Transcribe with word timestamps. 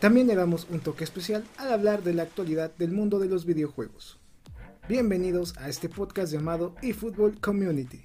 También 0.00 0.28
le 0.28 0.34
damos 0.34 0.66
un 0.70 0.80
toque 0.80 1.04
especial 1.04 1.44
al 1.58 1.74
hablar 1.74 2.02
de 2.02 2.14
la 2.14 2.22
actualidad 2.22 2.74
del 2.78 2.90
mundo 2.90 3.18
de 3.18 3.28
los 3.28 3.44
videojuegos. 3.44 4.18
Bienvenidos 4.88 5.54
a 5.58 5.68
este 5.68 5.90
podcast 5.90 6.32
llamado 6.32 6.74
eFootball 6.80 7.38
Community. 7.38 8.02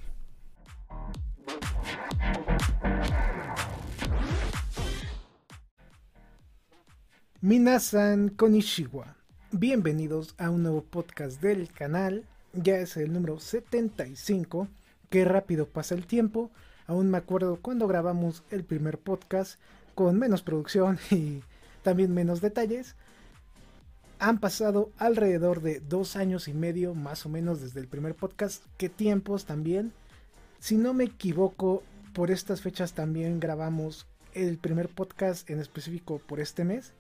Minasan 7.39 8.27
Konishiwa. 8.27 9.16
Bienvenidos 9.53 10.36
a 10.38 10.50
un 10.50 10.64
nuevo 10.64 10.84
podcast 10.84 11.41
del 11.41 11.72
canal. 11.72 12.25
Ya 12.52 12.75
es 12.75 12.98
el 12.98 13.14
número 13.14 13.39
75. 13.39 14.67
Qué 15.09 15.23
rápido 15.23 15.66
pasa 15.66 15.95
el 15.95 16.05
tiempo. 16.05 16.52
Aún 16.88 17.09
me 17.09 17.20
acuerdo 17.20 17.58
cuando 17.62 17.88
grabamos 17.88 18.44
el 18.52 18.66
primer 18.66 18.98
podcast 18.98 19.62
con 19.94 20.20
menos 20.20 20.41
producción 20.41 21.00
y 21.09 21.41
también 21.85 22.13
menos 22.13 22.41
detalles. 22.41 22.98
Han 24.20 24.39
pasado 24.39 24.91
alrededor 24.98 25.62
de 25.62 25.80
dos 25.80 26.17
años 26.17 26.49
y 26.49 26.53
medio 26.53 26.94
más 26.94 27.25
o 27.25 27.30
menos 27.30 27.61
desde 27.61 27.80
el 27.80 27.88
primer 27.88 28.16
podcast. 28.16 28.66
Qué 28.78 28.89
tiempos 28.89 29.45
también. 29.45 29.94
Si 30.59 30.75
no 30.75 30.94
me 30.94 31.06
equivoco, 31.06 31.83
por 32.13 32.30
estas 32.30 32.59
fechas 32.59 32.91
también 32.91 33.39
grabamos 33.39 34.08
el 34.33 34.58
primer 34.58 34.89
podcast 34.89 35.50
en 35.50 35.61
específico 35.61 36.19
por 36.28 36.41
este 36.41 36.66
mes 36.66 36.91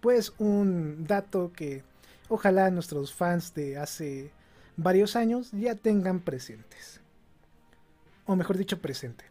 pues 0.00 0.32
un 0.38 1.06
dato 1.06 1.52
que 1.52 1.82
ojalá 2.28 2.70
nuestros 2.70 3.14
fans 3.14 3.54
de 3.54 3.78
hace 3.78 4.30
varios 4.76 5.16
años 5.16 5.50
ya 5.52 5.74
tengan 5.74 6.20
presentes. 6.20 7.00
O 8.26 8.36
mejor 8.36 8.58
dicho, 8.58 8.80
presente. 8.80 9.24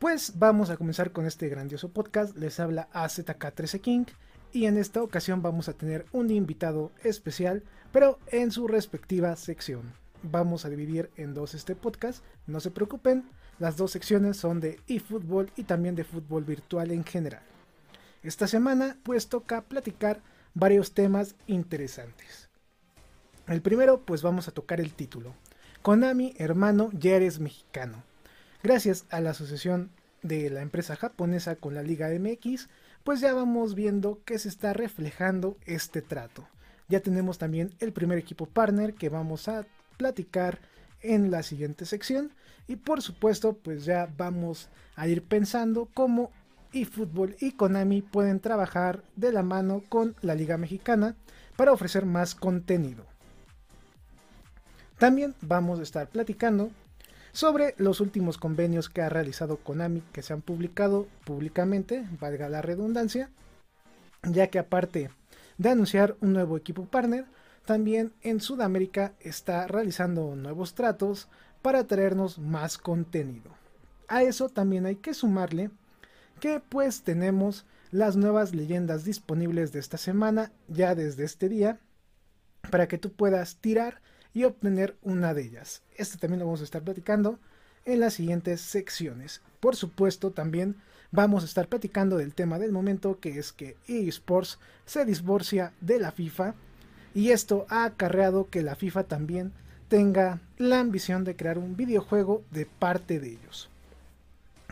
Pues 0.00 0.38
vamos 0.38 0.70
a 0.70 0.78
comenzar 0.78 1.12
con 1.12 1.26
este 1.26 1.50
grandioso 1.50 1.90
podcast. 1.90 2.34
Les 2.34 2.58
habla 2.58 2.88
AZK13 2.94 3.82
King 3.82 4.04
y 4.50 4.64
en 4.64 4.78
esta 4.78 5.02
ocasión 5.02 5.42
vamos 5.42 5.68
a 5.68 5.74
tener 5.74 6.06
un 6.12 6.30
invitado 6.30 6.90
especial, 7.04 7.64
pero 7.92 8.18
en 8.28 8.50
su 8.50 8.66
respectiva 8.66 9.36
sección. 9.36 9.92
Vamos 10.22 10.64
a 10.64 10.70
dividir 10.70 11.10
en 11.16 11.34
dos 11.34 11.52
este 11.52 11.76
podcast, 11.76 12.24
no 12.46 12.60
se 12.60 12.70
preocupen, 12.70 13.28
las 13.58 13.76
dos 13.76 13.90
secciones 13.90 14.38
son 14.38 14.58
de 14.58 14.80
eFootball 14.88 15.52
y 15.54 15.64
también 15.64 15.96
de 15.96 16.04
fútbol 16.04 16.44
virtual 16.44 16.92
en 16.92 17.04
general. 17.04 17.42
Esta 18.22 18.46
semana 18.46 18.96
pues 19.02 19.28
toca 19.28 19.60
platicar 19.60 20.22
varios 20.54 20.94
temas 20.94 21.34
interesantes. 21.46 22.48
El 23.46 23.60
primero 23.60 24.00
pues 24.00 24.22
vamos 24.22 24.48
a 24.48 24.52
tocar 24.52 24.80
el 24.80 24.94
título. 24.94 25.34
Konami, 25.82 26.32
hermano, 26.38 26.88
ya 26.94 27.16
eres 27.16 27.38
mexicano. 27.38 28.02
Gracias 28.62 29.06
a 29.10 29.20
la 29.20 29.30
asociación 29.30 29.90
de 30.22 30.50
la 30.50 30.60
empresa 30.60 30.94
japonesa 30.94 31.56
con 31.56 31.74
la 31.74 31.82
Liga 31.82 32.08
MX, 32.10 32.68
pues 33.04 33.20
ya 33.20 33.32
vamos 33.32 33.74
viendo 33.74 34.20
que 34.26 34.38
se 34.38 34.50
está 34.50 34.74
reflejando 34.74 35.56
este 35.64 36.02
trato. 36.02 36.46
Ya 36.88 37.00
tenemos 37.00 37.38
también 37.38 37.72
el 37.78 37.92
primer 37.92 38.18
equipo 38.18 38.44
partner 38.44 38.92
que 38.94 39.08
vamos 39.08 39.48
a 39.48 39.64
platicar 39.96 40.58
en 41.00 41.30
la 41.30 41.42
siguiente 41.42 41.86
sección 41.86 42.32
y 42.68 42.76
por 42.76 43.00
supuesto 43.00 43.54
pues 43.54 43.86
ya 43.86 44.12
vamos 44.18 44.68
a 44.94 45.08
ir 45.08 45.22
pensando 45.22 45.88
cómo 45.94 46.30
eFootball 46.74 47.36
y 47.40 47.52
Konami 47.52 48.02
pueden 48.02 48.40
trabajar 48.40 49.02
de 49.16 49.32
la 49.32 49.42
mano 49.42 49.82
con 49.88 50.14
la 50.20 50.34
Liga 50.34 50.58
Mexicana 50.58 51.16
para 51.56 51.72
ofrecer 51.72 52.04
más 52.04 52.34
contenido. 52.34 53.06
También 54.98 55.34
vamos 55.40 55.80
a 55.80 55.82
estar 55.82 56.08
platicando 56.10 56.70
sobre 57.32 57.74
los 57.78 58.00
últimos 58.00 58.38
convenios 58.38 58.88
que 58.88 59.02
ha 59.02 59.08
realizado 59.08 59.58
Konami 59.58 60.02
que 60.12 60.22
se 60.22 60.32
han 60.32 60.42
publicado 60.42 61.06
públicamente, 61.24 62.06
valga 62.20 62.48
la 62.48 62.62
redundancia, 62.62 63.30
ya 64.22 64.48
que 64.48 64.58
aparte 64.58 65.10
de 65.58 65.68
anunciar 65.68 66.16
un 66.20 66.32
nuevo 66.32 66.56
equipo 66.56 66.86
partner, 66.86 67.26
también 67.64 68.12
en 68.22 68.40
Sudamérica 68.40 69.12
está 69.20 69.66
realizando 69.66 70.34
nuevos 70.34 70.74
tratos 70.74 71.28
para 71.62 71.84
traernos 71.84 72.38
más 72.38 72.78
contenido. 72.78 73.50
A 74.08 74.22
eso 74.22 74.48
también 74.48 74.86
hay 74.86 74.96
que 74.96 75.14
sumarle 75.14 75.70
que 76.40 76.60
pues 76.60 77.02
tenemos 77.02 77.66
las 77.90 78.16
nuevas 78.16 78.54
leyendas 78.54 79.04
disponibles 79.04 79.72
de 79.72 79.80
esta 79.80 79.98
semana 79.98 80.52
ya 80.68 80.94
desde 80.94 81.24
este 81.24 81.48
día 81.48 81.78
para 82.70 82.88
que 82.88 82.98
tú 82.98 83.12
puedas 83.12 83.56
tirar 83.56 84.00
y 84.34 84.44
obtener 84.44 84.96
una 85.02 85.34
de 85.34 85.42
ellas. 85.42 85.82
Este 85.96 86.18
también 86.18 86.40
lo 86.40 86.46
vamos 86.46 86.60
a 86.60 86.64
estar 86.64 86.82
platicando 86.82 87.38
en 87.84 88.00
las 88.00 88.14
siguientes 88.14 88.60
secciones. 88.60 89.40
Por 89.60 89.76
supuesto, 89.76 90.30
también 90.30 90.76
vamos 91.10 91.42
a 91.42 91.46
estar 91.46 91.68
platicando 91.68 92.16
del 92.16 92.34
tema 92.34 92.58
del 92.58 92.72
momento, 92.72 93.18
que 93.20 93.38
es 93.38 93.52
que 93.52 93.76
eSports 93.88 94.58
se 94.86 95.04
divorcia 95.04 95.72
de 95.80 95.98
la 95.98 96.12
FIFA 96.12 96.54
y 97.14 97.30
esto 97.30 97.66
ha 97.68 97.84
acarreado 97.84 98.48
que 98.48 98.62
la 98.62 98.76
FIFA 98.76 99.04
también 99.04 99.52
tenga 99.88 100.40
la 100.56 100.78
ambición 100.78 101.24
de 101.24 101.34
crear 101.34 101.58
un 101.58 101.76
videojuego 101.76 102.44
de 102.52 102.66
parte 102.66 103.18
de 103.18 103.30
ellos. 103.30 103.68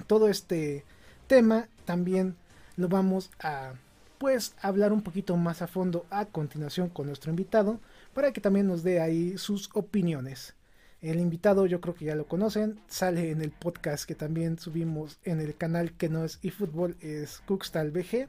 Todo 0.07 0.29
este 0.29 0.85
tema 1.27 1.69
también 1.85 2.37
lo 2.77 2.89
vamos 2.89 3.31
a 3.41 3.73
pues 4.19 4.55
hablar 4.63 4.93
un 4.93 5.03
poquito 5.03 5.37
más 5.37 5.63
a 5.63 5.67
fondo 5.67 6.07
a 6.11 6.27
continuación 6.27 6.89
con 6.89 7.07
nuestro 7.07 7.31
invitado 7.31 7.81
para 8.19 8.33
que 8.33 8.41
también 8.41 8.67
nos 8.67 8.83
dé 8.83 9.01
ahí 9.01 9.39
sus 9.39 9.71
opiniones. 9.75 10.55
El 11.01 11.21
invitado 11.21 11.67
yo 11.67 11.81
creo 11.81 11.95
que 11.95 12.07
ya 12.07 12.17
lo 12.17 12.27
conocen, 12.27 12.81
sale 12.89 13.31
en 13.31 13.41
el 13.43 13.53
podcast 13.53 14.09
que 14.09 14.17
también 14.17 14.59
subimos 14.59 15.21
en 15.23 15.39
el 15.39 15.57
canal 15.57 15.93
que 15.93 16.09
no 16.09 16.25
es 16.25 16.41
eFootball, 16.43 16.97
es 17.01 17.41
Cookstal 17.47 17.93
BG. 17.93 18.27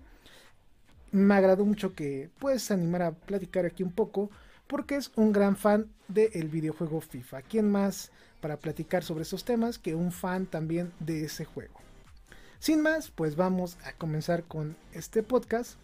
Me 1.12 1.34
agradó 1.34 1.66
mucho 1.66 1.96
que 1.96 2.30
pues 2.38 2.70
animar 2.70 3.02
a 3.02 3.12
platicar 3.14 3.66
aquí 3.66 3.82
un 3.82 3.92
poco 3.92 4.30
porque 4.68 4.96
es 4.96 5.12
un 5.16 5.32
gran 5.32 5.58
fan 5.58 5.88
del 6.08 6.50
videojuego 6.50 7.02
FIFA. 7.02 7.42
¿Quién 7.42 7.72
más 7.72 8.12
para 8.42 8.58
platicar 8.58 9.04
sobre 9.04 9.24
estos 9.24 9.44
temas 9.44 9.80
que 9.80 9.96
un 9.96 10.12
fan 10.12 10.46
también 10.46 10.92
de 11.00 11.26
ese 11.26 11.46
juego? 11.46 11.80
Sin 12.60 12.84
más, 12.84 13.10
pues 13.10 13.36
vamos 13.36 13.76
a 13.84 13.94
comenzar 13.94 14.44
con 14.44 14.78
este 14.94 15.24
podcast. 15.24 15.80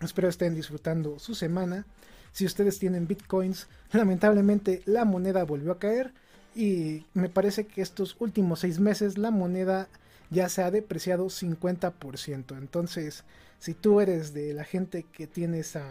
Espero 0.00 0.28
estén 0.28 0.56
disfrutando 0.56 1.20
su 1.20 1.36
semana. 1.36 1.86
Si 2.32 2.44
ustedes 2.44 2.78
tienen 2.78 3.06
bitcoins, 3.06 3.66
lamentablemente 3.92 4.82
la 4.84 5.04
moneda 5.04 5.44
volvió 5.44 5.72
a 5.72 5.78
caer 5.78 6.12
y 6.54 7.06
me 7.14 7.28
parece 7.28 7.66
que 7.66 7.82
estos 7.82 8.16
últimos 8.18 8.60
seis 8.60 8.80
meses 8.80 9.18
la 9.18 9.30
moneda 9.30 9.88
ya 10.30 10.48
se 10.48 10.62
ha 10.62 10.70
depreciado 10.70 11.26
50%. 11.26 12.56
Entonces, 12.56 13.24
si 13.58 13.74
tú 13.74 14.00
eres 14.00 14.32
de 14.32 14.54
la 14.54 14.64
gente 14.64 15.04
que 15.12 15.26
tiene 15.26 15.60
esa 15.60 15.84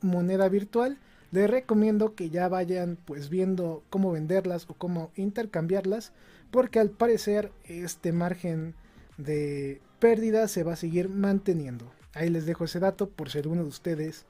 moneda 0.00 0.48
virtual, 0.48 0.98
les 1.30 1.50
recomiendo 1.50 2.14
que 2.14 2.30
ya 2.30 2.48
vayan 2.48 2.96
pues 3.04 3.28
viendo 3.28 3.82
cómo 3.90 4.12
venderlas 4.12 4.68
o 4.68 4.74
cómo 4.74 5.10
intercambiarlas, 5.16 6.12
porque 6.50 6.78
al 6.78 6.90
parecer 6.90 7.50
este 7.64 8.12
margen 8.12 8.74
de 9.16 9.80
pérdida 9.98 10.46
se 10.48 10.62
va 10.62 10.74
a 10.74 10.76
seguir 10.76 11.08
manteniendo. 11.08 11.90
Ahí 12.12 12.30
les 12.30 12.46
dejo 12.46 12.64
ese 12.64 12.78
dato 12.78 13.08
por 13.08 13.30
si 13.30 13.38
alguno 13.38 13.62
de 13.62 13.68
ustedes 13.68 14.26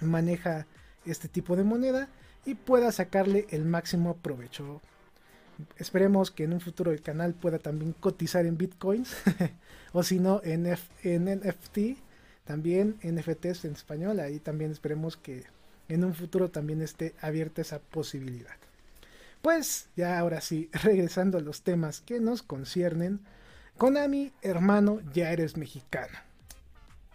maneja 0.00 0.66
este 1.04 1.28
tipo 1.28 1.56
de 1.56 1.64
moneda 1.64 2.08
y 2.44 2.54
pueda 2.54 2.92
sacarle 2.92 3.46
el 3.50 3.64
máximo 3.64 4.16
provecho. 4.16 4.80
Esperemos 5.76 6.30
que 6.30 6.44
en 6.44 6.52
un 6.52 6.60
futuro 6.60 6.90
el 6.90 7.02
canal 7.02 7.34
pueda 7.34 7.58
también 7.58 7.92
cotizar 7.92 8.46
en 8.46 8.56
bitcoins 8.56 9.14
o 9.92 10.02
si 10.02 10.18
no 10.18 10.40
en, 10.44 10.66
en 11.02 11.24
NFT, 11.24 11.78
también 12.44 12.98
NFTs 13.02 13.64
en 13.64 13.72
español. 13.72 14.20
Ahí 14.20 14.40
también 14.40 14.72
esperemos 14.72 15.16
que 15.16 15.44
en 15.88 16.04
un 16.04 16.14
futuro 16.14 16.50
también 16.50 16.82
esté 16.82 17.14
abierta 17.20 17.62
esa 17.62 17.78
posibilidad. 17.78 18.56
Pues 19.42 19.88
ya 19.96 20.18
ahora 20.18 20.40
sí, 20.40 20.70
regresando 20.82 21.38
a 21.38 21.42
los 21.42 21.62
temas 21.62 22.00
que 22.00 22.20
nos 22.20 22.42
conciernen, 22.42 23.20
Konami, 23.76 24.32
hermano, 24.42 25.00
ya 25.12 25.32
eres 25.32 25.56
mexicano. 25.56 26.16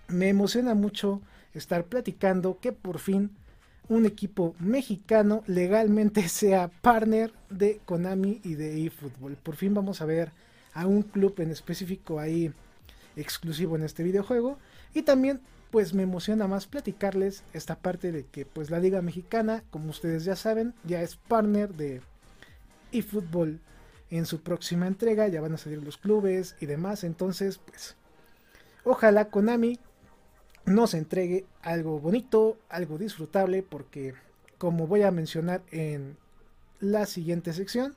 Me 0.08 0.30
emociona 0.30 0.74
mucho 0.74 1.22
estar 1.54 1.86
platicando 1.86 2.60
que 2.60 2.72
por 2.72 3.00
fin 3.00 3.32
un 3.90 4.06
equipo 4.06 4.56
mexicano 4.60 5.44
legalmente 5.48 6.28
sea 6.30 6.68
partner 6.68 7.34
de 7.50 7.80
Konami 7.86 8.42
y 8.44 8.56
de 8.56 8.86
eFootball. 8.86 9.36
Por 9.38 9.56
fin 9.56 9.74
vamos 9.74 10.02
a 10.02 10.06
ver 10.06 10.32
a 10.74 10.86
un 10.86 11.02
club 11.02 11.36
en 11.40 11.52
específico 11.52 12.20
ahí 12.20 12.54
exclusivo 13.16 13.76
en 13.76 13.84
este 13.84 14.04
videojuego. 14.04 14.58
Y 14.94 15.02
también 15.02 15.42
pues 15.72 15.94
me 15.94 16.04
emociona 16.04 16.48
más 16.48 16.66
platicarles 16.66 17.44
esta 17.54 17.76
parte 17.76 18.12
de 18.12 18.26
que 18.26 18.46
pues 18.46 18.70
la 18.70 18.80
Liga 18.80 19.02
Mexicana, 19.02 19.64
como 19.70 19.90
ustedes 19.90 20.24
ya 20.24 20.36
saben, 20.36 20.74
ya 20.84 21.02
es 21.02 21.16
partner 21.16 21.74
de 21.74 22.02
eFootball 22.92 23.60
en 24.10 24.26
su 24.26 24.42
próxima 24.42 24.88
entrega, 24.88 25.28
ya 25.28 25.42
van 25.42 25.54
a 25.54 25.58
salir 25.58 25.84
los 25.84 25.98
clubes 25.98 26.56
y 26.62 26.66
demás, 26.66 27.04
entonces 27.04 27.58
pues 27.58 27.96
ojalá 28.86 29.26
Konami 29.26 29.80
nos 30.68 30.94
entregue 30.94 31.46
algo 31.62 32.00
bonito, 32.00 32.58
algo 32.70 32.98
disfrutable, 32.98 33.64
porque 33.64 34.14
como 34.58 34.86
voy 34.86 35.02
a 35.04 35.12
mencionar 35.12 35.64
en 35.72 36.18
la 36.80 37.06
siguiente 37.06 37.54
sección, 37.54 37.96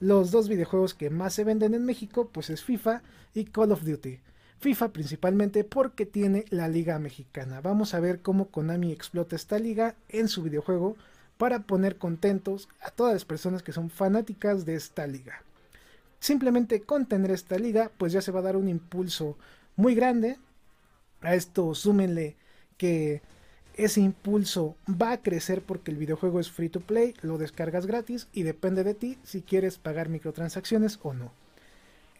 los 0.00 0.30
dos 0.30 0.48
videojuegos 0.48 0.94
que 0.94 1.10
más 1.10 1.34
se 1.34 1.44
venden 1.44 1.74
en 1.74 1.84
México 1.84 2.30
pues 2.32 2.50
es 2.50 2.62
FIFA 2.62 3.02
y 3.34 3.44
Call 3.46 3.72
of 3.72 3.84
Duty. 3.84 4.20
FIFA 4.60 4.92
principalmente 4.92 5.64
porque 5.64 6.06
tiene 6.06 6.44
la 6.50 6.68
liga 6.68 6.98
mexicana. 6.98 7.60
Vamos 7.60 7.94
a 7.94 8.00
ver 8.00 8.20
cómo 8.20 8.46
Konami 8.46 8.92
explota 8.92 9.34
esta 9.34 9.58
liga 9.58 9.96
en 10.08 10.28
su 10.28 10.42
videojuego 10.42 10.96
para 11.36 11.64
poner 11.64 11.98
contentos 11.98 12.68
a 12.80 12.90
todas 12.90 13.12
las 13.12 13.24
personas 13.24 13.62
que 13.62 13.72
son 13.72 13.90
fanáticas 13.90 14.64
de 14.64 14.76
esta 14.76 15.06
liga. 15.06 15.42
Simplemente 16.20 16.82
con 16.82 17.06
tener 17.06 17.32
esta 17.32 17.58
liga 17.58 17.90
pues 17.98 18.12
ya 18.12 18.22
se 18.22 18.30
va 18.30 18.38
a 18.38 18.44
dar 18.44 18.56
un 18.56 18.68
impulso 18.68 19.36
muy 19.74 19.96
grande. 19.96 20.38
A 21.24 21.34
esto 21.34 21.74
súmenle 21.74 22.36
que 22.76 23.22
ese 23.76 24.00
impulso 24.00 24.76
va 24.88 25.12
a 25.12 25.22
crecer 25.22 25.62
porque 25.62 25.90
el 25.90 25.96
videojuego 25.96 26.38
es 26.38 26.50
free 26.50 26.68
to 26.68 26.80
play, 26.80 27.14
lo 27.22 27.38
descargas 27.38 27.86
gratis 27.86 28.28
y 28.32 28.42
depende 28.42 28.84
de 28.84 28.94
ti 28.94 29.18
si 29.24 29.42
quieres 29.42 29.78
pagar 29.78 30.08
microtransacciones 30.08 31.00
o 31.02 31.12
no. 31.12 31.32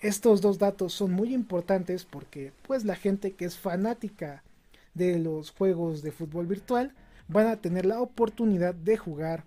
Estos 0.00 0.40
dos 0.40 0.58
datos 0.58 0.92
son 0.92 1.12
muy 1.12 1.32
importantes 1.32 2.04
porque 2.04 2.52
pues 2.66 2.84
la 2.84 2.96
gente 2.96 3.32
que 3.32 3.44
es 3.44 3.56
fanática 3.56 4.42
de 4.94 5.18
los 5.18 5.50
juegos 5.50 6.02
de 6.02 6.12
fútbol 6.12 6.46
virtual 6.46 6.92
van 7.28 7.46
a 7.46 7.56
tener 7.56 7.86
la 7.86 8.00
oportunidad 8.00 8.74
de 8.74 8.96
jugar 8.96 9.44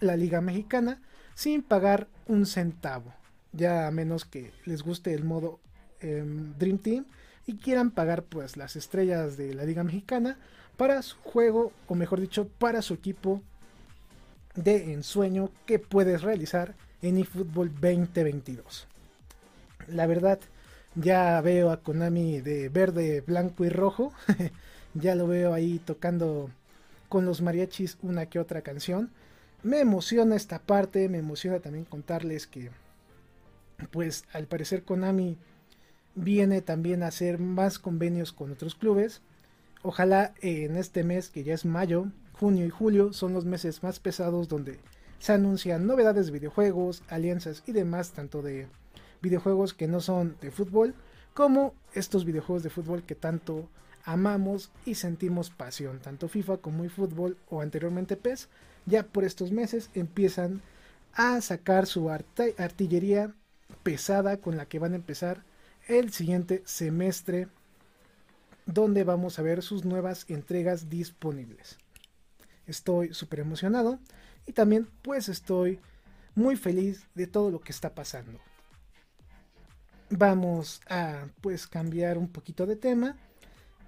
la 0.00 0.16
Liga 0.16 0.40
Mexicana 0.40 1.00
sin 1.34 1.62
pagar 1.62 2.08
un 2.26 2.46
centavo, 2.46 3.12
ya 3.52 3.86
a 3.86 3.90
menos 3.90 4.24
que 4.24 4.52
les 4.64 4.82
guste 4.82 5.14
el 5.14 5.24
modo 5.24 5.60
em, 6.00 6.54
Dream 6.58 6.78
Team 6.78 7.04
y 7.48 7.56
quieran 7.56 7.90
pagar 7.90 8.24
pues 8.24 8.58
las 8.58 8.76
estrellas 8.76 9.38
de 9.38 9.54
la 9.54 9.64
Liga 9.64 9.82
Mexicana 9.82 10.36
para 10.76 11.00
su 11.00 11.16
juego, 11.16 11.72
o 11.86 11.94
mejor 11.94 12.20
dicho, 12.20 12.46
para 12.46 12.82
su 12.82 12.92
equipo 12.92 13.42
de 14.54 14.92
ensueño 14.92 15.50
que 15.64 15.78
puedes 15.78 16.20
realizar 16.20 16.74
en 17.00 17.16
eFootball 17.16 17.72
2022. 17.72 18.86
La 19.88 20.06
verdad, 20.06 20.38
ya 20.94 21.40
veo 21.40 21.70
a 21.70 21.80
Konami 21.80 22.42
de 22.42 22.68
verde, 22.68 23.22
blanco 23.22 23.64
y 23.64 23.70
rojo. 23.70 24.12
ya 24.94 25.14
lo 25.14 25.26
veo 25.26 25.54
ahí 25.54 25.78
tocando 25.78 26.50
con 27.08 27.24
los 27.24 27.40
mariachis 27.40 27.96
una 28.02 28.26
que 28.26 28.40
otra 28.40 28.60
canción. 28.60 29.10
Me 29.62 29.80
emociona 29.80 30.36
esta 30.36 30.58
parte, 30.58 31.08
me 31.08 31.18
emociona 31.18 31.60
también 31.60 31.86
contarles 31.86 32.46
que, 32.46 32.70
pues 33.90 34.26
al 34.34 34.46
parecer 34.46 34.82
Konami 34.82 35.38
viene 36.18 36.62
también 36.62 37.02
a 37.02 37.08
hacer 37.08 37.38
más 37.38 37.78
convenios 37.78 38.32
con 38.32 38.52
otros 38.52 38.74
clubes. 38.74 39.22
Ojalá 39.82 40.34
en 40.40 40.76
este 40.76 41.04
mes, 41.04 41.30
que 41.30 41.44
ya 41.44 41.54
es 41.54 41.64
mayo, 41.64 42.06
junio 42.32 42.66
y 42.66 42.70
julio, 42.70 43.12
son 43.12 43.32
los 43.32 43.44
meses 43.44 43.82
más 43.82 44.00
pesados 44.00 44.48
donde 44.48 44.78
se 45.18 45.32
anuncian 45.32 45.86
novedades 45.86 46.26
de 46.26 46.32
videojuegos, 46.32 47.02
alianzas 47.08 47.62
y 47.66 47.72
demás, 47.72 48.12
tanto 48.12 48.42
de 48.42 48.66
videojuegos 49.22 49.74
que 49.74 49.88
no 49.88 50.00
son 50.00 50.36
de 50.40 50.50
fútbol, 50.50 50.94
como 51.34 51.74
estos 51.92 52.24
videojuegos 52.24 52.62
de 52.62 52.70
fútbol 52.70 53.02
que 53.04 53.14
tanto 53.14 53.68
amamos 54.04 54.70
y 54.84 54.94
sentimos 54.94 55.50
pasión, 55.50 56.00
tanto 56.00 56.28
FIFA 56.28 56.58
como 56.58 56.84
eFootball 56.84 57.36
o 57.48 57.60
anteriormente 57.60 58.16
PES, 58.16 58.48
ya 58.86 59.04
por 59.04 59.24
estos 59.24 59.52
meses 59.52 59.90
empiezan 59.94 60.62
a 61.12 61.40
sacar 61.40 61.86
su 61.86 62.10
artillería 62.10 63.34
pesada 63.82 64.38
con 64.38 64.56
la 64.56 64.66
que 64.66 64.78
van 64.78 64.92
a 64.92 64.96
empezar 64.96 65.42
el 65.88 66.12
siguiente 66.12 66.62
semestre 66.66 67.48
donde 68.66 69.02
vamos 69.02 69.38
a 69.38 69.42
ver 69.42 69.62
sus 69.62 69.84
nuevas 69.84 70.26
entregas 70.28 70.90
disponibles. 70.90 71.78
Estoy 72.66 73.14
súper 73.14 73.40
emocionado 73.40 73.98
y 74.46 74.52
también 74.52 74.86
pues 75.02 75.30
estoy 75.30 75.80
muy 76.34 76.56
feliz 76.56 77.06
de 77.14 77.26
todo 77.26 77.50
lo 77.50 77.60
que 77.60 77.72
está 77.72 77.94
pasando. 77.94 78.38
Vamos 80.10 80.82
a 80.88 81.26
pues 81.40 81.66
cambiar 81.66 82.18
un 82.18 82.28
poquito 82.28 82.66
de 82.66 82.76
tema 82.76 83.16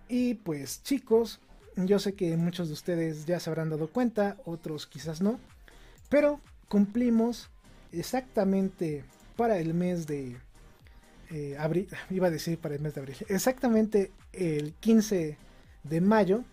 y 0.09 0.35
pues 0.35 0.83
chicos, 0.83 1.41
yo 1.77 1.99
sé 1.99 2.15
que 2.15 2.37
muchos 2.39 2.69
de 2.69 2.75
ustedes 2.75 3.27
ya 3.27 3.39
se 3.39 3.51
habrán 3.51 3.69
dado 3.69 3.89
cuenta, 3.89 4.39
otros 4.47 4.87
quizás 4.87 5.21
no, 5.21 5.39
pero 6.09 6.41
cumplimos 6.69 7.51
exactamente 7.93 9.05
para 9.37 9.59
el 9.59 9.75
mes 9.75 10.07
de 10.07 10.39
eh, 11.31 11.57
abril, 11.59 11.89
iba 12.11 12.29
a 12.29 12.31
decir 12.31 12.59
para 12.59 12.75
el 12.75 12.81
mes 12.81 12.95
de 12.95 13.01
abril, 13.01 13.17
exactamente 13.29 14.11
el 14.33 14.75
15 14.75 15.37
de 15.85 16.01
mayo 16.01 16.45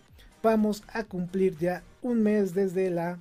vamos 0.42 0.84
a 0.88 1.04
cumplir 1.04 1.56
ya 1.58 1.82
un 2.02 2.22
mes 2.22 2.54
desde 2.54 2.90
la 2.90 3.18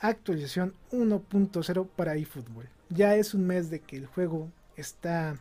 actualización 0.00 0.74
1.0 0.92 1.88
para 1.96 2.16
eFootball. 2.16 2.68
Ya 2.90 3.16
es 3.16 3.34
un 3.34 3.46
mes 3.46 3.70
de 3.70 3.80
que 3.80 3.96
el 3.96 4.06
juego 4.06 4.50
está 4.76 5.36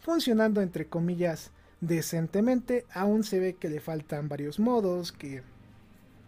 funcionando 0.00 0.60
entre 0.60 0.86
comillas 0.86 1.50
decentemente, 1.80 2.84
aún 2.92 3.24
se 3.24 3.40
ve 3.40 3.54
que 3.54 3.68
le 3.68 3.80
faltan 3.80 4.28
varios 4.28 4.60
modos, 4.60 5.12
que 5.12 5.42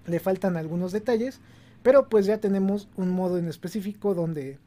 le 0.07 0.21
faltan 0.21 0.57
algunos 0.57 0.93
detalles, 0.93 1.41
pero 1.83 2.09
pues 2.09 2.27
ya 2.27 2.39
tenemos 2.39 2.89
un 2.97 3.11
modo 3.11 3.39
en 3.39 3.49
específico 3.49 4.15
donde 4.15 4.59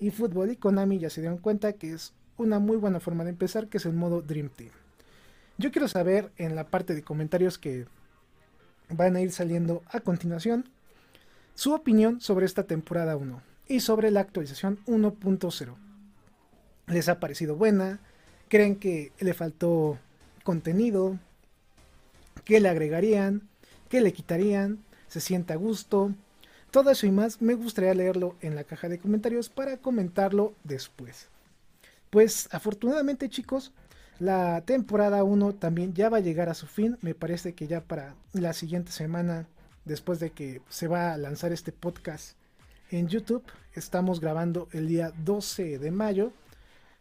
eFootball 0.00 0.50
y 0.50 0.56
Konami 0.56 0.98
ya 0.98 1.10
se 1.10 1.20
dieron 1.20 1.38
cuenta 1.38 1.72
que 1.72 1.92
es 1.92 2.12
una 2.36 2.58
muy 2.58 2.76
buena 2.76 3.00
forma 3.00 3.24
de 3.24 3.30
empezar, 3.30 3.68
que 3.68 3.78
es 3.78 3.86
el 3.86 3.92
modo 3.92 4.22
Dream 4.22 4.48
Team. 4.48 4.70
Yo 5.56 5.70
quiero 5.70 5.88
saber 5.88 6.32
en 6.36 6.56
la 6.56 6.68
parte 6.68 6.94
de 6.94 7.02
comentarios 7.02 7.58
que 7.58 7.86
van 8.88 9.16
a 9.16 9.20
ir 9.20 9.32
saliendo 9.32 9.82
a 9.88 10.00
continuación 10.00 10.68
su 11.54 11.72
opinión 11.72 12.20
sobre 12.20 12.46
esta 12.46 12.64
temporada 12.64 13.16
1 13.16 13.40
y 13.68 13.80
sobre 13.80 14.10
la 14.10 14.20
actualización 14.20 14.78
1.0. 14.86 15.74
¿Les 16.88 17.08
ha 17.08 17.20
parecido 17.20 17.56
buena? 17.56 18.00
¿Creen 18.48 18.76
que 18.76 19.12
le 19.20 19.32
faltó 19.32 19.98
contenido? 20.42 21.18
¿Qué 22.44 22.60
le 22.60 22.68
agregarían? 22.68 23.48
¿Qué 23.88 24.00
le 24.00 24.12
quitarían? 24.12 24.84
¿Se 25.08 25.20
siente 25.20 25.52
a 25.52 25.56
gusto? 25.56 26.12
Todo 26.70 26.90
eso 26.90 27.06
y 27.06 27.12
más 27.12 27.40
me 27.40 27.54
gustaría 27.54 27.94
leerlo 27.94 28.34
en 28.40 28.56
la 28.56 28.64
caja 28.64 28.88
de 28.88 28.98
comentarios 28.98 29.48
para 29.48 29.76
comentarlo 29.76 30.54
después. 30.64 31.28
Pues 32.14 32.48
afortunadamente 32.52 33.28
chicos, 33.28 33.72
la 34.20 34.60
temporada 34.60 35.24
1 35.24 35.56
también 35.56 35.94
ya 35.94 36.08
va 36.10 36.18
a 36.18 36.20
llegar 36.20 36.48
a 36.48 36.54
su 36.54 36.68
fin. 36.68 36.96
Me 37.02 37.12
parece 37.12 37.54
que 37.54 37.66
ya 37.66 37.80
para 37.80 38.14
la 38.32 38.52
siguiente 38.52 38.92
semana, 38.92 39.48
después 39.84 40.20
de 40.20 40.30
que 40.30 40.62
se 40.68 40.86
va 40.86 41.12
a 41.12 41.18
lanzar 41.18 41.50
este 41.50 41.72
podcast 41.72 42.36
en 42.92 43.08
YouTube, 43.08 43.42
estamos 43.72 44.20
grabando 44.20 44.68
el 44.70 44.86
día 44.86 45.12
12 45.24 45.80
de 45.80 45.90
mayo. 45.90 46.30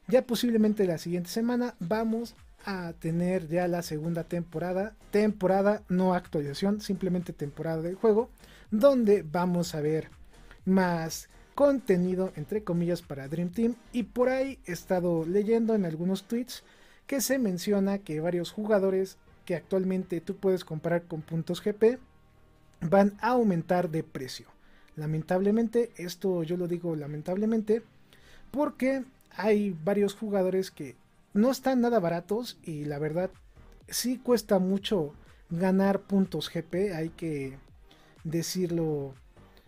Ya 0.08 0.26
posiblemente 0.26 0.88
la 0.88 0.98
siguiente 0.98 1.30
semana 1.30 1.76
vamos 1.80 2.34
a 2.66 2.94
tener 2.94 3.48
ya 3.48 3.68
la 3.68 3.84
segunda 3.84 4.24
temporada. 4.24 4.96
Temporada, 5.12 5.84
no 5.90 6.16
actualización, 6.16 6.82
simplemente 6.82 7.34
temporada 7.34 7.84
del 7.84 7.94
juego. 7.94 8.32
Donde 8.72 9.22
vamos 9.22 9.76
a 9.76 9.82
ver 9.82 10.10
más 10.66 11.30
contenido, 11.56 12.32
entre 12.36 12.64
comillas, 12.64 13.02
para 13.02 13.28
Dream 13.28 13.50
Team. 13.50 13.76
Y 13.92 14.04
por 14.04 14.30
ahí 14.30 14.60
he 14.66 14.72
estado 14.72 15.26
leyendo 15.26 15.76
en 15.76 15.86
algunos 15.86 16.24
tweets 16.24 16.64
que 17.08 17.22
se 17.22 17.38
menciona 17.40 18.00
que 18.00 18.20
varios 18.20 18.52
jugadores 18.52 19.18
que 19.46 19.56
actualmente 19.56 20.22
tú 20.22 20.38
puedes 20.38 20.64
comprar 20.64 21.04
con 21.04 21.22
puntos 21.22 21.62
GP 21.62 22.00
van 22.82 23.14
a 23.22 23.30
aumentar 23.30 23.90
de 23.90 24.04
precio. 24.04 24.48
Lamentablemente, 24.96 25.92
esto 25.98 26.44
yo 26.44 26.58
lo 26.58 26.68
digo 26.68 26.96
lamentablemente, 26.96 27.84
porque 28.52 29.04
hay 29.36 29.76
varios 29.84 30.14
jugadores 30.14 30.72
que 30.72 30.96
no 31.34 31.50
están 31.52 31.82
nada 31.82 32.00
baratos 32.00 32.58
y 32.64 32.86
la 32.86 33.00
verdad 33.00 33.32
sí 33.88 34.18
cuesta 34.18 34.60
mucho 34.60 35.14
ganar 35.50 36.02
puntos 36.02 36.50
GP, 36.50 36.94
hay 36.94 37.10
que 37.10 37.58
decirlo 38.24 39.16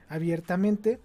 abiertamente 0.08 1.00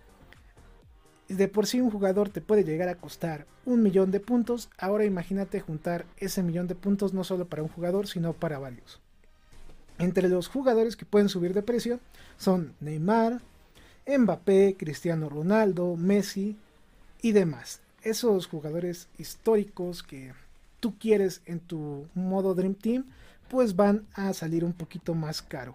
de 1.35 1.49
por 1.49 1.67
sí 1.67 1.81
un 1.81 1.91
jugador 1.91 2.29
te 2.29 2.41
puede 2.41 2.65
llegar 2.65 2.89
a 2.89 2.97
costar 2.97 3.47
un 3.65 3.83
millón 3.83 4.11
de 4.11 4.21
puntos, 4.21 4.69
ahora 4.79 5.05
imagínate 5.05 5.61
juntar 5.61 6.05
ese 6.17 6.43
millón 6.43 6.67
de 6.67 6.75
puntos 6.75 7.15
no 7.15 7.25
solo 7.25 7.47
para 7.47 7.63
un 7.63 7.69
jugador, 7.69 8.07
sino 8.07 8.33
para 8.33 8.59
varios. 8.59 9.01
Entre 9.99 10.29
los 10.29 10.49
jugadores 10.49 10.97
que 10.97 11.05
pueden 11.05 11.29
subir 11.29 11.55
de 11.55 11.63
precio 11.63 12.01
son 12.39 12.75
Neymar, 12.81 13.41
Mbappé, 14.07 14.77
Cristiano 14.79 15.29
Ronaldo, 15.29 15.95
Messi 15.97 16.57
y 17.23 17.33
demás. 17.33 17.81
Esos 18.03 18.47
jugadores 18.47 19.09
históricos 19.19 20.03
que 20.03 20.33
tú 20.81 20.99
quieres 20.99 21.43
en 21.45 21.61
tu 21.61 22.07
modo 22.15 22.55
Dream 22.55 22.75
Team, 22.75 23.05
pues 23.49 23.77
van 23.77 24.07
a 24.15 24.33
salir 24.33 24.65
un 24.65 24.73
poquito 24.73 25.15
más 25.15 25.43
caro. 25.43 25.75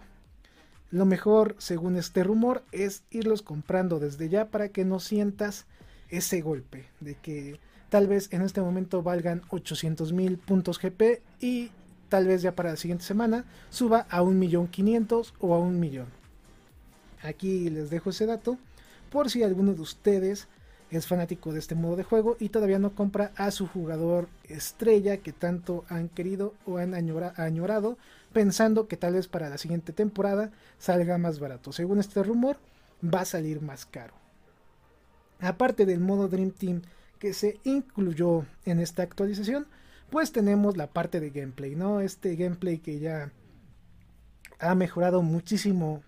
Lo 0.90 1.04
mejor, 1.04 1.56
según 1.58 1.96
este 1.96 2.22
rumor, 2.22 2.62
es 2.72 3.02
irlos 3.10 3.42
comprando 3.42 3.98
desde 3.98 4.28
ya 4.28 4.48
para 4.48 4.68
que 4.68 4.84
no 4.84 5.00
sientas 5.00 5.66
ese 6.10 6.40
golpe 6.40 6.86
de 7.00 7.16
que 7.16 7.58
tal 7.88 8.06
vez 8.06 8.32
en 8.32 8.42
este 8.42 8.60
momento 8.60 9.02
valgan 9.02 9.42
800 9.48 10.12
mil 10.12 10.38
puntos 10.38 10.78
GP 10.78 11.22
y 11.40 11.70
tal 12.08 12.26
vez 12.26 12.42
ya 12.42 12.52
para 12.52 12.70
la 12.70 12.76
siguiente 12.76 13.04
semana 13.04 13.44
suba 13.70 14.06
a 14.10 14.22
1.500.000 14.22 15.32
o 15.40 15.54
a 15.54 15.58
un 15.58 15.80
millón. 15.80 16.06
Aquí 17.22 17.68
les 17.70 17.90
dejo 17.90 18.10
ese 18.10 18.26
dato 18.26 18.58
por 19.10 19.30
si 19.30 19.42
alguno 19.42 19.74
de 19.74 19.80
ustedes 19.80 20.46
es 20.90 21.06
fanático 21.06 21.52
de 21.52 21.58
este 21.58 21.74
modo 21.74 21.96
de 21.96 22.04
juego 22.04 22.36
y 22.38 22.50
todavía 22.50 22.78
no 22.78 22.92
compra 22.92 23.32
a 23.36 23.50
su 23.50 23.66
jugador 23.66 24.28
estrella 24.44 25.16
que 25.16 25.32
tanto 25.32 25.84
han 25.88 26.08
querido 26.08 26.54
o 26.64 26.78
han 26.78 26.94
añorado 26.94 27.98
pensando 28.36 28.86
que 28.86 28.98
tal 28.98 29.14
vez 29.14 29.28
para 29.28 29.48
la 29.48 29.56
siguiente 29.56 29.94
temporada 29.94 30.50
salga 30.78 31.16
más 31.16 31.38
barato. 31.38 31.72
Según 31.72 32.00
este 32.00 32.22
rumor 32.22 32.58
va 33.02 33.20
a 33.20 33.24
salir 33.24 33.62
más 33.62 33.86
caro. 33.86 34.12
Aparte 35.40 35.86
del 35.86 36.00
modo 36.00 36.28
Dream 36.28 36.50
Team 36.50 36.82
que 37.18 37.32
se 37.32 37.58
incluyó 37.64 38.44
en 38.66 38.80
esta 38.80 39.02
actualización, 39.02 39.66
pues 40.10 40.32
tenemos 40.32 40.76
la 40.76 40.88
parte 40.88 41.18
de 41.18 41.30
gameplay, 41.30 41.76
¿no? 41.76 42.02
Este 42.02 42.36
gameplay 42.36 42.76
que 42.76 42.98
ya 42.98 43.32
ha 44.58 44.74
mejorado 44.74 45.22
muchísimo 45.22 46.02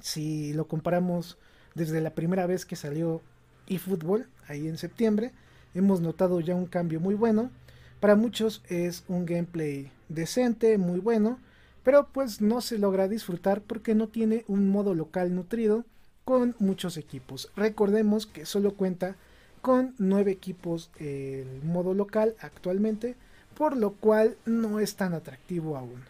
si 0.00 0.52
lo 0.54 0.66
comparamos 0.66 1.38
desde 1.76 2.00
la 2.00 2.16
primera 2.16 2.48
vez 2.48 2.66
que 2.66 2.74
salió 2.74 3.22
eFootball, 3.68 4.26
ahí 4.48 4.66
en 4.66 4.76
septiembre, 4.76 5.30
hemos 5.72 6.00
notado 6.00 6.40
ya 6.40 6.56
un 6.56 6.66
cambio 6.66 6.98
muy 6.98 7.14
bueno. 7.14 7.52
Para 8.00 8.16
muchos 8.16 8.64
es 8.68 9.04
un 9.06 9.24
gameplay 9.24 9.92
decente, 10.14 10.78
muy 10.78 11.00
bueno, 11.00 11.38
pero 11.82 12.08
pues 12.12 12.40
no 12.40 12.60
se 12.60 12.78
logra 12.78 13.08
disfrutar 13.08 13.60
porque 13.62 13.94
no 13.94 14.08
tiene 14.08 14.44
un 14.48 14.68
modo 14.68 14.94
local 14.94 15.34
nutrido 15.34 15.84
con 16.24 16.54
muchos 16.58 16.96
equipos. 16.96 17.50
Recordemos 17.56 18.26
que 18.26 18.46
solo 18.46 18.74
cuenta 18.74 19.16
con 19.60 19.94
9 19.98 20.30
equipos 20.30 20.90
el 20.98 21.62
modo 21.62 21.94
local 21.94 22.34
actualmente, 22.40 23.16
por 23.56 23.76
lo 23.76 23.92
cual 23.92 24.36
no 24.44 24.80
es 24.80 24.96
tan 24.96 25.14
atractivo 25.14 25.76
aún. 25.76 26.02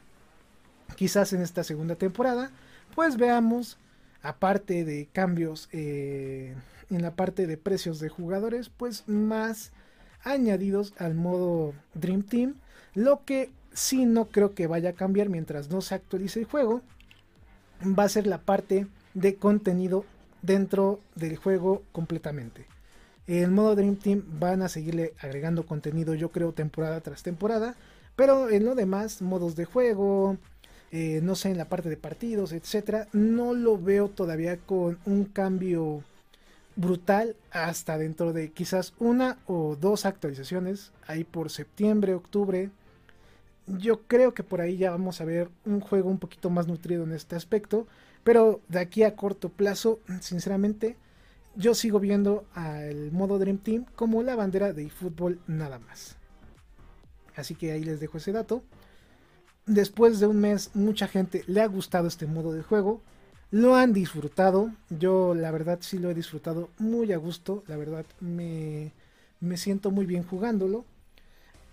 Quizás 0.96 1.32
en 1.32 1.42
esta 1.42 1.64
segunda 1.64 1.96
temporada, 1.96 2.50
pues 2.94 3.16
veamos, 3.16 3.78
aparte 4.22 4.84
de 4.84 5.08
cambios 5.12 5.68
eh, 5.72 6.54
en 6.90 7.02
la 7.02 7.14
parte 7.14 7.46
de 7.46 7.56
precios 7.56 8.00
de 8.00 8.08
jugadores, 8.08 8.68
pues 8.68 9.08
más 9.08 9.72
añadidos 10.22 10.94
al 10.98 11.14
modo 11.14 11.74
Dream 11.94 12.22
Team, 12.22 12.54
lo 12.94 13.24
que 13.24 13.50
sí 13.74 14.06
no 14.06 14.26
creo 14.26 14.54
que 14.54 14.66
vaya 14.66 14.90
a 14.90 14.94
cambiar 14.94 15.28
mientras 15.28 15.70
no 15.70 15.80
se 15.80 15.94
actualice 15.94 16.40
el 16.40 16.46
juego, 16.46 16.82
va 17.82 18.04
a 18.04 18.08
ser 18.08 18.26
la 18.26 18.38
parte 18.38 18.86
de 19.14 19.36
contenido 19.36 20.04
dentro 20.42 21.00
del 21.14 21.36
juego 21.36 21.82
completamente. 21.92 22.66
En 23.26 23.52
modo 23.52 23.76
Dream 23.76 23.96
Team 23.96 24.24
van 24.38 24.62
a 24.62 24.68
seguirle 24.68 25.14
agregando 25.20 25.64
contenido, 25.64 26.14
yo 26.14 26.30
creo, 26.30 26.52
temporada 26.52 27.00
tras 27.00 27.22
temporada. 27.22 27.76
Pero 28.16 28.50
en 28.50 28.64
lo 28.64 28.74
demás, 28.74 29.22
modos 29.22 29.56
de 29.56 29.64
juego, 29.64 30.36
eh, 30.90 31.20
no 31.22 31.34
sé, 31.34 31.50
en 31.50 31.58
la 31.58 31.68
parte 31.68 31.88
de 31.88 31.96
partidos, 31.96 32.52
etcétera, 32.52 33.08
no 33.12 33.54
lo 33.54 33.78
veo 33.78 34.08
todavía 34.08 34.58
con 34.58 34.98
un 35.06 35.24
cambio 35.24 36.02
brutal 36.76 37.36
hasta 37.50 37.98
dentro 37.98 38.32
de 38.32 38.50
quizás 38.50 38.94
una 38.98 39.38
o 39.46 39.76
dos 39.76 40.04
actualizaciones 40.04 40.90
ahí 41.06 41.24
por 41.24 41.50
septiembre, 41.50 42.14
octubre. 42.14 42.70
Yo 43.66 44.02
creo 44.02 44.34
que 44.34 44.42
por 44.42 44.60
ahí 44.60 44.76
ya 44.76 44.90
vamos 44.90 45.20
a 45.20 45.24
ver 45.24 45.48
un 45.64 45.80
juego 45.80 46.10
un 46.10 46.18
poquito 46.18 46.50
más 46.50 46.66
nutrido 46.66 47.04
en 47.04 47.12
este 47.12 47.36
aspecto, 47.36 47.86
pero 48.24 48.60
de 48.68 48.80
aquí 48.80 49.02
a 49.02 49.16
corto 49.16 49.48
plazo, 49.48 50.00
sinceramente, 50.20 50.96
yo 51.54 51.74
sigo 51.74 52.00
viendo 52.00 52.44
al 52.54 53.12
modo 53.12 53.38
Dream 53.38 53.58
Team 53.58 53.84
como 53.94 54.22
la 54.22 54.36
bandera 54.36 54.72
de 54.72 54.86
eFootball 54.86 55.40
nada 55.46 55.78
más. 55.78 56.16
Así 57.36 57.54
que 57.54 57.72
ahí 57.72 57.84
les 57.84 58.00
dejo 58.00 58.18
ese 58.18 58.32
dato. 58.32 58.62
Después 59.66 60.18
de 60.18 60.26
un 60.26 60.40
mes, 60.40 60.70
mucha 60.74 61.06
gente 61.06 61.44
le 61.46 61.60
ha 61.60 61.66
gustado 61.66 62.08
este 62.08 62.26
modo 62.26 62.52
de 62.52 62.62
juego. 62.62 63.00
Lo 63.50 63.76
han 63.76 63.92
disfrutado. 63.92 64.72
Yo 64.90 65.34
la 65.34 65.50
verdad 65.50 65.78
sí 65.82 65.98
lo 65.98 66.10
he 66.10 66.14
disfrutado 66.14 66.70
muy 66.78 67.12
a 67.12 67.16
gusto. 67.16 67.62
La 67.68 67.76
verdad 67.76 68.04
me, 68.20 68.92
me 69.40 69.56
siento 69.56 69.90
muy 69.90 70.06
bien 70.06 70.24
jugándolo. 70.24 70.84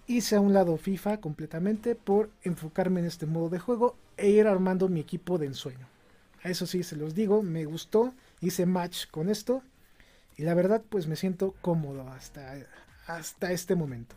Hice 0.10 0.38
a 0.38 0.42
un 0.42 0.54
lado 0.54 0.76
FIFA 0.78 1.22
completamente 1.22 1.94
por 1.94 2.32
enfocarme 2.42 3.00
en 3.00 3.06
este 3.06 3.28
modo 3.28 3.50
de 3.50 3.60
juego 3.60 3.96
e 4.18 4.28
ir 4.28 4.48
armando 4.48 4.90
mi 4.90 5.02
equipo 5.02 5.38
de 5.38 5.46
ensueño. 5.46 5.88
A 6.42 6.50
eso 6.50 6.66
sí 6.66 6.82
se 6.82 6.96
los 6.96 7.14
digo, 7.14 7.44
me 7.44 7.66
gustó 7.66 8.16
hice 8.42 8.66
match 8.66 9.06
con 9.12 9.30
esto 9.30 9.62
y 10.36 10.42
la 10.42 10.56
verdad 10.56 10.82
pues 10.90 11.06
me 11.06 11.16
siento 11.16 11.54
cómodo 11.62 12.10
hasta, 12.10 12.56
hasta 13.06 13.52
este 13.52 13.76
momento. 13.76 14.16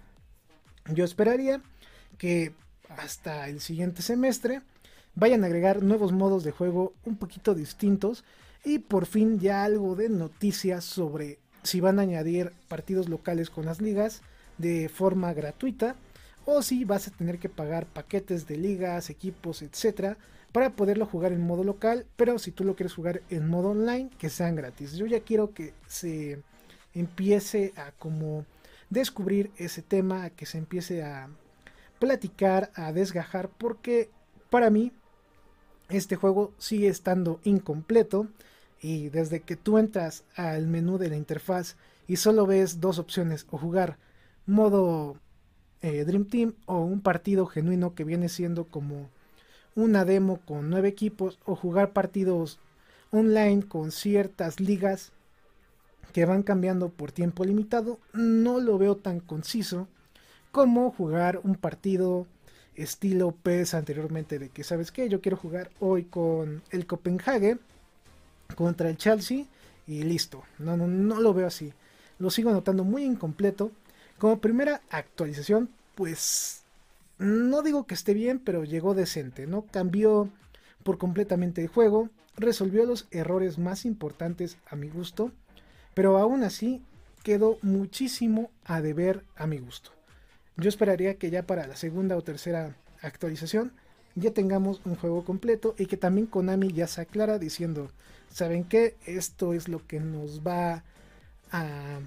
Yo 0.94 1.04
esperaría 1.04 1.60
que 2.16 2.54
hasta 2.88 3.50
el 3.50 3.60
siguiente 3.60 4.00
semestre 4.00 4.62
vayan 5.14 5.44
a 5.44 5.48
agregar 5.48 5.82
nuevos 5.82 6.10
modos 6.10 6.42
de 6.42 6.52
juego 6.52 6.94
un 7.04 7.18
poquito 7.18 7.54
distintos 7.54 8.24
y 8.64 8.78
por 8.78 9.04
fin 9.04 9.40
ya 9.40 9.62
algo 9.62 9.94
de 9.94 10.08
noticias 10.08 10.86
sobre 10.86 11.38
si 11.62 11.82
van 11.82 11.98
a 11.98 12.02
añadir 12.02 12.54
partidos 12.68 13.10
locales 13.10 13.50
con 13.50 13.66
las 13.66 13.82
ligas 13.82 14.22
de 14.58 14.88
forma 14.88 15.32
gratuita 15.32 15.96
o 16.44 16.62
si 16.62 16.84
vas 16.84 17.08
a 17.08 17.10
tener 17.10 17.38
que 17.38 17.48
pagar 17.48 17.86
paquetes 17.86 18.46
de 18.46 18.56
ligas, 18.56 19.10
equipos, 19.10 19.62
etcétera 19.62 20.16
para 20.52 20.76
poderlo 20.76 21.06
jugar 21.06 21.32
en 21.32 21.40
modo 21.40 21.64
local, 21.64 22.06
pero 22.16 22.38
si 22.38 22.52
tú 22.52 22.62
lo 22.64 22.76
quieres 22.76 22.94
jugar 22.94 23.22
en 23.30 23.48
modo 23.48 23.70
online, 23.70 24.10
que 24.18 24.28
sean 24.28 24.54
gratis. 24.54 24.92
Yo 24.92 25.06
ya 25.06 25.20
quiero 25.20 25.54
que 25.54 25.72
se 25.86 26.42
empiece 26.94 27.72
a 27.76 27.92
como 27.92 28.44
descubrir 28.90 29.50
ese 29.56 29.80
tema, 29.80 30.28
que 30.30 30.44
se 30.44 30.58
empiece 30.58 31.02
a 31.02 31.30
platicar, 31.98 32.70
a 32.74 32.92
desgajar, 32.92 33.48
porque 33.48 34.10
para 34.50 34.68
mí 34.68 34.92
este 35.88 36.16
juego 36.16 36.52
sigue 36.58 36.88
estando 36.88 37.40
incompleto 37.44 38.28
y 38.80 39.08
desde 39.08 39.40
que 39.40 39.56
tú 39.56 39.78
entras 39.78 40.24
al 40.36 40.66
menú 40.66 40.98
de 40.98 41.08
la 41.08 41.16
interfaz 41.16 41.76
y 42.06 42.16
solo 42.16 42.46
ves 42.46 42.80
dos 42.80 42.98
opciones 42.98 43.46
o 43.50 43.56
jugar 43.56 43.96
modo 44.46 45.16
eh, 45.80 46.04
Dream 46.04 46.26
Team 46.26 46.54
o 46.66 46.78
un 46.80 47.00
partido 47.00 47.46
genuino 47.46 47.94
que 47.94 48.04
viene 48.04 48.28
siendo 48.28 48.64
como 48.64 49.08
una 49.74 50.04
demo 50.04 50.40
con 50.44 50.70
nueve 50.70 50.88
equipos 50.88 51.38
o 51.44 51.56
jugar 51.56 51.92
partidos 51.92 52.58
online 53.10 53.62
con 53.66 53.90
ciertas 53.92 54.60
ligas 54.60 55.12
que 56.12 56.24
van 56.24 56.42
cambiando 56.42 56.90
por 56.90 57.10
tiempo 57.10 57.44
limitado, 57.44 57.98
no 58.12 58.60
lo 58.60 58.76
veo 58.78 58.96
tan 58.96 59.20
conciso 59.20 59.88
como 60.50 60.90
jugar 60.90 61.40
un 61.42 61.54
partido 61.54 62.26
estilo 62.74 63.34
PES 63.42 63.74
anteriormente 63.74 64.38
de 64.38 64.48
que 64.50 64.64
sabes 64.64 64.92
que 64.92 65.08
yo 65.08 65.20
quiero 65.20 65.36
jugar 65.36 65.70
hoy 65.80 66.04
con 66.04 66.62
el 66.70 66.86
Copenhague 66.86 67.58
contra 68.54 68.90
el 68.90 68.96
Chelsea 68.96 69.46
y 69.86 70.02
listo. 70.04 70.42
No, 70.58 70.76
no, 70.76 70.86
no 70.86 71.20
lo 71.20 71.34
veo 71.34 71.46
así. 71.46 71.72
Lo 72.18 72.30
sigo 72.30 72.52
notando 72.52 72.84
muy 72.84 73.04
incompleto. 73.04 73.72
Como 74.22 74.38
primera 74.38 74.82
actualización, 74.88 75.68
pues 75.96 76.62
no 77.18 77.60
digo 77.62 77.88
que 77.88 77.94
esté 77.94 78.14
bien, 78.14 78.38
pero 78.38 78.62
llegó 78.62 78.94
decente, 78.94 79.48
¿no? 79.48 79.66
Cambió 79.66 80.30
por 80.84 80.96
completamente 80.96 81.60
el 81.60 81.66
juego, 81.66 82.08
resolvió 82.36 82.86
los 82.86 83.08
errores 83.10 83.58
más 83.58 83.84
importantes 83.84 84.58
a 84.70 84.76
mi 84.76 84.88
gusto, 84.88 85.32
pero 85.94 86.18
aún 86.18 86.44
así 86.44 86.84
quedó 87.24 87.58
muchísimo 87.62 88.52
a 88.64 88.80
deber 88.80 89.24
a 89.34 89.48
mi 89.48 89.58
gusto. 89.58 89.90
Yo 90.56 90.68
esperaría 90.68 91.18
que 91.18 91.30
ya 91.30 91.44
para 91.44 91.66
la 91.66 91.74
segunda 91.74 92.16
o 92.16 92.22
tercera 92.22 92.76
actualización 93.00 93.72
ya 94.14 94.30
tengamos 94.30 94.82
un 94.84 94.94
juego 94.94 95.24
completo 95.24 95.74
y 95.78 95.86
que 95.86 95.96
también 95.96 96.28
Konami 96.28 96.72
ya 96.72 96.86
se 96.86 97.00
aclara 97.00 97.40
diciendo, 97.40 97.90
¿saben 98.30 98.62
qué? 98.62 98.94
Esto 99.04 99.52
es 99.52 99.66
lo 99.66 99.84
que 99.84 99.98
nos 99.98 100.46
va 100.46 100.84
a 101.50 101.98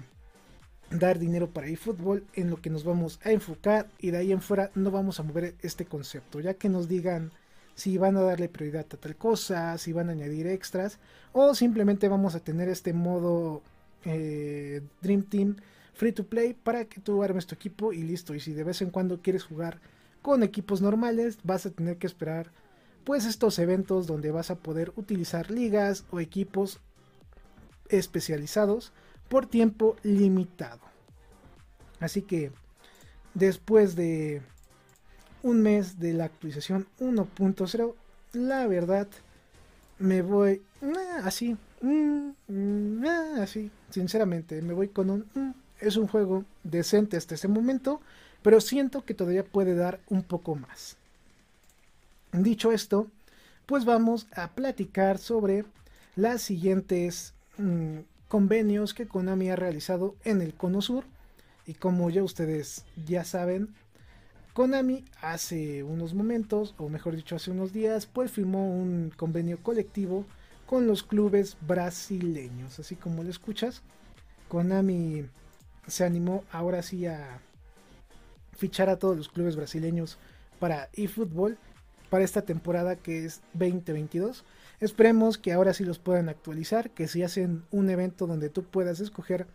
dar 0.90 1.18
dinero 1.18 1.50
para 1.50 1.68
eFootball 1.68 2.24
en 2.34 2.50
lo 2.50 2.60
que 2.60 2.70
nos 2.70 2.84
vamos 2.84 3.18
a 3.24 3.32
enfocar 3.32 3.88
y 3.98 4.10
de 4.10 4.18
ahí 4.18 4.32
en 4.32 4.40
fuera 4.40 4.70
no 4.74 4.90
vamos 4.90 5.18
a 5.18 5.22
mover 5.22 5.54
este 5.62 5.84
concepto, 5.84 6.40
ya 6.40 6.54
que 6.54 6.68
nos 6.68 6.88
digan 6.88 7.32
si 7.74 7.98
van 7.98 8.16
a 8.16 8.22
darle 8.22 8.48
prioridad 8.48 8.86
a 8.92 8.96
tal 8.96 9.16
cosa, 9.16 9.76
si 9.78 9.92
van 9.92 10.08
a 10.08 10.12
añadir 10.12 10.46
extras 10.46 10.98
o 11.32 11.54
simplemente 11.54 12.08
vamos 12.08 12.34
a 12.34 12.40
tener 12.40 12.68
este 12.68 12.92
modo 12.92 13.62
eh, 14.04 14.80
Dream 15.02 15.22
Team 15.24 15.56
free 15.92 16.12
to 16.12 16.24
play 16.24 16.54
para 16.54 16.84
que 16.84 17.00
tú 17.00 17.22
armes 17.22 17.46
tu 17.46 17.54
equipo 17.54 17.92
y 17.92 18.02
listo. 18.02 18.34
Y 18.34 18.40
si 18.40 18.52
de 18.52 18.64
vez 18.64 18.82
en 18.82 18.90
cuando 18.90 19.20
quieres 19.20 19.44
jugar 19.44 19.80
con 20.22 20.42
equipos 20.42 20.80
normales, 20.80 21.38
vas 21.42 21.66
a 21.66 21.70
tener 21.70 21.96
que 21.98 22.06
esperar 22.06 22.50
pues 23.04 23.24
estos 23.24 23.58
eventos 23.58 24.06
donde 24.06 24.30
vas 24.30 24.50
a 24.50 24.56
poder 24.56 24.92
utilizar 24.96 25.50
ligas 25.50 26.04
o 26.10 26.20
equipos 26.20 26.80
especializados 27.88 28.92
por 29.28 29.46
tiempo 29.46 29.96
limitado. 30.02 30.80
Así 32.00 32.22
que 32.22 32.52
después 33.34 33.96
de 33.96 34.42
un 35.42 35.62
mes 35.62 35.98
de 35.98 36.12
la 36.12 36.24
actualización 36.26 36.86
1.0, 37.00 37.94
la 38.32 38.66
verdad 38.66 39.08
me 39.98 40.22
voy 40.22 40.62
así, 41.22 41.56
mm, 41.80 43.04
así, 43.40 43.70
sinceramente, 43.90 44.60
me 44.62 44.74
voy 44.74 44.88
con 44.88 45.10
un... 45.10 45.26
Mm, 45.34 45.52
es 45.80 45.96
un 45.96 46.06
juego 46.06 46.44
decente 46.64 47.16
hasta 47.16 47.34
ese 47.34 47.48
momento, 47.48 48.00
pero 48.42 48.60
siento 48.60 49.04
que 49.04 49.14
todavía 49.14 49.44
puede 49.44 49.74
dar 49.74 50.00
un 50.08 50.22
poco 50.22 50.54
más. 50.54 50.96
Dicho 52.32 52.72
esto, 52.72 53.08
pues 53.66 53.84
vamos 53.84 54.26
a 54.32 54.48
platicar 54.48 55.18
sobre 55.18 55.64
las 56.14 56.42
siguientes 56.42 57.34
mm, 57.58 57.98
convenios 58.28 58.94
que 58.94 59.06
Konami 59.06 59.50
ha 59.50 59.56
realizado 59.56 60.14
en 60.24 60.42
el 60.42 60.54
Cono 60.54 60.82
Sur. 60.82 61.04
Y 61.66 61.74
como 61.74 62.10
ya 62.10 62.22
ustedes 62.22 62.84
ya 63.04 63.24
saben, 63.24 63.74
Konami 64.52 65.04
hace 65.20 65.82
unos 65.82 66.14
momentos, 66.14 66.74
o 66.78 66.88
mejor 66.88 67.16
dicho 67.16 67.36
hace 67.36 67.50
unos 67.50 67.72
días, 67.72 68.06
pues 68.06 68.30
firmó 68.30 68.70
un 68.70 69.12
convenio 69.16 69.58
colectivo 69.62 70.24
con 70.66 70.86
los 70.86 71.02
clubes 71.02 71.56
brasileños. 71.60 72.78
Así 72.78 72.96
como 72.96 73.22
lo 73.22 73.30
escuchas, 73.30 73.82
Konami 74.48 75.26
se 75.86 76.04
animó 76.04 76.44
ahora 76.50 76.82
sí 76.82 77.06
a 77.06 77.40
fichar 78.56 78.88
a 78.88 78.98
todos 78.98 79.16
los 79.16 79.28
clubes 79.28 79.56
brasileños 79.56 80.18
para 80.58 80.88
eFootball 80.94 81.58
para 82.10 82.24
esta 82.24 82.42
temporada 82.42 82.96
que 82.96 83.24
es 83.24 83.40
2022. 83.54 84.44
Esperemos 84.80 85.38
que 85.38 85.52
ahora 85.52 85.72
sí 85.72 85.84
los 85.84 85.98
puedan 85.98 86.28
actualizar, 86.28 86.90
que 86.90 87.08
si 87.08 87.22
hacen 87.22 87.64
un 87.70 87.88
evento 87.90 88.26
donde 88.26 88.50
tú 88.50 88.64
puedas 88.64 89.00
escoger 89.00 89.46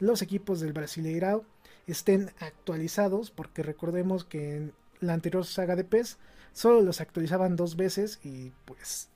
los 0.00 0.22
equipos 0.22 0.60
del 0.60 0.72
Brasileirao 0.72 1.44
estén 1.86 2.30
actualizados, 2.40 3.30
porque 3.30 3.62
recordemos 3.62 4.24
que 4.24 4.56
en 4.56 4.72
la 5.00 5.14
anterior 5.14 5.44
saga 5.44 5.76
de 5.76 5.84
PES 5.84 6.18
solo 6.52 6.80
los 6.80 7.00
actualizaban 7.00 7.56
dos 7.56 7.76
veces 7.76 8.20
y 8.24 8.52
pues 8.64 9.08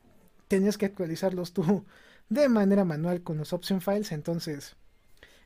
tenías 0.49 0.79
que 0.79 0.87
actualizarlos 0.87 1.53
tú 1.53 1.85
de 2.29 2.49
manera 2.49 2.85
manual 2.85 3.23
con 3.23 3.39
los 3.39 3.53
option 3.53 3.81
files, 3.81 4.13
entonces 4.13 4.77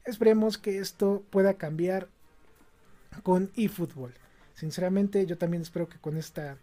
esperemos 0.04 0.58
que 0.58 0.78
esto 0.78 1.24
pueda 1.30 1.54
cambiar 1.54 2.08
con 3.22 3.50
eFootball. 3.56 4.14
Sinceramente 4.54 5.24
yo 5.26 5.38
también 5.38 5.62
espero 5.62 5.88
que 5.88 5.98
con 5.98 6.16
esta 6.16 6.56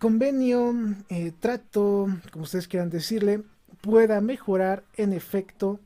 convenio, 0.00 0.74
eh, 1.10 1.30
trato, 1.38 2.08
como 2.32 2.44
ustedes 2.44 2.66
quieran 2.66 2.88
decirle, 2.88 3.42
pueda 3.82 4.20
mejorar 4.22 4.82
en 4.96 5.12
efecto 5.12 5.78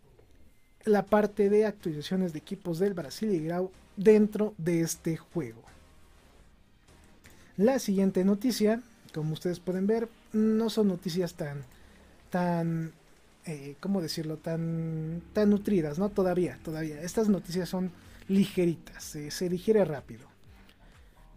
la 0.84 1.04
parte 1.04 1.50
de 1.50 1.66
actualizaciones 1.66 2.32
de 2.32 2.38
equipos 2.38 2.78
del 2.78 2.94
Brasil 2.94 3.32
y 3.32 3.44
Grau 3.44 3.72
dentro 3.96 4.54
de 4.56 4.82
este 4.82 5.16
juego. 5.16 5.62
La 7.56 7.80
siguiente 7.80 8.24
noticia, 8.24 8.82
como 9.12 9.32
ustedes 9.32 9.58
pueden 9.58 9.88
ver, 9.88 10.08
no 10.32 10.70
son 10.70 10.88
noticias 10.88 11.34
tan, 11.34 11.64
tan, 12.30 12.92
eh, 13.46 13.74
¿cómo 13.80 14.00
decirlo? 14.00 14.36
Tan, 14.36 15.22
tan 15.32 15.50
nutridas, 15.50 15.98
¿no? 15.98 16.08
Todavía, 16.08 16.58
todavía. 16.62 17.02
Estas 17.02 17.28
noticias 17.28 17.68
son 17.68 17.90
ligeritas, 18.28 19.02
se 19.02 19.48
digiere 19.48 19.84
rápido. 19.84 20.33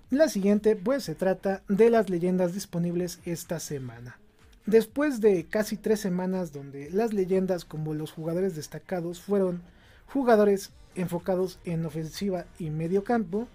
La 0.10 0.30
siguiente 0.30 0.78
pues 0.78 1.04
se 1.04 1.16
trata 1.16 1.64
de 1.68 1.90
las 1.90 2.10
leyendas 2.10 2.54
disponibles 2.54 3.20
esta 3.26 3.60
semana. 3.60 4.18
Después 4.66 5.20
de 5.20 5.44
casi 5.44 5.76
tres 5.76 6.00
semanas 6.00 6.54
donde 6.54 6.90
las 6.92 7.14
leyendas 7.14 7.66
como 7.66 7.94
los 7.94 8.14
jugadores 8.14 8.56
destacados 8.56 9.20
fueron 9.20 9.62
jugadores 10.08 10.72
enfocados 10.96 11.60
en 11.66 11.86
ofensiva 11.86 12.46
y 12.58 12.70
medio 12.70 13.04
campo, 13.04 13.50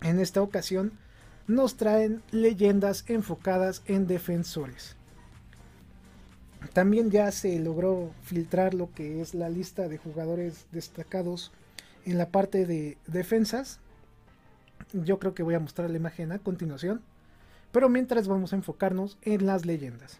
en 0.00 0.20
esta 0.20 0.40
ocasión 0.40 0.92
nos 1.46 1.76
traen 1.76 2.22
leyendas 2.30 3.04
enfocadas 3.08 3.82
en 3.84 4.06
defensores. 4.06 4.96
También 6.72 7.10
ya 7.10 7.30
se 7.30 7.58
logró 7.58 8.10
filtrar 8.22 8.72
lo 8.72 8.90
que 8.90 9.20
es 9.20 9.34
la 9.34 9.50
lista 9.50 9.88
de 9.88 9.98
jugadores 9.98 10.64
destacados 10.72 11.52
en 12.06 12.16
la 12.16 12.30
parte 12.30 12.64
de 12.64 12.96
defensas 13.06 13.80
yo 14.92 15.18
creo 15.18 15.34
que 15.34 15.42
voy 15.42 15.54
a 15.54 15.60
mostrar 15.60 15.90
la 15.90 15.96
imagen 15.96 16.32
a 16.32 16.38
continuación. 16.38 17.02
Pero 17.72 17.88
mientras 17.88 18.28
vamos 18.28 18.52
a 18.52 18.56
enfocarnos 18.56 19.18
en 19.22 19.46
las 19.46 19.64
leyendas. 19.64 20.18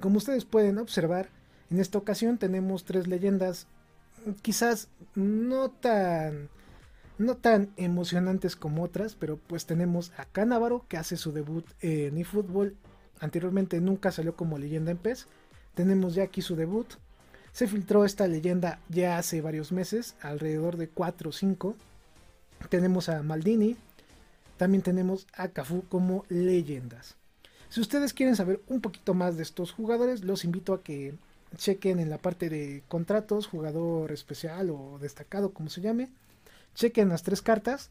Como 0.00 0.18
ustedes 0.18 0.44
pueden 0.44 0.78
observar, 0.78 1.28
en 1.70 1.80
esta 1.80 1.98
ocasión 1.98 2.38
tenemos 2.38 2.84
tres 2.84 3.08
leyendas 3.08 3.66
quizás 4.42 4.88
no 5.14 5.70
tan 5.70 6.48
no 7.16 7.36
tan 7.36 7.70
emocionantes 7.76 8.56
como 8.56 8.82
otras, 8.82 9.14
pero 9.14 9.36
pues 9.36 9.66
tenemos 9.66 10.12
a 10.16 10.24
Canavaro 10.24 10.84
que 10.88 10.96
hace 10.96 11.16
su 11.16 11.32
debut 11.32 11.64
en 11.80 12.18
eFootball. 12.18 12.76
Anteriormente 13.20 13.80
nunca 13.80 14.10
salió 14.10 14.34
como 14.34 14.58
leyenda 14.58 14.90
en 14.90 14.98
PES. 14.98 15.28
Tenemos 15.74 16.14
ya 16.14 16.24
aquí 16.24 16.42
su 16.42 16.56
debut. 16.56 16.94
Se 17.52 17.68
filtró 17.68 18.04
esta 18.04 18.26
leyenda 18.26 18.80
ya 18.88 19.16
hace 19.16 19.40
varios 19.40 19.70
meses, 19.70 20.16
alrededor 20.22 20.76
de 20.76 20.88
4 20.88 21.30
o 21.30 21.32
5. 21.32 21.76
Tenemos 22.68 23.08
a 23.08 23.22
Maldini, 23.22 23.76
también 24.56 24.82
tenemos 24.82 25.26
a 25.34 25.48
Cafu 25.48 25.84
como 25.88 26.24
leyendas. 26.28 27.16
Si 27.68 27.80
ustedes 27.80 28.14
quieren 28.14 28.36
saber 28.36 28.60
un 28.68 28.80
poquito 28.80 29.14
más 29.14 29.36
de 29.36 29.42
estos 29.42 29.72
jugadores, 29.72 30.22
los 30.22 30.44
invito 30.44 30.72
a 30.72 30.82
que 30.82 31.14
chequen 31.56 31.98
en 31.98 32.10
la 32.10 32.18
parte 32.18 32.48
de 32.48 32.82
contratos, 32.88 33.46
jugador 33.46 34.12
especial 34.12 34.70
o 34.70 34.98
destacado, 35.00 35.52
como 35.52 35.70
se 35.70 35.80
llame. 35.80 36.10
Chequen 36.74 37.08
las 37.08 37.22
tres 37.22 37.42
cartas 37.42 37.90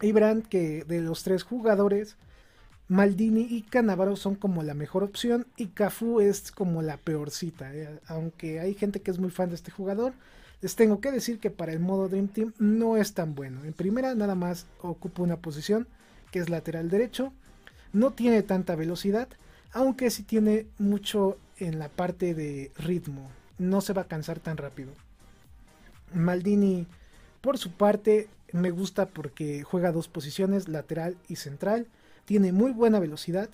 y 0.00 0.12
verán 0.12 0.42
que 0.42 0.84
de 0.84 1.00
los 1.00 1.22
tres 1.22 1.42
jugadores, 1.42 2.16
Maldini 2.88 3.46
y 3.48 3.62
Canavaro 3.62 4.16
son 4.16 4.34
como 4.34 4.62
la 4.62 4.74
mejor 4.74 5.04
opción 5.04 5.46
y 5.56 5.68
Cafu 5.68 6.20
es 6.20 6.50
como 6.50 6.82
la 6.82 6.96
peorcita. 6.96 7.74
Eh. 7.74 8.00
Aunque 8.06 8.60
hay 8.60 8.74
gente 8.74 9.00
que 9.00 9.10
es 9.10 9.18
muy 9.18 9.30
fan 9.30 9.50
de 9.50 9.54
este 9.54 9.70
jugador, 9.70 10.12
les 10.62 10.76
tengo 10.76 11.00
que 11.00 11.10
decir 11.10 11.38
que 11.38 11.50
para 11.50 11.72
el 11.72 11.80
modo 11.80 12.08
Dream 12.08 12.28
Team 12.28 12.52
no 12.58 12.96
es 12.96 13.14
tan 13.14 13.34
bueno. 13.34 13.64
En 13.64 13.72
primera 13.72 14.14
nada 14.14 14.34
más 14.34 14.66
ocupa 14.80 15.22
una 15.22 15.36
posición 15.36 15.86
que 16.30 16.38
es 16.38 16.50
lateral 16.50 16.90
derecho. 16.90 17.32
No 17.92 18.12
tiene 18.12 18.42
tanta 18.42 18.76
velocidad, 18.76 19.28
aunque 19.72 20.10
sí 20.10 20.22
tiene 20.22 20.66
mucho 20.78 21.38
en 21.58 21.78
la 21.78 21.88
parte 21.88 22.34
de 22.34 22.70
ritmo. 22.76 23.30
No 23.58 23.80
se 23.80 23.92
va 23.92 24.02
a 24.02 24.08
cansar 24.08 24.38
tan 24.38 24.56
rápido. 24.56 24.92
Maldini, 26.14 26.86
por 27.40 27.58
su 27.58 27.72
parte, 27.72 28.28
me 28.52 28.70
gusta 28.70 29.06
porque 29.06 29.62
juega 29.62 29.92
dos 29.92 30.08
posiciones, 30.08 30.68
lateral 30.68 31.16
y 31.28 31.36
central. 31.36 31.86
Tiene 32.26 32.52
muy 32.52 32.72
buena 32.72 33.00
velocidad, 33.00 33.48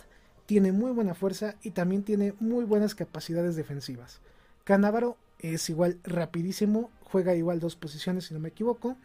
tiene 0.46 0.72
muy 0.72 0.90
buena 0.90 1.14
fuerza 1.14 1.54
y 1.62 1.70
también 1.70 2.02
tiene 2.02 2.34
muy 2.40 2.64
buenas 2.64 2.94
capacidades 2.94 3.56
defensivas. 3.56 4.20
Canavaro 4.64 5.16
es 5.54 5.68
igual 5.70 5.98
rapidísimo, 6.04 6.90
juega 7.04 7.34
igual 7.34 7.60
dos 7.60 7.76
posiciones 7.76 8.24
si 8.24 8.34
no 8.34 8.40
me 8.40 8.48
equivoco, 8.48 8.96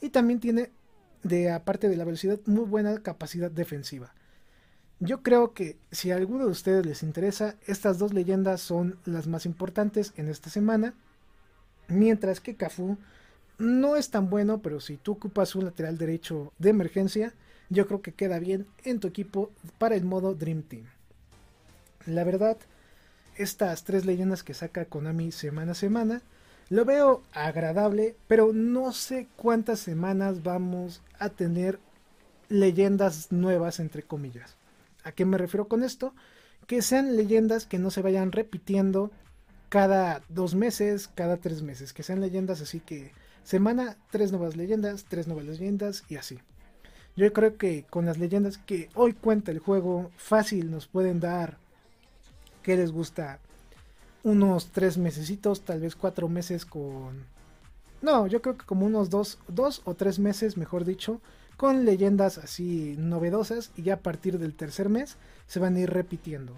y 0.00 0.10
también 0.10 0.40
tiene, 0.40 0.70
de 1.22 1.50
aparte 1.50 1.88
de 1.88 1.96
la 1.96 2.04
velocidad, 2.04 2.38
muy 2.46 2.64
buena 2.64 3.02
capacidad 3.02 3.50
defensiva. 3.50 4.12
Yo 4.98 5.22
creo 5.22 5.52
que 5.52 5.76
si 5.90 6.10
a 6.10 6.16
alguno 6.16 6.46
de 6.46 6.50
ustedes 6.50 6.86
les 6.86 7.02
interesa, 7.02 7.56
estas 7.66 7.98
dos 7.98 8.14
leyendas 8.14 8.60
son 8.60 8.98
las 9.04 9.26
más 9.26 9.44
importantes 9.44 10.12
en 10.16 10.28
esta 10.28 10.48
semana, 10.48 10.94
mientras 11.88 12.40
que 12.40 12.56
Cafu 12.56 12.96
no 13.58 13.96
es 13.96 14.10
tan 14.10 14.30
bueno, 14.30 14.62
pero 14.62 14.80
si 14.80 14.96
tú 14.96 15.12
ocupas 15.12 15.54
un 15.54 15.64
lateral 15.64 15.98
derecho 15.98 16.52
de 16.58 16.70
emergencia, 16.70 17.34
yo 17.68 17.86
creo 17.86 18.00
que 18.02 18.12
queda 18.12 18.38
bien 18.38 18.66
en 18.84 19.00
tu 19.00 19.08
equipo 19.08 19.50
para 19.78 19.96
el 19.96 20.04
modo 20.04 20.34
Dream 20.34 20.62
Team. 20.62 20.86
La 22.06 22.24
verdad, 22.24 22.56
estas 23.36 23.84
tres 23.84 24.04
leyendas 24.04 24.42
que 24.42 24.54
saca 24.54 24.86
Konami 24.86 25.32
semana 25.32 25.72
a 25.72 25.74
semana. 25.74 26.22
Lo 26.68 26.84
veo 26.84 27.22
agradable, 27.32 28.16
pero 28.26 28.52
no 28.52 28.92
sé 28.92 29.28
cuántas 29.36 29.78
semanas 29.78 30.42
vamos 30.42 31.02
a 31.18 31.28
tener 31.28 31.78
leyendas 32.48 33.30
nuevas, 33.30 33.78
entre 33.78 34.02
comillas. 34.02 34.56
¿A 35.04 35.12
qué 35.12 35.24
me 35.24 35.38
refiero 35.38 35.68
con 35.68 35.84
esto? 35.84 36.14
Que 36.66 36.82
sean 36.82 37.16
leyendas 37.16 37.66
que 37.66 37.78
no 37.78 37.90
se 37.90 38.02
vayan 38.02 38.32
repitiendo 38.32 39.12
cada 39.68 40.22
dos 40.28 40.54
meses, 40.54 41.08
cada 41.14 41.36
tres 41.36 41.62
meses. 41.62 41.92
Que 41.92 42.02
sean 42.02 42.20
leyendas 42.20 42.60
así 42.60 42.80
que 42.80 43.12
semana, 43.44 43.96
tres 44.10 44.32
nuevas 44.32 44.56
leyendas, 44.56 45.04
tres 45.04 45.28
nuevas 45.28 45.46
leyendas 45.46 46.02
y 46.08 46.16
así. 46.16 46.40
Yo 47.14 47.32
creo 47.32 47.56
que 47.56 47.84
con 47.88 48.04
las 48.04 48.18
leyendas 48.18 48.58
que 48.58 48.90
hoy 48.94 49.12
cuenta 49.12 49.52
el 49.52 49.60
juego, 49.60 50.10
fácil 50.16 50.70
nos 50.70 50.86
pueden 50.86 51.20
dar 51.20 51.58
que 52.66 52.76
les 52.76 52.90
gusta 52.90 53.38
unos 54.24 54.72
tres 54.72 54.98
mesecitos, 54.98 55.60
tal 55.60 55.78
vez 55.78 55.94
cuatro 55.94 56.28
meses 56.28 56.66
con... 56.66 57.24
No, 58.02 58.26
yo 58.26 58.42
creo 58.42 58.58
que 58.58 58.66
como 58.66 58.86
unos 58.86 59.08
dos, 59.08 59.38
dos 59.46 59.82
o 59.84 59.94
tres 59.94 60.18
meses, 60.18 60.56
mejor 60.56 60.84
dicho, 60.84 61.20
con 61.56 61.84
leyendas 61.84 62.38
así 62.38 62.96
novedosas 62.98 63.70
y 63.76 63.82
ya 63.82 63.94
a 63.94 64.00
partir 64.00 64.40
del 64.40 64.52
tercer 64.52 64.88
mes 64.88 65.16
se 65.46 65.60
van 65.60 65.76
a 65.76 65.78
ir 65.78 65.90
repitiendo. 65.90 66.56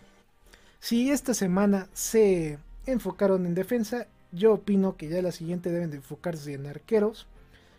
Si 0.80 1.10
esta 1.10 1.34
semana 1.34 1.88
se 1.92 2.58
enfocaron 2.86 3.44
en 3.44 3.54
defensa, 3.54 4.06
yo 4.32 4.54
opino 4.54 4.96
que 4.96 5.10
ya 5.10 5.20
la 5.20 5.30
siguiente 5.30 5.70
deben 5.70 5.90
de 5.90 5.98
enfocarse 5.98 6.54
en 6.54 6.66
arqueros 6.66 7.26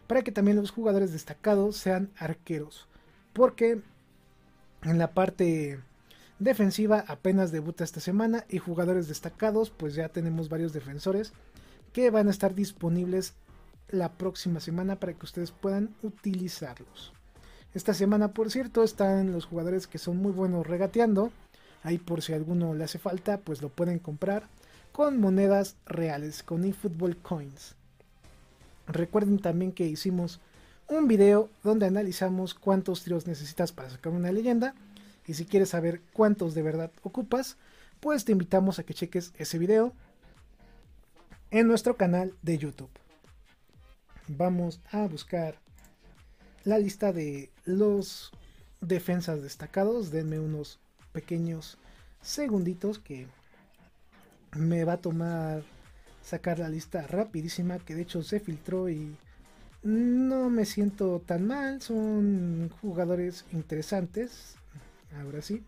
para 0.06 0.22
que 0.22 0.32
también 0.32 0.58
los 0.58 0.70
jugadores 0.70 1.12
destacados 1.12 1.78
sean 1.78 2.12
arqueros. 2.16 2.88
porque 3.34 3.82
en 4.84 4.98
la 5.00 5.16
parte 5.16 5.80
defensiva 6.40 7.04
apenas 7.08 7.52
debuta 7.52 7.84
esta 7.84 8.00
semana 8.00 8.46
y 8.50 8.58
jugadores 8.58 9.08
destacados, 9.08 9.70
pues 9.70 9.96
ya 9.96 10.10
tenemos 10.10 10.50
varios 10.50 10.74
defensores 10.74 11.34
que 11.94 12.10
van 12.10 12.28
a 12.28 12.32
estar 12.32 12.56
disponibles 12.56 13.34
la 13.90 14.14
próxima 14.14 14.60
semana 14.60 15.00
para 15.00 15.14
que 15.14 15.26
ustedes 15.26 15.52
puedan 15.52 15.94
utilizarlos. 16.04 17.14
Esta 17.74 17.94
semana, 17.94 18.30
por 18.34 18.52
cierto, 18.52 18.84
están 18.84 19.32
los 19.32 19.46
jugadores 19.46 19.88
que 19.88 19.98
son 20.00 20.18
muy 20.18 20.32
buenos 20.32 20.66
regateando. 20.66 21.32
Ahí 21.84 21.98
por 21.98 22.22
si 22.22 22.34
alguno 22.34 22.74
le 22.74 22.84
hace 22.84 23.00
falta, 23.00 23.38
pues 23.40 23.62
lo 23.62 23.70
pueden 23.70 24.00
comprar 24.00 24.48
con 24.92 25.20
monedas 25.20 25.76
reales, 25.86 26.44
con 26.44 26.66
eFootball 26.66 27.18
Coins. 27.18 27.76
Recuerden 28.88 29.40
también 29.40 29.72
que 29.72 29.86
hicimos 29.86 30.40
un 30.88 31.08
video 31.08 31.50
donde 31.64 31.86
analizamos 31.86 32.56
cuántos 32.56 33.04
tiros 33.04 33.28
necesitas 33.28 33.72
para 33.72 33.92
sacar 33.92 34.12
una 34.12 34.32
leyenda. 34.32 34.74
Y 35.30 35.36
si 35.36 35.46
quieres 35.46 35.70
saber 35.70 36.02
cuántos 36.12 36.56
de 36.56 36.64
verdad 36.64 36.92
ocupas, 37.04 37.56
pues 38.00 38.26
te 38.26 38.32
invitamos 38.32 38.80
a 38.80 38.84
que 38.84 38.96
cheques 38.96 39.32
ese 39.38 39.60
video 39.60 39.94
en 41.52 41.68
nuestro 41.68 41.98
canal 41.98 42.34
de 42.42 42.58
YouTube. 42.58 42.90
Vamos 44.28 44.82
a 44.92 45.06
buscar 45.06 45.60
la 46.64 46.80
lista 46.80 47.14
de 47.14 47.52
los 47.64 48.32
defensas 48.82 49.44
destacados. 49.44 50.10
Denme 50.10 50.40
unos 50.40 50.80
pequeños 51.12 51.78
segunditos 52.24 52.98
que 52.98 53.28
me 54.58 54.84
va 54.84 54.94
a 54.94 55.02
tomar 55.02 55.62
sacar 56.24 56.58
la 56.58 56.70
lista 56.70 57.06
rapidísima 57.06 57.78
que 57.78 57.94
de 57.94 58.02
hecho 58.02 58.24
se 58.24 58.40
filtró 58.40 58.90
y 58.90 59.16
no 59.84 60.50
me 60.50 60.66
siento 60.66 61.22
tan 61.24 61.46
mal, 61.46 61.84
son 61.84 62.72
jugadores 62.82 63.46
interesantes. 63.52 64.59
Ahora 65.18 65.42
sí. 65.42 65.64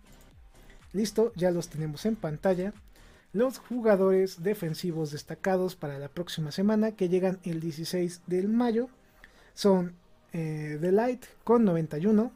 Listo, 0.93 1.31
ya 1.35 1.51
los 1.51 1.69
tenemos 1.69 2.05
en 2.05 2.15
pantalla. 2.15 2.73
Los 3.33 3.59
jugadores 3.59 4.43
defensivos 4.43 5.11
destacados 5.11 5.75
para 5.75 5.97
la 5.99 6.09
próxima 6.09 6.51
semana 6.51 6.91
que 6.91 7.07
llegan 7.07 7.39
el 7.43 7.61
16 7.61 8.23
de 8.27 8.47
mayo 8.47 8.89
son 9.53 9.95
eh, 10.33 10.77
Delight 10.81 11.25
con 11.43 11.63
91, 11.63 12.31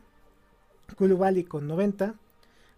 Kulubali 0.98 1.44
con 1.44 1.68
90, 1.68 2.16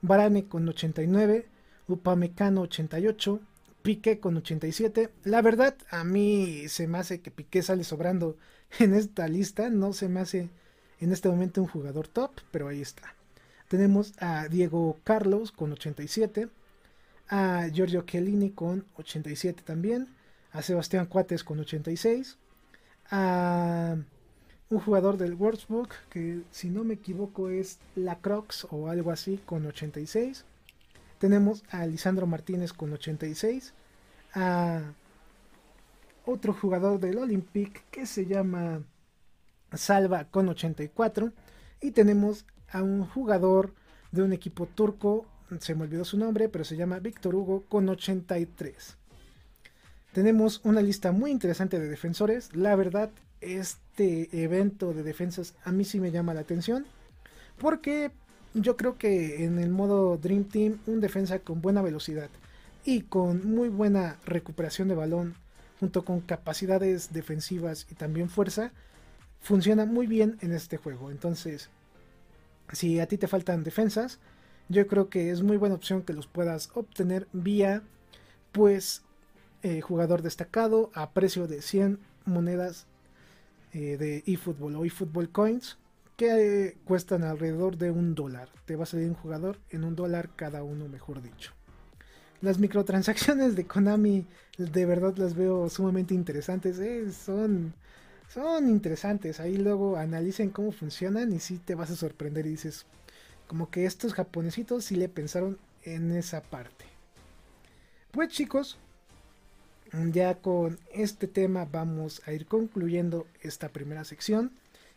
Barane 0.02 0.48
con 0.48 0.68
89, 0.68 1.46
Upamecano 1.88 2.62
88, 2.62 3.40
Piqué 3.84 4.20
con 4.20 4.38
87. 4.38 5.10
La 5.24 5.42
verdad, 5.42 5.76
a 5.92 6.04
mí 6.04 6.68
se 6.70 6.88
me 6.88 6.98
hace 6.98 7.22
que 7.22 7.32
Piqué 7.32 7.62
sale 7.62 7.84
sobrando 7.84 8.36
en 8.80 8.94
esta 8.96 9.28
lista. 9.28 9.70
No 9.70 9.94
se 9.94 10.10
me 10.10 10.22
hace 10.22 10.50
en 11.00 11.12
este 11.12 11.30
momento 11.30 11.62
un 11.62 11.68
jugador 11.68 12.08
top, 12.08 12.32
pero 12.52 12.68
ahí 12.68 12.82
está. 12.82 13.17
Tenemos 13.68 14.14
a 14.20 14.48
Diego 14.48 14.98
Carlos 15.04 15.52
con 15.52 15.74
87, 15.74 16.48
a 17.28 17.68
Giorgio 17.68 18.06
Chiellini 18.06 18.52
con 18.52 18.86
87 18.96 19.64
también, 19.64 20.08
a 20.52 20.62
Sebastián 20.62 21.06
Cuates 21.08 21.44
con 21.44 21.60
86, 21.60 22.38
a 23.12 23.98
un 24.70 24.80
jugador 24.80 25.18
del 25.18 25.36
Wolfsburg 25.36 25.90
que 26.10 26.42
si 26.52 26.70
no 26.70 26.84
me 26.84 26.96
equivoco 26.96 27.50
es 27.50 27.80
La 27.96 28.20
o 28.70 28.90
algo 28.90 29.12
así 29.12 29.40
con 29.46 29.66
86. 29.66 30.46
Tenemos 31.20 31.64
a 31.70 31.86
Lisandro 31.86 32.28
Martínez 32.28 32.74
con 32.74 32.94
86, 32.94 33.74
a 34.34 34.94
otro 36.26 36.54
jugador 36.54 37.00
del 37.00 37.18
Olympique 37.18 37.82
que 37.92 38.06
se 38.06 38.26
llama 38.26 38.82
Salva 39.74 40.26
con 40.26 40.48
84 40.48 41.32
y 41.82 41.92
tenemos 41.92 42.46
a 42.72 42.82
un 42.84 43.06
jugador 43.06 43.74
de 44.12 44.24
un 44.24 44.34
equipo 44.34 44.66
turco, 44.68 45.26
se 45.60 45.76
me 45.76 45.84
olvidó 45.84 46.06
su 46.06 46.18
nombre, 46.18 46.50
pero 46.50 46.64
se 46.64 46.76
llama 46.76 47.00
Víctor 47.00 47.36
Hugo 47.36 47.64
con 47.70 47.88
83. 47.88 48.98
Tenemos 50.12 50.62
una 50.64 50.82
lista 50.82 51.12
muy 51.12 51.32
interesante 51.32 51.80
de 51.80 51.88
defensores. 51.88 52.56
La 52.56 52.76
verdad, 52.76 53.12
este 53.40 54.30
evento 54.44 54.94
de 54.94 55.04
defensas 55.04 55.54
a 55.64 55.72
mí 55.72 55.86
sí 55.86 56.00
me 56.00 56.12
llama 56.12 56.34
la 56.34 56.42
atención. 56.42 56.86
Porque 57.58 58.12
yo 58.54 58.78
creo 58.78 58.98
que 58.98 59.44
en 59.46 59.60
el 59.60 59.70
modo 59.70 60.18
Dream 60.18 60.46
Team, 60.46 60.80
un 60.88 61.02
defensa 61.02 61.40
con 61.40 61.62
buena 61.62 61.82
velocidad 61.82 62.30
y 62.84 63.02
con 63.02 63.50
muy 63.54 63.70
buena 63.70 64.18
recuperación 64.26 64.88
de 64.88 64.96
balón 64.96 65.36
junto 65.80 66.04
con 66.04 66.22
capacidades 66.22 67.14
defensivas 67.14 67.86
y 67.92 67.96
también 67.96 68.30
fuerza, 68.30 68.72
funciona 69.42 69.86
muy 69.86 70.08
bien 70.08 70.38
en 70.42 70.54
este 70.54 70.78
juego. 70.78 71.12
Entonces, 71.12 71.70
si 72.72 73.00
a 73.00 73.08
ti 73.08 73.18
te 73.18 73.28
faltan 73.28 73.64
defensas, 73.64 74.20
yo 74.70 74.88
creo 74.88 75.10
que 75.10 75.32
es 75.32 75.42
muy 75.42 75.58
buena 75.58 75.76
opción 75.76 76.04
que 76.04 76.14
los 76.14 76.28
puedas 76.28 76.70
obtener 76.74 77.28
vía, 77.34 77.84
pues, 78.52 79.04
eh, 79.64 79.82
jugador 79.82 80.22
destacado 80.22 80.92
a 80.94 81.12
precio 81.12 81.48
de 81.48 81.62
100 81.62 82.00
monedas 82.26 82.86
eh, 83.74 83.98
de 83.98 84.24
eFootball 84.26 84.76
o 84.76 84.86
eFootball 84.86 85.30
Coins 85.30 85.78
que 86.18 86.78
cuestan 86.84 87.24
alrededor 87.24 87.78
de 87.78 87.92
un 87.92 88.16
dólar. 88.16 88.50
Te 88.66 88.76
va 88.76 88.84
a 88.84 88.88
salir 88.88 89.08
un 89.08 89.14
jugador 89.14 89.60
en 89.70 89.84
un 89.84 89.96
dólar 89.96 90.30
cada 90.36 90.64
uno, 90.64 90.88
mejor 90.88 91.22
dicho. 91.22 91.54
Las 92.42 92.60
microtransacciones 92.60 93.56
de 93.56 93.66
Konami 93.66 94.26
de 94.58 94.86
verdad 94.86 95.16
las 95.18 95.36
veo 95.36 95.70
sumamente 95.70 96.14
interesantes. 96.14 96.80
Eh, 96.80 97.12
son, 97.12 97.74
son 98.34 98.70
interesantes. 98.70 99.40
Ahí 99.40 99.58
luego 99.58 99.98
analicen 99.98 100.50
cómo 100.50 100.72
funcionan 100.72 101.34
y 101.34 101.40
si 101.40 101.58
te 101.58 101.76
vas 101.76 101.92
a 101.92 101.96
sorprender 101.96 102.46
y 102.46 102.52
dices, 102.52 102.86
como 103.48 103.70
que 103.70 103.86
estos 103.86 104.14
japonesitos 104.14 104.86
sí 104.86 104.96
le 104.96 105.10
pensaron 105.10 105.58
en 105.84 106.12
esa 106.12 106.42
parte. 106.42 106.86
Pues 108.12 108.30
chicos, 108.30 108.78
ya 110.12 110.36
con 110.36 110.80
este 110.94 111.28
tema 111.28 111.66
vamos 111.66 112.22
a 112.26 112.34
ir 112.34 112.46
concluyendo 112.46 113.28
esta 113.42 113.70
primera 113.70 114.04
sección. 114.04 114.52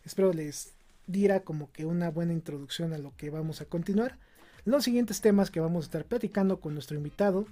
Espero 0.04 0.32
les 0.32 0.72
diera 1.06 1.40
como 1.40 1.70
que 1.72 1.84
una 1.84 2.10
buena 2.10 2.32
introducción 2.32 2.92
a 2.92 2.98
lo 2.98 3.16
que 3.16 3.30
vamos 3.30 3.60
a 3.60 3.66
continuar. 3.66 4.16
Los 4.64 4.84
siguientes 4.84 5.20
temas 5.20 5.50
que 5.50 5.60
vamos 5.60 5.84
a 5.84 5.86
estar 5.86 6.04
platicando 6.04 6.60
con 6.60 6.74
nuestro 6.74 6.96
invitado 6.96 7.46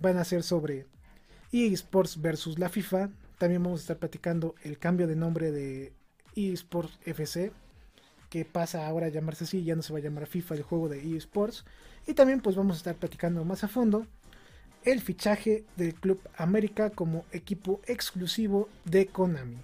van 0.00 0.18
a 0.18 0.24
ser 0.24 0.42
sobre 0.42 0.86
eSports 1.52 2.20
versus 2.20 2.58
la 2.58 2.68
FIFA. 2.68 3.10
También 3.38 3.62
vamos 3.62 3.80
a 3.80 3.82
estar 3.82 3.98
platicando 3.98 4.54
el 4.62 4.78
cambio 4.78 5.06
de 5.06 5.16
nombre 5.16 5.50
de 5.50 5.92
eSports 6.36 6.98
FC, 7.04 7.52
que 8.30 8.44
pasa 8.44 8.86
ahora 8.86 9.06
a 9.06 9.10
llamarse 9.10 9.44
así, 9.44 9.64
ya 9.64 9.76
no 9.76 9.82
se 9.82 9.92
va 9.92 9.98
a 9.98 10.02
llamar 10.02 10.26
FIFA 10.26 10.56
el 10.56 10.62
juego 10.62 10.88
de 10.88 11.16
eSports. 11.16 11.64
Y 12.06 12.14
también 12.14 12.40
pues 12.40 12.56
vamos 12.56 12.76
a 12.76 12.78
estar 12.78 12.96
platicando 12.96 13.44
más 13.44 13.64
a 13.64 13.68
fondo 13.68 14.06
el 14.84 15.00
fichaje 15.00 15.64
del 15.76 15.94
Club 15.94 16.20
América 16.36 16.90
como 16.90 17.24
equipo 17.32 17.80
exclusivo 17.86 18.68
de 18.84 19.06
Konami. 19.06 19.56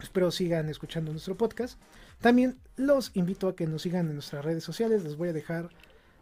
Espero 0.00 0.30
sigan 0.30 0.68
escuchando 0.68 1.10
nuestro 1.10 1.36
podcast. 1.36 1.78
También 2.20 2.58
los 2.76 3.12
invito 3.14 3.48
a 3.48 3.56
que 3.56 3.66
nos 3.66 3.82
sigan 3.82 4.08
en 4.08 4.14
nuestras 4.14 4.44
redes 4.44 4.64
sociales. 4.64 5.04
Les 5.04 5.16
voy 5.16 5.30
a 5.30 5.32
dejar 5.32 5.70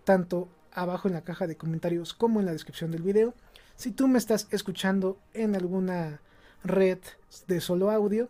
tanto 0.05 0.49
abajo 0.73 1.09
en 1.09 1.15
la 1.15 1.23
caja 1.23 1.47
de 1.47 1.57
comentarios 1.57 2.15
como 2.15 2.41
en 2.41 2.47
la 2.47 2.53
descripción 2.53 2.91
del 2.91 3.03
video. 3.03 3.35
Si 3.75 3.91
tú 3.91 4.07
me 4.07 4.19
estás 4.19 4.49
escuchando 4.51 5.19
en 5.35 5.57
alguna 5.57 6.21
red 6.65 6.99
de 7.47 7.61
solo 7.61 7.91
audio, 7.91 8.29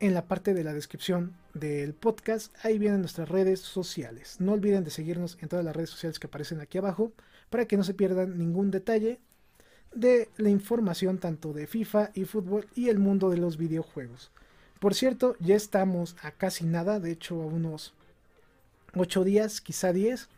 en 0.00 0.14
la 0.14 0.26
parte 0.26 0.54
de 0.54 0.64
la 0.64 0.72
descripción 0.72 1.36
del 1.52 1.94
podcast, 1.94 2.54
ahí 2.64 2.78
vienen 2.78 3.00
nuestras 3.00 3.28
redes 3.28 3.60
sociales. 3.60 4.40
No 4.40 4.52
olviden 4.52 4.84
de 4.84 4.90
seguirnos 4.90 5.36
en 5.40 5.48
todas 5.48 5.64
las 5.64 5.76
redes 5.76 5.90
sociales 5.90 6.18
que 6.18 6.26
aparecen 6.26 6.60
aquí 6.60 6.78
abajo 6.78 7.12
para 7.50 7.66
que 7.66 7.76
no 7.76 7.84
se 7.84 7.94
pierdan 7.94 8.38
ningún 8.38 8.70
detalle 8.70 9.20
de 9.94 10.28
la 10.36 10.48
información 10.48 11.18
tanto 11.18 11.52
de 11.52 11.66
FIFA 11.66 12.10
y 12.14 12.24
fútbol 12.24 12.66
y 12.74 12.88
el 12.88 12.98
mundo 12.98 13.28
de 13.28 13.36
los 13.36 13.56
videojuegos. 13.56 14.30
Por 14.78 14.94
cierto, 14.94 15.36
ya 15.40 15.56
estamos 15.56 16.16
a 16.22 16.30
casi 16.30 16.64
nada, 16.64 17.00
de 17.00 17.10
hecho 17.10 17.42
a 17.42 17.46
unos 17.46 17.92
8 18.94 19.24
días, 19.24 19.60
quizá 19.60 19.92
10 19.92 20.28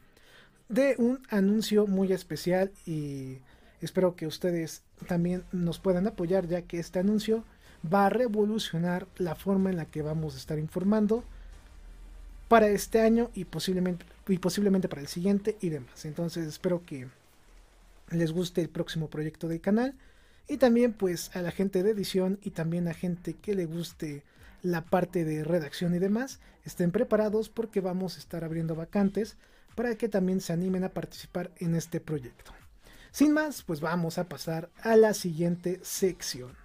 de 0.69 0.95
un 0.99 1.21
anuncio 1.29 1.87
muy 1.87 2.13
especial 2.13 2.73
y 2.87 3.39
espero 3.87 4.17
que 4.17 4.27
ustedes 4.27 4.83
también 5.07 5.45
nos 5.53 5.79
puedan 5.79 6.07
apoyar 6.07 6.47
ya 6.47 6.63
que 6.63 6.79
este 6.79 6.99
anuncio 6.99 7.45
va 7.93 8.07
a 8.07 8.11
revolucionar 8.11 9.07
la 9.17 9.35
forma 9.35 9.71
en 9.71 9.77
la 9.77 9.87
que 9.87 10.03
vamos 10.03 10.35
a 10.35 10.39
estar 10.39 10.59
informando 10.59 11.25
para 12.49 12.69
este 12.69 13.01
año 13.01 13.31
y 13.35 13.45
posiblemente, 13.45 14.05
y 14.29 14.39
posiblemente 14.39 14.89
para 14.89 15.01
el 15.01 15.09
siguiente 15.09 15.57
y 15.61 15.71
demás. 15.71 16.05
Entonces 16.05 16.47
espero 16.47 16.85
que 16.85 17.09
les 18.11 18.33
guste 18.33 18.61
el 18.61 18.69
próximo 18.69 19.09
proyecto 19.09 19.49
del 19.49 19.61
canal 19.61 19.95
y 20.49 20.59
también 20.59 20.93
pues 20.93 21.35
a 21.35 21.43
la 21.43 21.51
gente 21.51 21.83
de 21.83 21.91
edición 21.91 22.39
y 22.43 22.51
también 22.51 22.89
a 22.89 22.95
gente 22.95 23.35
que 23.35 23.55
le 23.55 23.67
guste 23.67 24.23
la 24.63 24.85
parte 24.85 25.25
de 25.25 25.45
redacción 25.45 25.95
y 25.95 25.99
demás 25.99 26.41
estén 26.65 26.93
preparados 26.93 27.49
porque 27.49 27.81
vamos 27.81 28.17
a 28.17 28.21
estar 28.21 28.45
abriendo 28.45 28.75
vacantes 28.75 29.37
para 29.75 29.97
que 29.97 30.09
también 30.09 30.41
se 30.41 30.53
animen 30.53 30.85
a 30.85 30.91
participar 30.91 31.51
en 31.59 31.75
este 31.75 32.01
proyecto. 32.01 32.53
Sin 33.13 33.35
más, 33.35 33.63
pues 33.63 33.83
vamos 33.83 34.17
a 34.17 34.27
pasar 34.27 34.71
a 34.81 34.97
la 34.97 35.13
siguiente 35.13 35.81
sección. 35.83 36.57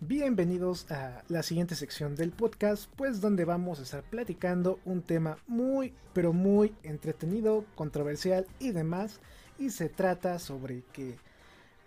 Bienvenidos 0.00 0.90
a 0.90 1.22
la 1.28 1.44
siguiente 1.44 1.76
sección 1.76 2.16
del 2.16 2.32
podcast, 2.32 2.90
pues 2.96 3.20
donde 3.20 3.44
vamos 3.44 3.78
a 3.78 3.84
estar 3.84 4.02
platicando 4.02 4.80
un 4.84 5.00
tema 5.00 5.38
muy, 5.46 5.94
pero 6.12 6.32
muy 6.32 6.74
entretenido, 6.82 7.64
controversial 7.76 8.48
y 8.58 8.72
demás. 8.72 9.20
Y 9.60 9.70
se 9.70 9.88
trata 9.88 10.40
sobre 10.40 10.82
que, 10.92 11.18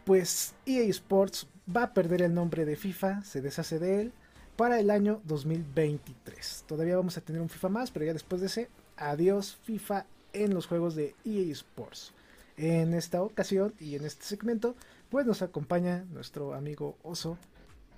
pues, 0.05 0.55
EA 0.65 0.83
Sports 0.83 1.49
va 1.75 1.83
a 1.83 1.93
perder 1.93 2.21
el 2.21 2.33
nombre 2.33 2.63
de 2.63 2.77
FIFA, 2.77 3.21
se 3.23 3.41
deshace 3.41 3.79
de 3.79 3.99
él, 3.99 4.13
para 4.57 4.79
el 4.79 4.89
año 4.89 5.21
2023. 5.25 6.65
Todavía 6.67 6.97
vamos 6.97 7.15
a 7.15 7.21
tener 7.21 7.41
un 7.41 7.47
FIFA 7.47 7.69
más, 7.69 7.91
pero 7.91 8.05
ya 8.05 8.13
después 8.13 8.41
de 8.41 8.47
ese, 8.47 8.69
adiós 8.97 9.57
FIFA 9.63 10.05
en 10.33 10.53
los 10.53 10.65
juegos 10.65 10.95
de 10.95 11.15
EA 11.23 11.51
Sports. 11.51 12.11
En 12.57 12.95
esta 12.95 13.21
ocasión 13.21 13.75
y 13.79 13.95
en 13.95 14.03
este 14.03 14.25
segmento, 14.25 14.75
pues 15.09 15.27
nos 15.27 15.43
acompaña 15.43 16.05
nuestro 16.09 16.55
amigo 16.55 16.97
Oso. 17.03 17.37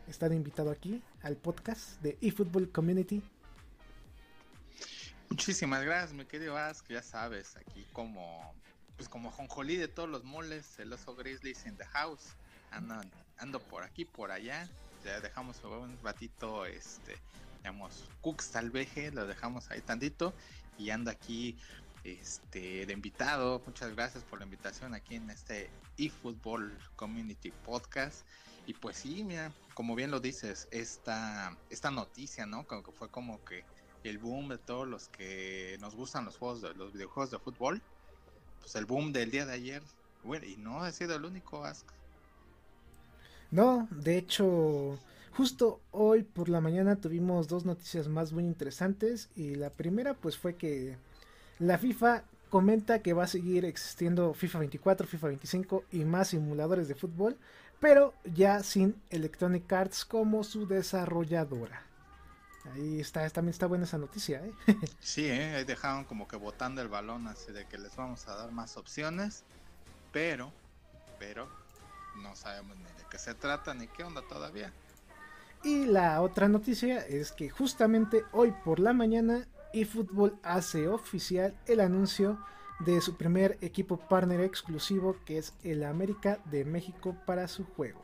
Está 0.09 0.27
invitado 0.27 0.69
aquí 0.69 1.01
al 1.21 1.37
podcast 1.37 2.01
de 2.01 2.17
eFootball 2.21 2.69
Community. 2.69 3.23
Muchísimas 5.29 5.83
gracias, 5.83 6.13
mi 6.13 6.25
querido 6.25 6.57
Ask. 6.57 6.89
Ya 6.89 7.01
sabes, 7.01 7.55
aquí 7.55 7.87
como 7.93 8.53
pues 8.97 9.07
como 9.07 9.31
jonjolí 9.31 9.77
de 9.77 9.87
todos 9.87 10.09
los 10.09 10.25
moles, 10.25 10.77
el 10.77 10.91
oso 10.91 11.15
Grizzlies 11.15 11.65
in 11.65 11.77
the 11.77 11.85
house. 11.85 12.35
Ando, 12.71 12.95
ando 13.37 13.61
por 13.61 13.83
aquí, 13.83 14.03
por 14.03 14.29
allá. 14.29 14.67
Ya 15.03 15.19
dejamos 15.21 15.63
un 15.63 15.97
ratito, 16.03 16.65
este, 16.65 17.17
digamos, 17.57 18.09
Cooks 18.21 18.45
salveje, 18.45 19.11
lo 19.11 19.25
dejamos 19.27 19.69
ahí 19.71 19.81
tantito. 19.81 20.33
Y 20.77 20.91
ando 20.91 21.11
aquí 21.11 21.57
este, 22.03 22.85
de 22.85 22.93
invitado. 22.93 23.61
Muchas 23.65 23.95
gracias 23.95 24.23
por 24.23 24.39
la 24.39 24.45
invitación 24.45 24.93
aquí 24.93 25.15
en 25.15 25.29
este 25.29 25.69
eFootball 25.97 26.77
Community 26.95 27.51
Podcast. 27.65 28.25
Y 28.65 28.73
pues 28.73 28.97
sí, 28.97 29.23
mira, 29.23 29.51
como 29.73 29.95
bien 29.95 30.11
lo 30.11 30.19
dices, 30.19 30.67
esta, 30.71 31.57
esta 31.69 31.91
noticia, 31.91 32.45
¿no? 32.45 32.67
Como 32.67 32.83
que 32.83 32.91
fue 32.91 33.09
como 33.09 33.43
que 33.43 33.63
el 34.03 34.17
boom 34.17 34.49
de 34.49 34.57
todos 34.57 34.87
los 34.87 35.09
que 35.09 35.77
nos 35.81 35.95
gustan 35.95 36.25
los 36.25 36.37
juegos 36.37 36.61
de 36.61 36.73
los 36.75 36.93
videojuegos 36.93 37.31
de 37.31 37.39
fútbol. 37.39 37.81
Pues 38.59 38.75
el 38.75 38.85
boom 38.85 39.11
del 39.11 39.31
día 39.31 39.45
de 39.45 39.53
ayer. 39.53 39.83
Bueno, 40.23 40.45
y 40.45 40.57
no 40.57 40.83
ha 40.83 40.91
sido 40.91 41.15
el 41.15 41.25
único 41.25 41.65
Ask. 41.65 41.85
No, 43.51 43.87
de 43.91 44.17
hecho, 44.17 44.99
justo 45.31 45.81
hoy 45.91 46.23
por 46.23 46.49
la 46.49 46.61
mañana 46.61 46.95
tuvimos 46.97 47.47
dos 47.47 47.65
noticias 47.65 48.07
más 48.07 48.31
muy 48.31 48.43
interesantes. 48.45 49.29
Y 49.35 49.55
la 49.55 49.69
primera, 49.69 50.13
pues 50.13 50.37
fue 50.37 50.55
que 50.55 50.97
la 51.59 51.77
FIFA 51.77 52.23
comenta 52.49 53.01
que 53.01 53.13
va 53.13 53.23
a 53.23 53.27
seguir 53.27 53.65
existiendo 53.65 54.33
FIFA 54.33 54.59
24, 54.59 55.07
FIFA 55.07 55.27
25 55.27 55.83
y 55.91 56.05
más 56.05 56.29
simuladores 56.29 56.87
de 56.87 56.95
fútbol, 56.95 57.37
pero 57.79 58.13
ya 58.25 58.63
sin 58.63 58.95
Electronic 59.09 59.71
Arts 59.71 60.05
como 60.05 60.43
su 60.43 60.67
desarrolladora. 60.67 61.83
Ahí 62.73 62.99
está, 62.99 63.27
también 63.29 63.51
está 63.51 63.67
buena 63.67 63.85
esa 63.85 63.97
noticia, 63.97 64.45
¿eh? 64.45 64.53
Sí, 64.99 65.25
¿eh? 65.25 65.55
ahí 65.55 65.63
dejaron 65.63 66.03
como 66.03 66.27
que 66.27 66.35
botando 66.35 66.81
el 66.81 66.87
balón 66.87 67.27
así 67.27 67.51
de 67.51 67.65
que 67.65 67.77
les 67.77 67.95
vamos 67.95 68.27
a 68.27 68.35
dar 68.35 68.51
más 68.51 68.77
opciones, 68.77 69.43
pero, 70.11 70.51
pero, 71.17 71.47
no 72.19 72.35
sabemos 72.35 72.77
ni 72.77 72.83
de 72.83 73.05
qué 73.09 73.17
se 73.17 73.33
trata 73.33 73.73
ni 73.73 73.87
qué 73.87 74.03
onda 74.03 74.21
todavía. 74.27 74.71
Y 75.63 75.85
la 75.85 76.21
otra 76.21 76.47
noticia 76.47 76.99
es 77.05 77.31
que 77.31 77.49
justamente 77.49 78.23
hoy 78.31 78.53
por 78.63 78.79
la 78.79 78.93
mañana 78.93 79.47
eFootball 79.73 80.39
hace 80.41 80.87
oficial 80.87 81.53
el 81.65 81.81
anuncio 81.81 82.39
de 82.79 83.01
su 83.01 83.17
primer 83.17 83.57
equipo 83.61 83.97
partner 83.97 84.39
exclusivo 84.41 85.17
que 85.25 85.37
es 85.37 85.53
el 85.63 85.83
América 85.83 86.39
de 86.45 86.63
México 86.63 87.15
para 87.25 87.47
su 87.49 87.65
juego. 87.65 88.01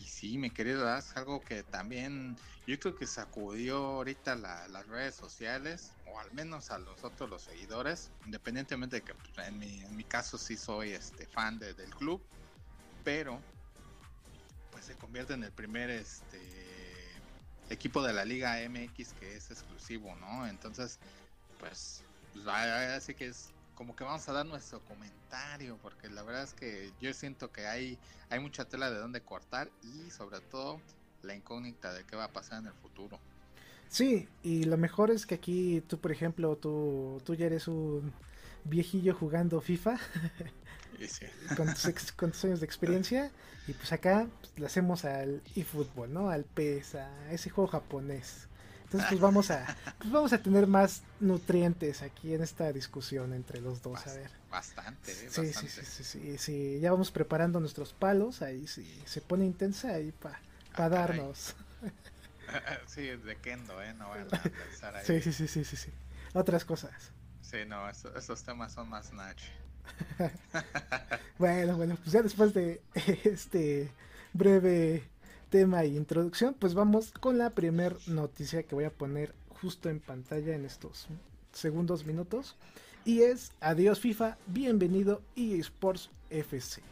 Y 0.00 0.04
sí, 0.04 0.36
mi 0.36 0.50
querido 0.50 0.92
es 0.96 1.16
algo 1.16 1.40
que 1.40 1.62
también 1.62 2.36
yo 2.66 2.78
creo 2.78 2.96
que 2.96 3.06
sacudió 3.06 3.76
ahorita 3.76 4.34
las 4.34 4.86
redes 4.88 5.14
sociales, 5.14 5.92
o 6.06 6.18
al 6.18 6.32
menos 6.32 6.70
a 6.70 6.78
los 6.78 7.04
otros 7.04 7.30
los 7.30 7.42
seguidores, 7.42 8.10
independientemente 8.26 8.96
de 8.96 9.02
que 9.02 9.14
pues, 9.14 9.46
en, 9.46 9.58
mi, 9.58 9.80
en 9.80 9.96
mi 9.96 10.04
caso 10.04 10.38
sí 10.38 10.56
soy 10.56 10.90
este 10.90 11.26
fan 11.26 11.58
del 11.60 11.76
club, 11.96 12.20
pero 13.04 13.40
pues 14.70 14.84
se 14.84 14.94
convierte 14.94 15.34
en 15.34 15.44
el 15.44 15.52
primer 15.52 15.90
este 15.90 16.40
equipo 17.70 18.02
de 18.02 18.12
la 18.12 18.24
Liga 18.24 18.58
MX 18.68 19.12
que 19.14 19.36
es 19.36 19.50
exclusivo, 19.50 20.14
¿no? 20.16 20.46
Entonces, 20.46 20.98
pues, 21.58 22.02
pues 22.32 22.46
así 22.46 23.14
que 23.14 23.26
es 23.26 23.50
como 23.74 23.96
que 23.96 24.04
vamos 24.04 24.28
a 24.28 24.32
dar 24.32 24.44
nuestro 24.44 24.80
comentario, 24.80 25.78
porque 25.80 26.08
la 26.10 26.22
verdad 26.22 26.42
es 26.42 26.52
que 26.52 26.92
yo 27.00 27.14
siento 27.14 27.50
que 27.50 27.66
hay, 27.66 27.98
hay 28.28 28.38
mucha 28.38 28.66
tela 28.66 28.90
de 28.90 28.98
dónde 28.98 29.22
cortar 29.22 29.70
y 29.82 30.10
sobre 30.10 30.40
todo 30.40 30.80
la 31.22 31.34
incógnita 31.34 31.92
de 31.92 32.04
qué 32.04 32.16
va 32.16 32.24
a 32.24 32.32
pasar 32.32 32.60
en 32.60 32.66
el 32.66 32.74
futuro. 32.74 33.18
Sí, 33.88 34.28
y 34.42 34.64
lo 34.64 34.76
mejor 34.76 35.10
es 35.10 35.26
que 35.26 35.34
aquí 35.34 35.82
tú, 35.88 35.98
por 35.98 36.12
ejemplo, 36.12 36.56
tú, 36.56 37.20
tú 37.24 37.34
ya 37.34 37.46
eres 37.46 37.68
un 37.68 38.12
viejillo 38.64 39.14
jugando 39.14 39.60
FIFA. 39.60 39.98
con, 42.16 42.32
tus 42.32 42.44
años 42.44 42.60
de 42.60 42.66
experiencia. 42.66 43.30
Y 43.66 43.72
pues 43.72 43.92
acá 43.92 44.26
pues, 44.40 44.52
le 44.58 44.66
hacemos 44.66 45.04
al 45.04 45.42
eFootball, 45.54 46.12
¿no? 46.12 46.30
Al 46.30 46.44
PES, 46.44 46.96
a 46.96 47.32
ese 47.32 47.50
juego 47.50 47.68
japonés. 47.68 48.48
Entonces 48.90 49.08
pues 49.08 49.20
vamos 49.20 49.52
a 49.52 49.76
pues 49.98 50.10
vamos 50.10 50.32
a 50.32 50.38
tener 50.42 50.66
más 50.66 51.02
nutrientes 51.20 52.02
aquí 52.02 52.34
en 52.34 52.42
esta 52.42 52.72
discusión 52.72 53.32
entre 53.32 53.60
los 53.60 53.82
dos, 53.82 54.04
a 54.04 54.14
ver. 54.14 54.32
Bastante, 54.50 55.12
¿eh? 55.12 55.28
Sí, 55.30 55.52
sí, 55.52 55.68
sí, 55.68 56.04
sí, 56.04 56.38
sí, 56.38 56.80
ya 56.80 56.90
vamos 56.90 57.12
preparando 57.12 57.60
nuestros 57.60 57.92
palos, 57.92 58.42
ahí 58.42 58.66
sí, 58.66 59.00
se 59.06 59.20
pone 59.20 59.44
intensa 59.44 59.90
ahí 59.90 60.10
para 60.10 60.40
pa 60.76 60.86
ah, 60.86 60.88
darnos. 60.88 61.54
sí, 62.88 63.02
de 63.02 63.36
Kendo, 63.36 63.80
¿eh? 63.80 63.94
No 63.94 64.08
voy 64.08 64.18
a 64.22 64.26
pensar 64.42 64.96
ahí. 64.96 65.06
Sí, 65.06 65.20
sí, 65.20 65.32
sí, 65.32 65.46
sí, 65.46 65.64
sí, 65.64 65.76
sí. 65.76 65.92
Otras 66.32 66.64
cosas. 66.64 67.12
Sí, 67.42 67.58
no, 67.68 67.88
esos 67.88 68.42
temas 68.42 68.72
son 68.72 68.88
más 68.88 69.12
Nach. 69.12 69.40
bueno, 71.38 71.76
bueno, 71.76 71.96
pues 71.96 72.12
ya 72.12 72.22
después 72.22 72.54
de 72.54 72.80
este 73.24 73.90
breve 74.32 75.04
tema 75.50 75.82
e 75.82 75.88
introducción, 75.88 76.54
pues 76.54 76.74
vamos 76.74 77.12
con 77.12 77.38
la 77.38 77.50
primer 77.50 77.96
noticia 78.06 78.62
que 78.62 78.74
voy 78.74 78.84
a 78.84 78.90
poner 78.90 79.34
justo 79.60 79.88
en 79.88 80.00
pantalla 80.00 80.54
en 80.54 80.64
estos 80.64 81.08
segundos 81.52 82.04
minutos. 82.04 82.56
Y 83.04 83.22
es 83.22 83.52
Adiós 83.60 84.00
FIFA, 84.00 84.36
bienvenido 84.46 85.22
eSports 85.36 86.10
FC. 86.28 86.82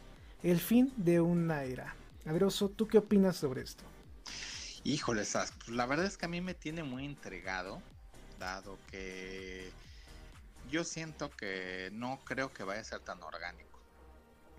El 0.43 0.59
fin 0.59 0.91
de 0.97 1.21
una 1.21 1.63
era. 1.63 1.95
A 2.25 2.31
ver, 2.31 2.43
Oso, 2.43 2.69
¿tú 2.69 2.87
qué 2.87 2.97
opinas 2.97 3.37
sobre 3.37 3.61
esto? 3.61 3.83
Híjole, 4.83 5.23
pues 5.31 5.69
la 5.69 5.85
verdad 5.85 6.05
es 6.05 6.17
que 6.17 6.25
a 6.25 6.29
mí 6.29 6.41
me 6.41 6.53
tiene 6.53 6.83
muy 6.83 7.05
entregado, 7.05 7.81
dado 8.39 8.77
que 8.89 9.69
yo 10.69 10.83
siento 10.83 11.35
que 11.35 11.89
no 11.93 12.23
creo 12.25 12.53
que 12.53 12.63
vaya 12.63 12.81
a 12.81 12.83
ser 12.85 13.01
tan 13.01 13.21
orgánico. 13.23 13.85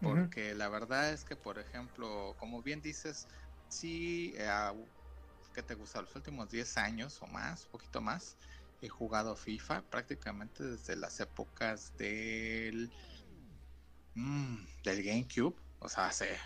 Porque 0.01 0.55
la 0.55 0.69
verdad 0.69 1.13
es 1.13 1.25
que, 1.25 1.37
por 1.37 1.59
ejemplo, 1.59 2.35
como 2.39 2.63
bien 2.63 2.81
dices, 2.83 3.29
sí, 3.69 4.35
eh, 4.39 4.49
¿qué 5.53 5.63
te 5.63 5.75
gusta? 5.75 6.01
Los 6.03 6.15
últimos 6.17 6.51
10 6.51 6.77
años 6.79 7.21
o 7.23 7.27
más, 7.27 7.67
poquito 7.67 8.01
más, 8.01 8.39
he 8.81 8.89
jugado 8.89 9.37
FIFA 9.37 9.89
prácticamente 9.91 10.65
desde 10.65 10.97
las 10.97 11.21
épocas 11.21 11.95
del, 11.97 12.95
mm, 14.15 14.65
del 14.85 15.03
GameCube. 15.03 15.61
O 15.79 15.89
sea, 15.89 16.07
hace, 16.09 16.39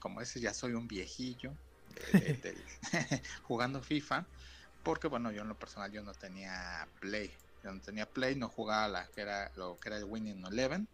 como 0.00 0.20
dices, 0.20 0.42
ya 0.42 0.54
soy 0.54 0.72
un 0.72 0.86
viejillo 0.88 1.58
jugando 3.42 3.82
FIFA. 3.82 4.30
Porque, 4.82 5.08
bueno, 5.08 5.32
yo 5.32 5.42
en 5.42 5.48
lo 5.48 5.58
personal 5.58 5.92
yo 5.92 6.02
no 6.02 6.12
tenía 6.14 6.92
Play 7.00 7.34
yo 7.64 7.72
no 7.72 7.80
tenía 7.80 8.06
Play, 8.06 8.36
no 8.36 8.48
jugaba 8.48 8.88
la 8.88 9.08
que 9.08 9.22
era 9.22 9.50
lo 9.56 9.78
que 9.80 9.88
era 9.88 9.98
el 9.98 10.04
Winning 10.04 10.44
Eleven, 10.46 10.86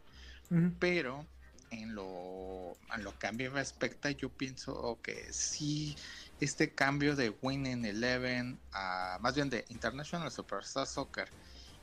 pero 0.78 1.26
en 1.70 1.94
lo, 1.94 2.76
en 2.94 3.04
lo 3.04 3.16
que 3.18 3.26
a 3.26 3.33
mí 3.33 3.46
respecta, 3.48 4.11
yo 4.11 4.30
pienso 4.30 5.00
que 5.02 5.33
sí, 5.33 5.96
este 6.40 6.74
cambio 6.74 7.16
de 7.16 7.30
Winning 7.42 7.85
Eleven, 7.85 8.61
a, 8.72 9.18
más 9.20 9.35
bien 9.35 9.50
de 9.50 9.64
International 9.68 10.30
Superstar 10.30 10.87
Soccer 10.87 11.28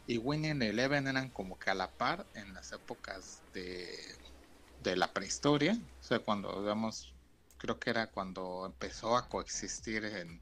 y 0.05 0.17
Winning 0.17 0.61
Eleven 0.61 1.07
eran 1.07 1.29
como 1.31 1.59
que 1.59 1.69
a 1.69 1.75
la 1.75 1.91
par 1.97 2.27
en 2.33 2.53
las 2.53 2.71
épocas 2.71 3.43
de, 3.53 3.97
de 4.79 4.95
la 4.95 5.13
prehistoria, 5.13 5.73
o 5.99 6.03
sea, 6.03 6.19
cuando, 6.19 6.61
digamos, 6.61 7.13
creo 7.57 7.79
que 7.79 7.89
era 7.89 8.07
cuando 8.11 8.65
empezó 8.65 9.17
a 9.17 9.27
coexistir 9.29 10.05
en 10.05 10.41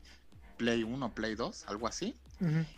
Play 0.57 0.83
1, 0.83 1.13
Play 1.13 1.35
2, 1.35 1.65
algo 1.67 1.87
así. 1.87 2.15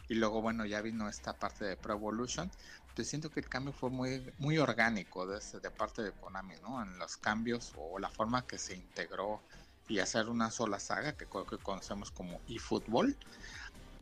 Y 0.08 0.14
luego, 0.16 0.42
bueno, 0.42 0.66
ya 0.66 0.82
vino 0.82 1.10
esta 1.10 1.34
parte 1.34 1.66
de 1.66 1.78
Pro 1.78 1.94
Evolution. 1.96 2.50
Entonces 2.90 3.10
siento 3.10 3.32
que 3.32 3.40
el 3.40 3.50
cambio 3.50 3.74
fue 3.74 3.90
muy, 3.90 4.32
muy 4.38 4.58
orgánico 4.58 5.26
de, 5.26 5.40
de 5.62 5.72
parte 5.72 6.04
de 6.04 6.12
Konami, 6.12 6.56
¿no? 6.62 6.82
En 6.82 6.98
los 7.00 7.18
cambios 7.18 7.74
o 7.76 8.00
la 8.00 8.10
forma 8.10 8.46
que 8.46 8.58
se 8.58 8.76
integró 8.76 9.42
y 9.88 10.00
hacer 10.00 10.30
una 10.30 10.52
sola 10.52 10.80
saga 10.80 11.14
que 11.14 11.26
creo 11.26 11.46
que 11.46 11.58
conocemos 11.58 12.12
como 12.12 12.40
eFootball. 12.48 13.16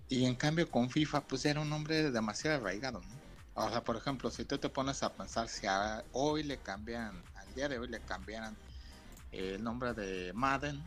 Y 0.10 0.26
en 0.26 0.36
cambio 0.36 0.70
con 0.70 0.90
FIFA, 0.90 1.22
pues 1.22 1.46
era 1.46 1.62
un 1.62 1.70
nombre 1.70 2.12
demasiado 2.12 2.58
arraigado, 2.58 3.02
¿no? 3.02 3.26
O 3.56 3.70
sea, 3.70 3.84
por 3.84 3.96
ejemplo, 3.96 4.30
si 4.32 4.44
tú 4.44 4.58
te 4.58 4.70
pones 4.70 5.02
a 5.04 5.14
pensar 5.14 5.48
si 5.48 5.66
hoy 6.12 6.44
le 6.44 6.58
cambian, 6.58 7.24
al 7.36 7.54
día 7.56 7.70
de 7.70 7.80
hoy 7.80 7.88
le 7.88 8.02
cambiaran 8.02 8.56
el 9.32 9.64
nombre 9.64 9.94
de 9.94 10.34
Madden 10.34 10.84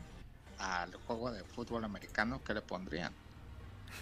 al 0.58 0.94
juego 1.06 1.30
de 1.30 1.44
fútbol 1.44 1.84
americano, 1.84 2.42
¿qué 2.44 2.54
le 2.54 2.62
pondrían? 2.62 3.12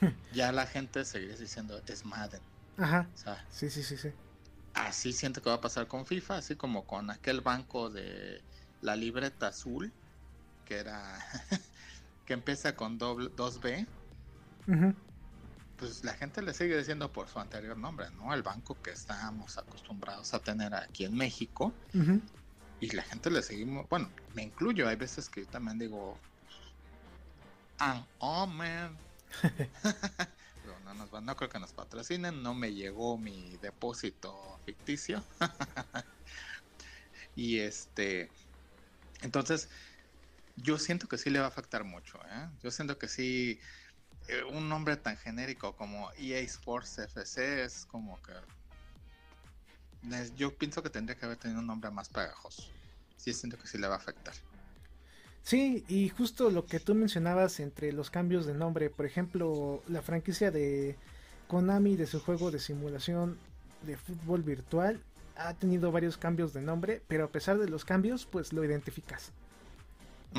ya 0.32 0.52
la 0.52 0.66
gente 0.66 1.04
seguiría 1.04 1.36
diciendo 1.36 1.80
es 1.86 2.04
Madden. 2.04 2.40
Ajá. 2.78 3.08
sí, 3.50 3.70
sí, 3.70 3.82
sí, 3.82 3.96
sí. 3.96 4.10
Así 4.74 5.12
siento 5.12 5.40
que 5.40 5.48
va 5.48 5.56
a 5.56 5.60
pasar 5.60 5.86
con 5.86 6.04
FIFA, 6.04 6.36
así 6.36 6.56
como 6.56 6.86
con 6.86 7.10
aquel 7.10 7.40
banco 7.40 7.88
de 7.88 8.42
la 8.82 8.94
libreta 8.94 9.48
azul, 9.48 9.90
que 10.66 10.76
era 10.78 11.18
que 12.26 12.34
empieza 12.34 12.76
con 12.76 12.98
doble, 12.98 13.30
2B. 13.30 13.86
Pues 15.78 16.04
la 16.04 16.14
gente 16.14 16.42
le 16.42 16.52
sigue 16.52 16.76
diciendo 16.76 17.12
por 17.12 17.28
su 17.28 17.38
anterior 17.38 17.76
nombre, 17.76 18.10
¿no? 18.10 18.34
El 18.34 18.42
banco 18.42 18.76
que 18.82 18.90
estamos 18.90 19.56
acostumbrados 19.56 20.34
a 20.34 20.40
tener 20.40 20.74
aquí 20.74 21.04
en 21.04 21.14
México. 21.14 21.72
Y 22.80 22.90
la 22.90 23.02
gente 23.02 23.30
le 23.30 23.42
seguimos, 23.42 23.88
bueno, 23.88 24.10
me 24.34 24.42
incluyo, 24.42 24.88
hay 24.88 24.96
veces 24.96 25.30
que 25.30 25.42
yo 25.42 25.48
también 25.48 25.78
digo, 25.78 26.18
ah, 27.78 28.06
oh 28.18 28.46
man. 28.46 28.96
no, 30.84 30.94
nos, 30.94 31.22
no 31.22 31.36
creo 31.36 31.50
que 31.50 31.58
nos 31.58 31.72
patrocinen, 31.72 32.42
no 32.42 32.54
me 32.54 32.72
llegó 32.72 33.18
mi 33.18 33.56
depósito 33.58 34.60
ficticio. 34.64 35.22
y 37.36 37.58
este, 37.58 38.30
entonces, 39.22 39.68
yo 40.56 40.78
siento 40.78 41.08
que 41.08 41.18
sí 41.18 41.30
le 41.30 41.38
va 41.38 41.46
a 41.46 41.48
afectar 41.48 41.84
mucho, 41.84 42.18
¿eh? 42.26 42.48
Yo 42.62 42.70
siento 42.70 42.98
que 42.98 43.08
sí, 43.08 43.60
eh, 44.28 44.42
un 44.44 44.68
nombre 44.68 44.96
tan 44.96 45.16
genérico 45.16 45.76
como 45.76 46.10
EA 46.18 46.40
Sports 46.40 46.98
FC 46.98 47.64
es 47.64 47.86
como 47.86 48.20
que... 48.22 48.32
Yo 50.36 50.56
pienso 50.56 50.82
que 50.82 50.90
tendría 50.90 51.18
que 51.18 51.24
haber 51.24 51.38
tenido 51.38 51.60
un 51.60 51.66
nombre 51.66 51.90
más 51.90 52.08
pegajoso. 52.08 52.70
Sí, 53.16 53.32
siento 53.32 53.58
que 53.58 53.66
sí 53.66 53.76
le 53.76 53.88
va 53.88 53.94
a 53.94 53.98
afectar. 53.98 54.34
Sí, 55.46 55.84
y 55.86 56.08
justo 56.08 56.50
lo 56.50 56.66
que 56.66 56.80
tú 56.80 56.92
mencionabas 56.96 57.60
entre 57.60 57.92
los 57.92 58.10
cambios 58.10 58.46
de 58.46 58.54
nombre, 58.54 58.90
por 58.90 59.06
ejemplo, 59.06 59.80
la 59.86 60.02
franquicia 60.02 60.50
de 60.50 60.96
Konami 61.46 61.94
de 61.94 62.08
su 62.08 62.18
juego 62.18 62.50
de 62.50 62.58
simulación 62.58 63.38
de 63.82 63.96
fútbol 63.96 64.42
virtual 64.42 64.98
ha 65.36 65.54
tenido 65.54 65.92
varios 65.92 66.16
cambios 66.16 66.52
de 66.52 66.62
nombre, 66.62 67.00
pero 67.06 67.22
a 67.22 67.28
pesar 67.28 67.58
de 67.58 67.68
los 67.68 67.84
cambios, 67.84 68.26
pues 68.26 68.52
lo 68.52 68.64
identificas. 68.64 69.30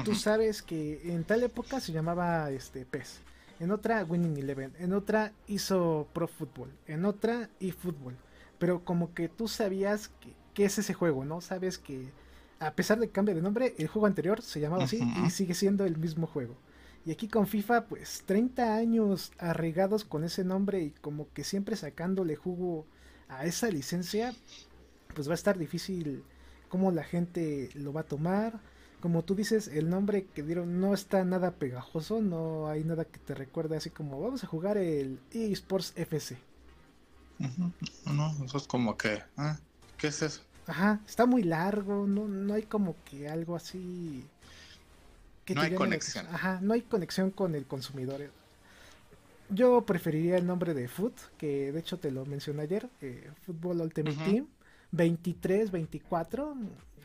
Tú 0.04 0.14
sabes 0.14 0.62
que 0.62 1.00
en 1.06 1.24
tal 1.24 1.42
época 1.42 1.80
se 1.80 1.94
llamaba 1.94 2.52
este 2.52 2.86
PES, 2.86 3.22
en 3.62 3.72
otra 3.72 4.04
Winning 4.04 4.36
Eleven, 4.36 4.74
en 4.78 4.92
otra 4.92 5.32
hizo 5.48 6.06
Pro 6.12 6.28
Football, 6.28 6.70
en 6.86 7.06
otra 7.06 7.50
eFootball, 7.62 8.18
pero 8.60 8.84
como 8.84 9.14
que 9.14 9.30
tú 9.30 9.48
sabías 9.48 10.10
que, 10.20 10.34
que, 10.54 10.66
es 10.66 10.78
ese 10.78 10.94
juego, 10.94 11.24
¿no? 11.24 11.40
Sabes 11.40 11.78
que 11.78 12.12
a 12.60 12.72
pesar 12.72 13.00
del 13.00 13.12
cambio 13.12 13.36
de 13.36 13.42
nombre, 13.42 13.76
el 13.78 13.88
juego 13.88 14.08
anterior 14.08 14.42
se 14.42 14.60
llamaba 14.60 14.86
así 14.86 15.00
y 15.26 15.30
sigue 15.30 15.54
siendo 15.54 15.86
el 15.86 15.98
mismo 15.98 16.28
juego. 16.28 16.56
Y 17.06 17.12
aquí 17.12 17.28
con 17.28 17.48
FIFA, 17.48 17.86
pues 17.86 18.24
30 18.26 18.76
años 18.76 19.32
arregados 19.38 20.04
con 20.04 20.24
ese 20.24 20.44
nombre 20.44 20.82
y 20.82 20.92
como 20.92 21.32
que 21.34 21.44
siempre 21.44 21.76
sacándole 21.76 22.36
jugo 22.36 22.86
a 23.30 23.46
esa 23.46 23.70
licencia, 23.70 24.34
pues 25.16 25.28
va 25.28 25.32
a 25.32 25.36
estar 25.36 25.58
difícil 25.58 26.24
cómo 26.70 26.92
la 26.92 27.04
gente 27.04 27.70
lo 27.76 27.94
va 27.94 28.02
a 28.02 28.08
tomar. 28.08 28.60
Como 29.00 29.24
tú 29.24 29.36
dices, 29.36 29.68
el 29.68 29.90
nombre 29.90 30.26
que 30.26 30.44
dieron 30.44 30.82
no 30.82 30.94
está 30.94 31.24
nada 31.24 31.52
pegajoso, 31.52 32.20
no 32.22 32.68
hay 32.68 32.84
nada 32.84 33.06
que 33.06 33.20
te 33.20 33.36
recuerde 33.36 33.78
así 33.78 33.90
como 33.90 34.20
vamos 34.20 34.44
a 34.44 34.48
jugar 34.48 34.78
el 34.78 35.20
eSports 35.32 35.94
FC. 35.96 36.38
No, 38.06 38.36
eso 38.44 38.58
es 38.58 38.68
como 38.68 38.98
que, 38.98 39.22
¿ah? 39.38 39.60
¿qué 39.98 40.08
es 40.08 40.22
eso? 40.24 40.42
Ajá, 40.68 41.00
está 41.08 41.26
muy 41.26 41.44
largo, 41.44 42.06
no, 42.06 42.28
no 42.28 42.54
hay 42.54 42.64
como 42.64 42.96
que 43.06 43.30
algo 43.30 43.56
así. 43.56 44.26
Que 45.46 45.56
no 45.56 45.62
hay 45.62 45.74
conexión. 45.74 46.28
Ajá, 46.28 46.60
no 46.62 46.74
hay 46.74 46.82
conexión 46.82 47.32
con 47.32 47.56
el 47.56 47.66
consumidor. 47.66 48.30
Yo 49.50 49.86
preferiría 49.86 50.38
el 50.38 50.46
nombre 50.46 50.74
de 50.74 50.90
Foot, 50.90 51.16
que 51.38 51.72
de 51.72 51.80
hecho 51.80 51.98
te 51.98 52.12
lo 52.12 52.26
mencioné 52.26 52.64
ayer, 52.64 52.90
eh, 53.00 53.32
Football 53.46 53.80
Ultimate 53.80 54.18
Team, 54.18 54.48
23, 54.92 55.72
24, 55.72 56.54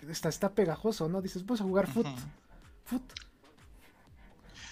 está, 0.09 0.29
está 0.29 0.51
pegajoso, 0.51 1.09
¿no? 1.09 1.23
Dices, 1.23 1.47
vamos 1.47 1.61
a 1.61 1.65
jugar 1.65 1.87
Foot. 1.87 2.09
Foot. 2.85 3.13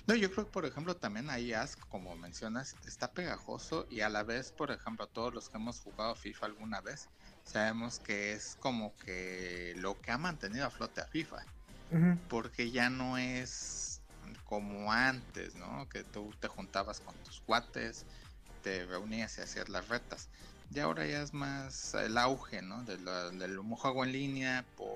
No, 0.08 0.16
yo 0.16 0.32
creo 0.32 0.46
que, 0.46 0.50
por 0.50 0.64
ejemplo, 0.66 0.96
también 0.96 1.30
ahí 1.30 1.52
Ask, 1.52 1.78
como 1.88 2.16
mencionas, 2.16 2.74
está 2.84 3.12
pegajoso 3.12 3.86
y 3.88 4.00
a 4.00 4.08
la 4.08 4.24
vez, 4.24 4.50
por 4.50 4.72
ejemplo, 4.72 5.06
todos 5.06 5.32
los 5.32 5.48
que 5.48 5.58
hemos 5.58 5.78
jugado 5.78 6.16
FIFA 6.16 6.46
alguna 6.46 6.80
vez, 6.80 7.08
sabemos 7.44 7.98
que 7.98 8.32
es 8.32 8.56
como 8.60 8.94
que 8.96 9.74
lo 9.78 10.00
que 10.00 10.10
ha 10.10 10.18
mantenido 10.18 10.66
a 10.66 10.70
flote 10.70 11.00
a 11.00 11.06
FIFA. 11.06 11.44
Porque 12.28 12.70
ya 12.70 12.88
no 12.88 13.18
es 13.18 14.00
como 14.44 14.92
antes, 14.92 15.56
¿no? 15.56 15.88
Que 15.88 16.04
tú 16.04 16.32
te 16.38 16.46
juntabas 16.46 17.00
con 17.00 17.14
tus 17.24 17.40
cuates, 17.40 18.06
te 18.62 18.86
reunías 18.86 19.36
y 19.38 19.40
hacías 19.40 19.68
las 19.68 19.88
retas. 19.88 20.28
Y 20.72 20.78
ahora 20.78 21.04
ya 21.04 21.20
es 21.20 21.34
más 21.34 21.94
el 21.94 22.16
auge, 22.16 22.62
¿no? 22.62 22.84
Del, 22.84 23.04
del 23.38 23.58
juego 23.58 24.04
en 24.04 24.12
línea, 24.12 24.64
por 24.76 24.94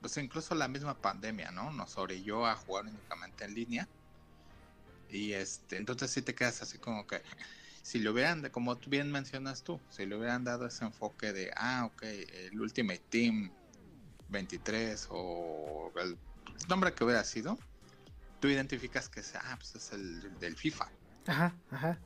pues 0.00 0.16
incluso 0.16 0.54
la 0.54 0.66
misma 0.66 0.94
pandemia, 0.94 1.50
¿no? 1.50 1.70
Nos 1.70 1.96
orilló 1.98 2.46
a 2.46 2.56
jugar 2.56 2.86
únicamente 2.86 3.44
en 3.44 3.54
línea. 3.54 3.88
Y 5.10 5.32
este, 5.32 5.76
entonces 5.76 6.10
sí 6.10 6.22
te 6.22 6.34
quedas 6.34 6.62
así 6.62 6.78
como 6.78 7.06
que 7.06 7.22
si 7.90 7.98
lo 7.98 8.12
hubieran, 8.12 8.48
como 8.50 8.76
bien 8.86 9.10
mencionas 9.10 9.64
tú, 9.64 9.80
si 9.90 10.06
le 10.06 10.14
hubieran 10.14 10.44
dado 10.44 10.64
ese 10.64 10.84
enfoque 10.84 11.32
de, 11.32 11.50
ah, 11.56 11.86
ok, 11.86 12.04
el 12.04 12.60
Ultimate 12.60 13.02
Team 13.10 13.50
23 14.28 15.08
o 15.10 15.90
el 16.00 16.16
nombre 16.68 16.94
que 16.94 17.02
hubiera 17.02 17.24
sido, 17.24 17.58
tú 18.38 18.46
identificas 18.46 19.08
que 19.08 19.22
ah, 19.34 19.56
pues 19.56 19.74
es 19.74 19.92
el 19.92 20.38
del 20.38 20.54
FIFA. 20.54 20.88
Ajá, 21.26 21.52
ajá. 21.72 21.98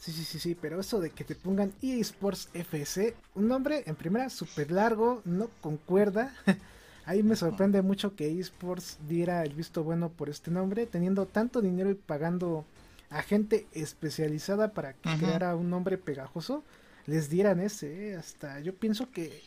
Sí, 0.00 0.10
sí, 0.10 0.24
sí, 0.24 0.40
sí, 0.40 0.56
pero 0.60 0.80
eso 0.80 1.00
de 1.00 1.10
que 1.10 1.22
te 1.22 1.36
pongan 1.36 1.72
eSports 1.80 2.48
FC, 2.52 3.14
un 3.36 3.46
nombre 3.46 3.84
en 3.86 3.94
primera 3.94 4.30
súper 4.30 4.72
largo, 4.72 5.22
no 5.24 5.48
concuerda. 5.60 6.34
Ahí 7.04 7.22
me 7.22 7.36
sorprende 7.36 7.82
mucho 7.82 8.16
que 8.16 8.36
eSports 8.36 8.98
diera 9.06 9.44
el 9.44 9.54
visto 9.54 9.84
bueno 9.84 10.08
por 10.08 10.28
este 10.28 10.50
nombre, 10.50 10.86
teniendo 10.86 11.26
tanto 11.26 11.60
dinero 11.60 11.88
y 11.88 11.94
pagando 11.94 12.66
a 13.12 13.22
gente 13.22 13.66
especializada 13.72 14.72
para 14.72 14.94
crear 14.94 15.44
a 15.44 15.54
un 15.54 15.68
nombre 15.68 15.98
pegajoso, 15.98 16.64
les 17.06 17.28
dieran 17.28 17.60
ese. 17.60 18.10
¿eh? 18.10 18.16
Hasta 18.16 18.60
yo 18.60 18.74
pienso 18.74 19.10
que 19.10 19.42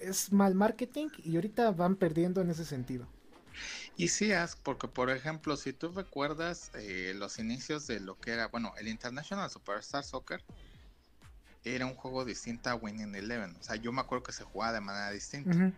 es 0.00 0.32
mal 0.32 0.54
marketing 0.54 1.08
y 1.24 1.36
ahorita 1.36 1.70
van 1.70 1.94
perdiendo 1.94 2.40
en 2.40 2.50
ese 2.50 2.64
sentido. 2.64 3.06
Y 3.96 4.08
sí, 4.08 4.30
porque 4.62 4.88
por 4.88 5.10
ejemplo, 5.10 5.56
si 5.56 5.72
tú 5.72 5.92
recuerdas 5.92 6.70
eh, 6.74 7.14
los 7.16 7.38
inicios 7.38 7.86
de 7.86 8.00
lo 8.00 8.18
que 8.18 8.32
era, 8.32 8.48
bueno, 8.48 8.74
el 8.78 8.88
International 8.88 9.48
Superstar 9.50 10.04
Soccer 10.04 10.42
era 11.64 11.86
un 11.86 11.94
juego 11.94 12.24
distinto 12.24 12.70
a 12.70 12.74
Winning 12.74 13.14
Eleven. 13.14 13.56
O 13.58 13.62
sea, 13.62 13.76
yo 13.76 13.92
me 13.92 14.00
acuerdo 14.00 14.24
que 14.24 14.32
se 14.32 14.44
jugaba 14.44 14.72
de 14.72 14.80
manera 14.80 15.10
distinta. 15.12 15.72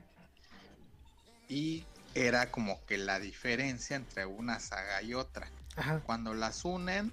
Y 1.48 1.84
era 2.14 2.50
como 2.50 2.84
que 2.86 2.98
la 2.98 3.20
diferencia 3.20 3.96
entre 3.96 4.26
una 4.26 4.60
saga 4.60 5.02
y 5.02 5.14
otra. 5.14 5.50
Cuando 6.04 6.34
las 6.34 6.64
unen, 6.64 7.12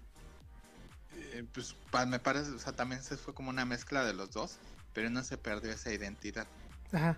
eh, 1.13 1.45
pues 1.53 1.75
me 2.07 2.19
parece, 2.19 2.51
o 2.51 2.59
sea, 2.59 2.73
también 2.73 3.03
se 3.03 3.17
fue 3.17 3.33
como 3.33 3.49
una 3.49 3.65
mezcla 3.65 4.03
de 4.05 4.13
los 4.13 4.31
dos, 4.31 4.57
pero 4.93 5.09
no 5.09 5.23
se 5.23 5.37
perdió 5.37 5.71
esa 5.71 5.91
identidad. 5.91 6.47
Ajá. 6.91 7.17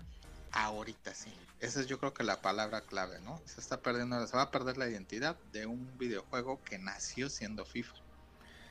Ahorita 0.52 1.14
sí. 1.14 1.32
Esa 1.60 1.80
es 1.80 1.86
yo 1.86 1.98
creo 1.98 2.14
que 2.14 2.22
la 2.22 2.40
palabra 2.40 2.82
clave, 2.82 3.20
¿no? 3.20 3.40
Se 3.44 3.60
está 3.60 3.80
perdiendo, 3.80 4.24
se 4.26 4.36
va 4.36 4.42
a 4.42 4.50
perder 4.50 4.78
la 4.78 4.88
identidad 4.88 5.36
de 5.52 5.66
un 5.66 5.98
videojuego 5.98 6.60
que 6.64 6.78
nació 6.78 7.28
siendo 7.28 7.64
FIFA. 7.64 7.94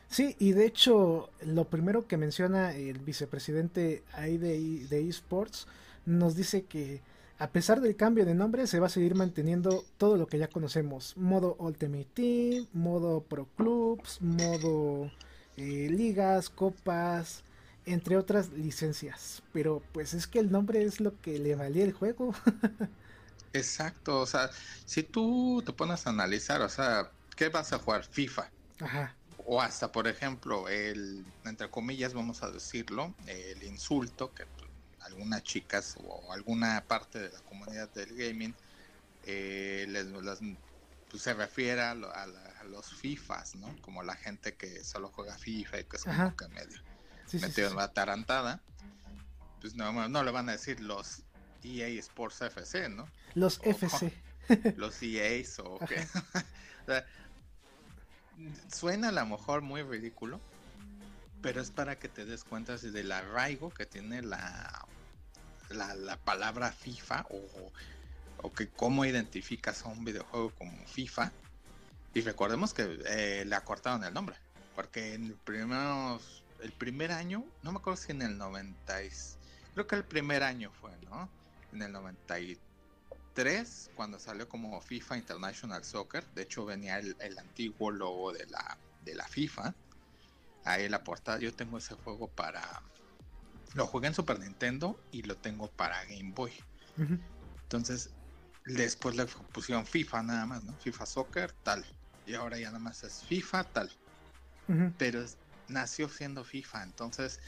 Sí, 0.09 0.35
y 0.39 0.53
de 0.53 0.65
hecho, 0.65 1.29
lo 1.41 1.65
primero 1.65 2.07
que 2.07 2.15
menciona 2.15 2.73
el 2.73 2.99
vicepresidente 2.99 4.03
ahí 4.13 4.37
de, 4.37 4.87
de 4.87 5.09
eSports 5.09 5.67
nos 6.05 6.35
dice 6.35 6.63
que 6.63 7.01
a 7.39 7.51
pesar 7.51 7.81
del 7.81 7.95
cambio 7.95 8.25
de 8.25 8.33
nombre, 8.33 8.65
se 8.65 8.79
va 8.79 8.87
a 8.87 8.89
seguir 8.89 9.13
manteniendo 9.13 9.85
todo 9.97 10.17
lo 10.17 10.27
que 10.27 10.39
ya 10.39 10.47
conocemos. 10.47 11.15
Modo 11.17 11.55
Ultimate 11.59 12.07
Team, 12.13 12.67
modo 12.73 13.21
Pro 13.21 13.47
Clubs, 13.55 14.21
modo 14.21 15.11
eh, 15.55 15.87
ligas, 15.91 16.49
copas, 16.49 17.43
entre 17.85 18.17
otras 18.17 18.49
licencias. 18.53 19.43
Pero 19.53 19.83
pues 19.91 20.15
es 20.15 20.25
que 20.25 20.39
el 20.39 20.51
nombre 20.51 20.83
es 20.83 20.99
lo 20.99 21.19
que 21.21 21.37
le 21.37 21.55
valía 21.55 21.83
el 21.83 21.93
juego. 21.93 22.33
Exacto, 23.53 24.19
o 24.19 24.25
sea, 24.25 24.49
si 24.85 25.03
tú 25.03 25.63
te 25.65 25.73
pones 25.73 26.05
a 26.05 26.09
analizar, 26.09 26.61
o 26.61 26.69
sea, 26.69 27.11
¿qué 27.35 27.49
vas 27.49 27.71
a 27.71 27.79
jugar? 27.79 28.03
FIFA. 28.03 28.49
Ajá. 28.79 29.15
O 29.45 29.61
hasta, 29.61 29.91
por 29.91 30.07
ejemplo, 30.07 30.67
el, 30.67 31.23
entre 31.45 31.69
comillas, 31.69 32.13
vamos 32.13 32.43
a 32.43 32.51
decirlo, 32.51 33.13
el 33.27 33.63
insulto 33.63 34.33
que 34.33 34.45
algunas 35.07 35.43
chicas 35.43 35.95
o 36.03 36.31
alguna 36.31 36.83
parte 36.87 37.19
de 37.19 37.29
la 37.29 37.39
comunidad 37.41 37.89
del 37.89 38.15
gaming 38.15 38.53
eh, 39.25 39.85
les, 39.89 40.07
pues, 41.09 41.21
se 41.21 41.33
refiere 41.33 41.81
a, 41.81 41.95
los 41.95 42.93
FIFAs, 42.95 43.55
¿no? 43.55 43.73
Como 43.81 44.03
la 44.03 44.15
gente 44.15 44.55
que 44.55 44.83
solo 44.83 45.09
juega 45.09 45.37
FIFA 45.37 45.79
y 45.79 45.83
que 45.85 45.95
es 45.97 46.03
como 46.03 46.35
que 46.35 46.47
medio 46.49 46.77
sí, 47.27 47.39
metido 47.39 47.69
en 47.69 47.75
la 47.77 47.93
tarantada. 47.93 48.61
Pues 49.61 49.75
no, 49.75 50.07
no 50.09 50.23
le 50.23 50.31
van 50.31 50.49
a 50.49 50.53
decir 50.53 50.79
los 50.81 51.23
EA 51.63 51.87
Sports 51.99 52.41
FC, 52.41 52.89
¿no? 52.89 53.09
Los 53.35 53.59
FC. 53.63 54.13
los 54.77 55.01
EAs 55.01 55.59
o 55.59 55.79
qué. 55.87 56.05
suena 58.71 59.09
a 59.09 59.11
lo 59.11 59.25
mejor 59.25 59.61
muy 59.61 59.81
ridículo, 59.81 60.39
pero 61.41 61.61
es 61.61 61.71
para 61.71 61.97
que 61.97 62.07
te 62.09 62.25
des 62.25 62.43
cuenta 62.43 62.77
del 62.77 63.11
arraigo 63.11 63.69
que 63.71 63.85
tiene 63.85 64.21
la, 64.21 64.85
la, 65.69 66.17
palabra 66.17 66.71
FIFA 66.71 67.25
o, 67.29 67.71
o, 68.41 68.53
que 68.53 68.69
cómo 68.69 69.05
identificas 69.05 69.83
a 69.83 69.89
un 69.89 70.03
videojuego 70.03 70.51
como 70.51 70.71
FIFA. 70.87 71.31
Y 72.13 72.21
recordemos 72.21 72.73
que 72.73 72.99
eh, 73.07 73.45
le 73.45 73.55
acortaron 73.55 74.03
el 74.03 74.13
nombre, 74.13 74.35
porque 74.75 75.13
en 75.13 75.25
el, 75.25 75.33
primeros, 75.33 76.43
el 76.61 76.71
primer 76.71 77.11
año, 77.11 77.45
no 77.63 77.71
me 77.71 77.77
acuerdo 77.77 78.01
si 78.01 78.11
en 78.11 78.21
el 78.21 78.37
90, 78.37 78.99
creo 79.73 79.87
que 79.87 79.95
el 79.95 80.03
primer 80.03 80.43
año 80.43 80.71
fue, 80.81 80.91
¿no? 81.09 81.29
En 81.73 81.83
el 81.83 81.91
93, 81.91 83.91
cuando 83.95 84.19
salió 84.19 84.49
como 84.49 84.81
FIFA 84.81 85.17
International 85.17 85.83
Soccer, 85.83 86.25
de 86.33 86.43
hecho 86.43 86.65
venía 86.65 86.97
el, 86.97 87.15
el 87.19 87.37
antiguo 87.37 87.91
logo 87.91 88.33
de 88.33 88.47
la, 88.47 88.77
de 89.03 89.13
la 89.13 89.27
FIFA 89.27 89.75
ahí 90.67 90.89
la 90.89 91.03
portada. 91.03 91.39
Yo 91.39 91.53
tengo 91.53 91.77
ese 91.77 91.95
juego 91.95 92.27
para. 92.27 92.81
Lo 93.73 93.85
jugué 93.85 94.07
en 94.07 94.13
Super 94.13 94.39
Nintendo 94.39 94.99
y 95.11 95.23
lo 95.23 95.35
tengo 95.35 95.69
para 95.71 96.03
Game 96.05 96.31
Boy. 96.33 96.51
Entonces, 97.63 98.09
después 98.65 99.15
le 99.15 99.25
pusieron 99.25 99.85
FIFA 99.85 100.23
nada 100.23 100.45
más, 100.45 100.63
¿no? 100.63 100.73
FIFA 100.77 101.05
Soccer, 101.05 101.51
tal. 101.63 101.85
Y 102.25 102.33
ahora 102.33 102.57
ya 102.57 102.67
nada 102.67 102.79
más 102.79 103.03
es 103.03 103.23
FIFA, 103.23 103.63
tal. 103.65 103.91
Pero 104.97 105.23
nació 105.67 106.09
siendo 106.09 106.43
FIFA. 106.43 106.83
Entonces, 106.83 107.39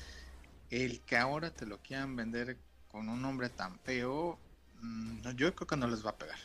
el 0.70 1.02
que 1.02 1.18
ahora 1.18 1.52
te 1.52 1.66
lo 1.66 1.82
quieran 1.82 2.16
vender 2.16 2.58
con 2.88 3.10
un 3.10 3.22
nombre 3.22 3.50
tan 3.50 3.80
feo, 3.80 4.40
mm, 4.82 5.30
yo 5.36 5.56
creo 5.56 5.68
que 5.68 5.78
no 5.78 5.88
les 5.88 6.06
va 6.06 6.12
a 6.12 6.18
pegar. 6.18 6.40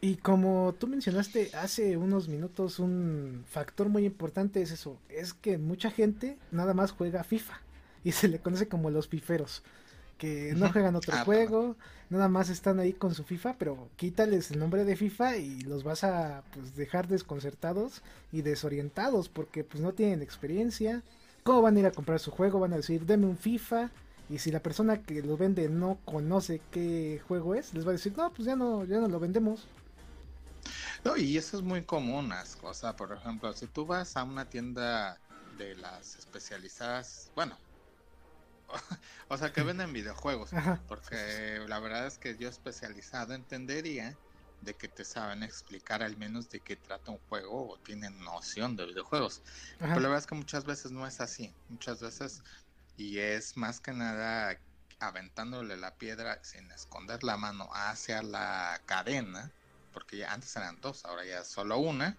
Y 0.00 0.16
como 0.16 0.74
tú 0.78 0.86
mencionaste 0.86 1.50
hace 1.56 1.96
unos 1.96 2.28
minutos, 2.28 2.78
un 2.78 3.44
factor 3.48 3.88
muy 3.88 4.04
importante 4.04 4.62
es 4.62 4.70
eso, 4.70 4.96
es 5.08 5.34
que 5.34 5.58
mucha 5.58 5.90
gente 5.90 6.38
nada 6.52 6.72
más 6.72 6.92
juega 6.92 7.24
FIFA 7.24 7.60
y 8.04 8.12
se 8.12 8.28
le 8.28 8.38
conoce 8.38 8.68
como 8.68 8.90
los 8.90 9.08
fiferos, 9.08 9.64
que 10.16 10.54
no 10.56 10.70
juegan 10.72 10.94
otro 10.94 11.14
ah, 11.16 11.24
juego, 11.24 11.76
nada 12.10 12.28
más 12.28 12.48
están 12.48 12.78
ahí 12.78 12.92
con 12.92 13.12
su 13.12 13.24
FIFA, 13.24 13.56
pero 13.58 13.88
quítales 13.96 14.52
el 14.52 14.60
nombre 14.60 14.84
de 14.84 14.94
FIFA 14.94 15.36
y 15.36 15.62
los 15.62 15.82
vas 15.82 16.04
a 16.04 16.44
pues, 16.54 16.76
dejar 16.76 17.08
desconcertados 17.08 18.02
y 18.30 18.42
desorientados 18.42 19.28
porque 19.28 19.64
pues 19.64 19.82
no 19.82 19.94
tienen 19.94 20.22
experiencia. 20.22 21.02
¿Cómo 21.42 21.62
van 21.62 21.76
a 21.76 21.80
ir 21.80 21.86
a 21.86 21.92
comprar 21.92 22.20
su 22.20 22.30
juego? 22.30 22.60
Van 22.60 22.72
a 22.72 22.76
decir, 22.76 23.04
deme 23.04 23.26
un 23.26 23.36
FIFA. 23.36 23.90
Y 24.30 24.38
si 24.38 24.50
la 24.50 24.60
persona 24.60 25.00
que 25.02 25.22
lo 25.22 25.38
vende 25.38 25.70
no 25.70 25.98
conoce 26.04 26.60
qué 26.70 27.20
juego 27.26 27.54
es, 27.54 27.72
les 27.72 27.86
va 27.86 27.90
a 27.90 27.92
decir, 27.92 28.12
no, 28.14 28.30
pues 28.30 28.44
ya 28.44 28.54
no, 28.54 28.84
ya 28.84 29.00
no 29.00 29.08
lo 29.08 29.18
vendemos. 29.18 29.66
No, 31.04 31.16
y 31.16 31.36
eso 31.36 31.56
es 31.56 31.62
muy 31.62 31.84
común, 31.86 32.32
o 32.62 32.74
sea, 32.74 32.94
por 32.96 33.12
ejemplo, 33.12 33.52
si 33.52 33.68
tú 33.68 33.86
vas 33.86 34.16
a 34.16 34.24
una 34.24 34.48
tienda 34.48 35.22
de 35.48 35.74
las 35.76 36.18
especializadas, 36.18 37.32
bueno, 37.34 37.58
o 39.28 39.36
sea, 39.36 39.52
que 39.52 39.62
venden 39.62 39.92
videojuegos, 39.92 40.56
porque 40.86 41.64
la 41.66 41.80
verdad 41.80 42.06
es 42.06 42.18
que 42.18 42.36
yo 42.36 42.48
especializado 42.48 43.34
entendería 43.34 44.20
de 44.60 44.76
que 44.76 44.88
te 44.88 45.04
saben 45.04 45.42
explicar 45.42 46.02
al 46.02 46.16
menos 46.16 46.48
de 46.48 46.62
qué 46.62 46.76
trata 46.76 47.12
un 47.12 47.18
juego 47.20 47.68
o 47.72 47.78
tienen 47.78 48.18
noción 48.18 48.76
de 48.76 48.86
videojuegos. 48.86 49.42
Pero 49.92 50.02
la 50.02 50.08
verdad 50.08 50.18
es 50.24 50.26
que 50.26 50.34
muchas 50.34 50.64
veces 50.64 50.90
no 50.92 51.06
es 51.06 51.20
así, 51.20 51.56
muchas 51.68 52.00
veces, 52.00 52.42
y 52.96 53.18
es 53.18 53.56
más 53.56 53.80
que 53.80 53.92
nada 53.92 54.60
aventándole 55.00 55.76
la 55.76 55.96
piedra 55.96 56.40
sin 56.42 56.70
esconder 56.72 57.22
la 57.24 57.36
mano 57.36 57.68
hacia 57.72 58.22
la 58.22 58.82
cadena 58.86 59.54
porque 59.98 60.16
ya 60.16 60.32
antes 60.32 60.54
eran 60.54 60.80
dos, 60.80 61.04
ahora 61.04 61.24
ya 61.24 61.42
solo 61.42 61.78
una, 61.78 62.16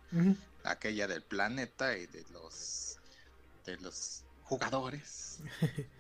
aquella 0.66 1.08
del 1.08 1.24
planeta 1.24 1.98
y 1.98 2.08
de 2.08 2.26
los 2.30 2.98
de 3.66 3.78
los 3.78 4.26
jugadores. 4.42 5.38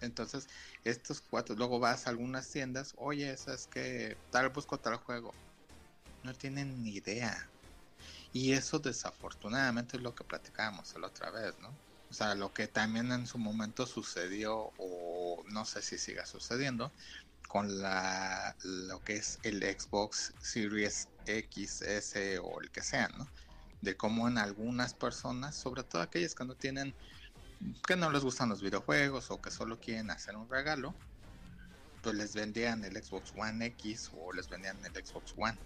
Entonces, 0.00 0.46
estos 0.84 1.20
cuatro, 1.20 1.54
luego 1.54 1.78
vas 1.78 2.06
a 2.06 2.10
algunas 2.10 2.50
tiendas, 2.50 2.94
oye, 2.96 3.30
es 3.30 3.66
que 3.66 4.16
tal 4.30 4.48
busco 4.48 4.78
tal 4.78 4.96
juego. 4.96 5.34
No 6.22 6.32
tienen 6.32 6.82
ni 6.82 6.94
idea. 6.94 7.52
Y 8.32 8.52
eso 8.52 8.78
desafortunadamente 8.78 9.98
es 9.98 10.02
lo 10.02 10.14
que 10.14 10.24
platicábamos 10.24 10.96
la 10.98 11.08
otra 11.08 11.30
vez, 11.30 11.58
¿no? 11.58 11.68
O 12.08 12.14
sea, 12.14 12.34
lo 12.34 12.54
que 12.54 12.68
también 12.68 13.12
en 13.12 13.26
su 13.26 13.36
momento 13.36 13.86
sucedió, 13.86 14.72
o 14.78 15.44
no 15.50 15.66
sé 15.66 15.82
si 15.82 15.98
siga 15.98 16.24
sucediendo, 16.24 16.90
con 17.48 17.80
la 17.80 18.56
lo 18.62 19.02
que 19.02 19.16
es 19.16 19.38
el 19.42 19.62
Xbox 19.62 20.32
Series 20.40 21.08
X, 21.28 21.82
S 21.82 22.38
o 22.38 22.60
el 22.60 22.70
que 22.70 22.82
sea, 22.82 23.08
¿no? 23.08 23.28
De 23.80 23.96
cómo 23.96 24.28
en 24.28 24.38
algunas 24.38 24.94
personas, 24.94 25.54
sobre 25.54 25.82
todo 25.82 26.02
aquellas 26.02 26.34
que 26.34 26.44
no 26.44 26.54
tienen, 26.54 26.94
que 27.86 27.96
no 27.96 28.10
les 28.10 28.22
gustan 28.22 28.48
los 28.48 28.62
videojuegos 28.62 29.30
o 29.30 29.40
que 29.40 29.50
solo 29.50 29.78
quieren 29.78 30.10
hacer 30.10 30.36
un 30.36 30.48
regalo, 30.48 30.94
pues 32.02 32.14
les 32.14 32.34
vendían 32.34 32.84
el 32.84 33.02
Xbox 33.02 33.32
One 33.36 33.66
X 33.66 34.10
o 34.14 34.32
les 34.32 34.48
vendían 34.48 34.78
el 34.84 34.92
Xbox 35.04 35.34
One. 35.36 35.58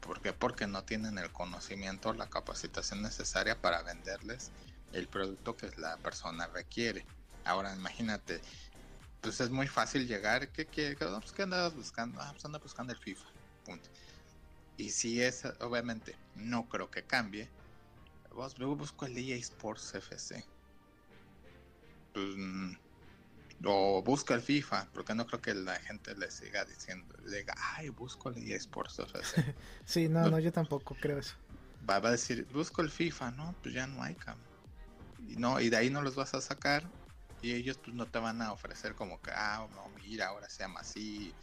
¿Por 0.00 0.20
qué? 0.20 0.32
Porque 0.32 0.66
no 0.66 0.84
tienen 0.84 1.18
el 1.18 1.32
conocimiento, 1.32 2.12
la 2.12 2.28
capacitación 2.28 3.02
necesaria 3.02 3.60
para 3.60 3.82
venderles 3.82 4.50
el 4.92 5.08
producto 5.08 5.56
que 5.56 5.70
la 5.76 5.96
persona 5.98 6.46
requiere. 6.46 7.04
Ahora 7.44 7.74
imagínate, 7.74 8.40
pues 9.20 9.40
es 9.40 9.50
muy 9.50 9.66
fácil 9.66 10.06
llegar. 10.06 10.48
¿Qué, 10.50 10.66
qué, 10.66 10.96
pues, 10.98 11.32
¿qué 11.32 11.42
andabas 11.42 11.74
buscando? 11.74 12.20
Ah, 12.20 12.30
pues 12.32 12.44
anda 12.44 12.58
buscando 12.58 12.92
el 12.92 12.98
FIFA. 12.98 13.26
Punto. 13.64 13.88
Y 14.78 14.90
si 14.90 15.20
es, 15.20 15.44
obviamente, 15.60 16.16
no 16.36 16.68
creo 16.68 16.88
que 16.90 17.02
cambie. 17.02 17.50
Luego 18.58 18.76
busco 18.76 19.06
el 19.06 19.18
EA 19.18 19.36
Sports 19.36 19.94
FC. 19.94 20.44
Pues, 22.14 22.34
mm, 22.36 22.72
o 23.64 24.02
busco 24.04 24.34
el 24.34 24.40
FIFA, 24.40 24.88
porque 24.94 25.16
no 25.16 25.26
creo 25.26 25.42
que 25.42 25.52
la 25.52 25.74
gente 25.80 26.14
le 26.14 26.30
siga 26.30 26.64
diciendo, 26.64 27.12
le 27.24 27.38
diga, 27.38 27.54
ay, 27.74 27.88
busco 27.88 28.28
el 28.30 28.38
EA 28.38 28.56
Sports 28.56 29.00
FC. 29.00 29.56
sí, 29.84 30.08
no, 30.08 30.30
no, 30.30 30.38
yo 30.38 30.52
tampoco 30.52 30.94
creo 30.94 31.18
eso. 31.18 31.34
Va, 31.88 31.96
a 31.96 32.10
decir, 32.12 32.46
busco 32.52 32.80
el 32.80 32.90
FIFA, 32.90 33.32
¿no? 33.32 33.56
Pues 33.60 33.74
ya 33.74 33.88
no 33.88 34.00
hay 34.00 34.14
cam. 34.14 34.38
Y, 35.26 35.36
no, 35.36 35.60
y 35.60 35.70
de 35.70 35.76
ahí 35.76 35.90
no 35.90 36.02
los 36.02 36.14
vas 36.14 36.34
a 36.34 36.40
sacar 36.40 36.88
y 37.42 37.52
ellos 37.52 37.78
pues 37.78 37.96
no 37.96 38.06
te 38.06 38.20
van 38.20 38.42
a 38.42 38.52
ofrecer 38.52 38.94
como 38.94 39.20
que, 39.20 39.32
ah, 39.34 39.66
no, 39.72 39.88
mira, 39.90 40.28
ahora 40.28 40.48
se 40.48 40.62
llama 40.62 40.80
así. 40.80 41.34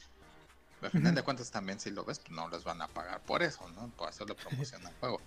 Al 0.82 0.92
final 0.92 1.16
de 1.16 1.24
cuentas 1.24 1.52
también 1.52 1.80
si 1.80 1.90
lo 1.90 2.04
ves, 2.06 2.20
pues 2.20 2.32
no 2.32 2.50
les 2.50 2.64
van 2.64 2.82
a 2.82 2.88
pagar 2.88 3.22
por 3.22 3.44
eso, 3.44 3.68
¿no? 3.70 3.90
Por 3.92 4.10
hacerle 4.10 4.36
promoción 4.36 4.86
al 4.86 4.94
juego. 4.96 5.22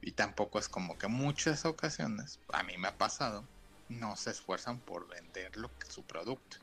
Y 0.00 0.12
tampoco 0.12 0.58
es 0.58 0.68
como 0.68 0.98
que 0.98 1.08
muchas 1.08 1.64
ocasiones, 1.64 2.40
a 2.52 2.62
mí 2.62 2.76
me 2.78 2.88
ha 2.88 2.98
pasado, 2.98 3.44
no 3.88 4.16
se 4.16 4.30
esfuerzan 4.30 4.78
por 4.80 5.08
vender 5.08 5.56
lo 5.56 5.76
que, 5.78 5.90
su 5.90 6.02
producto. 6.04 6.56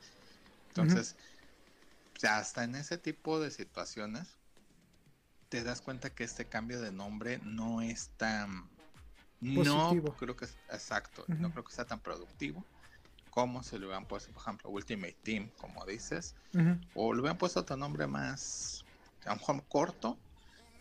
Entonces, 0.69 1.15
hasta 2.27 2.63
en 2.63 2.75
ese 2.75 2.97
tipo 2.97 3.39
de 3.39 3.51
situaciones, 3.51 4.37
te 5.49 5.63
das 5.63 5.81
cuenta 5.81 6.09
que 6.09 6.23
este 6.23 6.45
cambio 6.45 6.81
de 6.81 6.91
nombre 6.91 7.39
no 7.43 7.81
es 7.81 8.09
tan... 8.17 8.69
No 9.39 9.91
creo 10.17 10.37
que 10.37 10.45
es 10.45 10.55
exacto, 10.69 11.25
no 11.27 11.51
creo 11.51 11.65
que 11.65 11.73
sea 11.73 11.85
tan 11.85 11.99
productivo 11.99 12.65
como 13.34 13.63
si 13.63 13.79
le 13.79 13.86
hubieran 13.86 14.05
puesto, 14.05 14.31
por 14.31 14.43
ejemplo, 14.43 14.69
Ultimate 14.69 15.17
Team, 15.23 15.49
como 15.57 15.84
dices, 15.88 16.36
o 16.93 17.13
le 17.13 17.19
hubieran 17.19 17.38
puesto 17.38 17.61
otro 17.61 17.75
nombre 17.75 18.05
más, 18.05 18.86
a 19.25 19.29
lo 19.29 19.38
mejor 19.38 19.63
corto, 19.67 20.17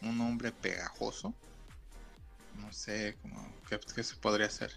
un 0.02 0.18
nombre 0.18 0.52
pegajoso, 0.52 1.32
no 2.60 2.70
sé, 2.70 3.16
como, 3.22 3.50
¿qué, 3.94 4.04
se 4.04 4.16
podría 4.16 4.48
hacer? 4.48 4.70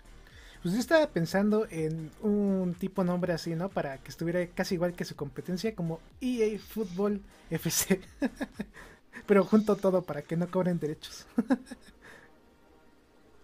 Pues 0.63 0.73
yo 0.73 0.79
estaba 0.79 1.05
pensando 1.07 1.67
en 1.69 2.11
un 2.21 2.75
tipo 2.79 3.03
nombre 3.03 3.33
así, 3.33 3.55
¿no? 3.55 3.67
Para 3.67 3.97
que 3.97 4.09
estuviera 4.09 4.47
casi 4.47 4.75
igual 4.75 4.93
que 4.93 5.03
su 5.03 5.17
competencia, 5.17 5.75
como 5.75 5.99
EA 6.21 6.57
Football 6.57 7.21
FC. 7.49 7.99
Pero 9.27 9.43
junto 9.43 9.75
todo 9.75 10.01
para 10.01 10.21
que 10.21 10.37
no 10.37 10.49
cobren 10.49 10.79
derechos. 10.79 11.27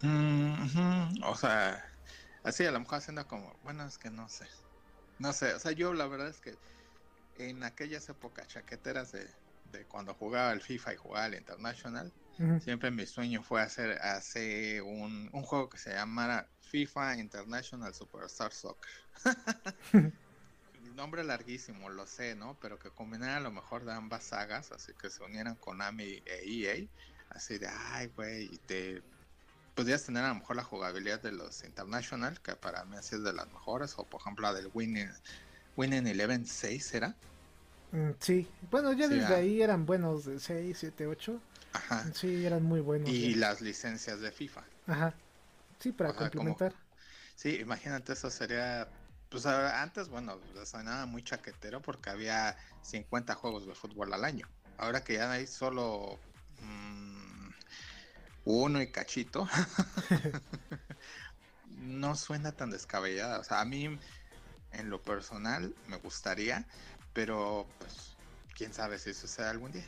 Mm, 0.03 1.21
o 1.25 1.35
sea, 1.35 1.90
Así, 2.43 2.65
a 2.65 2.71
lo 2.71 2.79
mejor 2.79 2.97
haciendo 2.97 3.27
como, 3.27 3.55
bueno, 3.63 3.85
es 3.85 3.97
que 3.97 4.09
no 4.09 4.27
sé. 4.29 4.47
No 5.19 5.33
sé, 5.33 5.53
o 5.53 5.59
sea, 5.59 5.71
yo 5.71 5.93
la 5.93 6.07
verdad 6.07 6.27
es 6.29 6.39
que 6.39 6.55
en 7.37 7.63
aquellas 7.63 8.07
épocas 8.09 8.47
chaqueteras 8.47 9.11
de, 9.11 9.27
de 9.71 9.85
cuando 9.85 10.13
jugaba 10.13 10.51
el 10.51 10.61
FIFA 10.61 10.93
y 10.93 10.97
jugaba 10.97 11.25
el 11.27 11.35
International, 11.35 12.11
siempre 12.59 12.91
mi 12.91 13.05
sueño 13.05 13.43
fue 13.43 13.61
hacer, 13.61 13.99
hacer 14.01 14.81
un, 14.81 15.29
un, 15.31 15.43
juego 15.43 15.69
que 15.69 15.77
se 15.77 15.93
llamara 15.93 16.49
FIFA 16.61 17.17
International 17.17 17.93
Superstar 17.93 18.51
Soccer. 18.51 18.91
el 19.93 20.11
nombre 20.95 21.23
larguísimo, 21.23 21.89
lo 21.89 22.07
sé, 22.07 22.35
¿no? 22.35 22.57
Pero 22.59 22.79
que 22.79 22.89
combinara 22.89 23.39
lo 23.39 23.51
mejor 23.51 23.85
de 23.85 23.93
ambas 23.93 24.23
sagas, 24.23 24.71
así 24.71 24.93
que 24.99 25.09
se 25.09 25.23
unieran 25.23 25.55
Konami 25.55 26.23
e 26.25 26.41
EA, 26.45 26.87
así 27.29 27.57
de, 27.57 27.67
ay, 27.67 28.07
güey, 28.07 28.49
y 28.51 28.57
te 28.57 29.03
podrías 29.81 30.03
tener 30.03 30.23
a 30.23 30.27
lo 30.27 30.35
mejor 30.35 30.55
la 30.55 30.63
jugabilidad 30.63 31.19
de 31.23 31.31
los 31.31 31.63
International, 31.63 32.39
que 32.41 32.55
para 32.55 32.85
mí 32.85 32.97
así 32.97 33.15
es 33.15 33.23
de 33.23 33.33
las 33.33 33.51
mejores, 33.51 33.95
o 33.97 34.03
por 34.03 34.21
ejemplo 34.21 34.43
la 34.43 34.53
del 34.53 34.69
Winning, 34.75 35.09
Winning 35.75 36.05
Eleven 36.05 36.45
6 36.45 36.93
era. 36.93 37.15
Mm, 37.91 38.11
sí, 38.19 38.47
bueno, 38.69 38.93
ya 38.93 39.07
desde 39.07 39.33
ahí 39.33 39.59
eran 39.59 39.87
buenos 39.87 40.25
de 40.25 40.39
6, 40.39 40.77
7, 40.79 41.07
8. 41.07 41.41
Ajá. 41.73 42.05
Sí, 42.13 42.45
eran 42.45 42.61
muy 42.61 42.79
buenos. 42.79 43.09
Y 43.09 43.33
las 43.33 43.61
licencias 43.61 44.21
de 44.21 44.31
FIFA. 44.31 44.61
Ajá. 44.85 45.15
Sí, 45.79 45.91
para 45.91 46.13
complementar. 46.13 46.75
Sí, 47.35 47.57
imagínate, 47.59 48.13
eso 48.13 48.29
sería. 48.29 48.87
Pues 49.29 49.47
antes, 49.47 50.09
bueno, 50.09 50.37
sonaba 50.63 51.07
muy 51.07 51.23
chaquetero 51.23 51.81
porque 51.81 52.11
había 52.11 52.55
50 52.83 53.33
juegos 53.33 53.65
de 53.65 53.73
fútbol 53.73 54.13
al 54.13 54.25
año. 54.25 54.47
Ahora 54.77 55.03
que 55.03 55.15
ya 55.15 55.31
hay 55.31 55.47
solo 55.47 56.19
mmm, 56.59 57.10
uno 58.45 58.81
y 58.81 58.87
cachito, 58.87 59.47
no 61.81 62.15
suena 62.15 62.51
tan 62.51 62.69
descabellada. 62.69 63.39
O 63.39 63.43
sea, 63.43 63.61
a 63.61 63.65
mí, 63.65 63.97
en 64.71 64.89
lo 64.89 65.01
personal, 65.01 65.75
me 65.87 65.97
gustaría, 65.97 66.65
pero 67.13 67.67
pues, 67.79 68.15
quién 68.55 68.73
sabe 68.73 68.99
si 68.99 69.13
sucede 69.13 69.47
algún 69.47 69.71
día. 69.71 69.87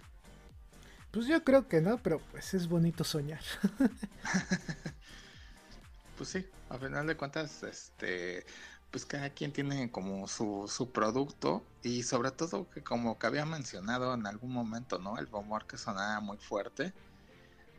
Pues 1.11 1.27
yo 1.27 1.43
creo 1.43 1.67
que 1.67 1.79
no, 1.79 1.99
pero 1.99 2.19
pues 2.31 2.53
es 2.53 2.67
bonito 2.67 3.03
soñar. 3.03 3.41
pues 6.17 6.29
sí, 6.29 6.45
a 6.69 6.77
final 6.77 7.05
de 7.05 7.15
cuentas, 7.15 7.61
este, 7.61 8.45
pues 8.89 9.05
cada 9.05 9.29
quien 9.29 9.53
tiene 9.53 9.91
como 9.91 10.27
su, 10.27 10.67
su 10.67 10.91
producto 10.91 11.63
y 11.83 12.01
sobre 12.01 12.31
todo 12.31 12.67
que 12.69 12.83
como 12.83 13.19
que 13.19 13.27
había 13.27 13.45
mencionado 13.45 14.15
en 14.15 14.25
algún 14.25 14.51
momento, 14.51 14.97
¿no? 14.97 15.19
El 15.19 15.27
rumor 15.27 15.67
que 15.67 15.77
sonaba 15.77 16.19
muy 16.19 16.37
fuerte 16.37 16.93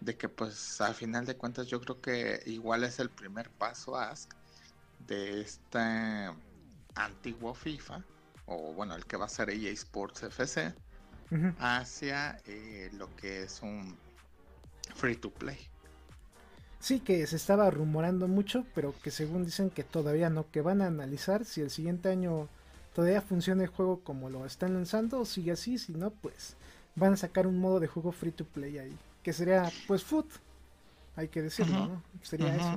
de 0.05 0.17
que 0.17 0.29
pues 0.29 0.81
a 0.81 0.93
final 0.93 1.25
de 1.25 1.37
cuentas 1.37 1.67
yo 1.67 1.81
creo 1.81 2.01
que 2.01 2.43
igual 2.47 2.85
es 2.85 2.99
el 2.99 3.09
primer 3.09 3.51
paso 3.51 3.97
Ask 3.97 4.33
de 5.07 5.41
este 5.41 5.79
antiguo 6.95 7.55
FIFA 7.55 8.05
o 8.47 8.73
bueno 8.75 8.95
el 8.95 9.07
que 9.07 9.17
va 9.17 9.27
a 9.27 9.29
ser 9.29 9.51
EA 9.51 9.71
Sports 9.71 10.23
FC 10.25 10.75
hacia 11.59 12.39
eh, 12.47 12.91
lo 12.93 13.15
que 13.17 13.43
es 13.43 13.61
un 13.63 13.97
free 14.95 15.17
to 15.17 15.31
play. 15.31 15.59
Sí, 16.79 17.01
que 17.01 17.27
se 17.27 17.37
estaba 17.37 17.71
rumorando 17.71 18.29
mucho, 18.29 18.67
pero 18.75 18.95
que 19.03 19.11
según 19.11 19.45
dicen 19.45 19.71
que 19.71 19.83
todavía 19.83 20.31
no, 20.31 20.49
que 20.51 20.61
van 20.61 20.83
a 20.83 20.87
analizar 20.87 21.45
si 21.45 21.63
el 21.63 21.71
siguiente 21.71 22.11
año 22.11 22.49
todavía 22.95 23.23
funciona 23.23 23.63
el 23.65 23.71
juego 23.71 24.01
como 24.01 24.31
lo 24.31 24.45
están 24.47 24.75
lanzando 24.75 25.19
o 25.19 25.25
sigue 25.25 25.53
así, 25.53 25.79
si 25.79 25.93
no, 25.93 26.11
pues 26.11 26.57
van 26.95 27.15
a 27.15 27.17
sacar 27.17 27.47
un 27.47 27.59
modo 27.59 27.81
de 27.81 27.89
juego 27.89 28.13
free 28.13 28.31
to 28.31 28.45
play 28.45 28.79
ahí, 28.79 28.97
que 29.25 29.33
sería 29.33 29.73
pues 29.89 30.05
foot, 30.05 30.31
hay 31.17 31.29
que 31.29 31.43
decirlo, 31.43 31.89
¿no? 31.89 32.03
Sería 32.23 32.55
eso. 32.55 32.77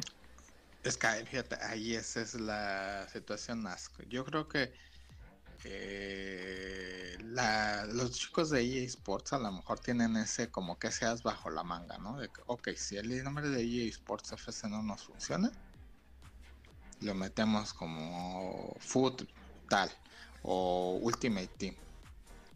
Es 0.84 0.98
que 0.98 1.08
fíjate, 1.26 1.56
ahí 1.62 1.94
esa 1.94 2.22
es 2.22 2.34
la 2.36 3.08
situación 3.12 3.68
asco. 3.68 4.02
Yo 4.04 4.24
creo 4.24 4.48
que 4.48 4.74
eh, 5.66 7.18
los 7.20 8.12
chicos 8.12 8.50
de 8.50 8.62
EA 8.62 8.86
Sports 8.86 9.34
a 9.34 9.40
lo 9.40 9.52
mejor 9.52 9.80
tienen 9.80 10.16
ese 10.16 10.50
como 10.50 10.80
que 10.80 10.90
seas 10.90 11.22
bajo 11.22 11.50
la 11.50 11.64
manga, 11.64 11.98
¿no? 11.98 12.18
De 12.18 12.30
que, 12.30 12.42
ok, 12.46 12.70
si 12.78 12.96
el 12.96 13.24
nombre 13.24 13.50
de 13.50 13.62
EA 13.62 13.90
Sports 13.90 14.32
FC 14.32 14.70
no 14.70 14.82
nos 14.82 15.04
funciona, 15.04 15.52
lo 17.02 17.14
metemos 17.14 17.74
como 17.74 18.74
Foot 18.80 19.28
tal 19.68 19.92
o 20.44 20.98
Ultimate 21.02 21.50
Team. 21.58 21.76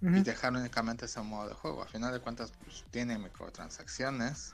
Y 0.02 0.22
dejar 0.24 0.54
únicamente 0.54 1.06
ese 1.06 1.22
modo 1.22 1.47
de 1.47 1.54
juego. 1.54 1.84
A 1.84 1.88
final 1.88 2.12
de 2.12 2.20
cuentas, 2.20 2.52
pues 2.64 2.84
tiene 2.89 3.20
microtransacciones. 3.20 4.54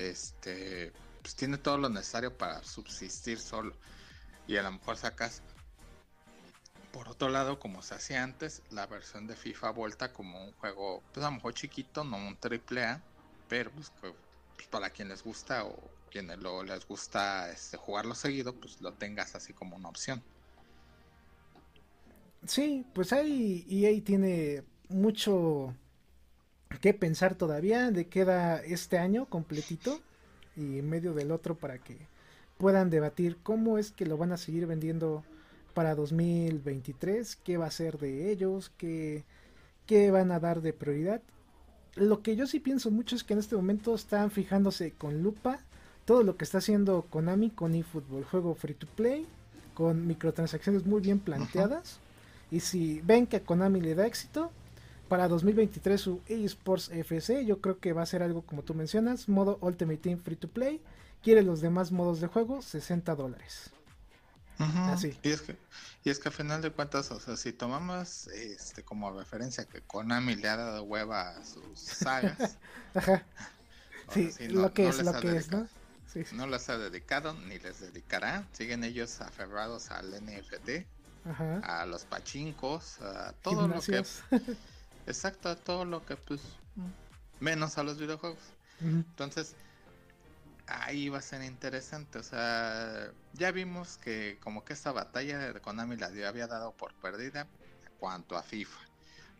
Este, 0.00 0.92
pues 1.20 1.34
tiene 1.34 1.58
todo 1.58 1.76
lo 1.76 1.88
necesario 1.90 2.36
para 2.36 2.62
subsistir 2.64 3.38
solo. 3.38 3.76
Y 4.46 4.56
a 4.56 4.62
lo 4.62 4.72
mejor 4.72 4.96
sacas 4.96 5.42
por 6.92 7.08
otro 7.08 7.28
lado, 7.28 7.58
como 7.60 7.82
se 7.82 7.94
hacía 7.94 8.22
antes, 8.22 8.62
la 8.70 8.86
versión 8.86 9.26
de 9.26 9.36
FIFA 9.36 9.70
vuelta 9.70 10.12
como 10.12 10.42
un 10.42 10.52
juego, 10.54 11.02
pues 11.12 11.24
a 11.24 11.28
lo 11.28 11.36
mejor 11.36 11.54
chiquito, 11.54 12.02
no 12.02 12.16
un 12.16 12.36
triple 12.36 12.84
A, 12.84 13.00
pero 13.48 13.70
pues, 13.70 13.92
pues, 14.00 14.14
para 14.70 14.90
quien 14.90 15.08
les 15.08 15.22
gusta 15.22 15.64
o 15.64 15.76
quienes 16.10 16.38
lo, 16.38 16.62
les 16.62 16.86
gusta 16.86 17.50
este, 17.50 17.76
jugarlo 17.76 18.14
seguido, 18.14 18.54
pues 18.54 18.80
lo 18.80 18.92
tengas 18.92 19.34
así 19.34 19.52
como 19.52 19.76
una 19.76 19.88
opción. 19.88 20.22
Sí, 22.46 22.84
pues 22.94 23.12
ahí 23.12 23.66
EA 23.68 24.02
tiene 24.04 24.62
mucho 24.88 25.74
que 26.80 26.94
pensar 26.94 27.34
todavía. 27.34 27.90
De 27.90 28.06
queda 28.06 28.62
este 28.62 28.98
año 28.98 29.26
completito 29.26 30.00
y 30.56 30.78
en 30.78 30.88
medio 30.88 31.14
del 31.14 31.30
otro 31.30 31.56
para 31.56 31.78
que 31.78 31.96
puedan 32.58 32.90
debatir 32.90 33.38
cómo 33.42 33.78
es 33.78 33.90
que 33.90 34.06
lo 34.06 34.16
van 34.16 34.32
a 34.32 34.36
seguir 34.36 34.66
vendiendo 34.66 35.24
para 35.74 35.94
2023, 35.94 37.36
qué 37.36 37.56
va 37.56 37.66
a 37.66 37.70
ser 37.70 37.98
de 37.98 38.32
ellos, 38.32 38.72
qué, 38.76 39.24
qué 39.86 40.10
van 40.10 40.32
a 40.32 40.40
dar 40.40 40.60
de 40.60 40.72
prioridad. 40.72 41.22
Lo 41.94 42.22
que 42.22 42.36
yo 42.36 42.46
sí 42.46 42.58
pienso 42.58 42.90
mucho 42.90 43.14
es 43.14 43.22
que 43.24 43.34
en 43.34 43.38
este 43.38 43.56
momento 43.56 43.94
están 43.94 44.30
fijándose 44.30 44.92
con 44.92 45.22
lupa 45.22 45.60
todo 46.04 46.22
lo 46.22 46.36
que 46.36 46.44
está 46.44 46.58
haciendo 46.58 47.02
Konami 47.02 47.50
con 47.50 47.74
eFootball, 47.74 48.24
juego 48.24 48.54
free 48.54 48.74
to 48.74 48.86
play, 48.86 49.26
con 49.74 50.06
microtransacciones 50.06 50.86
muy 50.86 51.00
bien 51.00 51.20
planteadas. 51.20 52.00
Y 52.50 52.60
si 52.60 53.00
ven 53.02 53.26
que 53.26 53.42
Konami 53.42 53.80
le 53.80 53.94
da 53.94 54.06
éxito, 54.06 54.50
para 55.08 55.28
2023 55.28 56.00
su 56.00 56.20
eSports 56.26 56.90
FC, 56.90 57.44
yo 57.44 57.60
creo 57.60 57.78
que 57.78 57.92
va 57.92 58.02
a 58.02 58.06
ser 58.06 58.22
algo 58.22 58.42
como 58.42 58.62
tú 58.62 58.74
mencionas, 58.74 59.28
modo 59.28 59.58
Ultimate 59.60 59.98
Team 59.98 60.20
Free 60.20 60.36
to 60.36 60.48
Play, 60.48 60.80
quiere 61.22 61.42
los 61.42 61.60
demás 61.60 61.92
modos 61.92 62.20
de 62.20 62.26
juego, 62.26 62.62
60 62.62 63.14
dólares. 63.14 63.70
Y 65.22 65.28
es 65.30 65.40
que, 65.42 65.56
y 66.02 66.10
es 66.10 66.18
que 66.18 66.28
a 66.28 66.32
final 66.32 66.60
de 66.62 66.72
cuentas, 66.72 67.12
o 67.12 67.20
sea, 67.20 67.36
si 67.36 67.52
tomamos 67.52 68.26
este 68.28 68.82
como 68.82 69.16
referencia 69.16 69.64
que 69.66 69.80
Konami 69.82 70.34
le 70.34 70.48
ha 70.48 70.56
dado 70.56 70.82
hueva 70.82 71.30
a 71.30 71.44
sus 71.44 71.78
sagas. 71.78 72.58
Ajá. 72.94 73.24
Sí, 74.12 74.32
lo 74.48 74.72
que 74.72 74.88
es, 74.88 75.04
lo 75.04 75.12
que 75.20 75.36
es, 75.36 75.50
¿no? 75.50 75.68
No 76.32 76.46
las 76.46 76.68
ha 76.70 76.78
dedicado 76.78 77.34
ni 77.34 77.58
les 77.58 77.80
dedicará. 77.80 78.44
Siguen 78.52 78.82
ellos 78.82 79.20
aferrados 79.20 79.90
al 79.90 80.10
NFT, 80.10 80.86
a 81.62 81.86
los 81.86 82.04
pachincos, 82.04 83.00
a 83.00 83.32
todo 83.42 83.68
lo 83.68 83.80
que. 83.80 84.02
Exacto, 85.06 85.48
a 85.48 85.56
todo 85.56 85.84
lo 85.84 86.04
que, 86.04 86.16
pues. 86.16 86.40
Menos 87.40 87.78
a 87.78 87.82
los 87.82 87.98
videojuegos. 87.98 88.38
Entonces, 88.80 89.54
ahí 90.66 91.08
va 91.08 91.18
a 91.18 91.22
ser 91.22 91.42
interesante. 91.42 92.18
O 92.18 92.22
sea, 92.22 93.10
ya 93.32 93.50
vimos 93.50 93.98
que 93.98 94.38
como 94.42 94.64
que 94.64 94.72
esta 94.72 94.92
batalla 94.92 95.38
de 95.38 95.60
Konami 95.60 95.96
la 95.96 96.06
había 96.06 96.46
dado 96.46 96.72
por 96.72 96.94
perdida 96.94 97.42
en 97.42 97.92
cuanto 97.98 98.36
a 98.36 98.42
FIFA. 98.42 98.78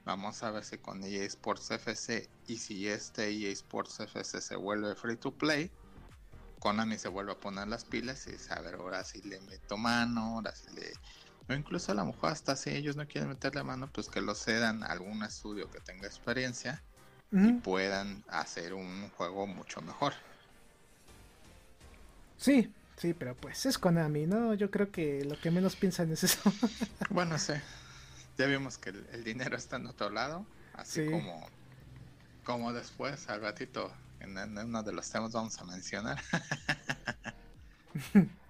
Vamos 0.04 0.42
a 0.42 0.50
ver 0.50 0.64
si 0.64 0.78
con 0.78 1.04
EA 1.04 1.24
Sports 1.24 1.70
FC 1.70 2.30
y 2.46 2.56
si 2.56 2.88
este 2.88 3.28
EA 3.30 3.52
Sports 3.52 4.00
FC 4.00 4.40
se 4.40 4.56
vuelve 4.56 4.94
free 4.94 5.16
to 5.16 5.30
play, 5.32 5.70
Konami 6.60 6.98
se 6.98 7.08
vuelve 7.08 7.32
a 7.32 7.40
poner 7.40 7.68
las 7.68 7.84
pilas 7.84 8.26
y 8.26 8.38
saber 8.38 8.76
ahora 8.76 9.04
si 9.04 9.20
le 9.22 9.40
meto 9.40 9.76
mano, 9.76 10.36
ahora 10.36 10.54
si 10.54 10.70
le... 10.74 10.92
O 11.48 11.54
incluso 11.54 11.92
a 11.92 11.94
lo 11.94 12.04
mejor 12.04 12.30
hasta 12.30 12.56
si 12.56 12.70
ellos 12.70 12.96
no 12.96 13.06
quieren 13.06 13.30
meterle 13.30 13.62
mano, 13.62 13.88
pues 13.90 14.08
que 14.08 14.20
lo 14.20 14.34
cedan 14.34 14.82
a 14.82 14.88
algún 14.88 15.22
estudio 15.22 15.70
que 15.70 15.80
tenga 15.80 16.06
experiencia 16.06 16.82
y 17.30 17.52
puedan 17.52 18.24
hacer 18.28 18.74
un 18.74 19.10
juego 19.10 19.46
mucho 19.46 19.80
mejor. 19.82 20.14
Sí, 22.36 22.72
sí, 22.96 23.14
pero 23.14 23.34
pues 23.34 23.66
es 23.66 23.78
Konami, 23.78 24.26
¿no? 24.26 24.54
Yo 24.54 24.70
creo 24.70 24.90
que 24.90 25.24
lo 25.24 25.38
que 25.40 25.50
menos 25.50 25.76
piensan 25.76 26.10
es 26.12 26.24
eso. 26.24 26.40
bueno, 27.10 27.38
sí. 27.38 27.54
Ya 28.36 28.46
vimos 28.46 28.78
que 28.78 28.90
el, 28.90 29.24
dinero 29.24 29.56
está 29.56 29.76
en 29.76 29.86
otro 29.86 30.10
lado, 30.10 30.46
así 30.74 31.04
como, 31.10 31.46
como 32.44 32.72
después, 32.72 33.28
al 33.28 33.40
ratito, 33.40 33.92
en, 34.20 34.38
uno 34.58 34.82
de 34.82 34.92
los 34.92 35.10
temas 35.10 35.32
vamos 35.32 35.58
a 35.58 35.64
mencionar. 35.64 36.22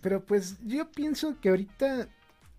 pero 0.00 0.24
pues 0.24 0.56
yo 0.66 0.90
pienso 0.90 1.36
que 1.40 1.50
ahorita 1.50 2.08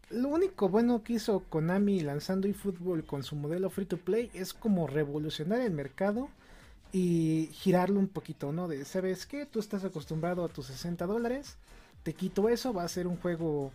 lo 0.10 0.30
único 0.30 0.70
bueno 0.70 1.04
que 1.04 1.14
hizo 1.14 1.40
Konami 1.50 2.02
lanzando 2.02 2.48
eFootball 2.48 3.06
con 3.06 3.24
su 3.24 3.36
modelo 3.36 3.70
free 3.70 3.86
to 3.86 3.98
play 3.98 4.30
es 4.34 4.54
como 4.54 4.88
revolucionar 4.88 5.62
el 5.62 5.72
mercado 5.72 6.30
y 6.92 7.50
girarlo 7.54 8.00
un 8.00 8.10
poquito, 8.10 8.52
¿no? 8.52 8.68
De, 8.68 8.84
¿sabes 8.86 9.26
qué? 9.26 9.46
Tú 9.46 9.60
estás 9.60 9.86
acostumbrado 9.86 10.44
a 10.44 10.50
tus 10.50 10.68
60 10.68 11.06
dólares, 11.06 11.58
te 12.04 12.14
quito 12.14 12.50
eso, 12.50 12.74
va 12.74 12.84
a 12.84 12.90
ser 12.90 13.08
un 13.08 13.16
juego 13.16 13.72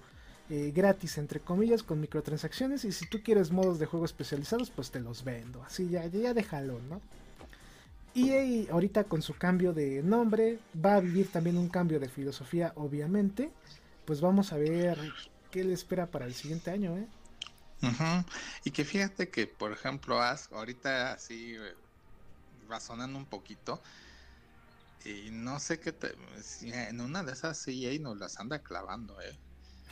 eh, 0.50 0.72
gratis, 0.74 1.16
entre 1.16 1.40
comillas, 1.40 1.82
con 1.82 2.00
microtransacciones, 2.00 2.84
y 2.84 2.92
si 2.92 3.08
tú 3.08 3.22
quieres 3.22 3.50
modos 3.50 3.78
de 3.78 3.86
juego 3.86 4.04
especializados, 4.04 4.70
pues 4.70 4.90
te 4.90 5.00
los 5.00 5.24
vendo, 5.24 5.62
así 5.62 5.88
ya, 5.88 6.06
ya 6.06 6.34
déjalo, 6.34 6.78
¿no? 6.90 7.00
Y 8.16 8.66
ahorita 8.70 9.04
con 9.04 9.20
su 9.20 9.34
cambio 9.34 9.74
de 9.74 10.02
nombre 10.02 10.58
va 10.82 10.94
a 10.94 11.00
vivir 11.00 11.30
también 11.30 11.58
un 11.58 11.68
cambio 11.68 12.00
de 12.00 12.08
filosofía, 12.08 12.72
obviamente. 12.76 13.52
Pues 14.06 14.22
vamos 14.22 14.54
a 14.54 14.56
ver 14.56 14.98
qué 15.50 15.62
le 15.62 15.74
espera 15.74 16.10
para 16.10 16.24
el 16.24 16.32
siguiente 16.32 16.70
año, 16.70 16.96
¿eh? 16.96 17.06
Y 18.64 18.70
que 18.70 18.86
fíjate 18.86 19.28
que, 19.28 19.46
por 19.46 19.70
ejemplo, 19.70 20.18
ahorita 20.18 21.12
así 21.12 21.56
eh, 21.56 21.74
razonando 22.66 23.18
un 23.18 23.26
poquito. 23.26 23.82
Y 25.04 25.30
no 25.30 25.60
sé 25.60 25.78
qué 25.78 25.94
en 26.62 27.02
una 27.02 27.22
de 27.22 27.32
esas 27.32 27.62
CEA 27.62 28.00
nos 28.00 28.16
las 28.16 28.40
anda 28.40 28.60
clavando, 28.60 29.20
¿eh? 29.20 29.38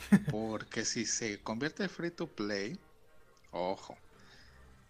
Porque 0.31 0.83
si 0.83 1.05
se 1.05 1.43
convierte 1.43 1.83
en 1.83 1.91
free 1.91 2.09
to 2.09 2.25
play, 2.25 2.79
ojo, 3.51 3.95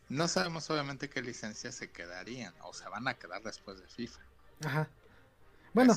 No 0.09 0.27
sabemos 0.27 0.69
obviamente 0.69 1.09
qué 1.09 1.21
licencias 1.21 1.75
se 1.75 1.89
quedarían 1.89 2.53
o 2.63 2.73
se 2.73 2.87
van 2.89 3.07
a 3.07 3.15
quedar 3.15 3.41
después 3.43 3.79
de 3.79 3.87
FIFA. 3.87 4.19
Ajá. 4.65 4.89
Bueno, 5.73 5.93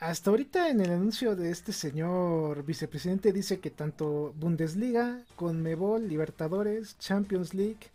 hasta 0.00 0.30
ahorita 0.30 0.68
en 0.68 0.82
el 0.82 0.90
anuncio 0.90 1.34
de 1.34 1.50
este 1.50 1.72
señor 1.72 2.64
vicepresidente 2.64 3.32
dice 3.32 3.58
que 3.58 3.70
tanto 3.70 4.34
Bundesliga, 4.36 5.22
Conmebol, 5.36 6.06
Libertadores, 6.06 6.98
Champions 6.98 7.54
League, 7.54 7.90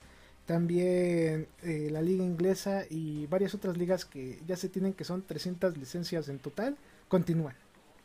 también 0.47 1.47
eh, 1.61 1.89
la 1.91 2.01
liga 2.01 2.23
inglesa 2.23 2.85
y 2.89 3.27
varias 3.27 3.53
otras 3.53 3.77
ligas 3.77 4.03
que 4.03 4.41
ya 4.47 4.55
se 4.57 4.67
tienen 4.67 4.93
que 4.93 5.03
son 5.03 5.21
300 5.21 5.77
licencias 5.77 6.27
en 6.27 6.39
total, 6.39 6.75
continúan. 7.07 7.55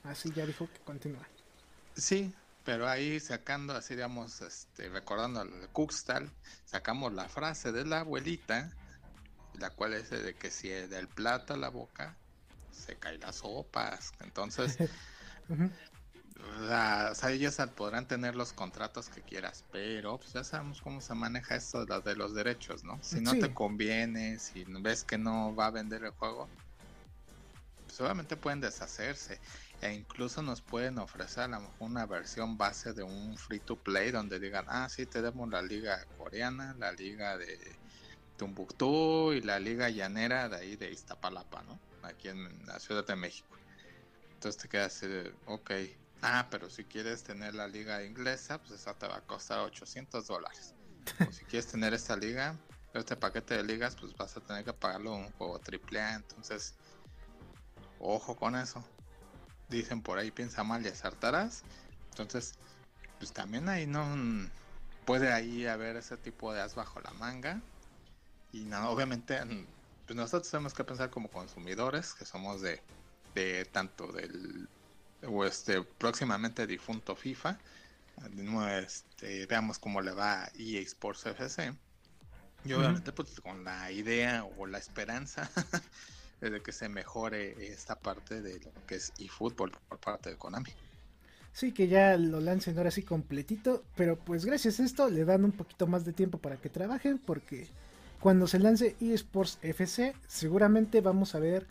Así 0.05 0.31
ya 0.35 0.45
dijo 0.45 0.69
que 0.71 0.81
continúan. 0.81 1.27
Sí, 1.97 2.35
pero 2.71 2.89
ahí 2.89 3.19
sacando, 3.19 3.75
así 3.75 3.97
digamos, 3.97 4.43
este, 4.43 4.89
recordando 4.91 5.41
al 5.41 5.51
Kukstal, 5.73 6.31
sacamos 6.65 7.13
la 7.13 7.29
frase 7.29 7.73
de 7.73 7.85
la 7.85 7.99
abuelita, 7.99 8.71
la 9.59 9.71
cual 9.71 9.95
es 9.95 10.11
de 10.11 10.37
que 10.37 10.53
si 10.53 10.69
del 10.69 11.09
plato 11.09 11.55
a 11.55 11.57
la 11.57 11.69
boca 11.69 12.17
se 12.71 12.95
caen 12.95 13.19
las 13.23 13.39
sopas. 13.39 14.13
Entonces, 14.21 14.79
o 15.51 16.69
sea, 16.69 17.31
ellos 17.33 17.57
podrán 17.75 18.07
tener 18.07 18.37
los 18.37 18.53
contratos 18.53 19.09
que 19.09 19.23
quieras, 19.23 19.65
pero 19.73 20.19
pues 20.19 20.33
ya 20.33 20.45
sabemos 20.45 20.81
cómo 20.81 21.01
se 21.01 21.15
maneja 21.15 21.57
esto 21.57 21.85
de 21.85 22.15
los 22.15 22.35
derechos, 22.35 22.85
¿no? 22.85 23.03
Si 23.03 23.21
no 23.21 23.33
te 23.33 23.53
conviene, 23.53 24.39
si 24.39 24.63
ves 24.65 25.03
que 25.03 25.19
no 25.19 25.57
va 25.57 25.67
a 25.67 25.71
vender 25.73 26.05
el 26.05 26.13
juego, 26.13 26.49
pues 27.85 28.01
obviamente 28.01 28.37
pueden 28.37 28.61
deshacerse 28.61 29.41
e 29.81 29.95
incluso 29.95 30.43
nos 30.43 30.61
pueden 30.61 30.99
ofrecer 30.99 31.45
a 31.45 31.49
lo 31.49 31.61
mejor 31.61 31.75
una 31.81 32.05
versión 32.05 32.59
base 32.59 32.93
de 32.93 33.03
un 33.03 33.37
free 33.39 33.61
to 33.61 33.77
play 33.77 34.11
donde 34.11 34.39
digan, 34.39 34.67
ah, 34.69 34.89
sí, 34.91 35.07
tenemos 35.07 35.49
la 35.49 35.63
liga 35.63 36.05
coreana, 36.19 36.75
la 36.79 36.93
liga 36.93 37.39
de 37.39 37.59
Tumbuktu 38.37 39.33
y 39.33 39.41
la 39.41 39.59
liga 39.59 39.89
llanera 39.89 40.49
de 40.51 40.57
ahí 40.57 40.77
de 40.77 40.91
Iztapalapa, 40.91 41.63
¿no? 41.63 41.81
Aquí 42.03 42.29
en 42.29 42.67
la 42.67 42.79
Ciudad 42.79 43.07
de 43.07 43.17
México. 43.17 43.49
Entonces 44.35 44.61
te 44.61 44.69
quedas 44.69 45.03
así 45.03 45.07
ok, 45.47 45.71
ah, 46.23 46.47
pero 46.51 46.69
si 46.69 46.85
quieres 46.85 47.23
tener 47.23 47.55
la 47.55 47.67
liga 47.67 48.05
inglesa, 48.05 48.59
pues 48.59 48.73
esa 48.73 48.95
te 48.95 49.07
va 49.07 49.17
a 49.17 49.21
costar 49.23 49.61
800 49.61 50.27
dólares. 50.27 50.75
o 51.27 51.33
si 51.33 51.45
quieres 51.47 51.71
tener 51.71 51.95
esta 51.95 52.17
liga, 52.17 52.55
este 52.93 53.17
paquete 53.17 53.57
de 53.57 53.63
ligas, 53.63 53.97
pues 53.97 54.15
vas 54.15 54.37
a 54.37 54.41
tener 54.41 54.63
que 54.63 54.75
pagarlo 54.75 55.15
un 55.15 55.31
juego 55.33 55.59
AAA, 55.59 56.17
entonces, 56.17 56.75
ojo 57.99 58.37
con 58.37 58.57
eso 58.57 58.85
dicen 59.71 60.03
por 60.03 60.19
ahí 60.19 60.31
piensa 60.31 60.65
mal 60.65 60.85
y 60.85 60.89
acertarás. 60.89 61.63
Entonces, 62.11 62.55
pues 63.19 63.33
también 63.33 63.69
ahí 63.69 63.87
no 63.87 64.05
puede 65.05 65.33
ahí 65.33 65.67
haber 65.67 65.97
ese 65.97 66.17
tipo 66.17 66.53
de 66.53 66.61
as 66.61 66.75
bajo 66.75 67.01
la 67.01 67.13
manga. 67.13 67.61
Y 68.53 68.65
no, 68.65 68.91
obviamente, 68.91 69.39
pues 70.07 70.17
nosotros 70.17 70.51
tenemos 70.51 70.75
que 70.75 70.85
pensar 70.85 71.11
como 71.11 71.31
consumidores, 71.31 72.15
que 72.15 72.25
somos 72.25 72.61
de, 72.61 72.83
de 73.35 73.65
tanto 73.67 74.09
del 74.13 74.69
o 75.23 75.45
este 75.45 75.83
próximamente 75.83 76.67
difunto 76.67 77.15
FIFA. 77.15 77.59
Este, 78.83 79.47
veamos 79.47 79.79
cómo 79.79 80.01
le 80.01 80.13
va 80.13 80.45
a 80.45 80.53
EA 80.59 80.81
Sports 80.81 81.27
FC. 81.27 81.73
Y 82.65 82.73
obviamente, 82.75 83.13
pues 83.13 83.41
con 83.41 83.65
la 83.65 83.91
idea 83.91 84.45
o 84.45 84.67
la 84.67 84.79
esperanza 84.79 85.51
de 86.49 86.63
que 86.63 86.73
se 86.73 86.89
mejore 86.89 87.73
esta 87.73 87.97
parte 87.97 88.41
de 88.41 88.61
lo 88.61 88.87
que 88.87 88.95
es 88.95 89.13
eFootball 89.19 89.73
por 89.89 89.99
parte 89.99 90.31
de 90.31 90.37
Konami. 90.37 90.71
Sí, 91.53 91.73
que 91.73 91.89
ya 91.89 92.17
lo 92.17 92.41
lancen 92.41 92.79
ahora 92.79 92.91
sí 92.91 93.03
completito, 93.03 93.83
pero 93.97 94.17
pues 94.17 94.45
gracias 94.45 94.81
a 94.81 94.85
esto 94.85 95.11
le 95.11 95.25
dan 95.25 95.45
un 95.45 95.53
poquito 95.53 95.87
más 95.87 96.05
de 96.05 96.13
tiempo 96.13 96.39
para 96.39 96.57
que 96.57 96.71
trabajen 96.71 97.19
porque 97.19 97.67
cuando 98.21 98.47
se 98.47 98.59
lance 98.59 98.97
eSports 99.01 99.59
FC 99.63 100.15
seguramente 100.29 101.01
vamos 101.01 101.35
a 101.35 101.41
ver 101.41 101.67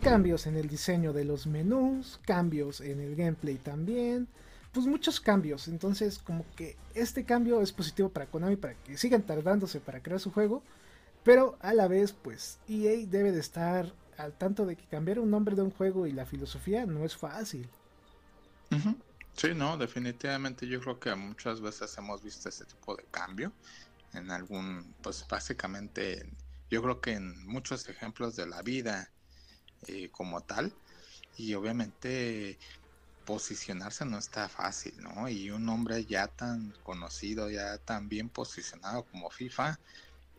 cambios 0.00 0.46
en 0.46 0.56
el 0.56 0.68
diseño 0.68 1.12
de 1.12 1.24
los 1.24 1.46
menús, 1.46 2.18
cambios 2.24 2.80
en 2.80 3.00
el 3.00 3.14
gameplay 3.14 3.56
también, 3.56 4.26
pues 4.72 4.86
muchos 4.86 5.20
cambios, 5.20 5.68
entonces 5.68 6.18
como 6.18 6.44
que 6.56 6.76
este 6.94 7.24
cambio 7.24 7.60
es 7.60 7.72
positivo 7.72 8.08
para 8.08 8.26
Konami 8.26 8.56
para 8.56 8.74
que 8.74 8.96
sigan 8.96 9.22
tardándose 9.22 9.80
para 9.80 10.02
crear 10.02 10.18
su 10.18 10.32
juego, 10.32 10.62
pero 11.22 11.56
a 11.60 11.74
la 11.74 11.86
vez 11.88 12.12
pues 12.12 12.58
EA 12.68 13.06
debe 13.06 13.32
de 13.32 13.40
estar 13.40 13.92
al 14.22 14.36
tanto 14.38 14.66
de 14.66 14.76
que 14.76 14.86
cambiar 14.88 15.18
un 15.20 15.30
nombre 15.30 15.56
de 15.56 15.62
un 15.62 15.70
juego 15.70 16.06
y 16.06 16.12
la 16.12 16.26
filosofía 16.26 16.86
no 16.86 17.04
es 17.04 17.16
fácil. 17.16 17.70
Sí, 19.32 19.54
no, 19.54 19.76
definitivamente 19.78 20.66
yo 20.68 20.80
creo 20.80 20.98
que 21.00 21.14
muchas 21.14 21.60
veces 21.60 21.96
hemos 21.98 22.22
visto 22.22 22.48
ese 22.48 22.64
tipo 22.66 22.94
de 22.96 23.06
cambio 23.10 23.56
en 24.12 24.30
algún, 24.30 24.94
pues 25.02 25.26
básicamente, 25.28 26.36
yo 26.70 26.82
creo 26.82 27.00
que 27.00 27.12
en 27.14 27.46
muchos 27.46 27.88
ejemplos 27.88 28.36
de 28.36 28.46
la 28.46 28.62
vida 28.62 29.12
eh, 29.88 30.10
como 30.10 30.42
tal, 30.42 30.78
y 31.36 31.54
obviamente 31.54 32.60
posicionarse 33.24 34.04
no 34.06 34.18
está 34.18 34.48
fácil, 34.48 34.94
¿no? 35.02 35.28
Y 35.28 35.50
un 35.50 35.64
nombre 35.66 36.04
ya 36.06 36.28
tan 36.28 36.72
conocido, 36.82 37.50
ya 37.50 37.78
tan 37.78 38.08
bien 38.08 38.30
posicionado 38.30 39.04
como 39.06 39.30
FIFA, 39.30 39.80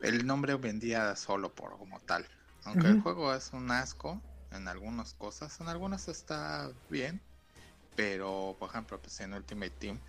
el 0.02 0.26
nombre 0.28 0.56
vendía 0.56 1.16
solo 1.16 1.56
por 1.56 1.78
como 1.78 2.02
tal. 2.02 2.28
Aunque 2.66 2.88
el 2.88 3.02
juego 3.02 3.34
es 3.34 3.52
un 3.54 3.72
asco 3.72 4.22
en 4.52 4.68
algunas 4.68 5.14
cosas, 5.14 5.60
en 5.60 5.68
algunas 5.68 6.08
está 6.08 6.72
bien, 6.90 7.22
pero 7.96 8.56
por 8.60 8.70
ejemplo, 8.70 9.00
pues 9.02 9.20
en 9.20 9.34
Ultimate 9.34 9.72
Team, 9.72 10.00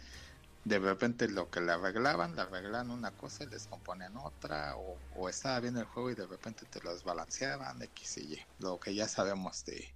de 0.64 0.78
repente 0.78 1.28
lo 1.28 1.50
que 1.50 1.60
le 1.60 1.72
arreglaban, 1.72 2.34
le 2.36 2.42
arreglaban 2.42 2.90
una 2.90 3.10
cosa 3.10 3.44
y 3.44 3.48
les 3.48 3.66
componían 3.66 4.16
otra, 4.16 4.76
o, 4.76 5.28
estaba 5.28 5.60
bien 5.60 5.76
el 5.76 5.84
juego 5.84 6.10
y 6.10 6.14
de 6.14 6.26
repente 6.26 6.64
te 6.70 6.80
lo 6.80 6.94
desbalanceaban, 6.94 7.82
X 7.82 8.18
y 8.18 8.34
Y. 8.34 8.40
Lo 8.60 8.78
que 8.78 8.94
ya 8.94 9.08
sabemos 9.08 9.64
de, 9.64 9.92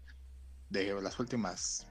de 0.70 1.00
las 1.00 1.18
últimas, 1.18 1.86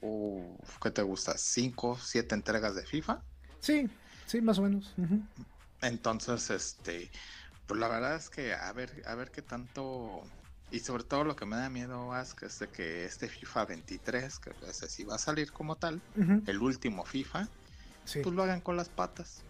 uh, 0.00 0.56
¿qué 0.82 0.90
te 0.90 1.02
gusta? 1.02 1.36
¿Cinco, 1.38 1.98
siete 2.00 2.34
entregas 2.34 2.74
de 2.74 2.84
FIFA? 2.84 3.22
Sí, 3.60 3.88
sí, 4.26 4.40
más 4.40 4.58
o 4.58 4.62
menos. 4.62 4.92
Entonces, 5.80 6.50
este 6.50 7.10
pues 7.66 7.80
la 7.80 7.88
verdad 7.88 8.16
es 8.16 8.30
que 8.30 8.54
a 8.54 8.72
ver, 8.72 9.02
a 9.06 9.14
ver 9.14 9.30
qué 9.30 9.42
tanto. 9.42 10.22
Y 10.70 10.80
sobre 10.80 11.04
todo 11.04 11.24
lo 11.24 11.36
que 11.36 11.46
me 11.46 11.56
da 11.56 11.70
miedo 11.70 12.18
es 12.18 12.34
que, 12.34 12.46
es 12.46 12.58
de 12.58 12.68
que 12.68 13.04
este 13.04 13.28
FIFA 13.28 13.66
23, 13.66 14.38
que 14.38 14.52
sí 14.88 15.04
va 15.04 15.14
a 15.14 15.18
salir 15.18 15.52
como 15.52 15.76
tal, 15.76 16.00
el 16.46 16.58
último 16.60 17.04
FIFA, 17.04 17.48
pues 18.12 18.26
lo 18.26 18.42
hagan 18.42 18.60
con 18.60 18.76
las 18.76 18.88
patas. 18.88 19.42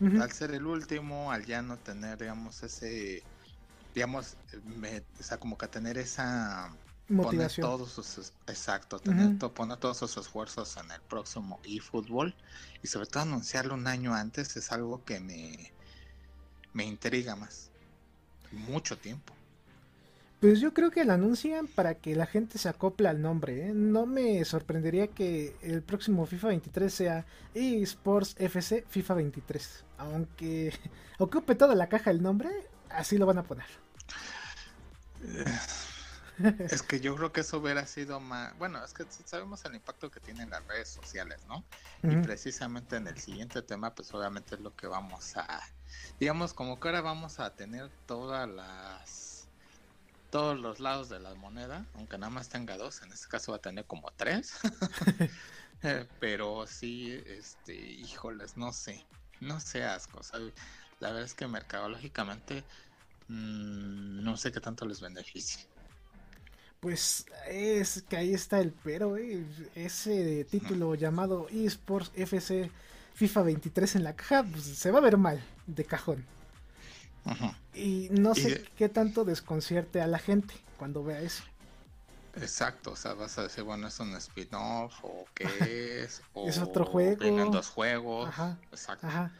Al 0.00 0.32
ser 0.32 0.52
el 0.52 0.66
último, 0.66 1.30
al 1.30 1.44
ya 1.44 1.62
no 1.62 1.76
tener, 1.76 2.18
digamos, 2.18 2.62
ese, 2.62 3.22
digamos, 3.94 4.36
o 5.20 5.22
sea, 5.22 5.38
como 5.38 5.58
que 5.58 5.68
tener 5.68 5.98
esa 5.98 6.74
motivación. 7.08 7.66
Poner 7.66 7.78
todos 7.78 7.92
sus, 7.92 8.32
exacto, 8.46 8.98
tener, 8.98 9.36
poner 9.38 9.76
todos 9.76 9.98
sus 9.98 10.16
esfuerzos 10.16 10.76
en 10.78 10.90
el 10.90 11.00
próximo 11.02 11.60
eFootball 11.64 12.34
y 12.82 12.86
sobre 12.88 13.06
todo 13.06 13.22
anunciarlo 13.24 13.74
un 13.74 13.86
año 13.86 14.14
antes 14.14 14.56
es 14.56 14.72
algo 14.72 15.04
que 15.04 15.20
me, 15.20 15.72
me 16.72 16.84
intriga 16.84 17.36
más. 17.36 17.70
Mucho 18.50 18.98
tiempo. 18.98 19.34
Pues 20.42 20.60
yo 20.60 20.74
creo 20.74 20.90
que 20.90 21.04
la 21.04 21.14
anuncian 21.14 21.68
para 21.68 21.94
que 21.94 22.16
la 22.16 22.26
gente 22.26 22.58
se 22.58 22.68
acople 22.68 23.08
al 23.08 23.22
nombre. 23.22 23.68
¿eh? 23.68 23.72
No 23.72 24.06
me 24.06 24.44
sorprendería 24.44 25.06
que 25.06 25.56
el 25.62 25.82
próximo 25.82 26.26
FIFA 26.26 26.48
23 26.48 26.92
sea 26.92 27.26
eSports 27.54 28.34
FC 28.38 28.84
FIFA 28.88 29.14
23. 29.14 29.84
Aunque 29.98 30.72
ocupe 31.20 31.54
toda 31.54 31.76
la 31.76 31.88
caja 31.88 32.10
el 32.10 32.22
nombre, 32.22 32.50
así 32.88 33.18
lo 33.18 33.26
van 33.26 33.38
a 33.38 33.44
poner. 33.44 33.66
Es 36.58 36.82
que 36.82 36.98
yo 36.98 37.14
creo 37.14 37.32
que 37.32 37.42
eso 37.42 37.58
hubiera 37.58 37.86
sido 37.86 38.18
más. 38.18 38.58
Bueno, 38.58 38.84
es 38.84 38.92
que 38.92 39.04
sabemos 39.24 39.64
el 39.64 39.76
impacto 39.76 40.10
que 40.10 40.18
tienen 40.18 40.50
las 40.50 40.66
redes 40.66 40.88
sociales, 40.88 41.40
¿no? 41.46 41.64
Y 42.02 42.16
precisamente 42.16 42.96
en 42.96 43.06
el 43.06 43.18
siguiente 43.18 43.62
tema, 43.62 43.94
pues 43.94 44.12
obviamente 44.12 44.56
es 44.56 44.60
lo 44.60 44.74
que 44.74 44.88
vamos 44.88 45.36
a, 45.36 45.60
digamos 46.20 46.52
como 46.54 46.78
que 46.80 46.88
ahora 46.88 47.00
vamos 47.00 47.40
a 47.40 47.54
tener 47.54 47.90
todas 48.06 48.48
las 48.48 49.48
todos 50.30 50.58
los 50.58 50.80
lados 50.80 51.10
de 51.10 51.20
la 51.20 51.34
moneda, 51.34 51.84
aunque 51.94 52.16
nada 52.16 52.30
más 52.30 52.48
tenga 52.48 52.78
dos, 52.78 53.02
en 53.02 53.12
este 53.12 53.28
caso 53.28 53.52
va 53.52 53.58
a 53.58 53.60
tener 53.60 53.84
como 53.84 54.10
tres. 54.16 54.54
Eh, 55.84 56.06
pero 56.20 56.64
sí, 56.68 57.10
este, 57.26 57.74
híjoles, 57.74 58.56
no 58.56 58.72
sé, 58.72 59.04
no 59.40 59.58
sé 59.58 59.82
asco. 59.82 60.20
la 61.00 61.08
verdad 61.08 61.24
es 61.24 61.34
que 61.34 61.48
mercadológicamente 61.48 62.62
mmm, 63.26 64.22
no 64.22 64.36
sé 64.36 64.52
qué 64.52 64.60
tanto 64.60 64.86
les 64.86 65.00
beneficia. 65.00 65.66
Pues 66.80 67.26
es 67.48 68.02
que 68.08 68.16
ahí 68.16 68.34
está 68.34 68.60
el 68.60 68.72
pero, 68.72 69.16
eh, 69.16 69.44
ese 69.74 70.44
título 70.44 70.94
llamado 70.94 71.48
eSports 71.48 72.12
FC 72.14 72.70
FIFA 73.14 73.42
23 73.42 73.96
en 73.96 74.04
la 74.04 74.14
caja, 74.14 74.44
pues 74.44 74.64
se 74.64 74.90
va 74.90 74.98
a 74.98 75.02
ver 75.02 75.16
mal, 75.16 75.42
de 75.66 75.84
cajón. 75.84 76.24
Y 77.74 78.08
no 78.10 78.34
sé 78.34 78.64
qué 78.76 78.88
tanto 78.88 79.24
desconcierte 79.24 80.00
a 80.00 80.06
la 80.06 80.18
gente 80.18 80.54
cuando 80.76 81.04
vea 81.04 81.20
eso. 81.20 81.44
Exacto, 82.34 82.92
o 82.92 82.96
sea, 82.96 83.12
vas 83.14 83.36
a 83.38 83.42
decir, 83.42 83.62
bueno, 83.62 83.88
es 83.88 84.00
un 84.00 84.14
spin-off 84.16 84.94
o 85.02 85.26
qué 85.34 85.44
es, 86.04 86.22
o 86.32 86.48
es 86.48 86.58
otro 86.58 86.84
juego. 86.84 87.18
Vienen 87.18 87.50
dos 87.50 87.68
juegos. 87.68 88.28
Ajá. 88.28 88.58
Exacto. 88.70 89.06
Ajá. 89.06 89.32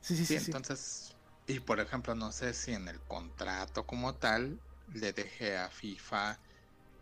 Sí, 0.00 0.16
sí, 0.16 0.24
sí. 0.24 0.36
entonces, 0.46 1.14
y 1.46 1.60
por 1.60 1.80
ejemplo, 1.80 2.14
no 2.14 2.32
sé 2.32 2.54
si 2.54 2.72
en 2.72 2.88
el 2.88 2.98
contrato 3.00 3.84
como 3.84 4.14
tal 4.14 4.58
le 4.94 5.12
deje 5.12 5.58
a 5.58 5.68
FIFA 5.68 6.38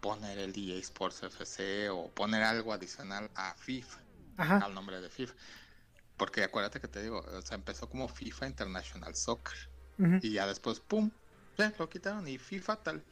poner 0.00 0.38
el 0.38 0.52
EA 0.56 0.78
Sports 0.80 1.22
FC 1.22 1.88
o 1.90 2.08
poner 2.08 2.42
algo 2.42 2.72
adicional 2.72 3.30
a 3.34 3.54
FIFA, 3.54 3.98
al 4.36 4.74
nombre 4.74 5.00
de 5.00 5.08
FIFA. 5.08 5.34
Porque 6.16 6.44
acuérdate 6.44 6.80
que 6.80 6.88
te 6.88 7.02
digo, 7.02 7.20
o 7.20 7.42
sea, 7.42 7.56
empezó 7.56 7.88
como 7.88 8.08
FIFA 8.08 8.46
International 8.46 9.14
Soccer. 9.14 9.56
Y 10.20 10.32
ya 10.32 10.46
después, 10.46 10.80
¡pum! 10.80 11.10
Ya 11.56 11.72
lo 11.78 11.88
quitaron 11.88 12.28
y 12.28 12.38
FIFA 12.38 12.82
tal. 12.82 13.04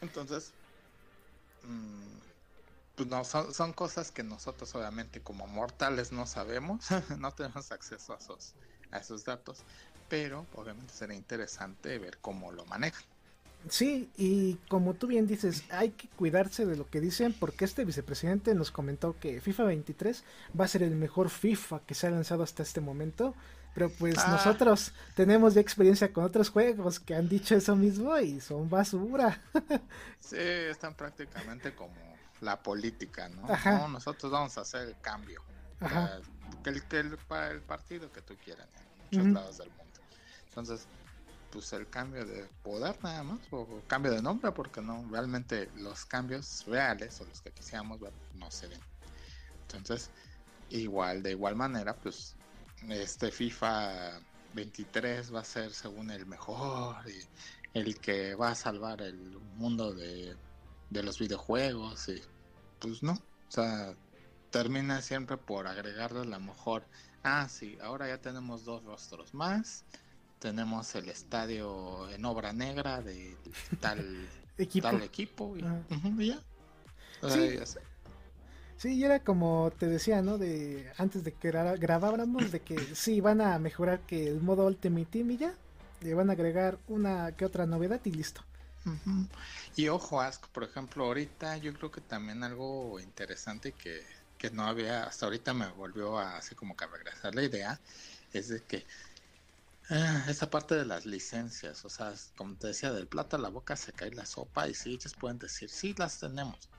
Entonces, 0.00 0.54
mmm, 1.62 2.18
pues 2.94 3.08
no, 3.08 3.24
son, 3.24 3.52
son, 3.54 3.72
cosas 3.72 4.10
que 4.10 4.22
nosotros 4.22 4.74
obviamente 4.74 5.22
como 5.22 5.46
mortales 5.46 6.12
no 6.12 6.26
sabemos, 6.26 6.86
no 7.18 7.32
tenemos 7.32 7.72
acceso 7.72 8.12
a 8.12 8.16
esos, 8.16 8.54
a 8.90 8.98
esos 8.98 9.24
datos, 9.24 9.64
pero 10.08 10.46
obviamente 10.52 10.92
será 10.92 11.14
interesante 11.14 11.98
ver 11.98 12.18
cómo 12.20 12.52
lo 12.52 12.66
manejan. 12.66 13.09
Sí, 13.68 14.10
y 14.16 14.54
como 14.68 14.94
tú 14.94 15.06
bien 15.06 15.26
dices, 15.26 15.64
hay 15.70 15.90
que 15.90 16.08
cuidarse 16.08 16.64
de 16.64 16.76
lo 16.76 16.88
que 16.88 17.00
dicen 17.00 17.34
porque 17.38 17.64
este 17.64 17.84
vicepresidente 17.84 18.54
nos 18.54 18.70
comentó 18.70 19.18
que 19.18 19.40
FIFA 19.40 19.64
23 19.64 20.24
va 20.58 20.64
a 20.64 20.68
ser 20.68 20.82
el 20.82 20.96
mejor 20.96 21.28
FIFA 21.28 21.80
que 21.80 21.94
se 21.94 22.06
ha 22.06 22.10
lanzado 22.10 22.42
hasta 22.42 22.62
este 22.62 22.80
momento, 22.80 23.34
pero 23.74 23.90
pues 23.90 24.16
ah. 24.18 24.28
nosotros 24.30 24.92
tenemos 25.14 25.54
ya 25.54 25.60
experiencia 25.60 26.12
con 26.12 26.24
otros 26.24 26.48
juegos 26.48 27.00
que 27.00 27.14
han 27.14 27.28
dicho 27.28 27.54
eso 27.54 27.76
mismo 27.76 28.16
y 28.18 28.40
son 28.40 28.68
basura. 28.70 29.40
sí, 30.20 30.36
están 30.38 30.94
prácticamente 30.94 31.74
como 31.74 31.94
la 32.40 32.62
política, 32.62 33.28
¿no? 33.28 33.88
nosotros 33.88 34.32
vamos 34.32 34.56
a 34.56 34.62
hacer 34.62 34.88
el 34.88 35.00
cambio. 35.00 35.42
el, 36.64 36.82
el, 36.90 37.18
el, 37.50 37.60
partido 37.60 38.10
que 38.10 38.22
tú 38.22 38.34
quieras 38.42 38.66
en 39.10 39.18
muchos 39.18 39.32
lados 39.34 39.58
del 39.58 39.68
mundo. 39.68 40.00
Entonces, 40.48 40.86
pues 41.50 41.72
el 41.72 41.88
cambio 41.88 42.24
de 42.24 42.48
poder 42.62 42.96
nada 43.02 43.22
más, 43.22 43.40
o 43.50 43.82
cambio 43.86 44.12
de 44.12 44.22
nombre, 44.22 44.52
porque 44.52 44.80
no, 44.80 45.06
realmente 45.10 45.70
los 45.76 46.04
cambios 46.04 46.64
reales 46.66 47.20
o 47.20 47.24
los 47.24 47.40
que 47.40 47.50
quisiéramos 47.50 48.00
ver 48.00 48.12
no 48.34 48.50
se 48.50 48.68
ven. 48.68 48.80
Entonces, 49.62 50.10
igual, 50.70 51.22
de 51.22 51.32
igual 51.32 51.56
manera, 51.56 51.94
pues 51.94 52.36
este 52.88 53.30
FIFA 53.30 54.20
23 54.54 55.34
va 55.34 55.40
a 55.40 55.44
ser 55.44 55.72
según 55.72 56.10
el 56.10 56.26
mejor 56.26 56.96
y 57.08 57.78
el 57.78 58.00
que 58.00 58.34
va 58.34 58.50
a 58.50 58.54
salvar 58.54 59.02
el 59.02 59.38
mundo 59.56 59.92
de, 59.92 60.36
de 60.88 61.02
los 61.02 61.18
videojuegos 61.18 62.08
y 62.08 62.20
pues 62.80 63.02
no, 63.02 63.12
o 63.12 63.50
sea, 63.50 63.94
termina 64.50 65.02
siempre 65.02 65.36
por 65.36 65.66
agregarle 65.66 66.20
a 66.20 66.24
lo 66.24 66.40
mejor, 66.40 66.84
ah, 67.22 67.48
sí, 67.48 67.78
ahora 67.80 68.08
ya 68.08 68.20
tenemos 68.20 68.64
dos 68.64 68.82
rostros 68.84 69.34
más 69.34 69.84
tenemos 70.40 70.94
el 70.94 71.08
estadio 71.08 72.08
en 72.10 72.24
obra 72.24 72.52
negra 72.52 73.02
de 73.02 73.36
tal 73.78 74.28
equipo, 74.58 74.88
tal 74.88 75.02
equipo 75.02 75.56
y, 75.56 75.60
ya. 76.26 76.40
sí. 78.76 78.96
y 78.96 79.04
era 79.04 79.20
como 79.20 79.70
te 79.78 79.86
decía, 79.86 80.22
¿no? 80.22 80.38
De 80.38 80.90
antes 80.96 81.22
de 81.22 81.32
que 81.32 81.50
grabáramos, 81.50 82.50
de 82.50 82.60
que 82.60 82.78
sí 82.94 83.20
van 83.20 83.40
a 83.40 83.58
mejorar 83.58 84.00
que 84.00 84.26
el 84.26 84.40
modo 84.40 84.66
Ultimate 84.66 85.06
Team 85.06 85.30
y 85.32 85.36
ya, 85.36 85.54
le 86.00 86.14
van 86.14 86.30
a 86.30 86.32
agregar 86.32 86.78
una 86.88 87.32
que 87.32 87.44
otra 87.44 87.66
novedad 87.66 88.00
y 88.04 88.10
listo. 88.10 88.42
Y 89.76 89.88
ojo, 89.88 90.22
Ask, 90.22 90.46
por 90.48 90.64
ejemplo, 90.64 91.04
ahorita 91.04 91.58
yo 91.58 91.74
creo 91.74 91.90
que 91.90 92.00
también 92.00 92.42
algo 92.42 92.98
interesante 92.98 93.72
que, 93.72 94.02
que 94.38 94.50
no 94.50 94.64
había, 94.64 95.04
hasta 95.04 95.26
ahorita 95.26 95.52
me 95.52 95.68
volvió 95.68 96.18
a 96.18 96.38
así 96.38 96.54
como 96.54 96.74
que 96.74 96.84
a 96.84 96.88
regresar 96.88 97.34
la 97.34 97.42
idea, 97.42 97.78
es 98.32 98.48
de 98.48 98.62
que 98.62 98.86
Ah, 99.92 100.24
esa 100.28 100.48
parte 100.48 100.76
de 100.76 100.84
las 100.84 101.04
licencias, 101.04 101.84
o 101.84 101.88
sea, 101.88 102.14
como 102.36 102.54
te 102.54 102.68
decía, 102.68 102.92
del 102.92 103.08
plata 103.08 103.36
a 103.36 103.40
la 103.40 103.48
boca 103.48 103.74
se 103.74 103.92
cae 103.92 104.12
la 104.12 104.24
sopa 104.24 104.68
y 104.68 104.74
sí, 104.74 104.94
ellos 104.94 105.14
pueden 105.18 105.40
decir, 105.40 105.68
sí, 105.68 105.94
las 105.98 106.20
tenemos. 106.20 106.70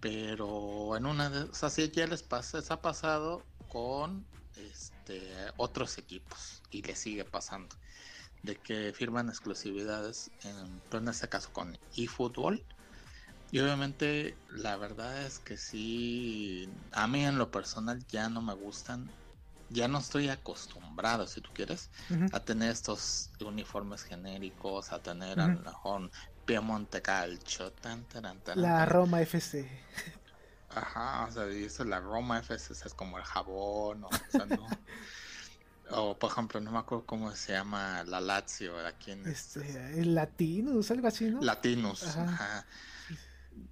Pero 0.00 0.96
en 0.96 1.06
una 1.06 1.30
de, 1.30 1.50
o 1.50 1.54
sea, 1.54 1.68
ya 1.68 2.06
les, 2.06 2.22
pasa, 2.22 2.58
les 2.58 2.70
ha 2.70 2.80
pasado 2.80 3.44
con 3.68 4.24
este, 4.54 5.20
otros 5.56 5.98
equipos 5.98 6.62
y 6.70 6.82
les 6.82 6.96
sigue 6.96 7.24
pasando. 7.24 7.74
De 8.44 8.54
que 8.54 8.92
firman 8.92 9.30
exclusividades, 9.30 10.30
en, 10.44 10.80
en 10.92 11.08
este 11.08 11.28
caso 11.28 11.52
con 11.52 11.76
eFootball. 11.96 12.64
Y 13.50 13.58
obviamente 13.58 14.36
la 14.50 14.76
verdad 14.76 15.26
es 15.26 15.40
que 15.40 15.56
sí, 15.56 16.68
a 16.92 17.08
mí 17.08 17.24
en 17.24 17.36
lo 17.36 17.50
personal 17.50 18.06
ya 18.06 18.28
no 18.28 18.42
me 18.42 18.54
gustan 18.54 19.10
ya 19.70 19.88
no 19.88 19.98
estoy 19.98 20.28
acostumbrado, 20.28 21.26
si 21.26 21.40
tú 21.40 21.50
quieres, 21.52 21.90
a 22.32 22.40
tener 22.40 22.70
estos 22.70 23.30
uniformes 23.40 24.02
genéricos, 24.02 24.92
a 24.92 25.02
tener 25.02 25.40
a 25.40 25.48
lo 25.48 25.60
mejor 25.60 26.10
Piemonte 26.44 27.02
Calcio, 27.02 27.72
tan, 27.72 28.04
tan, 28.04 28.38
tan, 28.40 28.60
la 28.60 28.84
Roma 28.84 29.20
FC. 29.22 29.68
Ajá, 30.70 31.26
o 31.26 31.30
sea, 31.30 31.84
la 31.84 32.00
Roma 32.00 32.38
FC 32.38 32.72
es 32.72 32.94
como 32.94 33.18
el 33.18 33.24
jabón, 33.24 34.04
o, 34.04 34.10
sea, 34.30 34.44
no. 34.46 34.66
o 35.90 36.18
por 36.18 36.32
ejemplo, 36.32 36.60
no 36.60 36.72
me 36.72 36.78
acuerdo 36.78 37.06
cómo 37.06 37.30
se 37.34 37.52
llama 37.52 38.02
la 38.04 38.20
Lazio 38.20 38.78
aquí 38.86 39.12
en 39.12 39.26
este, 39.26 39.60
este 39.60 40.00
el 40.00 40.14
Latinus, 40.14 40.90
algo 40.90 41.08
así, 41.08 41.26
¿no? 41.26 41.40
Latinus, 41.40 42.16
ajá. 42.16 42.66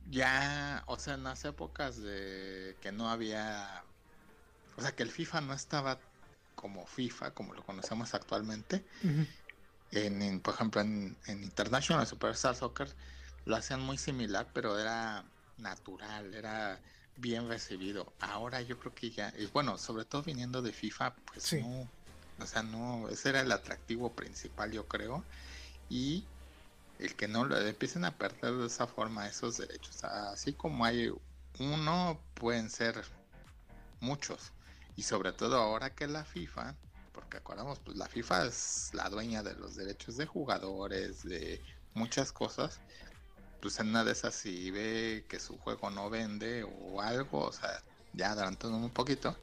Ya, 0.09 0.85
o 0.87 0.99
sea, 0.99 1.15
en 1.15 1.25
las 1.25 1.45
épocas 1.45 2.01
de 2.01 2.77
que 2.81 2.93
no 2.93 3.11
había 3.11 3.83
o 4.77 4.83
sea, 4.83 4.95
que 4.95 5.03
el 5.03 5.11
FIFA 5.11 5.41
no 5.43 5.55
estaba 5.55 5.99
como 6.55 6.87
FIFA, 6.87 7.33
como 7.35 7.55
lo 7.55 7.65
conocemos 7.65 8.15
actualmente. 8.15 8.85
en, 9.91 10.41
por 10.41 10.55
ejemplo, 10.55 10.81
en, 10.81 11.17
en 11.27 11.43
International 11.45 12.07
Superstar 12.07 12.55
Soccer 12.57 12.95
lo 13.45 13.57
hacían 13.57 13.81
muy 13.81 13.99
similar, 13.99 14.51
pero 14.53 14.79
era 14.79 15.25
natural, 15.57 16.35
era 16.35 16.81
bien 17.17 17.49
recibido. 17.49 18.15
Ahora 18.21 18.63
yo 18.63 18.79
creo 18.79 18.95
que 18.95 19.11
ya, 19.11 19.33
y 19.39 19.47
bueno, 19.47 19.79
sobre 19.79 20.05
todo 20.05 20.23
viniendo 20.23 20.63
de 20.63 20.73
FIFA, 20.73 21.17
pues 21.27 21.53
no, 21.53 21.91
o 22.39 22.47
sea, 22.47 22.63
no, 22.63 23.09
ese 23.09 23.31
era 23.31 23.41
el 23.41 23.53
atractivo 23.53 24.15
principal, 24.15 24.73
yo 24.73 24.87
creo. 24.89 25.25
Y 25.89 26.33
el 26.99 27.17
que 27.17 27.29
no 27.29 27.45
lo 27.45 27.59
empiecen 27.59 28.05
a 28.05 28.17
perder 28.19 28.55
de 28.55 28.67
esa 28.67 28.87
forma 28.87 29.29
esos 29.29 29.57
derechos, 29.59 30.05
así 30.05 30.55
como 30.55 30.85
hay 30.85 31.11
uno, 31.59 32.25
pueden 32.35 32.71
ser 32.71 33.05
muchos. 34.01 34.53
Y 34.97 35.03
sobre 35.03 35.33
todo 35.33 35.57
ahora 35.57 35.95
que 35.95 36.07
la 36.07 36.25
FIFA, 36.25 36.75
porque 37.13 37.39
acordamos, 37.39 37.79
pues 37.79 37.97
la 37.97 38.07
FIFA 38.09 38.47
es 38.47 38.91
la 38.93 39.09
dueña 39.09 39.43
de 39.43 39.55
los 39.55 39.77
derechos 39.77 40.17
de 40.17 40.27
jugadores, 40.27 41.23
de 41.23 41.61
muchas 41.95 42.33
cosas, 42.33 42.81
pues 43.61 43.79
en 43.81 43.89
una 43.89 44.05
de 44.05 44.13
esas 44.13 44.35
si 44.35 44.71
ve 44.71 45.25
que 45.29 45.39
su 45.41 45.57
juego 45.59 45.91
no 45.91 46.11
vende 46.11 46.65
o 46.65 47.01
algo, 47.01 47.47
o 47.47 47.53
sea, 47.53 47.83
ya 48.13 48.33
adelantando 48.33 48.77
un 48.77 48.91
poquito, 48.91 49.37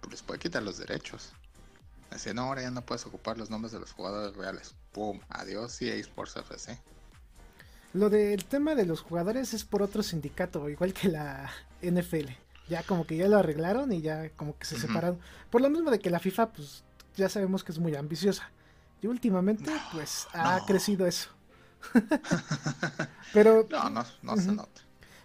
pues 0.00 0.12
les 0.12 0.22
puede 0.22 0.40
quitar 0.40 0.62
los 0.62 0.78
derechos. 0.78 1.32
Así, 2.10 2.32
no, 2.34 2.42
ahora 2.42 2.62
ya 2.62 2.70
no 2.70 2.82
puedes 2.82 3.06
ocupar 3.06 3.38
los 3.38 3.50
nombres 3.50 3.72
de 3.72 3.78
los 3.78 3.92
jugadores 3.92 4.34
reales. 4.36 4.74
¡Pum! 4.92 5.20
Adiós 5.28 5.80
y 5.82 5.90
Sports 5.90 6.36
FC. 6.36 6.76
Lo 7.92 8.10
del 8.10 8.44
tema 8.44 8.74
de 8.74 8.86
los 8.86 9.00
jugadores 9.00 9.54
es 9.54 9.64
por 9.64 9.82
otro 9.82 10.02
sindicato, 10.02 10.68
igual 10.68 10.92
que 10.92 11.08
la 11.08 11.52
NFL 11.82 12.30
ya 12.70 12.84
como 12.84 13.04
que 13.06 13.16
ya 13.16 13.28
lo 13.28 13.36
arreglaron 13.36 13.92
y 13.92 14.00
ya 14.00 14.30
como 14.30 14.56
que 14.56 14.64
se 14.64 14.78
separaron. 14.78 15.18
Por 15.50 15.60
lo 15.60 15.68
mismo 15.68 15.90
de 15.90 15.98
que 15.98 16.08
la 16.08 16.20
FIFA, 16.20 16.52
pues 16.52 16.84
ya 17.16 17.28
sabemos 17.28 17.64
que 17.64 17.72
es 17.72 17.78
muy 17.78 17.94
ambiciosa. 17.96 18.50
Y 19.02 19.08
últimamente, 19.08 19.72
pues 19.92 20.28
ha 20.32 20.64
crecido 20.66 21.06
eso. 21.06 21.30
Pero. 23.34 23.66
No, 23.68 23.90
no, 23.90 24.04
no 24.22 24.36
se 24.36 24.52
nota. 24.52 24.80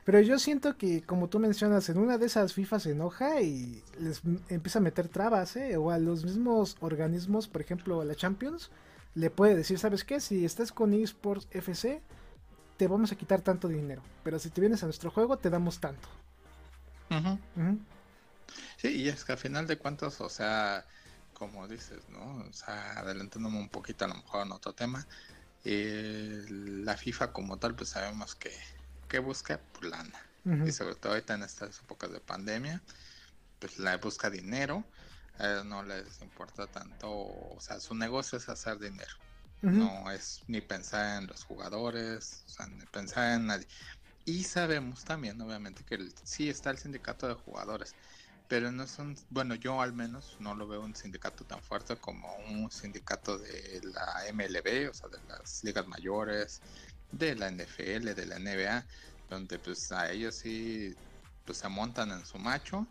Pero 0.06 0.20
yo 0.22 0.38
siento 0.40 0.78
que, 0.78 1.02
como 1.04 1.30
tú 1.30 1.40
mencionas, 1.40 1.90
en 1.90 1.98
una 1.98 2.18
de 2.18 2.26
esas 2.26 2.54
FIFA 2.54 2.80
se 2.80 2.92
enoja 2.92 3.42
y 3.42 3.84
les 4.00 4.22
empieza 4.50 4.80
a 4.80 4.82
meter 4.82 5.08
trabas, 5.08 5.56
¿eh? 5.56 5.78
O 5.78 5.92
a 5.92 5.98
los 5.98 6.24
mismos 6.24 6.78
organismos, 6.80 7.48
por 7.48 7.62
ejemplo, 7.62 8.02
a 8.02 8.06
la 8.06 8.16
Champions, 8.16 8.72
le 9.16 9.30
puede 9.30 9.56
decir, 9.56 9.80
¿sabes 9.80 10.04
qué? 10.04 10.20
Si 10.20 10.46
estás 10.46 10.72
con 10.72 10.94
eSports 10.94 11.48
FC, 11.52 12.02
te 12.78 12.88
vamos 12.88 13.12
a 13.12 13.16
quitar 13.16 13.42
tanto 13.42 13.68
dinero. 13.68 14.02
Pero 14.24 14.40
si 14.40 14.50
te 14.50 14.62
vienes 14.62 14.84
a 14.84 14.88
nuestro 14.88 15.10
juego, 15.10 15.38
te 15.38 15.50
damos 15.50 15.80
tanto. 15.80 16.08
Sí, 18.78 18.90
y 18.90 19.10
es 19.10 19.26
que 19.26 19.34
al 19.34 19.38
final 19.38 19.68
de 19.68 19.78
cuentas, 19.78 20.22
o 20.22 20.30
sea, 20.30 20.86
como 21.34 21.68
dices, 21.68 22.08
¿no? 22.10 22.38
O 22.48 22.54
sea, 22.54 23.00
adelantándome 23.00 23.58
un 23.58 23.70
poquito 23.70 24.06
a 24.06 24.08
lo 24.08 24.16
mejor 24.16 24.46
en 24.46 24.52
otro 24.52 24.74
tema, 24.74 25.06
eh, 25.64 26.46
la 26.50 26.96
FIFA 26.96 27.34
como 27.34 27.58
tal, 27.58 27.76
pues 27.76 27.90
sabemos 27.90 28.36
que, 28.36 28.52
que 29.08 29.20
busca 29.20 29.60
pues, 29.74 29.92
lana. 29.92 30.22
Y 30.68 30.72
sobre 30.72 30.94
todo 30.96 31.14
ahorita 31.14 31.34
en 31.34 31.42
estas 31.42 31.80
épocas 31.80 32.12
de 32.12 32.20
pandemia, 32.20 32.82
pues 33.60 33.80
la 33.80 33.98
busca 33.98 34.30
dinero, 34.30 34.86
no 35.66 35.84
les 35.84 36.22
importa 36.22 36.68
tanto, 36.68 37.10
o 37.12 37.58
sea, 37.60 37.80
su 37.80 37.96
negocio 37.96 38.38
es 38.38 38.48
hacer 38.48 38.78
dinero. 38.78 39.16
No 39.62 40.12
es 40.12 40.44
ni 40.48 40.62
pensar 40.62 41.24
en 41.24 41.28
los 41.28 41.44
jugadores, 41.44 42.44
o 42.46 42.50
sea, 42.50 42.68
ni 42.68 42.86
pensar 42.86 43.34
en 43.34 43.48
nadie. 43.48 43.68
Y 44.26 44.44
sabemos 44.44 45.04
también, 45.04 45.40
obviamente, 45.42 45.84
que 45.84 46.00
sí 46.24 46.50
está 46.50 46.72
el 46.72 46.80
sindicato 46.80 47.28
de 47.28 47.36
jugadores, 47.36 47.96
pero 48.48 48.72
no 48.72 48.88
son, 48.88 49.16
bueno, 49.30 49.54
yo 49.56 49.82
al 49.82 49.94
menos 49.94 50.36
no 50.40 50.56
lo 50.56 50.68
veo 50.68 50.82
un 50.82 50.96
sindicato 50.96 51.46
tan 51.46 51.62
fuerte 51.62 51.98
como 51.98 52.36
un 52.38 52.72
sindicato 52.72 53.38
de 53.38 53.82
la 53.84 54.28
MLB, 54.30 54.90
o 54.90 54.94
sea, 54.94 55.10
de 55.10 55.20
las 55.28 55.64
ligas 55.64 55.88
mayores, 55.88 56.60
de 57.12 57.36
la 57.36 57.50
NFL, 57.50 58.16
de 58.16 58.26
la 58.26 58.38
NBA, 58.38 58.88
donde 59.30 59.60
pues 59.60 59.92
a 59.92 60.12
ellos 60.12 60.36
sí 60.36 60.96
pues 61.46 61.60
se 61.60 61.70
montan 61.70 62.12
en 62.12 62.26
su 62.26 62.40
macho, 62.40 62.88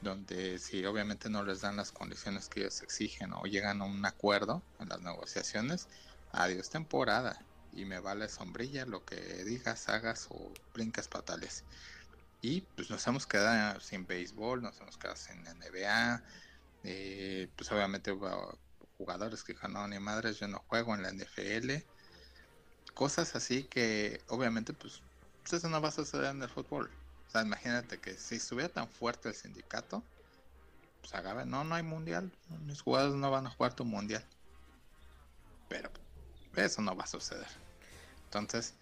donde 0.00 0.58
si 0.58 0.84
obviamente 0.84 1.30
no 1.30 1.44
les 1.44 1.60
dan 1.60 1.76
las 1.76 1.92
condiciones 1.92 2.48
que 2.48 2.60
ellos 2.60 2.82
exigen 2.82 3.32
o 3.32 3.44
llegan 3.44 3.80
a 3.80 3.84
un 3.84 4.04
acuerdo 4.04 4.62
en 4.80 4.88
las 4.88 5.00
negociaciones, 5.02 5.88
adiós 6.32 6.68
temporada 6.70 7.38
y 7.76 7.84
me 7.84 8.00
vale 8.00 8.28
sombrilla 8.28 8.86
lo 8.86 9.04
que 9.04 9.16
digas, 9.44 9.88
hagas 9.88 10.28
o 10.30 10.52
brincas 10.72 11.08
patales. 11.08 11.64
Y 12.40 12.60
pues 12.60 12.90
nos 12.90 13.06
hemos 13.06 13.26
quedado 13.26 13.80
sin 13.80 14.06
béisbol, 14.06 14.62
nos 14.62 14.80
hemos 14.80 14.98
quedado 14.98 15.16
sin 15.16 15.42
NBA, 15.42 16.22
eh, 16.84 17.48
pues 17.56 17.72
obviamente 17.72 18.12
hubo 18.12 18.58
jugadores 18.98 19.42
que 19.42 19.54
dijeron, 19.54 19.72
no, 19.72 19.88
ni 19.88 19.98
madres, 19.98 20.38
yo 20.38 20.48
no 20.48 20.58
juego 20.68 20.94
en 20.94 21.02
la 21.02 21.10
NFL. 21.10 21.82
Cosas 22.92 23.34
así 23.34 23.64
que 23.64 24.20
obviamente 24.28 24.72
pues, 24.72 25.02
pues 25.42 25.54
eso 25.54 25.68
no 25.68 25.80
va 25.80 25.88
a 25.88 25.92
suceder 25.92 26.26
en 26.26 26.42
el 26.42 26.48
fútbol. 26.48 26.90
O 27.26 27.30
sea, 27.30 27.42
imagínate 27.42 27.98
que 27.98 28.14
si 28.14 28.36
estuviera 28.36 28.68
tan 28.68 28.88
fuerte 28.88 29.30
el 29.30 29.34
sindicato, 29.34 30.02
pues 31.00 31.14
agarra, 31.14 31.44
no, 31.44 31.64
no 31.64 31.74
hay 31.74 31.82
mundial, 31.82 32.30
mis 32.66 32.80
jugadores 32.82 33.16
no 33.16 33.30
van 33.30 33.46
a 33.46 33.50
jugar 33.50 33.74
tu 33.74 33.84
mundial. 33.84 34.24
Pero 35.68 35.90
eso 36.56 36.82
no 36.82 36.94
va 36.94 37.04
a 37.04 37.08
suceder. 37.08 37.63
Entonces, 38.38 38.74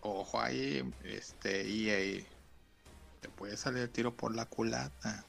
ojo 0.00 0.40
ahí, 0.40 0.82
este 1.04 1.62
EA 1.66 2.24
te 3.20 3.28
puede 3.28 3.56
salir 3.56 3.82
el 3.82 3.90
tiro 3.90 4.16
por 4.16 4.34
la 4.34 4.46
culata. 4.46 5.24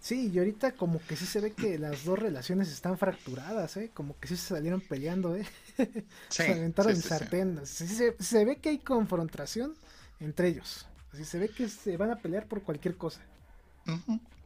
Sí, 0.00 0.30
y 0.32 0.38
ahorita 0.38 0.72
como 0.72 1.00
que 1.04 1.16
sí 1.16 1.26
se 1.26 1.40
ve 1.40 1.52
que 1.52 1.78
las 1.78 2.04
dos 2.04 2.18
relaciones 2.18 2.70
están 2.70 2.96
fracturadas, 2.96 3.76
¿eh? 3.76 3.90
Como 3.92 4.18
que 4.20 4.28
sí 4.28 4.36
se 4.36 4.54
salieron 4.54 4.80
peleando, 4.80 5.34
¿eh? 5.34 5.46
se 6.28 6.52
aventaron 6.52 6.94
sartén. 6.96 7.66
se, 7.66 8.44
ve 8.44 8.56
que 8.58 8.68
hay 8.68 8.78
confrontación 8.78 9.74
entre 10.20 10.48
ellos. 10.48 10.86
Así 11.12 11.24
se 11.24 11.38
ve 11.38 11.48
que 11.48 11.68
se 11.68 11.96
van 11.96 12.10
a 12.10 12.16
pelear 12.16 12.46
por 12.46 12.62
cualquier 12.62 12.96
cosa. 12.96 13.20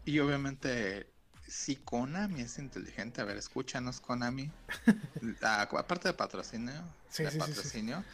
Y 0.05 0.19
obviamente 0.19 1.07
si 1.51 1.77
Konami 1.77 2.43
es 2.43 2.59
inteligente, 2.59 3.21
a 3.21 3.25
ver, 3.25 3.37
escúchanos 3.37 4.01
Konami. 4.01 4.51
Aparte 5.43 6.09
de 6.09 6.15
patrocinio, 6.15 6.73
de 7.17 7.31
patrocinio, 7.33 8.05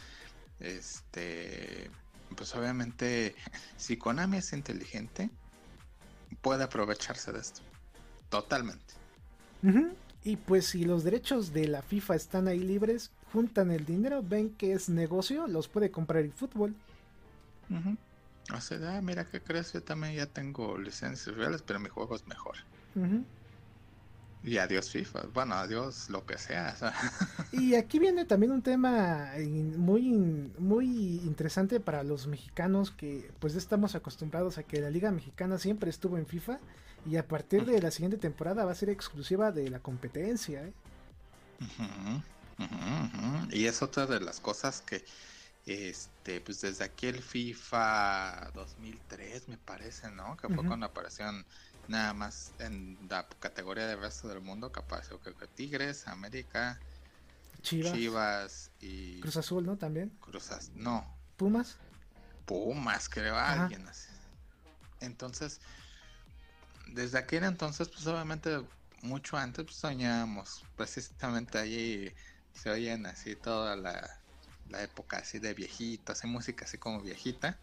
este, 0.60 1.90
pues 2.36 2.54
obviamente, 2.54 3.34
si 3.76 3.96
Konami 3.96 4.38
es 4.38 4.52
inteligente, 4.52 5.30
puede 6.40 6.64
aprovecharse 6.64 7.32
de 7.32 7.40
esto. 7.40 7.60
Totalmente. 8.28 8.94
Y 10.22 10.36
pues 10.36 10.66
si 10.66 10.84
los 10.84 11.02
derechos 11.02 11.52
de 11.52 11.66
la 11.66 11.82
FIFA 11.82 12.14
están 12.14 12.48
ahí 12.48 12.58
libres, 12.58 13.10
juntan 13.32 13.70
el 13.70 13.84
dinero, 13.84 14.22
ven 14.22 14.50
que 14.50 14.72
es 14.72 14.88
negocio, 14.88 15.46
los 15.46 15.68
puede 15.68 15.90
comprar 15.90 16.22
el 16.22 16.32
fútbol. 16.32 16.74
O 18.54 18.60
sea, 18.60 18.96
ah, 18.96 19.02
mira 19.02 19.24
que 19.24 19.40
crees, 19.40 19.72
yo 19.72 19.82
también 19.82 20.14
ya 20.14 20.26
tengo 20.26 20.78
licencias 20.78 21.34
reales, 21.36 21.62
pero 21.62 21.80
mi 21.80 21.88
juego 21.88 22.14
es 22.14 22.26
mejor. 22.26 22.56
Y 24.46 24.58
adiós 24.58 24.90
FIFA, 24.90 25.26
bueno, 25.34 25.56
adiós 25.56 26.08
lo 26.08 26.24
que 26.24 26.38
sea. 26.38 26.76
Y 27.50 27.74
aquí 27.74 27.98
viene 27.98 28.24
también 28.24 28.52
un 28.52 28.62
tema 28.62 29.32
muy, 29.76 30.12
muy 30.58 30.86
interesante 31.24 31.80
para 31.80 32.04
los 32.04 32.28
mexicanos 32.28 32.92
que 32.92 33.28
pues 33.40 33.56
estamos 33.56 33.96
acostumbrados 33.96 34.56
a 34.58 34.62
que 34.62 34.80
la 34.80 34.88
liga 34.88 35.10
mexicana 35.10 35.58
siempre 35.58 35.90
estuvo 35.90 36.16
en 36.16 36.26
FIFA 36.26 36.60
y 37.10 37.16
a 37.16 37.26
partir 37.26 37.64
de 37.64 37.82
la 37.82 37.90
siguiente 37.90 38.18
temporada 38.18 38.64
va 38.64 38.70
a 38.70 38.76
ser 38.76 38.88
exclusiva 38.88 39.50
de 39.50 39.68
la 39.68 39.80
competencia. 39.80 40.62
¿eh? 40.62 40.72
Y 43.50 43.66
es 43.66 43.82
otra 43.82 44.06
de 44.06 44.20
las 44.20 44.38
cosas 44.38 44.80
que 44.80 45.04
este 45.66 46.40
pues 46.40 46.60
desde 46.60 46.84
aquí 46.84 47.08
el 47.08 47.20
FIFA 47.20 48.52
2003 48.54 49.48
me 49.48 49.58
parece, 49.58 50.08
¿no? 50.12 50.36
Que 50.36 50.48
fue 50.48 50.64
cuando 50.64 50.86
aparecieron 50.86 51.44
nada 51.88 52.12
más 52.12 52.52
en 52.58 52.98
la 53.08 53.26
categoría 53.40 53.86
del 53.86 54.00
resto 54.00 54.28
del 54.28 54.40
mundo 54.40 54.72
capaz 54.72 55.08
que 55.08 55.46
Tigres, 55.48 56.08
América, 56.08 56.78
Chivas, 57.62 58.70
y 58.80 59.20
Cruz 59.20 59.36
Azul, 59.36 59.64
¿no? 59.66 59.76
También. 59.76 60.10
Cruzas, 60.20 60.70
no. 60.74 61.06
Pumas. 61.36 61.76
Pumas, 62.44 63.08
creo 63.08 63.36
alguien 63.36 63.86
así. 63.88 64.08
Entonces, 65.00 65.60
desde 66.88 67.18
aquel 67.18 67.44
entonces, 67.44 67.88
pues 67.88 68.06
obviamente 68.06 68.62
mucho 69.02 69.36
antes 69.36 69.64
pues, 69.64 69.76
soñábamos, 69.76 70.64
precisamente 70.76 71.58
allí 71.58 72.12
se 72.54 72.70
oyen 72.70 73.06
así 73.06 73.36
toda 73.36 73.76
la, 73.76 74.20
la 74.70 74.82
época 74.82 75.18
así 75.18 75.38
de 75.38 75.54
viejito, 75.54 76.12
así 76.12 76.26
música 76.26 76.64
así 76.64 76.78
como 76.78 77.00
viejita 77.00 77.58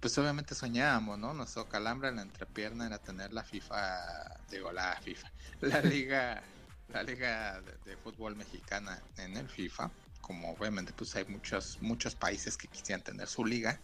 pues 0.00 0.16
obviamente 0.16 0.54
soñábamos, 0.54 1.18
¿no? 1.18 1.34
Nuestro 1.34 1.68
calambre 1.68 2.08
en 2.08 2.16
la 2.16 2.22
entrepierna 2.22 2.86
era 2.86 2.98
tener 2.98 3.32
la 3.32 3.44
FIFA, 3.44 4.40
digo, 4.50 4.72
la 4.72 4.98
FIFA, 5.02 5.30
la 5.60 5.82
liga, 5.82 6.42
la 6.88 7.02
liga 7.02 7.60
de, 7.84 7.96
fútbol 7.98 8.34
mexicana 8.34 9.02
en 9.18 9.36
el 9.36 9.48
FIFA, 9.48 9.90
como 10.22 10.52
obviamente 10.52 10.92
pues 10.94 11.14
hay 11.16 11.26
muchos, 11.26 11.78
muchos 11.82 12.14
países 12.14 12.56
que 12.56 12.66
quisieran 12.68 13.02
tener 13.02 13.28
su 13.28 13.44
liga, 13.44 13.78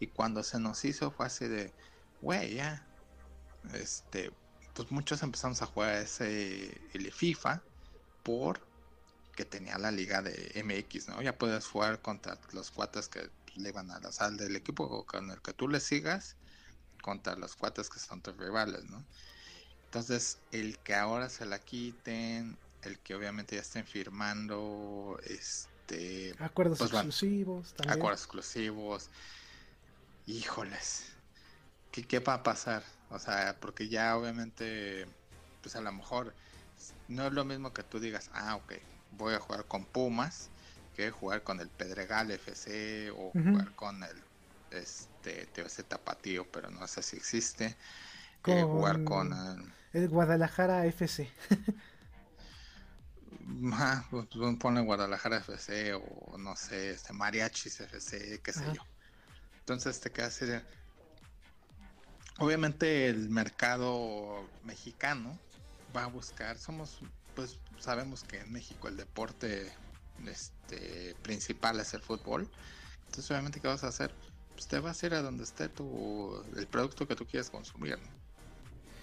y 0.00 0.08
cuando 0.08 0.42
se 0.42 0.58
nos 0.58 0.84
hizo 0.84 1.12
fue 1.12 1.26
así 1.26 1.46
de, 1.46 1.72
güey, 2.20 2.54
ya, 2.54 2.84
este, 3.74 4.32
pues 4.74 4.90
muchos 4.90 5.22
empezamos 5.22 5.62
a 5.62 5.66
jugar 5.66 5.94
ese, 5.94 6.80
el 6.92 7.12
FIFA, 7.12 7.62
por 8.24 8.60
que 9.36 9.44
tenía 9.44 9.78
la 9.78 9.90
liga 9.90 10.22
de 10.22 10.52
MX, 10.54 11.08
¿no? 11.08 11.22
Ya 11.22 11.36
puedes 11.36 11.66
jugar 11.66 12.00
contra 12.00 12.38
los 12.52 12.70
cuates 12.70 13.08
que 13.08 13.30
le 13.56 13.72
van 13.72 13.90
a 13.90 14.00
la 14.00 14.12
sal 14.12 14.36
del 14.36 14.56
equipo 14.56 15.04
con 15.06 15.30
el 15.30 15.40
que 15.42 15.52
tú 15.52 15.68
le 15.68 15.80
sigas 15.80 16.36
contra 17.02 17.36
los 17.36 17.56
cuates 17.56 17.90
que 17.90 17.98
son 17.98 18.22
tus 18.22 18.36
rivales, 18.36 18.84
¿no? 18.84 19.04
Entonces, 19.86 20.38
el 20.50 20.78
que 20.78 20.94
ahora 20.94 21.28
se 21.28 21.46
la 21.46 21.58
quiten, 21.58 22.56
el 22.82 22.98
que 22.98 23.14
obviamente 23.14 23.56
ya 23.56 23.62
estén 23.62 23.86
firmando, 23.86 25.20
este... 25.24 26.34
Acuerdos 26.38 26.78
pues, 26.78 26.92
exclusivos. 26.92 27.74
también. 27.74 27.98
Acuerdos 27.98 28.20
exclusivos. 28.22 29.10
Híjoles. 30.26 31.04
¿Qué, 31.92 32.04
¿Qué 32.04 32.18
va 32.18 32.34
a 32.34 32.42
pasar? 32.42 32.82
O 33.10 33.18
sea, 33.18 33.56
porque 33.60 33.88
ya 33.88 34.16
obviamente, 34.16 35.06
pues 35.62 35.76
a 35.76 35.80
lo 35.80 35.92
mejor 35.92 36.34
no 37.06 37.26
es 37.26 37.32
lo 37.32 37.44
mismo 37.44 37.72
que 37.72 37.84
tú 37.84 38.00
digas, 38.00 38.30
ah, 38.32 38.56
ok, 38.56 38.72
voy 39.12 39.34
a 39.34 39.40
jugar 39.40 39.66
con 39.66 39.84
Pumas 39.84 40.50
que 40.94 41.10
jugar 41.10 41.42
con 41.42 41.60
el 41.60 41.68
Pedregal 41.68 42.30
FC 42.30 43.10
o 43.10 43.30
jugar 43.32 43.74
con 43.74 44.02
el 44.02 44.22
este 44.70 45.46
TBC 45.46 45.84
Tapatío, 45.88 46.46
pero 46.50 46.70
no 46.70 46.86
sé 46.86 47.02
si 47.02 47.16
existe. 47.16 47.76
Eh, 48.46 48.62
jugar 48.62 49.04
con 49.04 49.32
el, 49.92 50.08
Guadalajara 50.08 50.84
FC. 50.86 51.30
ah, 53.72 54.04
pone 54.58 54.80
Guadalajara 54.82 55.38
FC 55.38 55.94
o 55.94 56.36
no 56.38 56.56
sé, 56.56 56.90
este 56.90 57.12
Mariachis 57.12 57.80
FC, 57.80 58.40
qué 58.42 58.52
sé 58.52 58.64
yo. 58.74 58.82
Entonces 59.60 60.00
te 60.00 60.10
queda 60.10 60.26
así 60.26 60.44
Obviamente 62.38 63.08
el 63.08 63.30
mercado 63.30 64.46
mexicano 64.64 65.38
va 65.96 66.04
a 66.04 66.08
buscar, 66.08 66.58
somos, 66.58 66.98
pues 67.36 67.60
sabemos 67.78 68.24
que 68.24 68.40
en 68.40 68.52
México 68.52 68.88
el 68.88 68.96
deporte 68.96 69.72
este, 70.26 71.14
principal 71.22 71.80
es 71.80 71.94
el 71.94 72.00
fútbol. 72.00 72.48
Entonces, 73.06 73.30
obviamente, 73.30 73.60
¿qué 73.60 73.68
vas 73.68 73.84
a 73.84 73.88
hacer? 73.88 74.14
Pues 74.54 74.66
te 74.66 74.78
vas 74.78 75.02
a 75.02 75.06
ir 75.06 75.14
a 75.14 75.22
donde 75.22 75.44
esté 75.44 75.68
tu, 75.68 76.42
el 76.56 76.66
producto 76.66 77.06
que 77.06 77.16
tú 77.16 77.26
quieres 77.26 77.50
consumir. 77.50 77.98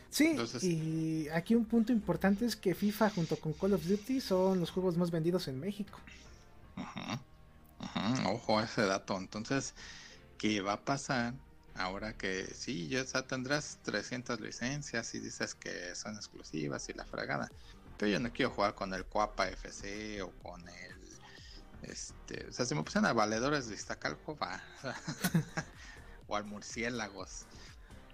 Sí, 0.09 0.35
y 0.61 1.29
aquí 1.29 1.55
un 1.55 1.63
punto 1.63 1.93
importante 1.93 2.45
es 2.45 2.57
que 2.57 2.75
FIFA 2.75 3.09
junto 3.11 3.37
con 3.37 3.53
Call 3.53 3.73
of 3.73 3.85
Duty 3.85 4.19
son 4.19 4.59
los 4.59 4.69
juegos 4.69 4.97
más 4.97 5.09
vendidos 5.09 5.47
en 5.47 5.57
México. 5.57 5.97
Ojo 8.25 8.59
a 8.59 8.65
ese 8.65 8.81
dato. 8.81 9.17
Entonces, 9.17 9.73
¿qué 10.37 10.59
va 10.59 10.73
a 10.73 10.81
pasar 10.83 11.33
ahora 11.75 12.17
que 12.17 12.45
sí, 12.53 12.89
ya 12.89 13.05
tendrás 13.23 13.79
300 13.83 14.41
licencias 14.41 15.15
y 15.15 15.19
dices 15.19 15.55
que 15.55 15.95
son 15.95 16.15
exclusivas 16.15 16.89
y 16.89 16.93
la 16.93 17.05
fragada? 17.05 17.49
Pero 17.97 18.11
yo 18.11 18.19
no 18.19 18.33
quiero 18.33 18.51
jugar 18.51 18.75
con 18.75 18.93
el 18.93 19.05
Coapa 19.05 19.47
FC 19.47 20.21
o 20.23 20.31
con 20.43 20.67
el 20.67 21.00
este, 21.83 22.47
o 22.47 22.51
sea, 22.51 22.65
si 22.65 22.75
me 22.75 22.83
pusieran 22.83 23.09
a 23.09 23.13
valedores 23.13 23.67
de 23.67 23.75
Iztacalco, 23.75 24.37
va. 24.37 24.61
o 26.27 26.35
al 26.35 26.45
murciélagos. 26.45 27.45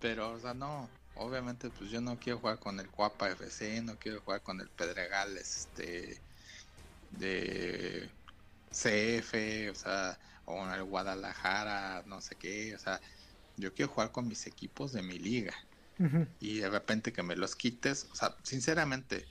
Pero, 0.01 0.31
o 0.31 0.39
sea, 0.39 0.53
no. 0.53 0.89
Obviamente, 1.15 1.69
pues 1.71 1.89
yo 1.89 1.99
no 1.99 2.19
quiero 2.19 2.39
jugar 2.39 2.59
con 2.59 2.79
el 2.79 2.87
Cuapa 2.89 3.29
FC, 3.29 3.81
no 3.81 3.97
quiero 3.97 4.21
jugar 4.21 4.41
con 4.41 4.61
el 4.61 4.69
Pedregal, 4.69 5.35
este. 5.37 6.21
de 7.11 8.09
CF, 8.71 9.71
o 9.71 9.75
sea, 9.75 10.19
o 10.45 10.63
en 10.65 10.71
el 10.73 10.83
Guadalajara, 10.83 12.03
no 12.05 12.21
sé 12.21 12.35
qué, 12.35 12.75
o 12.75 12.79
sea, 12.79 13.01
yo 13.57 13.73
quiero 13.73 13.91
jugar 13.91 14.11
con 14.11 14.27
mis 14.27 14.47
equipos 14.47 14.93
de 14.93 15.01
mi 15.01 15.19
liga. 15.19 15.53
y 16.39 16.59
de 16.59 16.69
repente 16.69 17.11
que 17.11 17.23
me 17.23 17.35
los 17.35 17.55
quites, 17.55 18.07
o 18.11 18.15
sea, 18.15 18.35
sinceramente, 18.43 19.25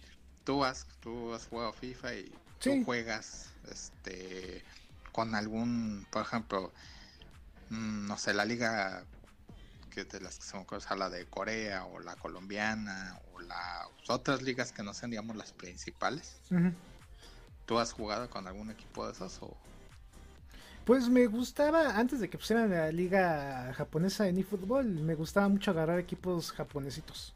tú 0.45 0.65
has, 0.65 0.87
tú 1.01 1.33
has 1.33 1.47
jugado 1.47 1.73
FIFA 1.73 2.15
y 2.15 2.33
tú 2.59 2.85
juegas 2.85 3.53
este 3.69 4.65
con 5.13 5.35
algún, 5.35 6.07
por 6.11 6.23
ejemplo, 6.23 6.73
mm, 7.71 8.07
no 8.07 8.19
sé, 8.19 8.35
la 8.35 8.45
liga 8.45 9.05
que 9.91 10.05
de 10.05 10.21
las 10.21 10.39
que 10.39 10.45
se 10.45 10.57
me 10.57 10.63
ocurre, 10.63 10.83
la 10.97 11.09
de 11.09 11.25
Corea 11.27 11.87
o 11.87 12.01
la 12.01 12.17
colombiana 12.17 13.19
o 13.33 13.41
las 13.41 13.89
otras 14.09 14.43
ligas 14.43 14.73
que 14.73 14.83
no 14.83 14.93
sean, 14.93 15.11
digamos, 15.11 15.37
las 15.37 15.53
principales. 15.53 16.37
¿Tú 17.65 17.79
has 17.79 17.93
jugado 17.93 18.29
con 18.29 18.47
algún 18.47 18.71
equipo 18.71 19.07
de 19.07 19.13
esos 19.13 19.39
o 19.41 19.57
pues 20.87 21.09
me 21.09 21.27
gustaba, 21.27 21.99
antes 21.99 22.21
de 22.21 22.31
que 22.31 22.39
pusieran 22.39 22.71
la 22.71 22.93
liga 22.93 23.75
japonesa 23.75 24.29
en 24.29 24.39
eFootball, 24.39 24.87
me 24.87 25.17
gustaba 25.17 25.49
mucho 25.49 25.73
agarrar 25.73 25.99
equipos 25.99 26.53
japonesitos. 26.53 27.35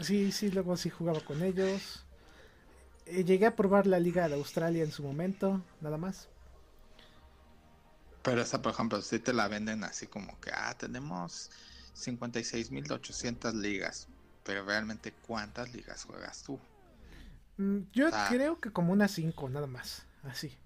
sí, 0.00 0.32
sí, 0.32 0.50
luego 0.50 0.76
sí 0.76 0.90
jugaba 0.90 1.20
con 1.20 1.40
ellos. 1.40 2.04
Eh, 3.06 3.24
llegué 3.24 3.46
a 3.46 3.56
probar 3.56 3.86
la 3.86 3.98
liga 3.98 4.28
de 4.28 4.34
Australia 4.34 4.84
en 4.84 4.92
su 4.92 5.02
momento, 5.02 5.60
nada 5.80 5.98
más. 5.98 6.28
Pero 8.22 8.40
esa, 8.40 8.62
por 8.62 8.72
ejemplo, 8.72 9.02
si 9.02 9.18
te 9.18 9.32
la 9.32 9.48
venden 9.48 9.82
así 9.84 10.06
como 10.06 10.38
que, 10.40 10.50
ah, 10.54 10.74
tenemos 10.78 11.50
56.800 11.94 13.54
ligas, 13.54 14.06
pero 14.44 14.64
realmente 14.64 15.12
¿cuántas 15.26 15.72
ligas 15.74 16.04
juegas 16.04 16.42
tú? 16.44 16.58
Mm, 17.58 17.80
yo 17.92 18.08
creo 18.28 18.60
que 18.60 18.72
como 18.72 18.92
unas 18.92 19.10
5, 19.12 19.48
nada 19.48 19.66
más, 19.66 20.06
así. 20.22 20.56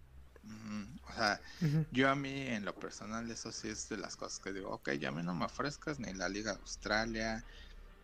O 1.08 1.12
sea, 1.12 1.40
yo 1.90 2.08
a 2.10 2.14
mí 2.14 2.30
en 2.30 2.64
lo 2.64 2.78
personal 2.78 3.30
eso 3.30 3.50
sí 3.52 3.68
es 3.68 3.88
de 3.88 3.96
las 3.96 4.16
cosas 4.16 4.38
que 4.38 4.52
digo, 4.52 4.70
ok, 4.70 4.92
ya 4.92 5.08
a 5.08 5.12
mí 5.12 5.22
no 5.22 5.34
me 5.34 5.46
ofrezcas 5.46 5.98
ni 5.98 6.12
la 6.12 6.28
Liga 6.28 6.52
de 6.52 6.60
Australia. 6.60 7.44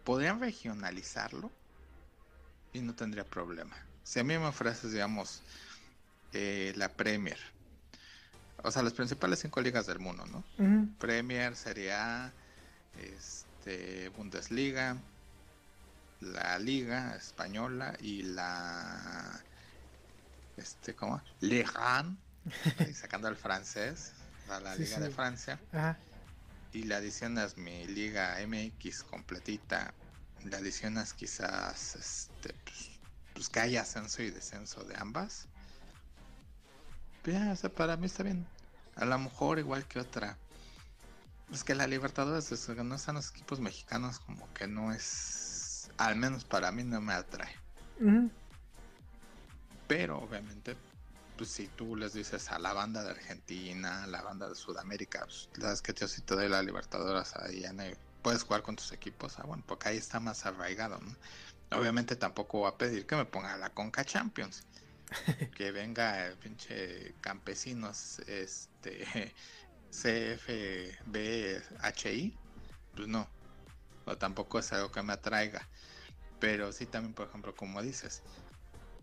Podrían 0.05 0.41
regionalizarlo 0.41 1.51
y 2.73 2.81
no 2.81 2.95
tendría 2.95 3.25
problema. 3.25 3.92
Si 4.05 4.21
a 4.21 4.25
mí 4.25 4.39
me 4.39 4.47
ofreces, 4.47 4.93
digamos, 4.93 5.43
eh, 6.33 6.73
la 6.77 6.89
Premier, 6.89 7.39
o 8.63 8.71
sea, 8.71 8.83
las 8.83 8.93
principales 8.93 9.41
cinco 9.41 9.61
ligas 9.61 9.87
del 9.87 9.99
mundo, 9.99 10.25
¿no? 10.27 10.45
Premier 10.99 11.57
sería 11.57 12.33
este, 13.01 14.09
Bundesliga, 14.11 14.97
la 16.21 16.59
Liga 16.59 17.17
Española 17.17 17.97
y 18.01 18.23
la 18.23 19.43
este, 20.57 20.95
¿cómo? 20.95 21.23
Lejan, 21.41 22.19
sacando 22.95 23.29
el 23.29 23.37
francés, 23.37 24.13
a 24.49 24.61
la 24.61 24.75
Liga 24.77 25.01
de 25.01 25.11
Francia. 25.11 25.59
Y 26.73 26.85
la 26.85 26.97
adicionas 26.97 27.57
mi 27.57 27.87
Liga 27.87 28.37
MX 28.47 29.03
completita, 29.03 29.93
la 30.45 30.59
adicionas 30.59 31.13
quizás, 31.13 31.97
este, 31.97 32.55
pues, 32.65 32.92
pues, 33.43 33.49
que 33.49 33.59
haya 33.59 33.83
ascenso 33.83 34.23
y 34.23 34.31
descenso 34.31 34.85
de 34.85 34.95
ambas. 34.97 35.47
Pues 37.25 37.61
para 37.75 37.97
mí 37.97 38.07
está 38.07 38.23
bien. 38.23 38.47
A 38.95 39.05
lo 39.05 39.19
mejor 39.19 39.59
igual 39.59 39.85
que 39.89 39.99
otra. 39.99 40.39
Es 41.53 41.65
que 41.65 41.75
la 41.75 41.89
Libertadores, 41.89 42.49
que 42.49 42.85
no 42.85 42.95
están 42.95 43.17
los 43.17 43.31
equipos 43.31 43.59
mexicanos, 43.59 44.21
como 44.21 44.47
que 44.55 44.69
no 44.69 44.93
es, 44.93 45.91
al 45.99 46.15
menos 46.15 46.45
para 46.45 46.71
mí 46.71 46.85
no 46.85 47.01
me 47.01 47.15
atrae. 47.15 47.53
Pero 49.89 50.21
obviamente, 50.21 50.77
pues 51.37 51.51
si 51.51 51.67
tú 51.67 51.97
les 51.97 52.13
dices 52.13 52.49
a 52.53 52.61
la 52.61 52.73
banda 52.73 53.03
de 53.03 53.11
Argentina, 53.11 54.05
a 54.05 54.07
la 54.07 54.23
banda 54.23 54.49
de 54.49 54.55
Sudamérica, 54.55 55.25
pues, 55.25 55.49
las 55.57 55.83
que 55.83 55.93
yo 55.95 56.07
si 56.07 56.21
te 56.21 56.37
doy 56.37 56.49
la 56.49 56.63
Libertadores 56.63 57.35
ahí 57.35 57.65
puedes 58.23 58.45
jugar 58.45 58.63
con 58.63 58.77
tus 58.77 58.93
equipos, 58.93 59.41
ah, 59.41 59.43
bueno, 59.45 59.65
porque 59.67 59.89
ahí 59.89 59.97
está 59.97 60.21
más 60.21 60.47
arraigado, 60.47 61.01
¿no? 61.01 61.17
Obviamente 61.75 62.17
tampoco 62.17 62.61
voy 62.61 62.69
a 62.69 62.77
pedir 62.77 63.07
que 63.07 63.17
me 63.17 63.25
ponga 63.25 63.57
la 63.57 63.71
Conca 63.71 64.05
Champions. 64.05 64.65
que 65.57 65.71
venga 65.73 66.27
el 66.27 66.37
pinche 66.37 67.15
campesinos, 67.21 68.21
este 68.27 69.07
CFBHI, 69.91 71.05
pues 72.97 73.09
no, 73.09 73.29
o 74.07 74.17
tampoco 74.17 74.59
es 74.59 74.73
algo 74.73 74.91
que 74.91 75.03
me 75.03 75.13
atraiga. 75.13 75.69
Pero 76.41 76.73
sí 76.73 76.87
también, 76.87 77.15
por 77.15 77.29
ejemplo, 77.29 77.55
como 77.55 77.83
dices, 77.83 78.23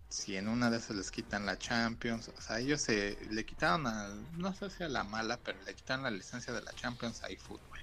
si 0.10 0.36
en 0.36 0.48
una 0.48 0.70
de 0.70 0.78
esas 0.78 0.96
les 0.98 1.12
quitan 1.12 1.46
la 1.46 1.58
Champions, 1.58 2.30
o 2.30 2.42
sea, 2.42 2.60
ellos 2.60 2.82
se 2.82 3.18
le 3.30 3.46
quitaron 3.46 3.88
a, 3.88 4.10
no 4.38 4.54
sé 4.54 4.70
si 4.70 4.84
a 4.84 4.90
la 4.90 5.04
mala, 5.04 5.38
pero 5.38 5.62
le 5.64 5.74
quitaron 5.74 6.04
la 6.04 6.12
licencia 6.12 6.52
de 6.52 6.62
la 6.62 6.74
Champions 6.74 7.24
a 7.24 7.28
eFootball. 7.30 7.80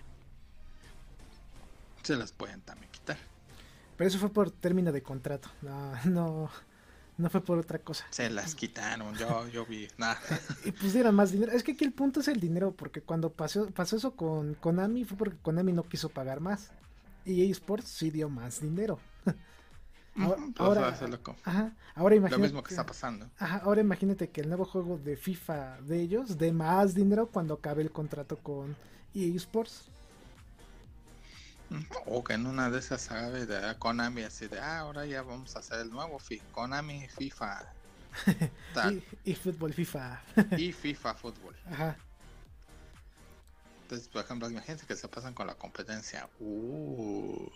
Se 2.03 2.17
las 2.17 2.33
pueden 2.33 2.61
también 2.63 2.91
quitar. 2.93 3.19
Pero 3.97 4.09
eso 4.09 4.19
fue 4.19 4.31
por 4.31 4.51
término 4.51 4.93
de 4.93 5.03
contrato, 5.03 5.49
no, 5.63 5.93
no, 6.05 6.51
no 7.17 7.31
fue 7.31 7.41
por 7.41 7.59
otra 7.59 7.79
cosa. 7.79 8.07
Se 8.11 8.29
las 8.29 8.55
quitaron, 8.55 9.15
yo, 9.15 9.49
yo 9.49 9.65
vi, 9.65 9.89
nada. 9.97 10.19
y 10.65 10.73
pues 10.73 10.93
dieron 10.93 11.15
más 11.15 11.33
dinero. 11.33 11.53
Es 11.53 11.63
que 11.63 11.73
aquí 11.73 11.85
el 11.85 11.93
punto 11.93 12.21
es 12.21 12.29
el 12.29 12.41
dinero, 12.41 12.73
porque 12.73 13.01
cuando 13.01 13.33
pasó, 13.33 13.71
pasó 13.71 13.97
eso 13.97 14.13
con 14.13 14.55
Konami 14.55 15.05
fue 15.05 15.17
porque 15.17 15.39
Konami 15.39 15.73
no 15.73 15.85
quiso 15.85 16.09
pagar 16.09 16.41
más. 16.41 16.71
Y 17.25 17.51
eSports 17.51 17.89
sí 17.89 18.11
dio 18.11 18.29
más 18.29 18.61
dinero. 18.61 19.01
Ahora, 20.59 20.97
ahora, 21.95 22.15
imagínate, 22.15 22.37
lo 22.37 22.39
mismo 22.39 22.63
que 22.63 22.71
está 22.71 22.87
pasando. 22.87 23.29
ahora 23.39 23.83
imagínate 23.83 24.31
que 24.31 24.41
el 24.41 24.49
nuevo 24.49 24.65
juego 24.65 24.97
de 24.97 25.17
FIFA 25.17 25.83
de 25.83 26.01
ellos 26.01 26.39
dé 26.39 26.53
más 26.53 26.95
dinero 26.95 27.27
cuando 27.27 27.55
acabe 27.55 27.83
el 27.83 27.91
contrato 27.91 28.39
con 28.39 28.75
EA 29.15 29.35
Sports. 29.37 29.91
O 32.07 32.23
que 32.23 32.35
en 32.35 32.47
una 32.47 32.71
de 32.71 32.79
esas 32.79 33.03
sabe 33.03 33.47
de 33.47 33.77
Konami 33.79 34.23
así 34.23 34.47
de, 34.47 34.61
ah, 34.61 34.81
ahora 34.81 35.05
ya 35.07 35.23
vamos 35.23 35.57
a 35.57 35.59
hacer 35.59 35.81
el 35.81 35.91
nuevo 35.91 36.19
FIFA, 36.19 36.45
Konami 36.53 37.09
FIFA. 37.09 37.73
y, 39.25 39.35
fútbol 39.35 39.75
FIFA. 39.75 40.23
y 40.57 40.73
FIFA 40.73 41.15
fútbol. 41.15 41.57
Ajá. 41.71 41.97
Entonces, 43.83 44.09
por 44.09 44.25
ejemplo, 44.25 44.49
imagínense 44.51 44.87
que 44.87 44.97
se 44.97 45.09
pasan 45.09 45.35
con 45.35 45.47
la 45.47 45.55
competencia. 45.55 46.29
Uh 46.41 47.49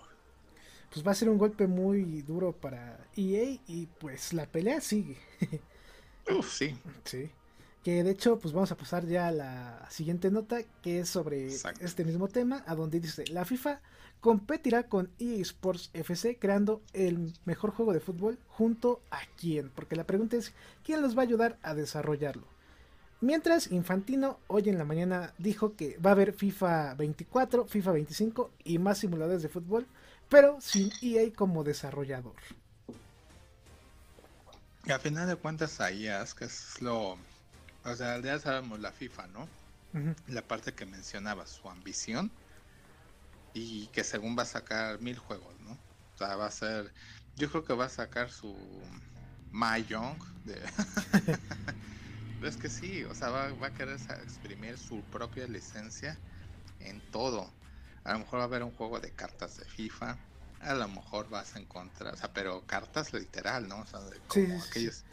pues 0.92 1.06
va 1.06 1.12
a 1.12 1.14
ser 1.14 1.28
un 1.28 1.38
golpe 1.38 1.66
muy 1.66 2.22
duro 2.22 2.52
para 2.52 2.98
EA 3.16 3.58
y 3.66 3.86
pues 3.98 4.32
la 4.32 4.46
pelea 4.46 4.80
sigue. 4.80 5.16
Uf, 6.30 6.52
sí. 6.52 6.76
Sí. 7.04 7.30
Que 7.84 8.04
de 8.04 8.10
hecho, 8.10 8.38
pues 8.38 8.52
vamos 8.52 8.70
a 8.72 8.76
pasar 8.76 9.06
ya 9.06 9.28
a 9.28 9.32
la 9.32 9.88
siguiente 9.90 10.30
nota, 10.30 10.58
que 10.82 11.00
es 11.00 11.08
sobre 11.08 11.46
este 11.46 12.04
mismo 12.04 12.28
tema, 12.28 12.62
a 12.66 12.74
donde 12.74 13.00
dice, 13.00 13.24
la 13.28 13.44
FIFA 13.44 13.80
competirá 14.20 14.82
con 14.82 15.10
EA 15.18 15.40
Sports 15.40 15.88
FC 15.94 16.36
creando 16.38 16.82
el 16.92 17.32
mejor 17.46 17.70
juego 17.70 17.94
de 17.94 18.00
fútbol 18.00 18.38
junto 18.48 19.00
a 19.10 19.20
quién, 19.38 19.70
porque 19.70 19.96
la 19.96 20.04
pregunta 20.04 20.36
es, 20.36 20.52
¿quién 20.84 21.00
los 21.00 21.16
va 21.16 21.22
a 21.22 21.24
ayudar 21.24 21.58
a 21.62 21.74
desarrollarlo? 21.74 22.46
Mientras 23.22 23.70
Infantino 23.70 24.38
hoy 24.46 24.68
en 24.68 24.78
la 24.78 24.84
mañana 24.84 25.32
dijo 25.38 25.74
que 25.74 25.96
va 25.98 26.10
a 26.10 26.12
haber 26.12 26.34
FIFA 26.34 26.94
24, 26.94 27.66
FIFA 27.66 27.92
25 27.92 28.50
y 28.64 28.78
más 28.78 28.98
simuladores 28.98 29.42
de 29.42 29.48
fútbol 29.48 29.86
pero 30.30 30.58
sin 30.60 30.90
EA 31.02 31.30
como 31.34 31.64
desarrollador. 31.64 32.36
Y 34.86 34.92
a 34.92 34.98
final 34.98 35.28
de 35.28 35.36
cuentas 35.36 35.80
ahí 35.80 36.06
es 36.06 36.32
que 36.32 36.46
es 36.46 36.80
lo... 36.80 37.18
O 37.84 37.94
sea, 37.94 38.20
ya 38.20 38.38
sabemos 38.38 38.80
la 38.80 38.92
FIFA, 38.92 39.26
¿no? 39.28 39.48
La 40.28 40.42
parte 40.42 40.72
que 40.72 40.86
mencionaba, 40.86 41.46
su 41.46 41.68
ambición 41.68 42.30
y 43.54 43.88
que 43.88 44.04
según 44.04 44.38
va 44.38 44.42
a 44.42 44.46
sacar 44.46 45.00
mil 45.00 45.18
juegos, 45.18 45.58
¿no? 45.60 45.72
O 45.72 46.18
sea, 46.18 46.36
va 46.36 46.46
a 46.46 46.50
ser... 46.50 46.92
Yo 47.36 47.50
creo 47.50 47.64
que 47.64 47.72
va 47.72 47.86
a 47.86 47.90
sacar 47.90 48.30
su 48.30 48.54
Mahjong 49.50 50.18
de... 50.44 50.60
es 52.42 52.56
que 52.56 52.68
sí, 52.68 53.04
o 53.04 53.14
sea, 53.14 53.30
va, 53.30 53.52
va 53.54 53.68
a 53.68 53.74
querer 53.74 53.98
exprimir 54.22 54.78
su 54.78 55.02
propia 55.04 55.46
licencia 55.48 56.18
en 56.80 57.00
todo. 57.10 57.50
A 58.04 58.12
lo 58.12 58.20
mejor 58.20 58.38
va 58.38 58.44
a 58.44 58.46
haber 58.46 58.62
un 58.62 58.72
juego 58.72 59.00
de 59.00 59.10
cartas 59.10 59.56
de 59.58 59.64
FIFA. 59.64 60.16
A 60.60 60.74
lo 60.74 60.88
mejor 60.88 61.28
vas 61.28 61.56
a 61.56 61.58
encontrar, 61.58 62.14
o 62.14 62.16
sea, 62.16 62.32
pero 62.32 62.66
cartas 62.66 63.12
literal, 63.12 63.68
¿no? 63.68 63.80
O 63.80 63.86
sea, 63.86 64.00
como 64.28 64.62
aquellos. 64.62 65.04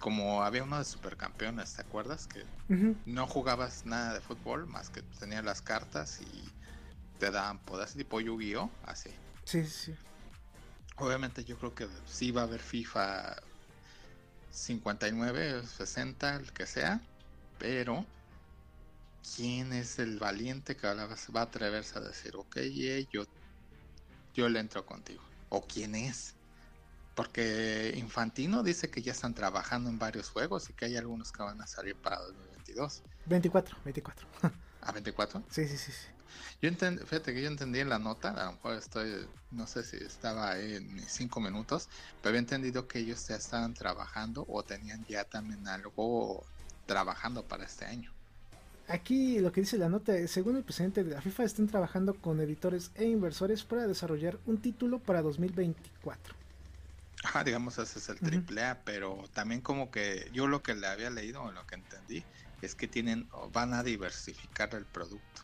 Como 0.00 0.42
había 0.42 0.64
uno 0.64 0.78
de 0.78 0.84
supercampeones, 0.84 1.74
¿te 1.74 1.82
acuerdas? 1.82 2.26
Que 2.26 2.42
no 3.04 3.26
jugabas 3.26 3.84
nada 3.84 4.14
de 4.14 4.20
fútbol 4.20 4.66
más 4.66 4.90
que 4.90 5.02
tenías 5.18 5.44
las 5.44 5.62
cartas 5.62 6.20
y 6.22 6.52
te 7.18 7.30
daban 7.30 7.58
poderes 7.58 7.92
tipo 7.92 8.20
Yu-Gi-Oh! 8.20 8.70
Así. 8.84 9.10
Sí, 9.44 9.64
sí. 9.66 9.94
Obviamente 10.96 11.44
yo 11.44 11.56
creo 11.58 11.74
que 11.74 11.86
sí 12.06 12.30
va 12.30 12.42
a 12.42 12.44
haber 12.44 12.60
FIFA 12.60 13.36
59, 14.50 15.66
60, 15.66 16.36
el 16.36 16.52
que 16.52 16.66
sea, 16.66 17.00
pero 17.58 18.04
¿quién 19.36 19.72
es 19.72 19.98
el 19.98 20.18
valiente 20.18 20.76
que 20.76 20.86
va 20.86 21.40
a 21.40 21.42
atreverse 21.42 21.98
a 21.98 22.02
decir, 22.02 22.36
ok, 22.36 22.56
yo, 23.10 23.24
yo 24.34 24.48
le 24.48 24.60
entro 24.60 24.84
contigo? 24.84 25.22
¿O 25.50 25.66
quién 25.66 25.94
es? 25.94 26.34
Porque 27.14 27.94
Infantino 27.96 28.62
dice 28.62 28.90
que 28.90 29.02
ya 29.02 29.12
están 29.12 29.34
trabajando 29.34 29.90
en 29.90 29.98
varios 29.98 30.30
juegos 30.30 30.70
y 30.70 30.72
que 30.72 30.86
hay 30.86 30.96
algunos 30.96 31.32
que 31.32 31.42
van 31.42 31.60
a 31.60 31.66
salir 31.66 31.96
para 31.96 32.18
2022. 32.20 33.02
24, 33.26 33.76
24. 33.84 34.26
¿A 34.82 34.92
24? 34.92 35.42
Sí, 35.50 35.66
sí, 35.66 35.76
sí. 35.76 35.92
Yo 36.62 36.68
entendí, 36.68 37.02
fíjate 37.04 37.34
que 37.34 37.42
yo 37.42 37.48
entendí 37.48 37.80
en 37.80 37.88
la 37.88 37.98
nota, 37.98 38.30
a 38.30 38.46
lo 38.46 38.52
mejor 38.52 38.74
estoy, 38.74 39.26
no 39.50 39.66
sé 39.66 39.82
si 39.82 39.96
estaba 39.96 40.52
ahí 40.52 40.74
en 40.74 40.94
mis 40.94 41.10
cinco 41.10 41.40
minutos, 41.40 41.88
pero 42.20 42.30
había 42.30 42.40
entendido 42.40 42.86
que 42.86 43.00
ellos 43.00 43.26
ya 43.28 43.36
estaban 43.36 43.74
trabajando 43.74 44.44
o 44.48 44.62
tenían 44.62 45.04
ya 45.06 45.24
también 45.24 45.66
algo 45.68 46.44
trabajando 46.86 47.44
para 47.44 47.64
este 47.64 47.86
año. 47.86 48.12
Aquí 48.88 49.38
lo 49.38 49.52
que 49.52 49.60
dice 49.60 49.78
la 49.78 49.88
nota, 49.88 50.26
según 50.26 50.56
el 50.56 50.64
presidente 50.64 51.04
de 51.04 51.14
la 51.14 51.22
FIFA, 51.22 51.44
están 51.44 51.68
trabajando 51.68 52.14
con 52.14 52.40
editores 52.40 52.90
e 52.96 53.04
inversores 53.04 53.62
para 53.62 53.86
desarrollar 53.86 54.38
un 54.46 54.58
título 54.58 54.98
para 54.98 55.22
2024. 55.22 56.39
Ajá, 57.22 57.44
digamos, 57.44 57.78
ese 57.78 57.98
es 57.98 58.08
el 58.08 58.18
triple 58.18 58.64
A, 58.64 58.80
pero 58.82 59.28
también 59.34 59.60
como 59.60 59.90
que 59.90 60.30
yo 60.32 60.46
lo 60.46 60.62
que 60.62 60.74
le 60.74 60.86
había 60.86 61.10
leído, 61.10 61.42
o 61.42 61.52
lo 61.52 61.66
que 61.66 61.74
entendí, 61.74 62.24
es 62.62 62.74
que 62.74 62.88
tienen, 62.88 63.28
van 63.52 63.74
a 63.74 63.82
diversificar 63.82 64.74
el 64.74 64.86
producto 64.86 65.42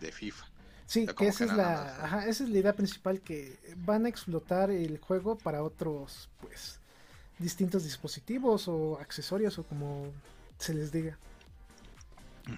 de 0.00 0.12
FIFA. 0.12 0.46
Sí, 0.86 1.06
que 1.06 1.28
esa 1.28 1.44
es, 1.44 1.52
la, 1.52 2.04
ajá, 2.04 2.26
esa 2.26 2.44
es 2.44 2.50
la 2.50 2.58
idea 2.58 2.72
principal, 2.74 3.20
que 3.20 3.58
van 3.76 4.06
a 4.06 4.08
explotar 4.08 4.70
el 4.70 4.98
juego 4.98 5.36
para 5.38 5.62
otros, 5.62 6.28
pues, 6.40 6.80
distintos 7.38 7.84
dispositivos 7.84 8.68
o 8.68 8.98
accesorios 9.00 9.58
o 9.58 9.64
como 9.64 10.12
se 10.58 10.74
les 10.74 10.92
diga. 10.92 11.18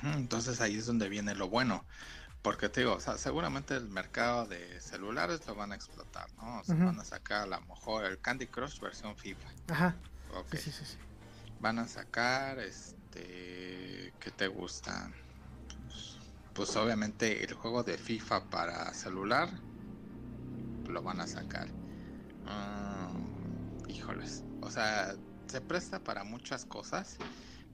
Entonces 0.03 0.61
ahí 0.61 0.77
es 0.77 0.87
donde 0.87 1.09
viene 1.09 1.35
lo 1.35 1.49
bueno. 1.49 1.85
Porque 2.43 2.69
te 2.69 2.81
digo, 2.81 2.95
o 2.95 3.01
sea, 3.01 3.17
seguramente 3.19 3.75
el 3.77 3.89
mercado 3.89 4.47
de 4.47 4.81
celulares 4.81 5.47
lo 5.47 5.55
van 5.55 5.73
a 5.73 5.77
explotar, 5.77 6.27
¿no? 6.35 6.61
O 6.61 6.65
sea, 6.65 6.75
van 6.75 6.99
a 6.99 7.05
sacar 7.05 7.43
a 7.43 7.47
lo 7.47 7.61
mejor 7.63 8.05
el 8.05 8.21
Candy 8.21 8.49
Crush 8.49 8.81
versión 8.81 9.17
FIFA. 9.17 9.49
Ajá. 9.69 9.97
Sí, 10.51 10.59
sí, 10.59 10.85
sí, 10.85 10.97
Van 11.61 11.79
a 11.79 11.87
sacar, 11.87 12.59
este, 12.59 14.13
¿qué 14.19 14.31
te 14.37 14.49
gusta? 14.49 15.13
Pues, 15.87 16.19
pues, 16.53 16.77
obviamente 16.77 17.45
el 17.45 17.55
juego 17.55 17.85
de 17.85 17.97
FIFA 17.97 18.51
para 18.51 18.93
celular 18.95 19.49
lo 20.87 21.03
van 21.03 21.21
a 21.21 21.27
sacar. 21.27 21.69
Mm, 22.45 23.77
híjoles, 23.89 24.45
o 24.61 24.71
sea, 24.71 25.15
se 25.47 25.61
presta 25.61 26.03
para 26.03 26.25
muchas 26.25 26.65
cosas, 26.65 27.17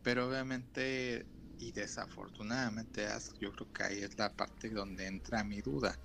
pero 0.03 0.29
obviamente 0.29 1.27
y 1.59 1.73
desafortunadamente 1.73 3.07
yo 3.41 3.53
creo 3.53 3.73
que 3.73 3.83
ahí 3.83 3.99
es 4.03 4.19
la 4.19 4.33
parte 4.33 4.71
donde 4.71 5.07
entra 5.07 5.45
mi 5.45 5.61
duda 5.61 5.97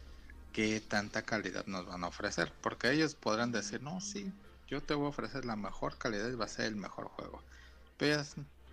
qué 0.52 0.82
tanta 0.82 1.24
calidad 1.24 1.66
nos 1.68 1.86
van 1.86 2.04
a 2.04 2.08
ofrecer 2.08 2.52
porque 2.62 2.92
ellos 2.92 3.16
podrán 3.16 3.52
decir 3.52 3.82
no 3.82 4.02
sí 4.02 4.32
yo 4.68 4.82
te 4.82 4.94
voy 4.94 5.06
a 5.06 5.10
ofrecer 5.10 5.46
la 5.46 5.56
mejor 5.56 5.98
calidad 5.98 6.30
y 6.30 6.36
va 6.36 6.46
a 6.46 6.50
ser 6.50 6.66
el 6.66 6.76
mejor 6.76 7.08
juego 7.10 7.42
pero 7.98 8.24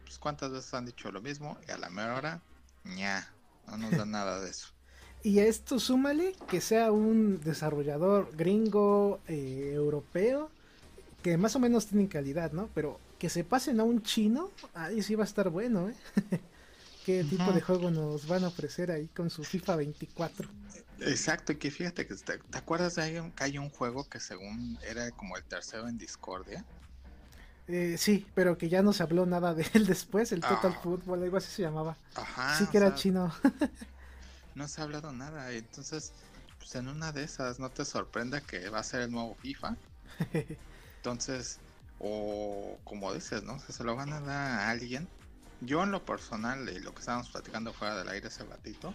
pues, 0.05 0.19
cuántas 0.19 0.51
veces 0.51 0.75
han 0.75 0.87
dicho 0.87 1.13
lo 1.13 1.21
mismo 1.21 1.59
y 1.69 1.71
a 1.71 1.79
la 1.79 1.91
mejor 1.91 2.13
hora 2.13 2.43
ña 2.85 3.33
no 3.67 3.77
nos 3.77 3.91
da 3.93 4.05
nada 4.07 4.41
de 4.41 4.51
eso. 4.51 4.69
Y 5.23 5.39
a 5.39 5.47
esto 5.47 5.79
súmale 5.79 6.35
que 6.49 6.61
sea 6.61 6.93
un 6.93 7.41
desarrollador 7.41 8.35
gringo 8.35 9.21
eh, 9.29 9.73
europeo 9.75 10.51
que 11.23 11.37
más 11.37 11.55
o 11.55 11.59
menos 11.59 11.87
tienen 11.87 12.09
calidad 12.09 12.53
no 12.53 12.71
pero 12.75 12.99
que 13.19 13.29
se 13.29 13.45
pasen 13.45 13.81
a 13.81 13.85
un 13.85 14.03
chino 14.03 14.51
ahí 14.75 15.03
sí 15.03 15.15
va 15.15 15.25
a 15.25 15.27
estar 15.27 15.51
bueno 15.51 15.91
eh 15.91 15.95
qué 17.05 17.25
tipo 17.25 17.53
de 17.53 17.61
juego 17.61 17.91
nos 17.91 18.27
van 18.27 18.45
a 18.45 18.49
ofrecer 18.49 18.91
ahí 18.91 19.09
con 19.09 19.31
su 19.31 19.45
FIFA 19.45 19.77
24. 19.77 20.49
Exacto, 21.01 21.53
y 21.53 21.57
que 21.57 21.71
fíjate 21.71 22.07
que 22.07 22.15
te, 22.15 22.41
acuerdas 22.53 22.97
de 22.97 23.33
que 23.35 23.45
hay 23.45 23.59
un 23.59 23.71
juego 23.71 24.09
que 24.09 24.21
según 24.21 24.79
era 24.83 25.11
como 25.13 25.37
el 25.37 25.45
tercero 25.45 25.89
en 25.89 25.97
Discordia. 25.97 26.65
Eh, 27.69 27.97
sí, 27.99 28.27
pero 28.35 28.59
que 28.59 28.69
ya 28.69 28.83
no 28.83 28.93
se 28.93 29.03
habló 29.03 29.27
nada 29.27 29.55
de 29.55 29.65
él 29.75 29.87
después, 29.87 30.33
el 30.33 30.41
Total 30.41 30.75
ah. 30.77 30.81
Football, 30.83 31.23
algo 31.23 31.37
así 31.37 31.51
se 31.51 31.63
llamaba. 31.63 31.97
Ajá. 32.15 32.59
Sí 32.59 32.67
que 32.67 32.79
era 32.79 32.95
chino. 32.95 33.33
no 34.55 34.69
se 34.69 34.81
ha 34.81 34.85
hablado 34.85 35.13
nada, 35.13 35.53
entonces, 35.53 36.13
pues 36.59 36.75
en 36.75 36.89
una 36.89 37.13
de 37.13 37.25
esas, 37.25 37.59
no 37.59 37.71
te 37.71 37.85
sorprenda 37.85 38.41
que 38.41 38.69
va 38.69 38.81
a 38.81 38.85
ser 38.85 39.03
el 39.03 39.11
nuevo 39.11 39.37
FIFA. 39.37 39.77
Entonces, 40.97 41.59
o 41.99 42.79
como 42.85 43.15
dices, 43.15 43.43
¿no? 43.43 43.59
se 43.59 43.85
lo 43.85 43.97
van 43.97 44.13
a 44.13 44.21
dar 44.21 44.61
a 44.61 44.71
alguien 44.71 45.09
yo 45.61 45.83
en 45.83 45.91
lo 45.91 46.05
personal, 46.05 46.69
y 46.69 46.79
lo 46.81 46.93
que 46.93 47.01
estábamos 47.01 47.31
platicando 47.31 47.73
fuera 47.73 47.97
del 47.97 48.09
aire 48.09 48.29
ese 48.29 48.45
ratito, 48.45 48.95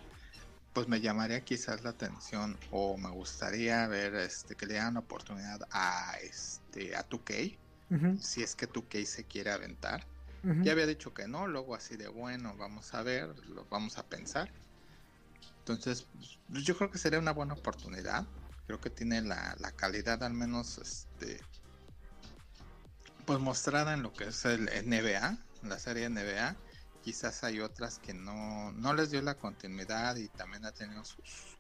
pues 0.74 0.88
me 0.88 1.00
llamaría 1.00 1.44
quizás 1.46 1.84
la 1.84 1.92
atención 1.92 2.58
o 2.72 2.98
me 2.98 3.10
gustaría 3.10 3.88
ver 3.88 4.16
este 4.16 4.56
que 4.56 4.66
le 4.66 4.74
dan 4.74 4.98
oportunidad 4.98 5.62
a 5.72 6.18
este 6.22 6.96
a 6.96 7.08
2K, 7.08 7.58
si 8.20 8.44
es 8.44 8.56
que 8.56 8.68
2K 8.68 9.06
se 9.06 9.24
quiere 9.24 9.52
aventar. 9.52 10.06
Ya 10.62 10.74
había 10.74 10.86
dicho 10.86 11.12
que 11.12 11.28
no, 11.28 11.48
luego 11.48 11.74
así 11.74 11.98
de 11.98 12.08
bueno, 12.08 12.56
vamos 12.56 12.94
a 12.94 13.02
ver, 13.02 13.30
lo 13.48 13.66
vamos 13.66 13.98
a 13.98 14.06
pensar. 14.06 14.52
Entonces, 15.60 16.08
pues, 16.50 16.64
yo 16.64 16.78
creo 16.78 16.92
que 16.92 17.00
sería 17.00 17.18
una 17.18 17.32
buena 17.32 17.56
oportunidad. 17.56 18.28
Creo 18.68 18.80
que 18.80 18.92
tiene 18.92 19.22
la, 19.22 19.56
la 19.60 19.72
calidad 19.72 20.22
al 20.22 20.36
menos 20.36 20.78
este 20.78 21.42
pues 23.26 23.40
mostrada 23.40 23.94
en 23.94 24.04
lo 24.04 24.14
que 24.14 24.26
es 24.26 24.46
el 24.46 24.70
NBA, 24.88 25.38
la 25.70 25.80
serie 25.80 26.10
NBA, 26.10 26.56
quizás 27.04 27.44
hay 27.44 27.60
otras 27.60 28.00
que 28.00 28.14
no, 28.14 28.72
no 28.72 28.94
les 28.94 29.12
dio 29.12 29.22
la 29.22 29.36
continuidad 29.36 30.16
y 30.16 30.28
también 30.30 30.66
ha 30.66 30.72
tenido 30.72 31.04
sus, 31.06 31.58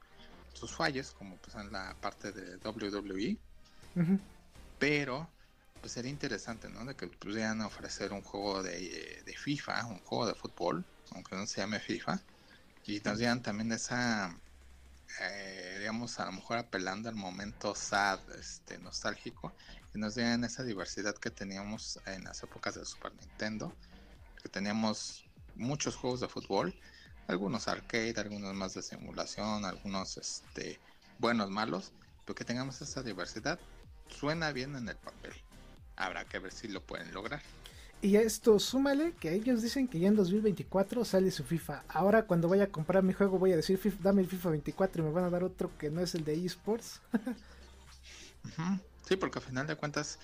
sus 0.53 0.71
fallos, 0.71 1.11
como 1.11 1.37
pues 1.37 1.55
en 1.55 1.71
la 1.71 1.95
parte 2.01 2.31
de 2.31 2.57
WWE. 2.57 3.37
Pero 4.79 5.29
pues 5.79 5.93
sería 5.93 6.09
interesante, 6.09 6.67
¿no? 6.67 6.83
De 6.83 6.95
que 6.95 7.05
pudieran 7.07 7.61
ofrecer 7.61 8.11
un 8.11 8.23
juego 8.23 8.63
de, 8.63 9.21
de, 9.23 9.37
FIFA, 9.37 9.85
un 9.85 9.99
juego 9.99 10.25
de 10.25 10.33
fútbol, 10.33 10.83
aunque 11.11 11.35
no 11.35 11.45
se 11.45 11.61
llame 11.61 11.79
FIFA, 11.79 12.19
y 12.87 12.99
nos 13.01 13.19
dieran 13.19 13.43
también 13.43 13.71
esa, 13.71 14.35
eh, 15.21 15.75
digamos, 15.77 16.19
a 16.19 16.25
lo 16.25 16.31
mejor 16.31 16.57
apelando 16.57 17.07
al 17.07 17.13
momento 17.13 17.75
sad, 17.75 18.19
este, 18.31 18.79
nostálgico, 18.79 19.53
y 19.93 19.99
nos 19.99 20.15
dieran 20.15 20.43
esa 20.43 20.63
diversidad 20.63 21.15
que 21.15 21.29
teníamos 21.29 21.99
en 22.07 22.23
las 22.23 22.41
épocas 22.41 22.73
de 22.73 22.83
Super 22.83 23.13
Nintendo, 23.13 23.71
que 24.45 24.49
teníamos 24.49 25.25
muchos 25.55 25.95
juegos 25.95 26.19
de 26.19 26.27
fútbol, 26.27 26.75
algunos 27.27 27.67
arcade, 27.67 28.13
algunos 28.17 28.53
más 28.53 28.75
de 28.75 28.83
simulación, 28.83 29.65
algunos 29.65 30.17
este 30.17 30.79
buenos, 31.17 31.49
malos, 31.49 31.91
pero 32.23 32.35
que 32.35 32.45
tengamos 32.45 32.79
esa 32.79 33.01
diversidad 33.01 33.59
suena 34.07 34.51
bien 34.51 34.75
en 34.75 34.87
el 34.87 34.97
papel. 34.97 35.33
Habrá 35.95 36.25
que 36.25 36.37
ver 36.37 36.51
si 36.51 36.67
lo 36.67 36.79
pueden 36.79 37.11
lograr. 37.11 37.41
Y 38.03 38.17
a 38.17 38.21
esto 38.21 38.59
súmale 38.59 39.13
que 39.19 39.33
ellos 39.33 39.63
dicen 39.63 39.87
que 39.87 39.97
ya 39.97 40.09
en 40.09 40.15
2024 40.15 41.03
sale 41.05 41.31
su 41.31 41.43
FIFA. 41.43 41.83
Ahora 41.87 42.27
cuando 42.27 42.47
vaya 42.47 42.65
a 42.65 42.67
comprar 42.67 43.01
mi 43.01 43.13
juego 43.13 43.39
voy 43.39 43.51
a 43.51 43.55
decir 43.55 43.79
dame 44.03 44.21
el 44.21 44.27
FIFA 44.27 44.51
24 44.51 45.01
y 45.01 45.07
me 45.07 45.11
van 45.11 45.23
a 45.23 45.31
dar 45.31 45.43
otro 45.43 45.75
que 45.79 45.89
no 45.89 46.01
es 46.01 46.13
el 46.13 46.23
de 46.23 46.45
esports. 46.45 47.01
Sí, 49.07 49.15
porque 49.17 49.37
al 49.37 49.45
final 49.45 49.67
de 49.67 49.75
cuentas 49.75 50.17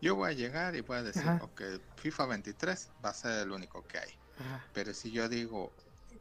yo 0.00 0.14
voy 0.14 0.30
a 0.30 0.32
llegar 0.32 0.76
y 0.76 0.80
voy 0.80 0.98
a 0.98 1.02
decir, 1.02 1.24
que 1.56 1.80
FIFA 1.96 2.26
23 2.26 2.90
va 3.04 3.10
a 3.10 3.14
ser 3.14 3.42
el 3.42 3.52
único 3.52 3.86
que 3.86 3.98
hay. 3.98 4.10
Pero 4.72 4.94
si 4.94 5.10
yo 5.10 5.28
digo, 5.28 5.72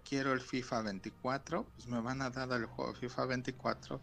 quiero 0.08 0.34
el 0.34 0.42
FIFA 0.42 0.82
24, 0.82 1.64
pues 1.64 1.88
me 1.88 2.02
van 2.02 2.22
a 2.22 2.30
dar 2.30 2.52
el 2.52 2.66
juego 2.66 2.94
FIFA 2.96 3.26
24, 3.26 4.02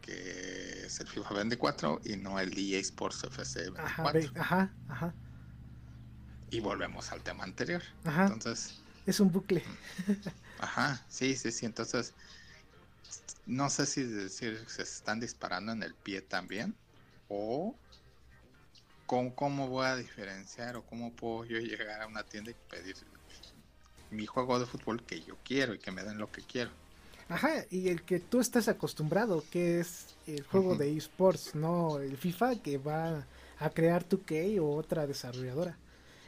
que 0.00 0.86
es 0.86 0.98
el 1.00 1.06
FIFA 1.06 1.34
24 1.34 2.00
y 2.04 2.16
no 2.16 2.40
el 2.40 2.56
EA 2.58 2.80
Sports 2.80 3.22
FC 3.24 3.70
24. 3.70 4.32
Ajá, 4.40 4.72
ajá, 4.88 5.14
Y 6.50 6.60
volvemos 6.60 7.12
al 7.12 7.20
tema 7.20 7.44
anterior. 7.44 7.82
Entonces... 8.04 8.80
Es 9.06 9.20
un 9.20 9.30
bucle. 9.32 9.62
Ajá, 10.58 11.04
sí, 11.08 11.36
sí, 11.36 11.50
sí. 11.50 11.66
Entonces, 11.66 12.14
no 13.46 13.68
sé 13.68 13.86
si 13.86 14.02
decir 14.02 14.64
se 14.68 14.82
están 14.82 15.20
disparando 15.20 15.72
en 15.72 15.82
el 15.82 15.94
pie 15.94 16.22
también 16.22 16.74
o 17.28 17.74
cómo 19.34 19.68
voy 19.68 19.86
a 19.86 19.96
diferenciar 19.96 20.76
o 20.76 20.82
cómo 20.82 21.12
puedo 21.12 21.44
yo 21.44 21.58
llegar 21.58 22.00
a 22.00 22.06
una 22.06 22.22
tienda 22.22 22.50
y 22.50 22.54
pedir 22.70 22.96
mi 24.10 24.26
juego 24.26 24.58
de 24.58 24.66
fútbol 24.66 25.02
que 25.02 25.20
yo 25.20 25.36
quiero 25.44 25.74
y 25.74 25.78
que 25.78 25.90
me 25.90 26.02
den 26.02 26.18
lo 26.18 26.30
que 26.30 26.42
quiero. 26.42 26.70
Ajá, 27.28 27.64
y 27.70 27.88
el 27.88 28.02
que 28.02 28.20
tú 28.20 28.40
estás 28.40 28.68
acostumbrado, 28.68 29.44
que 29.50 29.80
es 29.80 30.16
el 30.26 30.42
juego 30.44 30.76
de 30.76 30.96
esports, 30.96 31.54
no 31.54 31.98
el 31.98 32.16
FIFA 32.16 32.56
que 32.62 32.78
va 32.78 33.26
a 33.58 33.70
crear 33.70 34.06
2K 34.08 34.60
o 34.60 34.74
otra 34.74 35.06
desarrolladora. 35.06 35.78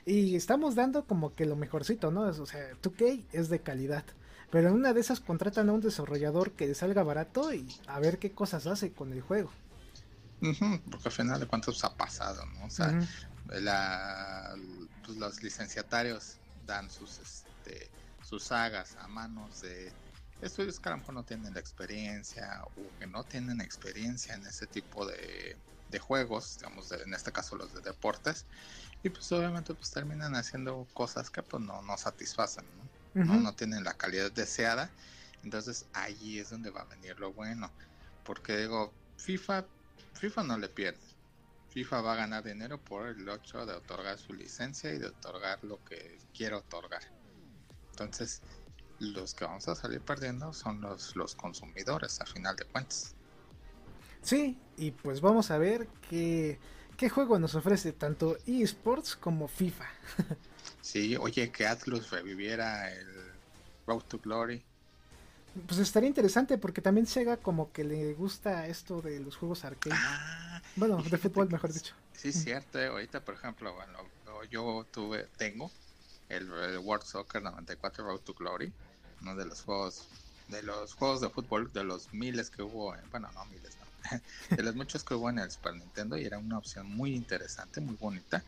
Y 0.07 0.37
estamos 0.37 0.75
dando 0.75 1.05
como 1.07 1.35
que 1.35 1.47
lo 1.47 1.57
mejorcito, 1.57 2.11
¿no? 2.11 2.23
O 2.23 2.47
sea, 2.47 2.73
2K 2.83 3.25
es 3.33 3.49
de 3.49 3.61
calidad. 3.61 4.05
Pero 4.51 4.69
en 4.69 4.75
una 4.75 4.93
de 4.93 5.01
esas 5.01 5.21
contratan 5.21 5.69
a 5.69 5.73
un 5.73 5.81
desarrollador 5.81 6.53
que 6.53 6.67
le 6.67 6.75
salga 6.75 7.03
barato 7.03 7.53
y 7.53 7.67
a 7.87 7.99
ver 7.99 8.19
qué 8.19 8.33
cosas 8.33 8.67
hace 8.67 8.93
con 8.93 9.13
el 9.13 9.21
juego 9.21 9.51
porque 10.91 11.09
al 11.09 11.13
final 11.13 11.41
de 11.41 11.47
cuentas 11.47 11.83
ha 11.85 11.95
pasado, 11.97 12.45
¿no? 12.47 12.67
O 12.67 12.71
sea, 12.71 12.99
pues, 13.47 13.63
los 15.17 15.43
licenciatarios 15.43 16.39
dan 16.67 16.91
sus, 16.91 17.19
este, 17.19 17.91
sus 18.23 18.45
sagas 18.45 18.97
a 19.01 19.09
manos 19.09 19.61
de 19.61 19.93
estudios 20.41 20.81
que 20.81 20.89
a 20.89 20.93
lo 20.93 20.99
mejor 20.99 21.15
no 21.15 21.25
tienen 21.25 21.55
la 21.55 21.61
experiencia 21.61 22.63
o 22.65 22.99
que 22.99 23.07
no 23.07 23.25
tienen 23.25 23.61
experiencia 23.61 24.35
en 24.35 24.47
ese 24.47 24.67
tipo 24.67 25.07
de, 25.07 25.57
juegos, 26.01 26.59
digamos, 26.59 26.91
en 26.91 27.15
este 27.15 27.31
caso 27.31 27.55
los 27.55 27.73
de 27.73 27.81
deportes, 27.81 28.47
y 29.05 29.11
pues 29.11 29.31
obviamente 29.31 29.75
pues 29.75 29.93
terminan 29.93 30.35
haciendo 30.35 30.89
cosas 30.93 31.31
que 31.31 31.41
pues 31.41 31.63
no, 31.63 31.83
no 31.83 31.97
satisfacen, 31.97 32.65
¿no? 33.15 33.37
¿no? 33.37 33.55
tienen 33.55 33.85
la 33.85 33.95
calidad 33.95 34.33
deseada 34.33 34.91
Entonces 35.45 35.87
ahí 35.93 36.41
es 36.41 36.51
donde 36.51 36.71
va 36.71 36.81
a 36.81 36.85
venir 36.87 37.21
lo 37.21 37.33
bueno. 37.33 37.71
Porque 38.25 38.57
digo, 38.57 38.93
FIFA, 39.19 39.67
FIFA 40.15 40.43
no 40.45 40.59
le 40.59 40.69
pierde. 40.69 41.01
FIFA 41.71 42.01
va 42.03 42.13
a 42.13 42.17
ganar 42.17 42.45
dinero 42.45 42.79
por 42.79 43.09
el 43.09 43.29
hecho 43.29 43.67
de 43.67 43.75
otorgar 43.75 44.17
su 44.19 44.33
licencia 44.33 44.93
y 44.93 44.99
de 44.99 45.07
otorgar 45.07 45.63
lo 45.65 45.85
que 45.85 46.19
quiere 46.33 46.55
otorgar. 46.55 47.03
Entonces, 47.91 48.43
los 49.01 49.35
que 49.35 49.45
vamos 49.45 49.67
a 49.69 49.75
salir 49.75 50.01
perdiendo 50.01 50.53
son 50.53 50.81
los, 50.81 51.17
los 51.17 51.35
consumidores, 51.35 52.21
a 52.21 52.27
final 52.27 52.55
de 52.57 52.65
cuentas. 52.65 53.15
Sí, 54.23 54.59
y 54.77 54.93
pues 54.93 55.21
vamos 55.21 55.51
a 55.51 55.59
ver 55.59 55.89
qué, 56.09 56.59
qué 56.97 57.09
juego 57.09 57.39
nos 57.39 57.55
ofrece 57.55 57.93
tanto 57.93 58.39
eSports 58.47 59.17
como 59.17 59.49
FIFA. 59.49 59.87
sí, 60.81 61.17
oye, 61.17 61.51
que 61.51 61.67
Atlus 61.67 62.11
reviviera 62.11 62.93
el 62.93 63.33
Road 63.87 64.03
to 64.05 64.19
Glory. 64.19 64.65
Pues 65.67 65.79
estaría 65.79 66.09
interesante 66.09 66.59
porque 66.59 66.83
también 66.83 67.07
Sega 67.07 67.37
como 67.37 67.73
que 67.73 67.85
le 67.85 68.13
gusta 68.15 68.67
esto 68.67 69.01
de 69.01 69.21
los 69.21 69.37
juegos 69.37 69.65
arcade. 69.65 69.95
Ah, 69.97 70.61
bueno, 70.77 71.01
de 71.03 71.17
fútbol 71.17 71.49
mejor 71.49 71.73
dicho. 71.73 71.95
Sí, 72.13 72.33
cierto. 72.33 72.81
Eh, 72.81 72.89
ahorita, 72.89 73.21
por 73.21 73.35
ejemplo, 73.35 73.73
bueno, 73.75 73.99
yo 74.51 74.87
tuve, 74.91 75.29
tengo 75.37 75.71
el, 76.29 76.51
World 76.79 77.05
Soccer 77.05 77.43
94 77.43 78.05
Road 78.05 78.21
to 78.21 78.35
Glory, 78.35 78.73
uno 79.23 79.37
de 79.37 79.47
los 79.47 79.63
juegos 79.63 80.09
de 80.49 80.63
los 80.63 80.93
juegos 80.95 81.23
de 81.23 81.31
fútbol 81.31 81.73
de 81.73 81.85
los 81.85 82.13
miles 82.13 82.51
que 82.51 82.63
hubo, 82.63 82.95
bueno, 83.11 83.31
no 83.33 83.47
miles, 83.47 83.77
no, 83.79 84.21
de 84.57 84.63
los 84.63 84.75
muchos 84.75 85.03
que 85.03 85.15
hubo 85.15 85.31
en 85.31 85.39
el 85.39 85.51
Super 85.51 85.75
Nintendo 85.75 86.19
y 86.19 86.25
era 86.25 86.37
una 86.37 86.59
opción 86.59 86.87
muy 86.87 87.15
interesante, 87.15 87.81
muy 87.81 87.97
bonita. 87.97 88.43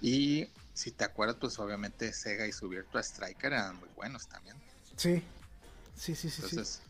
Y 0.00 0.48
si 0.72 0.92
te 0.92 1.04
acuerdas, 1.04 1.36
pues 1.38 1.58
obviamente 1.58 2.12
Sega 2.12 2.46
y 2.46 2.52
su 2.52 2.68
Virtua 2.68 3.02
Striker 3.02 3.52
eran 3.52 3.76
muy 3.76 3.88
buenos 3.96 4.26
también. 4.28 4.56
Sí, 4.96 5.22
sí, 6.00 6.14
sí, 6.14 6.30
sí. 6.30 6.42
Entonces, 6.42 6.80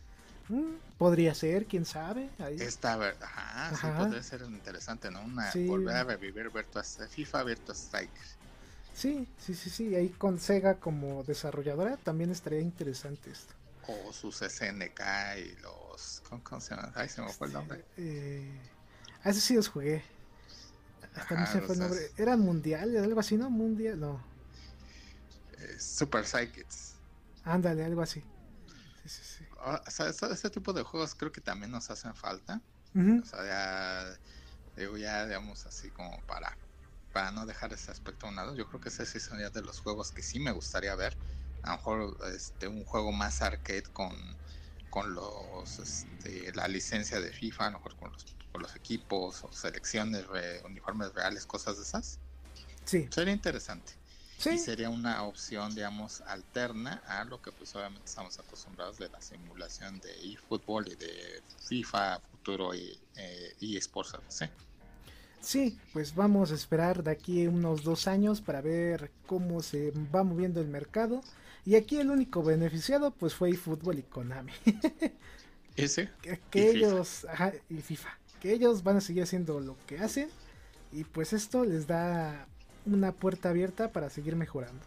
mm, 0.48 0.74
podría 0.96 1.34
ser, 1.34 1.66
quién 1.66 1.84
sabe. 1.84 2.30
Esta, 2.58 2.94
ajá, 2.94 3.76
sí, 3.76 3.86
podría 3.96 4.22
ser 4.22 4.42
interesante, 4.42 5.10
¿no? 5.10 5.22
Una, 5.22 5.50
Volver 5.66 5.96
a 5.96 6.04
revivir 6.04 6.50
Virtua, 6.50 6.82
FIFA 6.82 7.42
Virtua 7.44 7.74
Striker. 7.74 8.40
Sí, 8.94 9.26
sí, 9.38 9.54
sí, 9.54 9.70
sí. 9.70 9.94
Ahí 9.94 10.10
con 10.10 10.38
Sega 10.38 10.74
como 10.74 11.24
desarrolladora 11.24 11.96
también 11.96 12.30
estaría 12.30 12.60
interesante 12.60 13.30
esto. 13.30 13.54
O 13.86 14.12
sus 14.12 14.36
SNK 14.36 15.00
y 15.38 15.56
los. 15.62 16.22
¿Cómo, 16.44 16.60
se 16.60 16.74
llama? 16.74 16.92
Ay, 16.94 17.08
se 17.08 17.22
me 17.22 17.32
fue 17.32 17.48
el 17.48 17.52
nombre. 17.54 17.84
Eh, 17.96 18.48
a 19.24 19.30
ese 19.30 19.40
sí 19.40 19.54
los 19.54 19.68
jugué. 19.68 20.04
Hasta 21.14 21.34
no 21.34 21.46
se 21.46 21.60
fue 21.62 21.74
el 21.74 21.80
nombre. 21.80 22.10
¿Era 22.16 22.36
mundial? 22.36 22.96
¿Algo 22.96 23.20
así, 23.20 23.36
no? 23.36 23.50
Mundial, 23.50 23.98
no. 23.98 24.22
Eh, 25.58 25.80
Super 25.80 26.24
Psychics. 26.24 26.94
Ándale, 27.44 27.84
algo 27.84 28.02
así. 28.02 28.22
Sí, 29.02 29.08
sí, 29.08 29.22
sí. 29.24 29.44
Ah, 29.60 29.82
o 29.86 29.90
sea, 29.90 30.08
ese, 30.08 30.50
tipo 30.50 30.72
de 30.72 30.82
juegos 30.82 31.14
creo 31.14 31.32
que 31.32 31.40
también 31.40 31.70
nos 31.70 31.90
hacen 31.90 32.14
falta. 32.14 32.60
O 32.94 33.24
sea, 33.24 33.44
ya. 33.44 34.20
Digo, 34.76 34.96
ya, 34.96 35.26
digamos, 35.26 35.66
así 35.66 35.90
como 35.90 36.20
para 36.26 36.56
para 37.12 37.30
no 37.32 37.46
dejar 37.46 37.72
ese 37.72 37.90
aspecto 37.90 38.26
a 38.26 38.30
un 38.30 38.36
lado, 38.36 38.54
yo 38.54 38.66
creo 38.68 38.80
que 38.80 38.88
ese 38.88 39.04
sí 39.06 39.20
sería 39.20 39.50
de 39.50 39.62
los 39.62 39.80
juegos 39.80 40.12
que 40.12 40.22
sí 40.22 40.38
me 40.38 40.52
gustaría 40.52 40.94
ver. 40.94 41.16
A 41.62 41.70
lo 41.70 41.76
mejor 41.76 42.16
este, 42.34 42.68
un 42.68 42.84
juego 42.84 43.12
más 43.12 43.42
arcade 43.42 43.82
con, 43.92 44.14
con 44.88 45.14
los 45.14 45.78
este, 45.78 46.52
la 46.54 46.68
licencia 46.68 47.20
de 47.20 47.32
FIFA, 47.32 47.66
a 47.66 47.70
lo 47.70 47.78
mejor 47.78 47.96
con 47.96 48.12
los, 48.12 48.24
con 48.52 48.62
los 48.62 48.76
equipos 48.76 49.44
o 49.44 49.52
selecciones, 49.52 50.26
uniformes 50.64 51.12
reales, 51.12 51.46
cosas 51.46 51.76
de 51.76 51.82
esas. 51.82 52.18
Sí. 52.84 53.08
Sería 53.10 53.34
interesante. 53.34 53.99
¿Sí? 54.40 54.50
Y 54.50 54.58
sería 54.58 54.88
una 54.88 55.22
opción, 55.24 55.74
digamos, 55.74 56.22
alterna 56.22 57.02
a 57.06 57.24
lo 57.24 57.42
que 57.42 57.52
pues 57.52 57.76
obviamente 57.76 58.06
estamos 58.06 58.38
acostumbrados 58.38 58.96
de 58.96 59.10
la 59.10 59.20
simulación 59.20 60.00
de 60.00 60.32
eFootball 60.32 60.88
y 60.88 60.94
de 60.94 61.42
FIFA 61.68 62.20
Futuro 62.20 62.74
y, 62.74 62.98
eh, 63.16 63.54
eSports 63.60 64.16
Sí, 65.42 65.78
pues 65.92 66.14
vamos 66.14 66.52
a 66.52 66.54
esperar 66.54 67.02
de 67.02 67.10
aquí 67.10 67.46
unos 67.46 67.82
dos 67.82 68.08
años 68.08 68.40
para 68.40 68.62
ver 68.62 69.10
cómo 69.26 69.62
se 69.62 69.92
va 70.14 70.24
moviendo 70.24 70.62
el 70.62 70.68
mercado. 70.68 71.20
Y 71.66 71.74
aquí 71.76 71.98
el 71.98 72.10
único 72.10 72.42
beneficiado 72.42 73.10
pues 73.10 73.34
fue 73.34 73.50
eFootball 73.50 73.98
y 73.98 74.02
Konami. 74.04 74.52
Ese. 75.76 76.08
que, 76.50 76.70
ellos, 76.70 77.26
ajá, 77.26 77.52
y 77.68 77.76
FIFA, 77.76 78.08
que 78.40 78.52
ellos 78.54 78.82
van 78.82 78.96
a 78.96 79.00
seguir 79.02 79.22
haciendo 79.22 79.60
lo 79.60 79.76
que 79.86 79.98
hacen 79.98 80.30
y 80.92 81.04
pues 81.04 81.34
esto 81.34 81.64
les 81.64 81.86
da 81.86 82.46
una 82.86 83.12
puerta 83.12 83.50
abierta 83.50 83.92
para 83.92 84.10
seguir 84.10 84.36
mejorando. 84.36 84.84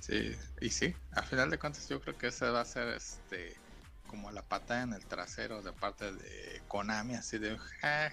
Sí, 0.00 0.34
y 0.60 0.70
sí, 0.70 0.94
a 1.12 1.22
final 1.22 1.50
de 1.50 1.58
cuentas 1.58 1.88
yo 1.88 2.00
creo 2.00 2.16
que 2.16 2.28
ese 2.28 2.48
va 2.48 2.60
a 2.60 2.64
ser 2.64 2.88
este 2.88 3.54
como 4.06 4.32
la 4.32 4.42
pata 4.42 4.82
en 4.82 4.92
el 4.92 5.06
trasero 5.06 5.62
de 5.62 5.72
parte 5.72 6.12
de 6.12 6.60
Konami, 6.66 7.14
así 7.14 7.38
de 7.38 7.56
ja, 7.58 8.10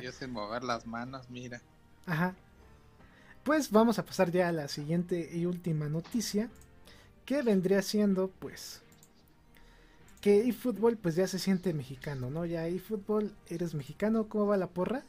yo 0.00 0.10
sin 0.12 0.32
mover 0.32 0.64
las 0.64 0.86
manos, 0.86 1.30
mira. 1.30 1.62
Ajá. 2.06 2.34
Pues 3.44 3.70
vamos 3.70 4.00
a 4.00 4.04
pasar 4.04 4.32
ya 4.32 4.48
a 4.48 4.52
la 4.52 4.66
siguiente 4.66 5.30
y 5.32 5.46
última 5.46 5.88
noticia, 5.88 6.50
que 7.24 7.42
vendría 7.42 7.80
siendo 7.82 8.28
pues 8.28 8.82
que 10.20 10.48
eFootball 10.48 10.96
pues 10.96 11.14
ya 11.14 11.26
se 11.26 11.38
siente 11.38 11.72
mexicano, 11.72 12.28
¿no? 12.28 12.44
Ya 12.44 12.66
eFootball 12.66 13.32
eres 13.46 13.74
mexicano, 13.74 14.28
¿cómo 14.28 14.48
va 14.48 14.56
la 14.56 14.68
porra? 14.68 15.04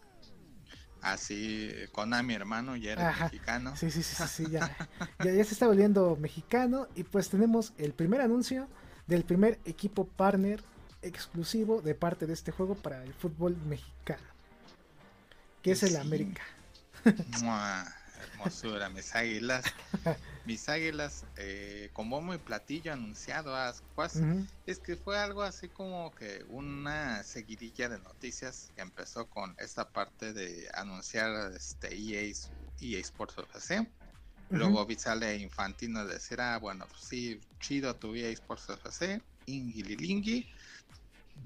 Así, 1.01 1.71
Konami 1.91 2.35
hermano, 2.35 2.75
ya 2.75 2.93
eres 2.93 3.19
mexicano. 3.19 3.75
Sí, 3.75 3.89
sí, 3.89 4.03
sí, 4.03 4.23
sí, 4.27 4.45
ya, 4.51 4.75
ya, 5.23 5.31
ya 5.31 5.43
se 5.43 5.53
está 5.53 5.67
volviendo 5.67 6.15
mexicano 6.15 6.87
y 6.95 7.03
pues 7.03 7.29
tenemos 7.29 7.73
el 7.77 7.93
primer 7.93 8.21
anuncio 8.21 8.67
del 9.07 9.23
primer 9.23 9.59
equipo 9.65 10.05
partner 10.05 10.63
exclusivo 11.01 11.81
de 11.81 11.95
parte 11.95 12.27
de 12.27 12.33
este 12.33 12.51
juego 12.51 12.75
para 12.75 13.03
el 13.03 13.13
fútbol 13.13 13.57
mexicano, 13.67 14.21
que 15.61 15.71
es 15.71 15.83
el 15.83 15.95
América. 15.95 16.43
hermosura, 18.33 18.89
mis 18.89 19.15
águilas. 19.15 19.65
Mis 20.45 20.67
águilas, 20.69 21.25
eh, 21.37 21.89
con 21.93 22.09
bombo 22.09 22.33
y 22.33 22.39
platillo 22.39 22.93
anunciado, 22.93 23.55
es 24.65 24.79
que 24.79 24.95
fue 24.95 25.17
algo 25.17 25.43
así 25.43 25.69
como 25.69 26.13
que 26.15 26.43
una 26.49 27.23
seguidilla 27.23 27.89
de 27.89 27.99
noticias 27.99 28.71
que 28.75 28.81
empezó 28.81 29.27
con 29.27 29.55
esta 29.59 29.91
parte 29.91 30.33
de 30.33 30.67
anunciar 30.73 31.51
este 31.53 31.95
EA, 31.95 32.33
EA 32.79 32.99
Sports 32.99 33.35
FC 33.37 33.87
Luego 34.51 34.85
sale 34.97 35.37
Infantino 35.37 36.05
de 36.05 36.15
decir, 36.15 36.41
ah, 36.41 36.59
bueno, 36.59 36.85
pues 36.85 37.01
sí, 37.03 37.39
chido 37.59 37.95
tu 37.95 38.13
EA 38.13 38.29
Sports 38.31 38.69
FC, 38.69 39.21
Ingililingui, 39.45 40.45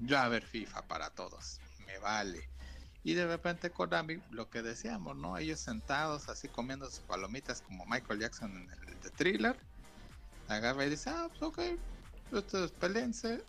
yo 0.00 0.18
a 0.18 0.28
ver 0.28 0.44
FIFA 0.44 0.82
para 0.88 1.10
todos, 1.10 1.60
me 1.86 1.98
vale. 1.98 2.55
Y 3.06 3.14
de 3.14 3.24
repente 3.24 3.70
Konami, 3.70 4.20
lo 4.32 4.50
que 4.50 4.62
decíamos, 4.62 5.16
¿no? 5.16 5.38
Ellos 5.38 5.60
sentados 5.60 6.28
así 6.28 6.48
comiendo 6.48 6.90
sus 6.90 6.98
palomitas 7.04 7.62
como 7.62 7.86
Michael 7.86 8.18
Jackson 8.18 8.50
en 8.50 8.68
el 8.88 9.00
de 9.00 9.10
thriller, 9.10 9.56
agarra 10.48 10.84
y 10.84 10.90
dice, 10.90 11.10
ah, 11.10 11.28
pues 11.28 11.40
ok, 11.40 11.60
ustedes 12.32 12.72
pelense, 12.72 13.44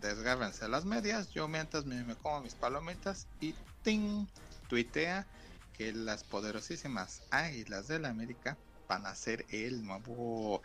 desgárrense 0.00 0.66
las 0.68 0.86
medias, 0.86 1.28
yo 1.32 1.46
mientras 1.48 1.84
me, 1.84 2.02
me 2.02 2.14
como 2.14 2.40
mis 2.40 2.54
palomitas 2.54 3.26
y 3.40 3.54
ting, 3.82 4.26
tuitea 4.68 5.26
que 5.74 5.92
las 5.92 6.24
poderosísimas 6.24 7.20
Águilas 7.30 7.88
de 7.88 7.98
la 7.98 8.08
América 8.08 8.56
van 8.88 9.06
a 9.06 9.14
ser 9.14 9.44
el 9.50 9.84
nuevo 9.84 10.62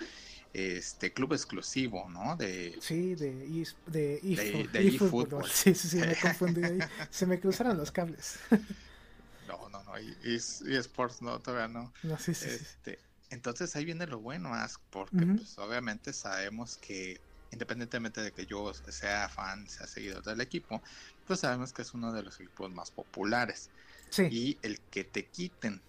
este 0.54 1.12
club 1.12 1.34
exclusivo, 1.34 2.08
¿no? 2.10 2.36
De 2.36 2.78
sí, 2.80 3.16
de 3.16 3.34
de, 3.88 4.20
eFootball. 4.74 5.50
sí, 5.50 5.74
sí, 5.74 5.90
sí, 5.90 5.98
me 5.98 6.16
confundí 6.22 6.64
ahí. 6.64 6.80
Se 7.10 7.26
me 7.26 7.40
cruzaron 7.40 7.78
los 7.78 7.92
cables. 7.92 8.38
no, 9.48 9.70
no, 9.70 9.84
no, 9.84 10.00
y, 10.00 10.16
eSports 10.26 11.22
no, 11.22 11.40
todavía 11.40 11.68
no. 11.68 11.92
No, 12.04 12.18
sí, 12.20 12.34
sí, 12.34 12.50
este, 12.50 13.00
Entonces 13.32 13.76
ahí 13.76 13.86
viene 13.86 14.06
lo 14.06 14.20
bueno, 14.20 14.54
Ask, 14.54 14.80
porque 14.92 15.26
pues 15.26 15.58
obviamente 15.58 16.14
sabemos 16.14 16.78
que 16.78 17.20
independientemente 17.52 18.22
de 18.22 18.32
que 18.32 18.46
yo 18.46 18.74
sea 18.74 19.30
fan, 19.30 19.70
sea 19.70 19.88
seguidor 19.88 20.24
del 20.24 20.42
equipo, 20.42 20.82
pues 21.26 21.40
sabemos 21.42 21.72
que 21.72 21.84
es 21.84 21.94
uno 21.94 22.12
de 22.12 22.24
los 22.24 22.40
equipos 22.40 22.72
más 22.72 22.92
populares. 22.92 23.70
Sí. 24.10 24.28
Y 24.32 24.58
el 24.62 24.80
que 24.80 25.04
te 25.04 25.26
quiten 25.26 25.82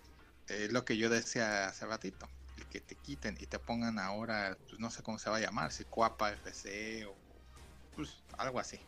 es 0.49 0.73
lo 0.73 0.85
que 0.85 0.97
yo 0.97 1.11
decía 1.11 1.67
hace 1.69 1.87
ratito, 1.87 2.29
el 2.59 2.67
que 2.67 2.81
te 2.81 2.95
quiten 2.95 3.37
y 3.41 3.47
te 3.47 3.59
pongan 3.59 3.99
ahora, 3.99 4.57
pues 4.69 4.81
no 4.81 4.91
sé 4.91 5.03
cómo 5.03 5.19
se 5.19 5.31
va 5.31 5.37
a 5.37 5.41
llamar, 5.41 5.73
si 5.73 5.85
Cuapa 5.85 6.33
FC 6.33 7.07
o 7.07 7.15
pues 7.97 8.23
algo 8.37 8.59
así. 8.59 8.79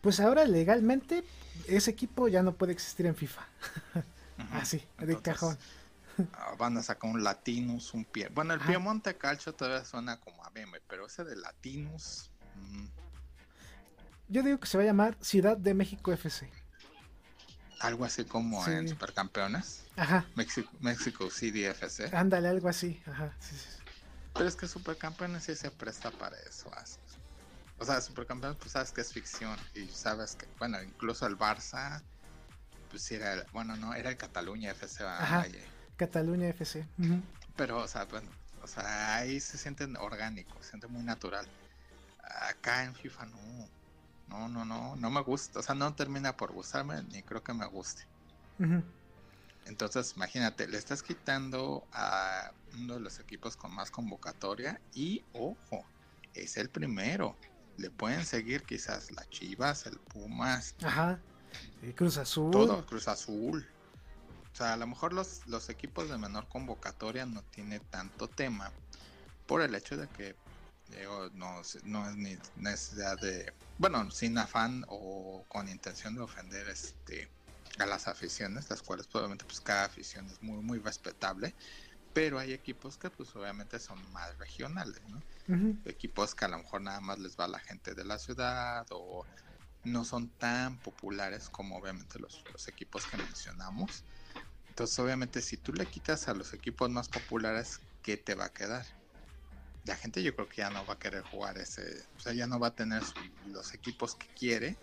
Pues 0.00 0.20
ahora 0.20 0.44
legalmente 0.44 1.24
ese 1.66 1.90
equipo 1.90 2.28
ya 2.28 2.42
no 2.42 2.52
puede 2.52 2.72
existir 2.72 3.06
en 3.06 3.14
FIFA. 3.14 3.46
así, 4.52 4.82
de 4.98 5.20
cajón. 5.20 5.58
Ah, 6.34 6.54
van 6.58 6.76
a 6.76 6.82
sacar 6.82 7.10
un 7.10 7.22
Latinus, 7.22 7.94
un 7.94 8.04
pie. 8.04 8.28
Bueno, 8.28 8.54
el 8.54 8.60
Piemonte 8.60 9.16
Calcio 9.16 9.54
todavía 9.54 9.84
suena 9.84 10.20
como 10.20 10.44
a 10.44 10.50
meme, 10.50 10.80
pero 10.88 11.06
ese 11.06 11.24
de 11.24 11.36
Latinus. 11.36 12.30
Mm. 12.56 12.86
Yo 14.28 14.42
digo 14.42 14.60
que 14.60 14.66
se 14.66 14.76
va 14.76 14.84
a 14.84 14.86
llamar 14.86 15.16
Ciudad 15.20 15.56
de 15.56 15.74
México 15.74 16.12
FC. 16.12 16.50
Algo 17.80 18.04
así 18.04 18.24
como 18.24 18.66
en 18.66 18.88
Supercampeones. 18.88 19.82
Ajá. 19.96 20.26
México, 20.34 20.70
México 20.80 21.28
CDFC. 21.28 22.14
Ándale, 22.14 22.48
algo 22.48 22.68
así. 22.68 23.02
Ajá. 23.06 23.34
Pero 24.34 24.46
es 24.46 24.54
que 24.54 24.68
Supercampeones 24.68 25.44
sí 25.44 25.54
se 25.56 25.70
presta 25.70 26.10
para 26.10 26.38
eso. 26.40 26.70
O 27.78 27.84
sea, 27.86 28.00
supercampeones, 28.02 28.58
pues 28.58 28.72
sabes 28.72 28.92
que 28.92 29.00
es 29.00 29.12
ficción. 29.12 29.56
Y 29.74 29.86
sabes 29.86 30.36
que, 30.36 30.46
bueno, 30.58 30.82
incluso 30.82 31.26
el 31.26 31.38
Barça, 31.38 32.02
pues 32.90 33.02
sí 33.02 33.14
era, 33.14 33.46
bueno, 33.52 33.74
no, 33.76 33.94
era 33.94 34.10
el 34.10 34.18
Cataluña 34.18 34.70
FC. 34.72 35.02
Ajá, 35.02 35.46
Cataluña 35.96 36.48
FC. 36.48 36.86
Pero, 37.56 37.78
o 37.78 37.88
sea, 37.88 38.04
bueno, 38.04 38.30
o 38.62 38.66
sea, 38.66 39.16
ahí 39.16 39.40
se 39.40 39.56
sienten 39.56 39.96
orgánicos, 39.96 40.64
se 40.64 40.70
siente 40.70 40.86
muy 40.86 41.02
natural. 41.02 41.46
Acá 42.48 42.84
en 42.84 42.94
FIFA 42.94 43.26
no. 43.26 43.68
No, 44.30 44.48
no, 44.48 44.64
no, 44.64 44.94
no 44.96 45.10
me 45.10 45.20
gusta. 45.22 45.58
O 45.58 45.62
sea, 45.62 45.74
no 45.74 45.92
termina 45.94 46.36
por 46.36 46.52
gustarme, 46.52 47.02
ni 47.12 47.22
creo 47.22 47.42
que 47.42 47.52
me 47.52 47.66
guste. 47.66 48.06
Entonces, 49.66 50.14
imagínate, 50.16 50.68
le 50.68 50.78
estás 50.78 51.02
quitando 51.02 51.84
a 51.92 52.52
uno 52.78 52.94
de 52.94 53.00
los 53.00 53.18
equipos 53.18 53.56
con 53.56 53.74
más 53.74 53.90
convocatoria 53.90 54.80
y, 54.94 55.24
ojo, 55.32 55.84
es 56.34 56.56
el 56.56 56.70
primero. 56.70 57.36
Le 57.76 57.90
pueden 57.90 58.24
seguir 58.24 58.62
quizás 58.62 59.10
la 59.10 59.28
Chivas, 59.30 59.86
el 59.86 59.98
Pumas. 59.98 60.76
Ajá. 60.84 61.18
Cruz 61.96 62.16
Azul. 62.16 62.52
Todo, 62.52 62.86
Cruz 62.86 63.08
Azul. 63.08 63.66
O 64.52 64.56
sea, 64.56 64.74
a 64.74 64.76
lo 64.76 64.86
mejor 64.86 65.12
los, 65.12 65.46
los 65.48 65.68
equipos 65.70 66.08
de 66.08 66.18
menor 66.18 66.46
convocatoria 66.48 67.26
no 67.26 67.42
tiene 67.42 67.80
tanto 67.80 68.28
tema 68.28 68.70
por 69.46 69.62
el 69.62 69.74
hecho 69.74 69.96
de 69.96 70.06
que 70.08 70.36
no, 71.32 71.62
no 71.84 72.08
es 72.10 72.16
ni 72.16 72.36
necesidad 72.54 73.18
de, 73.20 73.54
bueno, 73.76 74.10
sin 74.10 74.38
afán 74.38 74.84
o 74.88 75.46
con 75.48 75.68
intención 75.68 76.14
de 76.14 76.22
ofender 76.22 76.68
este 76.68 77.32
a 77.78 77.86
las 77.86 78.08
aficiones, 78.08 78.68
las 78.70 78.82
cuales 78.82 79.06
probablemente 79.08 79.44
pues 79.46 79.60
cada 79.60 79.84
afición 79.84 80.28
es 80.28 80.42
muy 80.42 80.62
muy 80.62 80.78
respetable, 80.80 81.56
pero 82.12 82.38
hay 82.38 82.52
equipos 82.54 82.98
que 82.98 83.10
pues 83.10 83.34
obviamente 83.36 83.80
son 83.80 84.10
más 84.12 84.38
regionales, 84.38 85.02
¿no? 85.08 85.26
Equipos 85.84 86.34
que 86.34 86.44
a 86.46 86.48
lo 86.48 86.58
mejor 86.58 86.82
nada 86.82 87.00
más 87.00 87.18
les 87.20 87.36
va 87.38 87.46
a 87.46 87.48
la 87.48 87.60
gente 87.60 87.94
de 87.94 88.04
la 88.04 88.18
ciudad 88.18 88.86
o 88.90 89.28
no 89.84 90.04
son 90.04 90.36
tan 90.36 90.82
populares 90.82 91.50
como 91.50 91.76
obviamente 91.78 92.18
los, 92.20 92.44
los 92.52 92.68
equipos 92.68 93.06
que 93.06 93.18
mencionamos. 93.18 94.06
Entonces 94.68 94.98
obviamente 95.00 95.42
si 95.42 95.58
tú 95.58 95.72
le 95.74 95.88
quitas 95.90 96.28
a 96.28 96.34
los 96.34 96.54
equipos 96.54 96.90
más 96.90 97.08
populares, 97.10 97.82
¿qué 98.02 98.16
te 98.18 98.34
va 98.36 98.46
a 98.46 98.52
quedar? 98.54 98.86
La 99.90 99.96
gente 99.96 100.22
yo 100.22 100.36
creo 100.36 100.48
que 100.48 100.58
ya 100.58 100.70
no 100.70 100.86
va 100.86 100.94
a 100.94 100.98
querer 101.00 101.24
jugar 101.24 101.58
ese, 101.58 102.04
o 102.16 102.20
sea, 102.20 102.32
ya 102.32 102.46
no 102.46 102.60
va 102.60 102.68
a 102.68 102.74
tener 102.76 103.02
los 103.48 103.74
equipos 103.74 104.14
que 104.14 104.28
quiere 104.38 104.76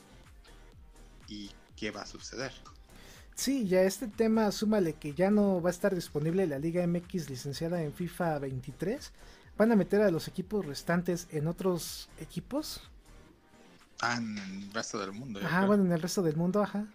y 1.29 1.49
qué 1.77 1.91
va 1.91 2.01
a 2.01 2.05
suceder. 2.05 2.51
Sí, 3.33 3.69
ya 3.69 3.83
este 3.83 4.09
tema, 4.09 4.51
súmale 4.51 4.95
que 4.95 5.13
ya 5.13 5.31
no 5.31 5.61
va 5.61 5.69
a 5.69 5.71
estar 5.71 5.95
disponible 5.95 6.45
la 6.45 6.59
Liga 6.59 6.85
MX 6.85 7.29
licenciada 7.29 7.81
en 7.81 7.93
FIFA 7.93 8.39
23. 8.39 9.13
¿Van 9.57 9.71
a 9.71 9.77
meter 9.77 10.01
a 10.01 10.11
los 10.11 10.27
equipos 10.27 10.65
restantes 10.65 11.29
en 11.31 11.47
otros 11.47 12.09
equipos? 12.19 12.81
Ah, 14.01 14.17
en 14.17 14.37
el 14.37 14.73
resto 14.73 14.99
del 14.99 15.13
mundo. 15.13 15.39
Ajá, 15.41 15.65
bueno, 15.65 15.85
en 15.85 15.93
el 15.93 16.01
resto 16.01 16.21
del 16.21 16.35
mundo, 16.35 16.61
ajá. 16.61 16.85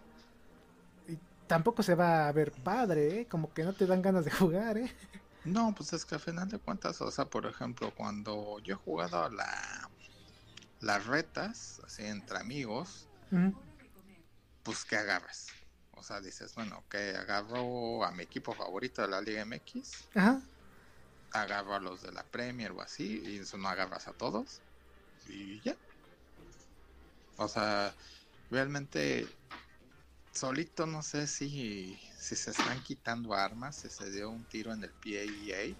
Y 1.07 1.17
tampoco 1.47 1.81
se 1.81 1.95
va 1.95 2.27
a 2.27 2.31
ver 2.31 2.51
padre, 2.51 3.21
¿eh? 3.21 3.25
Como 3.25 3.51
que 3.51 3.63
no 3.63 3.73
te 3.73 3.87
dan 3.87 4.03
ganas 4.03 4.23
de 4.23 4.29
jugar, 4.29 4.77
¿eh? 4.77 4.91
No, 5.45 5.73
pues 5.75 5.93
es 5.93 6.05
que 6.05 6.15
al 6.15 6.21
final 6.21 6.47
de 6.47 6.59
cuentas, 6.59 7.01
o 7.01 7.11
sea, 7.11 7.25
por 7.25 7.45
ejemplo, 7.45 7.93
cuando 7.95 8.59
yo 8.59 8.75
he 8.75 8.77
jugado 8.77 9.29
la, 9.29 9.89
las 10.79 11.05
retas, 11.05 11.81
así 11.85 12.05
entre 12.05 12.37
amigos, 12.37 13.07
pues 14.63 14.85
que 14.85 14.95
agarras 14.95 15.47
o 16.03 16.05
sea, 16.05 16.19
dices, 16.19 16.53
bueno, 16.55 16.83
que 16.89 17.15
agarro 17.15 18.03
a 18.03 18.11
mi 18.11 18.23
equipo 18.23 18.53
favorito 18.53 19.01
de 19.01 19.07
la 19.07 19.21
Liga 19.21 19.45
MX. 19.45 20.09
Ajá. 20.15 20.41
Agarro 21.31 21.75
a 21.75 21.79
los 21.79 22.01
de 22.01 22.11
la 22.11 22.23
Premier 22.23 22.71
o 22.73 22.81
así. 22.81 23.23
Y 23.25 23.37
eso 23.37 23.57
no 23.57 23.69
agarras 23.69 24.09
a 24.09 24.11
todos. 24.11 24.59
Y 25.29 25.61
ya. 25.61 25.77
O 27.37 27.47
sea, 27.47 27.95
realmente 28.51 29.25
solito 30.33 30.85
no 30.85 31.01
sé 31.01 31.27
si, 31.27 31.99
si 32.17 32.35
se 32.35 32.51
están 32.51 32.81
quitando 32.81 33.33
armas, 33.33 33.77
si 33.77 33.89
se 33.89 34.09
dio 34.11 34.29
un 34.29 34.43
tiro 34.45 34.73
en 34.73 34.83
el 34.83 34.91
PAEA, 34.91 35.75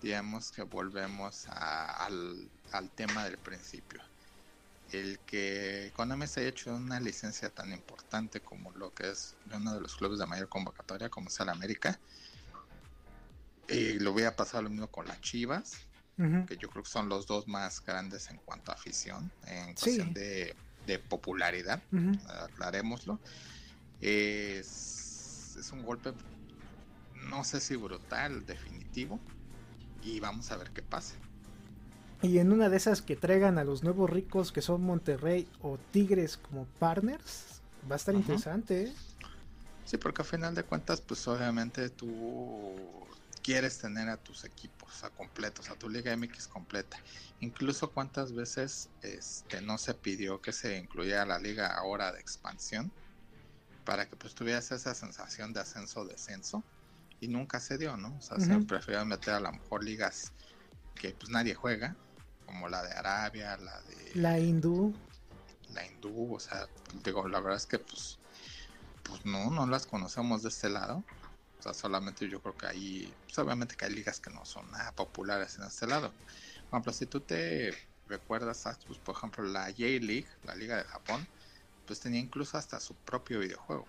digamos 0.00 0.50
que 0.50 0.62
volvemos 0.62 1.46
al, 1.48 2.50
al 2.72 2.90
tema 2.90 3.24
del 3.24 3.38
principio. 3.38 4.00
El 4.92 5.18
que 5.20 5.92
Konami 5.94 6.26
se 6.26 6.40
haya 6.40 6.50
hecho 6.50 6.74
una 6.74 7.00
licencia 7.00 7.50
tan 7.50 7.72
importante 7.72 8.40
como 8.40 8.70
lo 8.72 8.94
que 8.94 9.10
es 9.10 9.36
uno 9.52 9.74
de 9.74 9.80
los 9.80 9.96
clubes 9.96 10.18
de 10.18 10.26
mayor 10.26 10.48
convocatoria, 10.48 11.10
como 11.10 11.28
es 11.28 11.40
el 11.40 11.48
América, 11.48 11.98
y 13.68 13.98
lo 13.98 14.12
voy 14.12 14.22
a 14.22 14.36
pasar 14.36 14.62
lo 14.62 14.70
mismo 14.70 14.88
con 14.88 15.06
las 15.06 15.20
Chivas, 15.20 15.72
que 16.46 16.56
yo 16.56 16.70
creo 16.70 16.82
que 16.84 16.88
son 16.88 17.08
los 17.08 17.26
dos 17.26 17.46
más 17.46 17.84
grandes 17.84 18.30
en 18.30 18.38
cuanto 18.38 18.70
a 18.70 18.74
afición, 18.74 19.30
en 19.46 19.74
cuestión 19.74 20.14
de, 20.14 20.56
popularidad, 21.08 21.82
aclarémoslo. 22.44 23.20
Es, 24.00 25.56
es 25.58 25.72
un 25.72 25.82
golpe, 25.82 26.12
no 27.28 27.44
sé 27.44 27.60
si 27.60 27.76
brutal, 27.76 28.44
definitivo, 28.46 29.20
y 30.02 30.20
vamos 30.20 30.50
a 30.50 30.56
ver 30.56 30.70
qué 30.70 30.82
pasa. 30.82 31.14
Y 32.22 32.38
en 32.38 32.52
una 32.52 32.68
de 32.68 32.76
esas 32.76 33.02
que 33.02 33.16
traigan 33.16 33.58
a 33.58 33.64
los 33.64 33.82
nuevos 33.82 34.08
ricos 34.08 34.52
que 34.52 34.62
son 34.62 34.82
Monterrey 34.82 35.48
o 35.60 35.78
Tigres 35.92 36.36
como 36.36 36.64
partners, 36.78 37.60
va 37.90 37.94
a 37.94 37.96
estar 37.96 38.14
interesante. 38.14 38.84
¿eh? 38.84 38.92
Sí, 39.84 39.96
porque 39.98 40.22
a 40.22 40.24
final 40.24 40.54
de 40.54 40.64
cuentas, 40.64 41.00
pues 41.00 41.26
obviamente 41.28 41.90
tú 41.90 42.74
quieres 43.42 43.78
tener 43.78 44.08
a 44.08 44.16
tus 44.16 44.44
equipos 44.44 45.04
a 45.04 45.10
completos, 45.10 45.70
a 45.70 45.76
tu 45.76 45.88
Liga 45.88 46.16
MX 46.16 46.48
completa. 46.48 46.96
Incluso 47.40 47.92
cuántas 47.92 48.34
veces 48.34 48.88
este, 49.02 49.60
no 49.60 49.78
se 49.78 49.94
pidió 49.94 50.40
que 50.40 50.52
se 50.52 50.78
incluyera 50.78 51.24
la 51.26 51.38
liga 51.38 51.76
ahora 51.76 52.12
de 52.12 52.18
expansión 52.18 52.90
para 53.86 54.06
que 54.06 54.16
pues 54.16 54.34
tuvieras 54.34 54.70
esa 54.72 54.94
sensación 54.94 55.54
de 55.54 55.60
ascenso-descenso 55.60 56.62
y 57.20 57.28
nunca 57.28 57.60
se 57.60 57.78
dio, 57.78 57.96
¿no? 57.96 58.14
O 58.18 58.20
sea, 58.20 58.38
se 58.38 58.58
prefirió 58.58 59.06
meter 59.06 59.34
a 59.34 59.40
lo 59.40 59.52
mejor 59.52 59.82
ligas 59.82 60.32
que 60.94 61.12
pues 61.12 61.30
nadie 61.30 61.54
juega 61.54 61.96
como 62.44 62.68
la 62.68 62.82
de 62.82 62.92
Arabia, 62.92 63.56
la 63.56 63.80
de... 63.82 64.12
La 64.14 64.38
hindú. 64.38 64.94
La 65.72 65.86
hindú, 65.86 66.34
o 66.34 66.40
sea, 66.40 66.68
digo, 67.02 67.26
la 67.28 67.40
verdad 67.40 67.56
es 67.56 67.66
que 67.66 67.78
pues, 67.78 68.18
pues 69.02 69.24
no, 69.24 69.50
no 69.50 69.66
las 69.66 69.86
conocemos 69.86 70.42
de 70.42 70.50
este 70.50 70.68
lado. 70.68 71.02
O 71.58 71.62
sea, 71.62 71.72
solamente 71.72 72.28
yo 72.28 72.42
creo 72.42 72.56
que 72.56 72.66
hay, 72.66 73.14
pues 73.24 73.38
obviamente 73.38 73.76
que 73.76 73.86
hay 73.86 73.94
ligas 73.94 74.20
que 74.20 74.30
no 74.30 74.44
son 74.44 74.70
nada 74.72 74.92
populares 74.92 75.56
en 75.58 75.64
este 75.64 75.86
lado. 75.86 76.12
Por 76.68 76.78
ejemplo, 76.78 76.92
si 76.92 77.06
tú 77.06 77.20
te 77.20 77.72
recuerdas, 78.08 78.64
pues, 78.86 78.98
por 78.98 79.16
ejemplo, 79.16 79.44
la 79.44 79.64
J-League, 79.66 80.28
la 80.44 80.54
liga 80.54 80.76
de 80.76 80.84
Japón, 80.84 81.26
pues 81.86 82.00
tenía 82.00 82.20
incluso 82.20 82.58
hasta 82.58 82.80
su 82.80 82.94
propio 82.94 83.40
videojuego. 83.40 83.86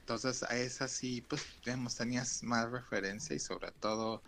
Entonces, 0.00 0.42
a 0.42 0.56
esa 0.56 0.88
sí, 0.88 1.24
pues, 1.28 1.42
digamos, 1.64 1.96
tenías 1.96 2.42
más 2.42 2.70
referencia 2.70 3.34
y 3.34 3.38
sobre 3.38 3.70
todo 3.72 4.22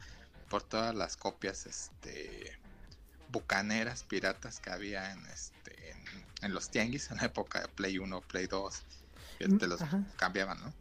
por 0.48 0.62
todas 0.62 0.94
las 0.94 1.16
copias 1.16 1.66
este 1.66 2.58
bucaneras 3.30 4.04
piratas 4.04 4.60
que 4.60 4.70
había 4.70 5.12
en 5.12 5.24
este 5.26 5.94
en, 6.40 6.54
los 6.54 6.70
tianguis 6.70 7.10
en 7.10 7.18
la 7.18 7.26
época 7.26 7.60
de 7.60 7.68
Play 7.68 7.98
1, 7.98 8.20
Play 8.22 8.46
2, 8.46 8.82
que 9.38 9.48
te 9.48 9.66
los 9.66 9.80
cambiaban, 10.16 10.58
¿no? 10.60 10.72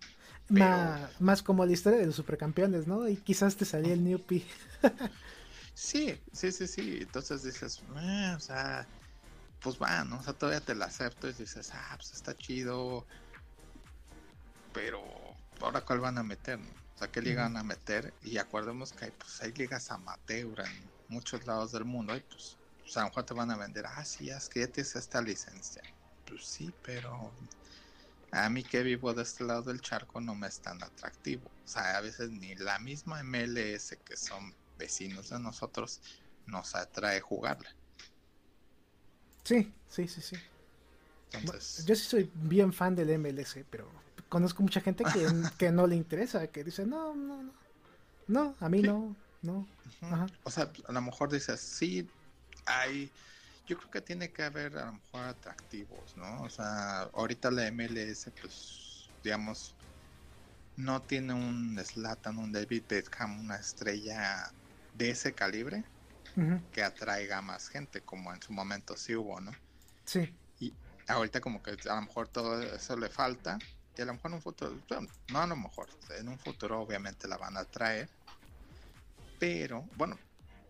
Más, 1.19 1.43
como 1.43 1.65
la 1.65 1.71
historia 1.71 1.99
de 1.99 2.05
los 2.05 2.15
supercampeones, 2.15 2.87
¿no? 2.87 3.07
Y 3.07 3.17
quizás 3.17 3.55
te 3.55 3.65
salía 3.65 3.93
el 3.93 4.03
New 4.03 4.19
P. 4.19 4.45
sí, 5.73 6.17
sí, 6.31 6.51
sí, 6.51 6.67
sí. 6.67 6.99
Entonces 7.01 7.43
dices, 7.43 7.81
eh, 7.97 8.33
o 8.35 8.39
sea, 8.39 8.87
pues 9.61 9.77
va, 9.81 10.03
¿no? 10.03 10.19
O 10.19 10.23
sea, 10.23 10.33
todavía 10.33 10.61
te 10.61 10.75
la 10.75 10.85
acepto 10.85 11.27
y 11.27 11.33
dices, 11.33 11.71
ah, 11.73 11.93
pues 11.95 12.13
está 12.13 12.35
chido. 12.35 13.05
Pero, 14.73 15.03
¿ahora 15.61 15.81
cuál 15.81 15.99
van 15.99 16.17
a 16.17 16.23
meter? 16.23 16.59
O 16.95 16.97
sea, 16.97 17.11
¿qué 17.11 17.21
liga 17.21 17.43
van 17.43 17.57
a 17.57 17.63
meter? 17.63 18.13
Y 18.23 18.37
acordemos 18.37 18.93
que 18.93 19.05
hay, 19.05 19.11
pues, 19.11 19.41
hay 19.41 19.51
ligas 19.53 19.91
amateur 19.91 20.59
en 20.59 20.91
muchos 21.07 21.45
lados 21.45 21.71
del 21.71 21.85
mundo. 21.85 22.15
Y 22.15 22.21
pues, 22.21 22.57
o 22.95 23.19
a 23.19 23.25
te 23.25 23.33
van 23.33 23.51
a 23.51 23.57
vender, 23.57 23.85
ah, 23.85 24.05
sí, 24.05 24.29
es 24.29 24.47
que 24.49 24.61
ya 24.61 24.67
tienes 24.67 24.95
esta 24.95 25.21
licencia. 25.21 25.81
Pues 26.25 26.45
sí, 26.45 26.73
pero 26.83 27.31
a 28.31 28.49
mí 28.49 28.63
que 28.63 28.83
vivo 28.83 29.13
de 29.13 29.23
este 29.23 29.43
lado 29.43 29.63
del 29.63 29.81
charco 29.81 30.21
no 30.21 30.35
me 30.35 30.47
es 30.47 30.59
tan 30.59 30.81
atractivo. 30.83 31.49
O 31.65 31.67
sea, 31.67 31.97
a 31.97 32.01
veces 32.01 32.29
ni 32.29 32.55
la 32.55 32.79
misma 32.79 33.23
MLS 33.23 33.97
que 34.05 34.15
son 34.15 34.53
vecinos 34.77 35.29
de 35.29 35.39
nosotros 35.39 36.01
nos 36.45 36.75
atrae 36.75 37.19
jugarla. 37.19 37.69
Sí, 39.47 39.71
sí, 39.87 40.09
sí, 40.09 40.21
sí. 40.21 40.35
Entonces... 41.31 41.85
Yo 41.85 41.95
sí 41.95 42.03
soy 42.03 42.29
bien 42.33 42.73
fan 42.73 42.95
del 42.95 43.17
MLS, 43.17 43.59
pero 43.69 43.89
conozco 44.27 44.61
mucha 44.61 44.81
gente 44.81 45.05
que, 45.05 45.25
que 45.57 45.71
no 45.71 45.87
le 45.87 45.95
interesa, 45.95 46.47
que 46.47 46.65
dice, 46.65 46.85
no, 46.85 47.15
no, 47.15 47.43
no, 47.43 47.53
no, 48.27 48.55
a 48.59 48.67
mí 48.67 48.81
no, 48.81 49.15
no. 49.41 49.65
O 50.43 50.51
sea, 50.51 50.69
a 50.85 50.91
lo 50.91 51.01
mejor 51.01 51.31
dices, 51.31 51.61
sí, 51.61 52.09
hay, 52.65 53.09
yo 53.65 53.77
creo 53.77 53.89
que 53.89 54.01
tiene 54.01 54.31
que 54.31 54.43
haber 54.43 54.77
a 54.77 54.87
lo 54.87 54.93
mejor 54.93 55.23
atractivos, 55.23 56.17
¿no? 56.17 56.41
O 56.41 56.49
sea, 56.49 57.03
ahorita 57.13 57.49
la 57.49 57.71
MLS, 57.71 58.29
pues, 58.41 59.09
digamos, 59.23 59.75
no 60.75 61.01
tiene 61.01 61.33
un 61.33 61.79
Slatan, 61.81 62.37
un 62.37 62.51
David 62.51 62.83
Beckham, 62.89 63.39
una 63.39 63.55
estrella 63.55 64.51
de 64.97 65.11
ese 65.11 65.31
calibre, 65.31 65.85
que 66.71 66.83
atraiga 66.83 67.41
más 67.41 67.69
gente, 67.69 68.01
como 68.01 68.33
en 68.33 68.41
su 68.41 68.53
momento 68.53 68.95
sí 68.95 69.15
hubo, 69.15 69.41
¿no? 69.41 69.51
Sí. 70.05 70.33
Y 70.59 70.73
ahorita 71.07 71.41
como 71.41 71.63
que 71.63 71.71
a 71.71 71.95
lo 71.95 72.01
mejor 72.01 72.27
todo 72.27 72.61
eso 72.61 72.97
le 72.97 73.09
falta, 73.09 73.57
y 73.97 74.01
a 74.01 74.05
lo 74.05 74.13
mejor 74.13 74.31
en 74.31 74.35
un 74.35 74.41
futuro, 74.41 74.75
no 75.29 75.41
a 75.41 75.47
lo 75.47 75.55
mejor, 75.55 75.89
en 76.17 76.27
un 76.27 76.37
futuro 76.37 76.79
obviamente 76.79 77.27
la 77.27 77.37
van 77.37 77.57
a 77.57 77.65
traer, 77.65 78.07
pero 79.39 79.83
bueno, 79.95 80.17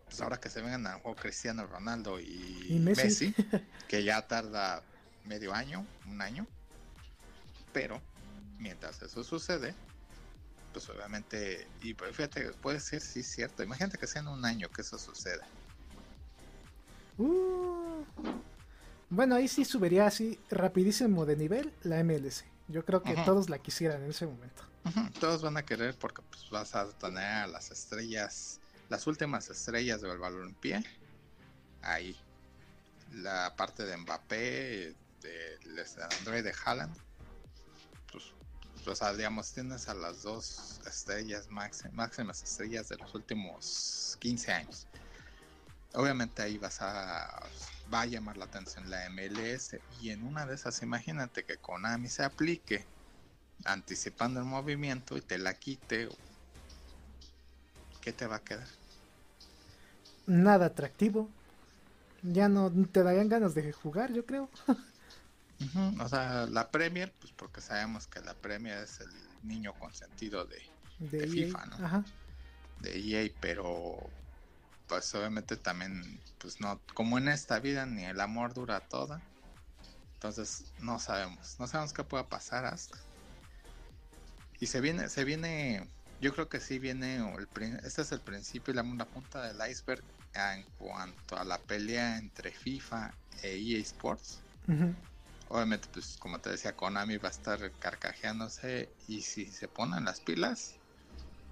pues 0.06 0.20
ahora 0.22 0.40
que 0.40 0.48
se 0.48 0.62
vengan 0.62 0.86
al 0.86 1.00
juego 1.00 1.16
Cristiano 1.16 1.66
Ronaldo 1.66 2.18
y, 2.18 2.78
Messi, 2.80 3.34
que 3.88 4.04
ya 4.04 4.26
tarda 4.26 4.82
medio 5.24 5.52
año, 5.52 5.86
un 6.06 6.22
año, 6.22 6.46
pero 7.74 8.00
mientras 8.58 9.02
eso 9.02 9.22
sucede, 9.22 9.74
pues 10.72 10.88
obviamente, 10.88 11.66
y 11.82 11.92
pues 11.92 12.16
fíjate, 12.16 12.52
puede 12.52 12.80
ser 12.80 13.02
sí 13.02 13.22
cierto, 13.22 13.62
imagínate 13.62 13.98
que 13.98 14.06
sea 14.06 14.22
en 14.22 14.28
un 14.28 14.44
año 14.44 14.70
que 14.70 14.80
eso 14.80 14.98
suceda. 14.98 15.46
Uh, 17.18 18.04
bueno, 19.10 19.34
ahí 19.34 19.48
sí 19.48 19.64
subiría 19.64 20.06
así 20.06 20.38
rapidísimo 20.50 21.26
de 21.26 21.36
nivel 21.36 21.72
la 21.82 22.02
MLC. 22.02 22.44
Yo 22.68 22.84
creo 22.84 23.02
que 23.02 23.14
todos 23.24 23.48
la 23.48 23.58
quisieran 23.58 24.02
en 24.02 24.10
ese 24.10 24.26
momento. 24.26 24.62
Todos 25.20 25.42
van 25.42 25.56
a 25.56 25.64
querer 25.64 25.94
porque 25.96 26.22
pues, 26.22 26.48
vas 26.50 26.74
a 26.74 26.88
tener 26.92 27.24
a 27.24 27.46
las 27.46 27.70
estrellas, 27.70 28.60
las 28.88 29.06
últimas 29.06 29.48
estrellas 29.48 30.02
del 30.02 30.18
balompié 30.18 30.84
ahí. 31.82 32.16
La 33.14 33.54
parte 33.56 33.84
de 33.84 33.96
Mbappé, 33.96 34.94
de, 35.22 35.58
de 35.64 35.84
André 36.18 36.42
de 36.42 36.52
Haaland, 36.64 36.94
pues, 38.12 38.24
o 38.86 38.94
sea, 38.94 39.14
digamos, 39.14 39.52
tienes 39.52 39.88
a 39.88 39.94
las 39.94 40.22
dos 40.22 40.80
estrellas, 40.86 41.48
máximas 41.50 42.42
estrellas 42.42 42.90
de 42.90 42.96
los 42.96 43.14
últimos 43.14 44.16
15 44.20 44.52
años. 44.52 44.86
Obviamente 45.98 46.42
ahí 46.42 46.58
vas 46.58 46.80
a 46.80 47.26
va 47.92 48.02
a 48.02 48.06
llamar 48.06 48.36
la 48.36 48.44
atención 48.44 48.88
la 48.88 49.10
MLS 49.10 49.76
y 50.00 50.10
en 50.10 50.22
una 50.22 50.46
de 50.46 50.54
esas 50.54 50.80
imagínate 50.82 51.44
que 51.44 51.56
Konami 51.56 52.08
se 52.08 52.22
aplique 52.22 52.84
anticipando 53.64 54.38
el 54.38 54.46
movimiento 54.46 55.16
y 55.16 55.22
te 55.22 55.38
la 55.38 55.54
quite 55.54 56.08
¿qué 58.00 58.12
te 58.12 58.28
va 58.28 58.36
a 58.36 58.44
quedar? 58.44 58.68
Nada 60.28 60.66
atractivo 60.66 61.28
ya 62.22 62.48
no 62.48 62.70
te 62.92 63.02
darían 63.02 63.28
ganas 63.28 63.56
de 63.56 63.72
jugar 63.72 64.12
yo 64.12 64.24
creo 64.24 64.48
o 66.00 66.08
sea 66.08 66.46
la 66.46 66.70
Premier 66.70 67.12
pues 67.18 67.32
porque 67.32 67.60
sabemos 67.60 68.06
que 68.06 68.20
la 68.20 68.34
Premier 68.34 68.84
es 68.84 69.00
el 69.00 69.48
niño 69.48 69.72
consentido 69.80 70.44
de, 70.44 70.62
de, 71.00 71.24
e 71.24 71.26
FIFA 71.26 71.66
¿no? 71.66 72.04
de 72.82 73.00
EA 73.00 73.32
pero 73.40 73.98
pues 74.88 75.14
obviamente 75.14 75.56
también, 75.56 76.20
pues 76.38 76.60
no, 76.60 76.80
como 76.94 77.18
en 77.18 77.28
esta 77.28 77.58
vida 77.60 77.86
ni 77.86 78.04
el 78.04 78.20
amor 78.20 78.54
dura 78.54 78.80
toda. 78.80 79.20
Entonces 80.14 80.64
no 80.80 80.98
sabemos, 80.98 81.56
no 81.60 81.66
sabemos 81.66 81.92
qué 81.92 82.02
pueda 82.02 82.26
pasar. 82.26 82.74
Y 84.58 84.66
se 84.66 84.80
viene, 84.80 85.08
se 85.08 85.24
viene, 85.24 85.86
yo 86.20 86.32
creo 86.32 86.48
que 86.48 86.58
sí 86.58 86.78
viene, 86.78 87.16
el, 87.16 87.48
este 87.84 88.02
es 88.02 88.12
el 88.12 88.20
principio 88.20 88.72
y 88.72 88.76
la, 88.76 89.04
punta 89.04 89.42
del 89.42 89.70
iceberg 89.70 90.02
en 90.34 90.64
cuanto 90.78 91.36
a 91.36 91.44
la 91.44 91.58
pelea 91.58 92.18
entre 92.18 92.50
FIFA 92.50 93.14
e 93.42 93.56
EA 93.56 93.80
Sports. 93.80 94.40
Obviamente, 95.50 95.88
pues 95.92 96.16
como 96.18 96.40
te 96.40 96.50
decía, 96.50 96.74
Konami 96.74 97.16
va 97.18 97.28
a 97.28 97.30
estar 97.30 97.70
carcajeándose 97.78 98.90
y 99.06 99.22
si 99.22 99.46
se 99.46 99.68
ponen 99.68 100.04
las 100.04 100.20
pilas, 100.20 100.74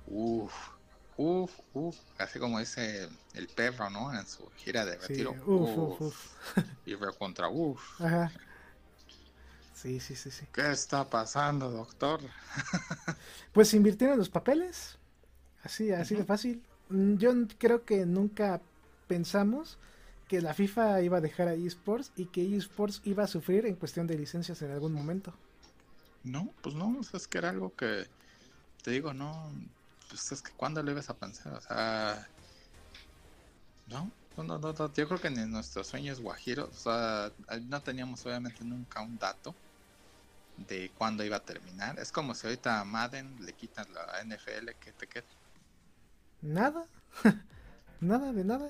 uff 0.07 0.76
Uf, 1.19 1.51
uf, 1.73 1.97
así 2.19 2.39
como 2.39 2.59
dice 2.59 3.09
el 3.35 3.49
perro, 3.49 3.89
¿no? 3.91 4.13
En 4.13 4.27
su 4.27 4.47
gira 4.57 4.85
de 4.85 4.97
retiro. 4.97 5.35
uf, 5.47 6.01
uf, 6.01 6.27
Y 6.85 6.95
contra 7.19 7.49
uf. 7.49 8.01
Ajá. 8.01 8.31
Sí, 9.75 10.01
sí, 10.01 10.15
sí, 10.17 10.31
sí. 10.31 10.47
¿Qué 10.53 10.71
está 10.71 11.05
pasando, 11.05 11.71
doctor? 11.71 12.21
pues 13.53 13.73
invirtieron 13.75 14.19
los 14.19 14.29
papeles. 14.29 14.97
Así, 15.63 15.91
así 15.91 16.15
de 16.15 16.25
fácil. 16.25 16.63
Mm, 16.89 17.17
yo 17.17 17.33
creo 17.59 17.85
que 17.85 18.07
nunca 18.07 18.61
pensamos 19.07 19.79
que 20.29 20.41
la 20.41 20.55
FIFA 20.55 21.03
iba 21.03 21.19
a 21.19 21.21
dejar 21.21 21.49
a 21.49 21.55
eSports 21.55 22.11
y 22.17 22.27
que 22.27 22.57
eSports 22.57 23.01
iba 23.05 23.25
a 23.25 23.27
sufrir 23.27 23.67
en 23.67 23.77
cuestión 23.77 24.07
de 24.07 24.19
licencias 24.19 24.61
en 24.63 24.71
algún 24.71 24.93
momento. 24.93 25.33
No, 26.25 26.51
pues 26.63 26.75
no, 26.75 26.99
es 27.01 27.29
que 27.29 27.39
era 27.39 27.51
algo 27.51 27.75
que, 27.77 28.07
te 28.83 28.91
digo, 28.91 29.15
no, 29.15 29.53
pues 30.09 30.33
es 30.33 30.43
que 30.43 30.53
cuando 30.57 30.83
le 30.83 30.93
ibas 30.93 31.11
a 31.11 31.17
pensar, 31.17 31.53
o 31.53 31.61
sea, 31.61 32.29
no, 33.87 34.11
no, 34.37 34.59
no, 34.59 34.93
yo 34.93 35.09
creo 35.09 35.21
que 35.21 35.29
en 35.29 35.51
nuestros 35.51 35.87
sueños 35.87 36.21
guajiros, 36.21 36.69
o 36.69 36.91
sea, 36.91 37.33
no 37.63 37.81
teníamos 37.83 38.25
obviamente 38.27 38.65
nunca 38.65 39.01
un 39.01 39.19
dato 39.19 39.55
de 40.57 40.91
cuándo 40.97 41.25
iba 41.25 41.37
a 41.37 41.45
terminar. 41.45 41.99
Es 41.99 42.13
como 42.13 42.35
si 42.35 42.47
ahorita 42.47 42.81
a 42.81 42.85
Madden 42.85 43.37
le 43.45 43.53
quitan 43.55 43.87
la 43.93 44.21
NFL 44.23 44.73
que 44.81 44.93
te 44.93 45.07
queda. 45.07 45.25
Nada, 46.43 46.87
nada 48.01 48.33
de 48.33 48.45
nada. 48.45 48.69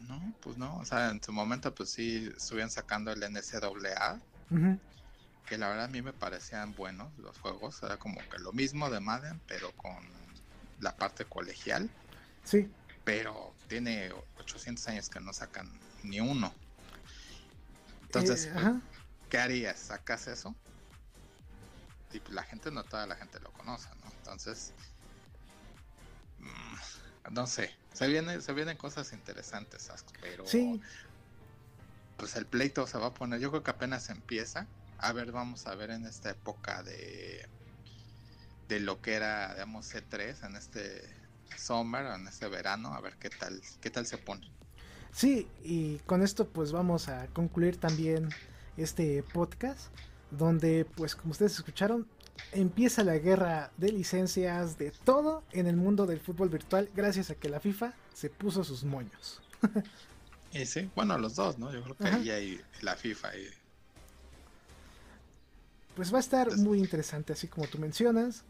No, 0.00 0.20
pues 0.40 0.56
no, 0.56 0.78
o 0.78 0.84
sea, 0.84 1.10
en 1.10 1.22
su 1.22 1.32
momento 1.32 1.74
pues 1.74 1.90
sí 1.90 2.30
estuvieron 2.36 2.70
sacando 2.70 3.12
el 3.12 3.22
NCAA, 3.22 4.20
que 5.46 5.58
la 5.58 5.68
verdad 5.68 5.84
a 5.84 5.88
mí 5.88 6.02
me 6.02 6.12
parecían 6.12 6.74
buenos 6.74 7.16
los 7.18 7.38
juegos, 7.38 7.82
era 7.82 7.96
como 7.98 8.20
que 8.28 8.38
lo 8.38 8.52
mismo 8.52 8.90
de 8.90 9.00
Madden, 9.00 9.40
pero 9.46 9.70
con 9.72 10.21
la 10.82 10.96
parte 10.96 11.24
colegial. 11.24 11.88
Sí. 12.44 12.70
Pero 13.04 13.54
tiene 13.68 14.12
800 14.38 14.86
años 14.88 15.08
que 15.08 15.20
no 15.20 15.32
sacan 15.32 15.70
ni 16.02 16.20
uno. 16.20 16.52
Entonces, 18.02 18.46
eh, 18.46 18.80
¿qué 19.30 19.38
harías? 19.38 19.78
¿Sacas 19.78 20.26
eso? 20.26 20.54
Y 22.12 22.20
pues 22.20 22.34
la 22.34 22.42
gente, 22.42 22.70
no 22.70 22.84
toda 22.84 23.06
la 23.06 23.16
gente 23.16 23.40
lo 23.40 23.50
conoce, 23.52 23.88
¿no? 24.04 24.10
Entonces, 24.18 24.74
mm, 26.38 27.32
no 27.32 27.46
sé, 27.46 27.74
se, 27.94 28.06
viene, 28.08 28.40
se 28.42 28.52
vienen 28.52 28.76
cosas 28.76 29.12
interesantes, 29.14 29.90
pero 30.20 30.46
sí. 30.46 30.80
pues 32.18 32.36
el 32.36 32.44
pleito 32.44 32.86
se 32.86 32.98
va 32.98 33.06
a 33.06 33.14
poner, 33.14 33.40
yo 33.40 33.50
creo 33.50 33.62
que 33.62 33.70
apenas 33.70 34.10
empieza. 34.10 34.66
A 34.98 35.12
ver, 35.12 35.32
vamos 35.32 35.66
a 35.66 35.74
ver 35.74 35.90
en 35.90 36.04
esta 36.04 36.30
época 36.30 36.82
de 36.82 37.48
de 38.72 38.80
lo 38.80 39.02
que 39.02 39.12
era, 39.12 39.52
digamos, 39.52 39.92
C3 39.92 40.46
en 40.46 40.56
este 40.56 41.02
summer, 41.58 42.06
en 42.06 42.26
este 42.26 42.48
verano, 42.48 42.94
a 42.94 43.00
ver 43.02 43.16
qué 43.18 43.28
tal, 43.28 43.60
qué 43.82 43.90
tal 43.90 44.06
se 44.06 44.16
pone. 44.16 44.50
Sí, 45.12 45.46
y 45.62 45.98
con 46.06 46.22
esto 46.22 46.48
pues 46.48 46.72
vamos 46.72 47.08
a 47.08 47.26
concluir 47.28 47.76
también 47.76 48.30
este 48.78 49.22
podcast, 49.24 49.88
donde 50.30 50.86
pues 50.86 51.14
como 51.14 51.32
ustedes 51.32 51.52
escucharon, 51.52 52.08
empieza 52.52 53.04
la 53.04 53.18
guerra 53.18 53.70
de 53.76 53.92
licencias 53.92 54.78
de 54.78 54.90
todo 54.90 55.42
en 55.52 55.66
el 55.66 55.76
mundo 55.76 56.06
del 56.06 56.20
fútbol 56.20 56.48
virtual 56.48 56.88
gracias 56.96 57.28
a 57.28 57.34
que 57.34 57.50
la 57.50 57.60
FIFA 57.60 57.92
se 58.14 58.30
puso 58.30 58.64
sus 58.64 58.84
moños. 58.84 59.42
y 60.52 60.64
sí, 60.64 60.90
bueno, 60.96 61.18
los 61.18 61.34
dos, 61.34 61.58
¿no? 61.58 61.70
Yo 61.70 61.82
creo 61.82 61.96
que 61.98 62.08
ahí 62.08 62.30
hay 62.30 62.60
la 62.80 62.96
FIFA 62.96 63.36
y... 63.36 63.48
Pues 65.94 66.10
va 66.10 66.16
a 66.16 66.20
estar 66.20 66.56
muy 66.56 66.78
interesante, 66.78 67.34
así 67.34 67.48
como 67.48 67.66
tú 67.66 67.78
mencionas. 67.78 68.44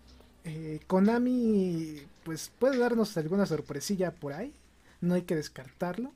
Eh, 0.45 0.81
Konami, 0.87 2.07
pues 2.25 2.51
puede 2.59 2.79
darnos 2.79 3.17
alguna 3.17 3.47
sorpresilla 3.47 4.13
por 4.13 4.33
ahí. 4.33 4.55
No 5.01 5.15
hay 5.15 5.23
que 5.23 5.37
descartarlo. 5.37 6.13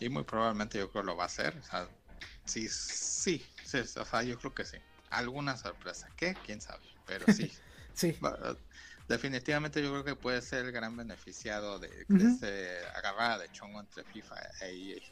Y 0.00 0.08
muy 0.08 0.24
probablemente 0.24 0.78
yo 0.78 0.90
creo 0.90 1.02
lo 1.02 1.16
va 1.16 1.24
a 1.24 1.26
hacer. 1.26 1.56
O 1.58 1.62
sea, 1.62 1.88
sí, 2.44 2.68
sí, 2.68 3.44
sí, 3.64 3.78
o 3.78 4.04
sea, 4.04 4.22
yo 4.22 4.38
creo 4.38 4.54
que 4.54 4.64
sí. 4.64 4.78
Alguna 5.10 5.56
sorpresa. 5.56 6.08
¿Qué? 6.16 6.36
¿Quién 6.44 6.60
sabe? 6.60 6.84
Pero 7.06 7.32
sí. 7.32 7.52
sí. 7.94 8.18
Definitivamente 9.08 9.82
yo 9.82 9.90
creo 9.90 10.04
que 10.04 10.16
puede 10.16 10.40
ser 10.40 10.64
el 10.64 10.72
gran 10.72 10.96
beneficiado 10.96 11.78
de, 11.78 11.88
de 12.08 12.86
agarrada 12.94 13.38
de 13.38 13.52
chongo 13.52 13.80
entre 13.80 14.04
FIFA 14.04 14.36
e 14.62 14.70
EA. 14.70 15.02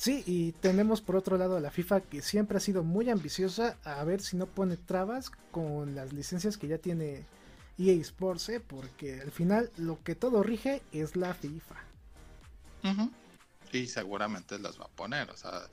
Sí, 0.00 0.24
y 0.26 0.52
tenemos 0.52 1.02
por 1.02 1.16
otro 1.16 1.36
lado 1.36 1.58
a 1.58 1.60
la 1.60 1.70
FIFA 1.70 2.00
que 2.00 2.22
siempre 2.22 2.56
ha 2.56 2.60
sido 2.60 2.82
muy 2.82 3.10
ambiciosa 3.10 3.76
a 3.84 4.02
ver 4.02 4.22
si 4.22 4.38
no 4.38 4.46
pone 4.46 4.78
trabas 4.78 5.30
con 5.50 5.94
las 5.94 6.14
licencias 6.14 6.56
que 6.56 6.68
ya 6.68 6.78
tiene 6.78 7.26
EA 7.76 7.92
Sports, 8.00 8.48
¿eh? 8.48 8.60
porque 8.60 9.20
al 9.20 9.30
final 9.30 9.70
lo 9.76 10.02
que 10.02 10.14
todo 10.14 10.42
rige 10.42 10.80
es 10.92 11.16
la 11.16 11.34
FIFA. 11.34 11.74
Y 13.72 13.88
seguramente 13.88 14.58
las 14.58 14.80
va 14.80 14.86
a 14.86 14.96
poner, 14.96 15.28
o 15.28 15.36
sea, 15.36 15.68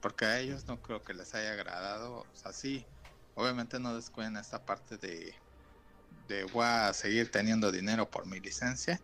porque 0.00 0.24
a 0.24 0.40
ellos 0.40 0.66
no 0.66 0.80
creo 0.80 1.02
que 1.02 1.12
les 1.12 1.34
haya 1.34 1.52
agradado, 1.52 2.20
o 2.20 2.26
sea, 2.36 2.54
sí, 2.54 2.86
obviamente 3.34 3.78
no 3.78 3.94
descuiden 3.94 4.38
esta 4.38 4.64
parte 4.64 4.96
de, 4.96 5.34
de 6.26 6.44
voy 6.44 6.64
a 6.64 6.90
seguir 6.94 7.30
teniendo 7.30 7.70
dinero 7.70 8.10
por 8.10 8.24
mi 8.24 8.40
licencia, 8.40 8.98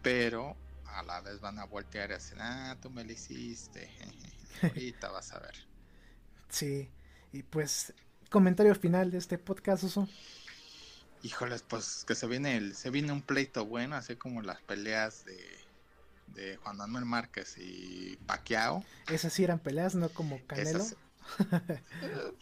pero 0.00 0.56
a 0.94 1.02
la 1.02 1.20
vez 1.20 1.40
van 1.40 1.58
a 1.58 1.64
voltear 1.64 2.10
y 2.10 2.14
decir, 2.14 2.38
ah, 2.40 2.76
tú 2.80 2.90
me 2.90 3.04
lo 3.04 3.12
hiciste. 3.12 3.90
Ahorita 4.62 5.10
vas 5.10 5.32
a 5.32 5.40
ver. 5.40 5.54
Sí, 6.48 6.90
y 7.32 7.42
pues, 7.42 7.92
comentario 8.30 8.74
final 8.74 9.10
de 9.10 9.18
este 9.18 9.38
podcast, 9.38 9.84
Uso. 9.84 10.08
Híjoles, 11.22 11.62
pues 11.62 12.04
que 12.06 12.14
se 12.14 12.26
viene 12.26 12.56
el, 12.56 12.74
se 12.74 12.90
viene 12.90 13.12
un 13.12 13.22
pleito 13.22 13.66
bueno, 13.66 13.96
así 13.96 14.16
como 14.16 14.40
las 14.40 14.60
peleas 14.62 15.24
de 15.24 15.68
de 16.34 16.56
Juan 16.56 16.76
Manuel 16.76 17.04
Márquez 17.04 17.56
y 17.58 18.16
Paquiao. 18.26 18.84
Esas 19.08 19.32
sí 19.32 19.44
eran 19.44 19.58
peleas, 19.58 19.94
no 19.94 20.08
como 20.08 20.40
Canelo. 20.46 20.84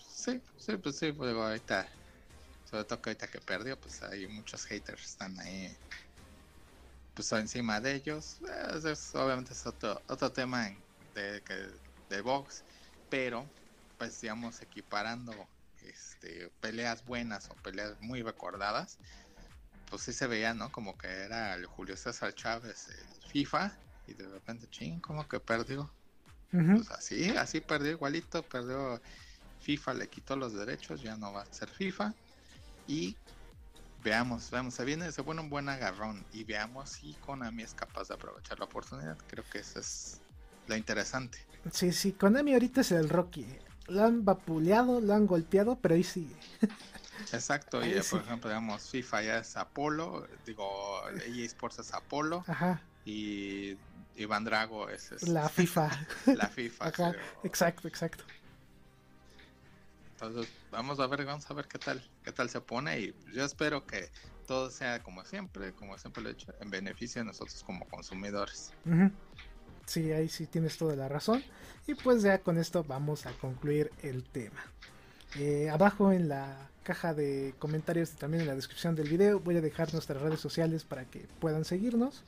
Sí, 0.09 0.41
sí, 0.59 0.77
pues 0.77 0.97
sí, 0.97 1.13
pues 1.13 1.35
ahorita, 1.35 1.89
sobre 2.69 2.85
todo 2.85 3.01
que 3.01 3.11
ahorita 3.11 3.29
que 3.29 3.41
perdió, 3.41 3.79
pues 3.79 4.03
hay 4.03 4.27
muchos 4.27 4.65
haters 4.65 5.05
están 5.05 5.39
ahí, 5.39 5.77
pues 7.17 7.33
encima 7.33 7.81
de 7.81 7.97
ellos. 7.97 8.39
Eh, 8.47 8.95
obviamente 9.15 9.55
es 9.55 9.67
otro, 9.67 10.01
otro 10.07 10.31
tema 10.31 10.71
de, 11.15 11.43
de 12.09 12.21
box, 12.21 12.63
pero 13.11 13.49
pues 13.99 14.21
digamos 14.21 14.61
equiparando 14.61 15.33
este, 15.83 16.51
peleas 16.61 17.05
buenas 17.05 17.49
o 17.51 17.55
peleas 17.55 18.01
muy 18.01 18.23
recordadas, 18.23 18.99
pues 19.89 20.03
sí 20.03 20.13
se 20.13 20.27
veía, 20.27 20.53
¿no? 20.53 20.71
Como 20.71 20.99
que 20.99 21.09
era 21.09 21.55
el 21.55 21.67
Julio 21.67 21.97
César 21.97 22.35
Chávez, 22.35 22.89
el 22.89 23.31
FIFA, 23.31 23.73
y 24.07 24.15
de 24.15 24.29
repente, 24.29 24.69
ching, 24.71 25.01
como 25.01 25.27
que 25.27 25.41
perdió. 25.41 25.91
Pues 26.51 26.91
así, 26.91 27.31
así 27.37 27.61
perdió 27.61 27.93
igualito, 27.93 28.43
perdió 28.43 29.01
FIFA, 29.61 29.95
le 29.95 30.09
quitó 30.09 30.37
los 30.37 30.55
derechos, 30.55 31.03
ya 31.03 31.17
no 31.17 31.33
va 31.33 31.43
a 31.43 31.53
ser 31.53 31.69
FIFA. 31.69 32.15
Y 32.87 33.17
veamos, 34.07 34.53
veamos, 34.53 34.75
se 34.75 34.85
viene, 34.85 35.11
se 35.11 35.25
pone 35.25 35.41
un 35.41 35.51
buen 35.51 35.69
agarrón 35.69 36.25
y 36.33 36.45
veamos 36.45 36.91
si 36.91 37.15
Konami 37.15 37.65
es 37.65 37.75
capaz 37.75 38.07
de 38.07 38.15
aprovechar 38.15 38.57
la 38.61 38.67
oportunidad. 38.67 39.19
Creo 39.27 39.45
que 39.51 39.59
eso 39.59 39.81
es 39.81 40.21
lo 40.69 40.77
interesante. 40.77 41.39
Sí, 41.73 41.93
sí, 41.93 42.13
Konami 42.13 42.53
ahorita 42.53 42.83
es 42.83 42.93
el 42.93 43.09
Rocky. 43.09 43.45
Lo 43.89 44.05
han 44.05 44.25
vapuleado, 44.25 45.01
lo 45.01 45.13
han 45.13 45.27
golpeado, 45.27 45.77
pero 45.81 45.97
ahí 45.97 46.05
sigue. 46.05 46.37
Exacto, 47.33 47.85
y 47.85 48.01
por 48.09 48.21
ejemplo, 48.21 48.49
digamos, 48.49 48.89
FIFA 48.91 49.23
ya 49.23 49.39
es 49.39 49.57
Apolo, 49.57 50.29
digo, 50.45 51.03
EA 51.27 51.45
Sports 51.45 51.81
es 51.81 51.93
Apolo, 51.93 52.45
Ajá. 52.47 52.81
y 53.05 53.77
Iván 54.15 54.45
Drago 54.45 54.89
es, 54.89 55.21
la 55.27 55.49
FIFA. 55.49 55.91
la 56.27 56.47
FIFA. 56.47 56.93
Exacto, 57.43 57.89
exacto. 57.89 58.25
Entonces, 60.21 60.51
vamos 60.71 60.99
a 60.99 61.07
ver, 61.07 61.27
vamos 61.27 61.49
a 61.51 61.53
ver 61.53 61.67
qué 61.69 61.79
tal, 61.79 62.03
qué 62.25 62.33
tal 62.33 62.49
se 62.49 62.63
pone 62.63 62.99
y 62.99 63.15
yo 63.35 63.45
espero 63.45 63.87
que 63.87 64.11
todo 64.47 64.71
sea 64.71 65.03
como 65.03 65.23
siempre, 65.27 65.73
como 65.73 65.99
siempre 65.99 66.23
lo 66.23 66.31
he 66.31 66.33
hecho, 66.33 66.55
en 66.59 66.71
beneficio 66.71 67.21
de 67.21 67.27
nosotros 67.27 67.63
como 67.63 67.87
consumidores. 67.87 68.73
Sí, 69.85 70.13
ahí 70.13 70.31
sí 70.31 70.47
tienes 70.47 70.79
toda 70.79 70.97
la 70.97 71.09
razón. 71.09 71.45
Y 71.87 71.95
pues 71.95 72.23
ya 72.23 72.39
con 72.39 72.57
esto 72.57 72.83
vamos 72.83 73.27
a 73.27 73.33
concluir 73.33 73.93
el 74.03 74.25
tema. 74.25 74.65
Eh, 75.39 75.69
abajo 75.69 76.11
en 76.13 76.31
la 76.31 76.71
caja 76.83 77.13
de 77.13 77.55
comentarios 77.59 78.15
y 78.15 78.17
también 78.17 78.41
en 78.41 78.47
la 78.47 78.55
descripción 78.55 78.95
del 78.95 79.11
video 79.11 79.39
voy 79.39 79.59
a 79.59 79.61
dejar 79.61 79.93
nuestras 79.93 80.23
redes 80.23 80.41
sociales 80.41 80.85
para 80.85 81.05
que 81.05 81.29
puedan 81.41 81.67
seguirnos. 81.67 82.25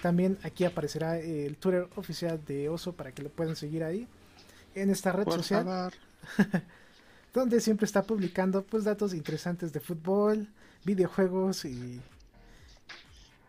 También 0.00 0.38
aquí 0.44 0.64
aparecerá 0.64 1.18
el 1.18 1.58
Twitter 1.58 1.90
oficial 1.96 2.42
de 2.46 2.70
Oso 2.70 2.94
para 2.94 3.12
que 3.12 3.22
lo 3.22 3.28
puedan 3.28 3.54
seguir 3.54 3.84
ahí. 3.84 4.08
En 4.74 4.88
esta 4.88 5.12
red 5.12 5.26
social. 5.26 5.92
donde 7.38 7.60
siempre 7.60 7.86
está 7.86 8.02
publicando 8.02 8.64
pues 8.64 8.84
datos 8.84 9.14
interesantes 9.14 9.72
de 9.72 9.80
fútbol, 9.80 10.48
videojuegos 10.84 11.64
y 11.64 12.00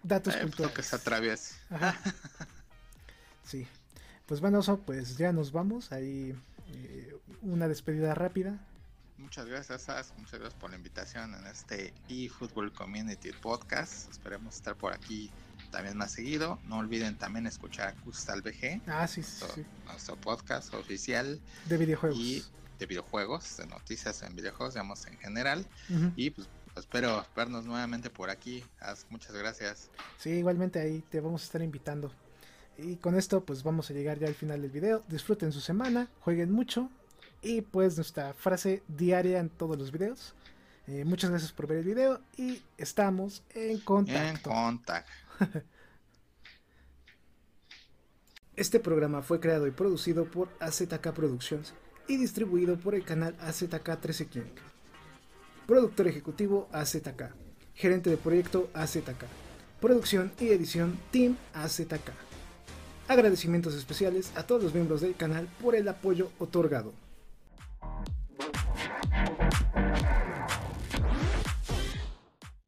datos 0.04 0.36
eh, 0.36 0.42
culturales. 0.42 0.76
que 0.76 0.84
se 0.84 0.96
atraviesa. 0.96 1.56
sí. 3.44 3.68
Pues 4.26 4.42
bueno, 4.42 4.60
Oso, 4.60 4.80
pues 4.80 5.18
ya 5.18 5.34
nos 5.34 5.52
vamos. 5.52 5.92
Ahí 5.92 6.36
eh, 6.74 7.18
una 7.42 7.68
despedida 7.68 8.14
rápida. 8.14 8.60
Muchas 9.18 9.48
gracias, 9.48 9.88
Muchas 10.18 10.40
gracias 10.40 10.54
por 10.54 10.70
la 10.70 10.78
invitación 10.78 11.36
en 11.36 11.46
este 11.48 11.94
eFootball 12.08 12.72
Community 12.72 13.32
Podcast. 13.34 14.10
Esperemos 14.10 14.56
estar 14.56 14.76
por 14.76 14.94
aquí 14.94 15.30
también 15.72 15.98
más 15.98 16.14
seguido. 16.14 16.58
No 16.66 16.78
olviden 16.78 17.18
también 17.18 17.46
escuchar 17.46 17.96
Custal 17.98 18.42
BG. 18.42 18.82
Ah, 18.88 19.08
sí, 19.08 19.22
sí, 19.22 19.66
nuestro, 19.86 20.16
podcast 20.16 20.74
oficial. 20.74 21.40
De 21.68 21.78
videojuegos. 21.78 22.18
Y 22.18 22.44
de 22.80 22.86
videojuegos, 22.86 23.58
de 23.58 23.68
noticias 23.68 24.24
en 24.24 24.36
videojuegos, 24.36 24.74
digamos 24.74 25.06
en 25.06 25.18
general. 25.20 25.66
Y 26.16 26.32
pues 26.32 26.48
espero 26.76 27.26
vernos 27.36 27.66
nuevamente 27.66 28.10
por 28.10 28.30
aquí. 28.30 28.64
Muchas 29.10 29.34
gracias. 29.36 29.90
Sí, 30.18 30.32
igualmente 30.32 30.80
ahí 30.80 31.04
te 31.10 31.20
vamos 31.20 31.44
a 31.44 31.46
estar 31.46 31.62
invitando. 31.62 32.12
Y 32.78 32.96
con 32.96 33.16
esto 33.16 33.44
pues 33.44 33.62
vamos 33.64 33.90
a 33.90 33.94
llegar 33.94 34.18
ya 34.18 34.28
al 34.28 34.36
final 34.36 34.62
del 34.62 34.72
video. 34.72 35.04
Disfruten 35.10 35.52
su 35.52 35.60
semana, 35.60 36.10
jueguen 36.22 36.52
mucho 36.52 36.90
y 37.42 37.62
pues 37.62 37.98
nuestra 37.98 38.34
frase 38.34 38.82
diaria 38.88 39.40
en 39.40 39.50
todos 39.50 39.78
los 39.78 39.92
videos. 39.92 40.34
Eh, 40.88 41.04
muchas 41.06 41.30
gracias 41.30 41.52
por 41.52 41.68
ver 41.68 41.80
el 41.80 41.84
video 41.84 42.22
y 42.38 42.62
estamos 42.78 43.44
en 43.54 43.80
contacto. 43.80 44.50
En 44.50 44.56
contacto. 44.56 45.12
Este 48.56 48.82
programa 48.82 49.22
fue 49.22 49.40
creado 49.40 49.68
y 49.68 49.72
producido 49.72 50.26
por 50.26 50.50
AZK 50.60 51.14
Productions 51.14 51.74
y 52.10 52.18
distribuido 52.18 52.78
por 52.78 52.96
el 52.96 53.06
canal 53.06 53.36
AZK 53.40 54.02
13 54.02 54.26
King. 54.28 54.42
Productor 55.66 56.08
ejecutivo 56.08 56.68
AZK. 56.74 57.32
Gerente 57.76 58.10
de 58.10 58.18
proyecto 58.18 58.70
AZK. 58.74 59.24
Producción 59.80 60.32
y 60.40 60.48
edición 60.48 61.00
Team 61.12 61.38
AZK. 61.54 62.12
Agradecimientos 63.08 63.76
especiales 63.76 64.32
a 64.36 64.44
todos 64.44 64.64
los 64.64 64.74
miembros 64.74 65.02
del 65.02 65.16
canal 65.16 65.48
por 65.62 65.76
el 65.76 65.88
apoyo 65.88 66.32
otorgado. 66.40 66.94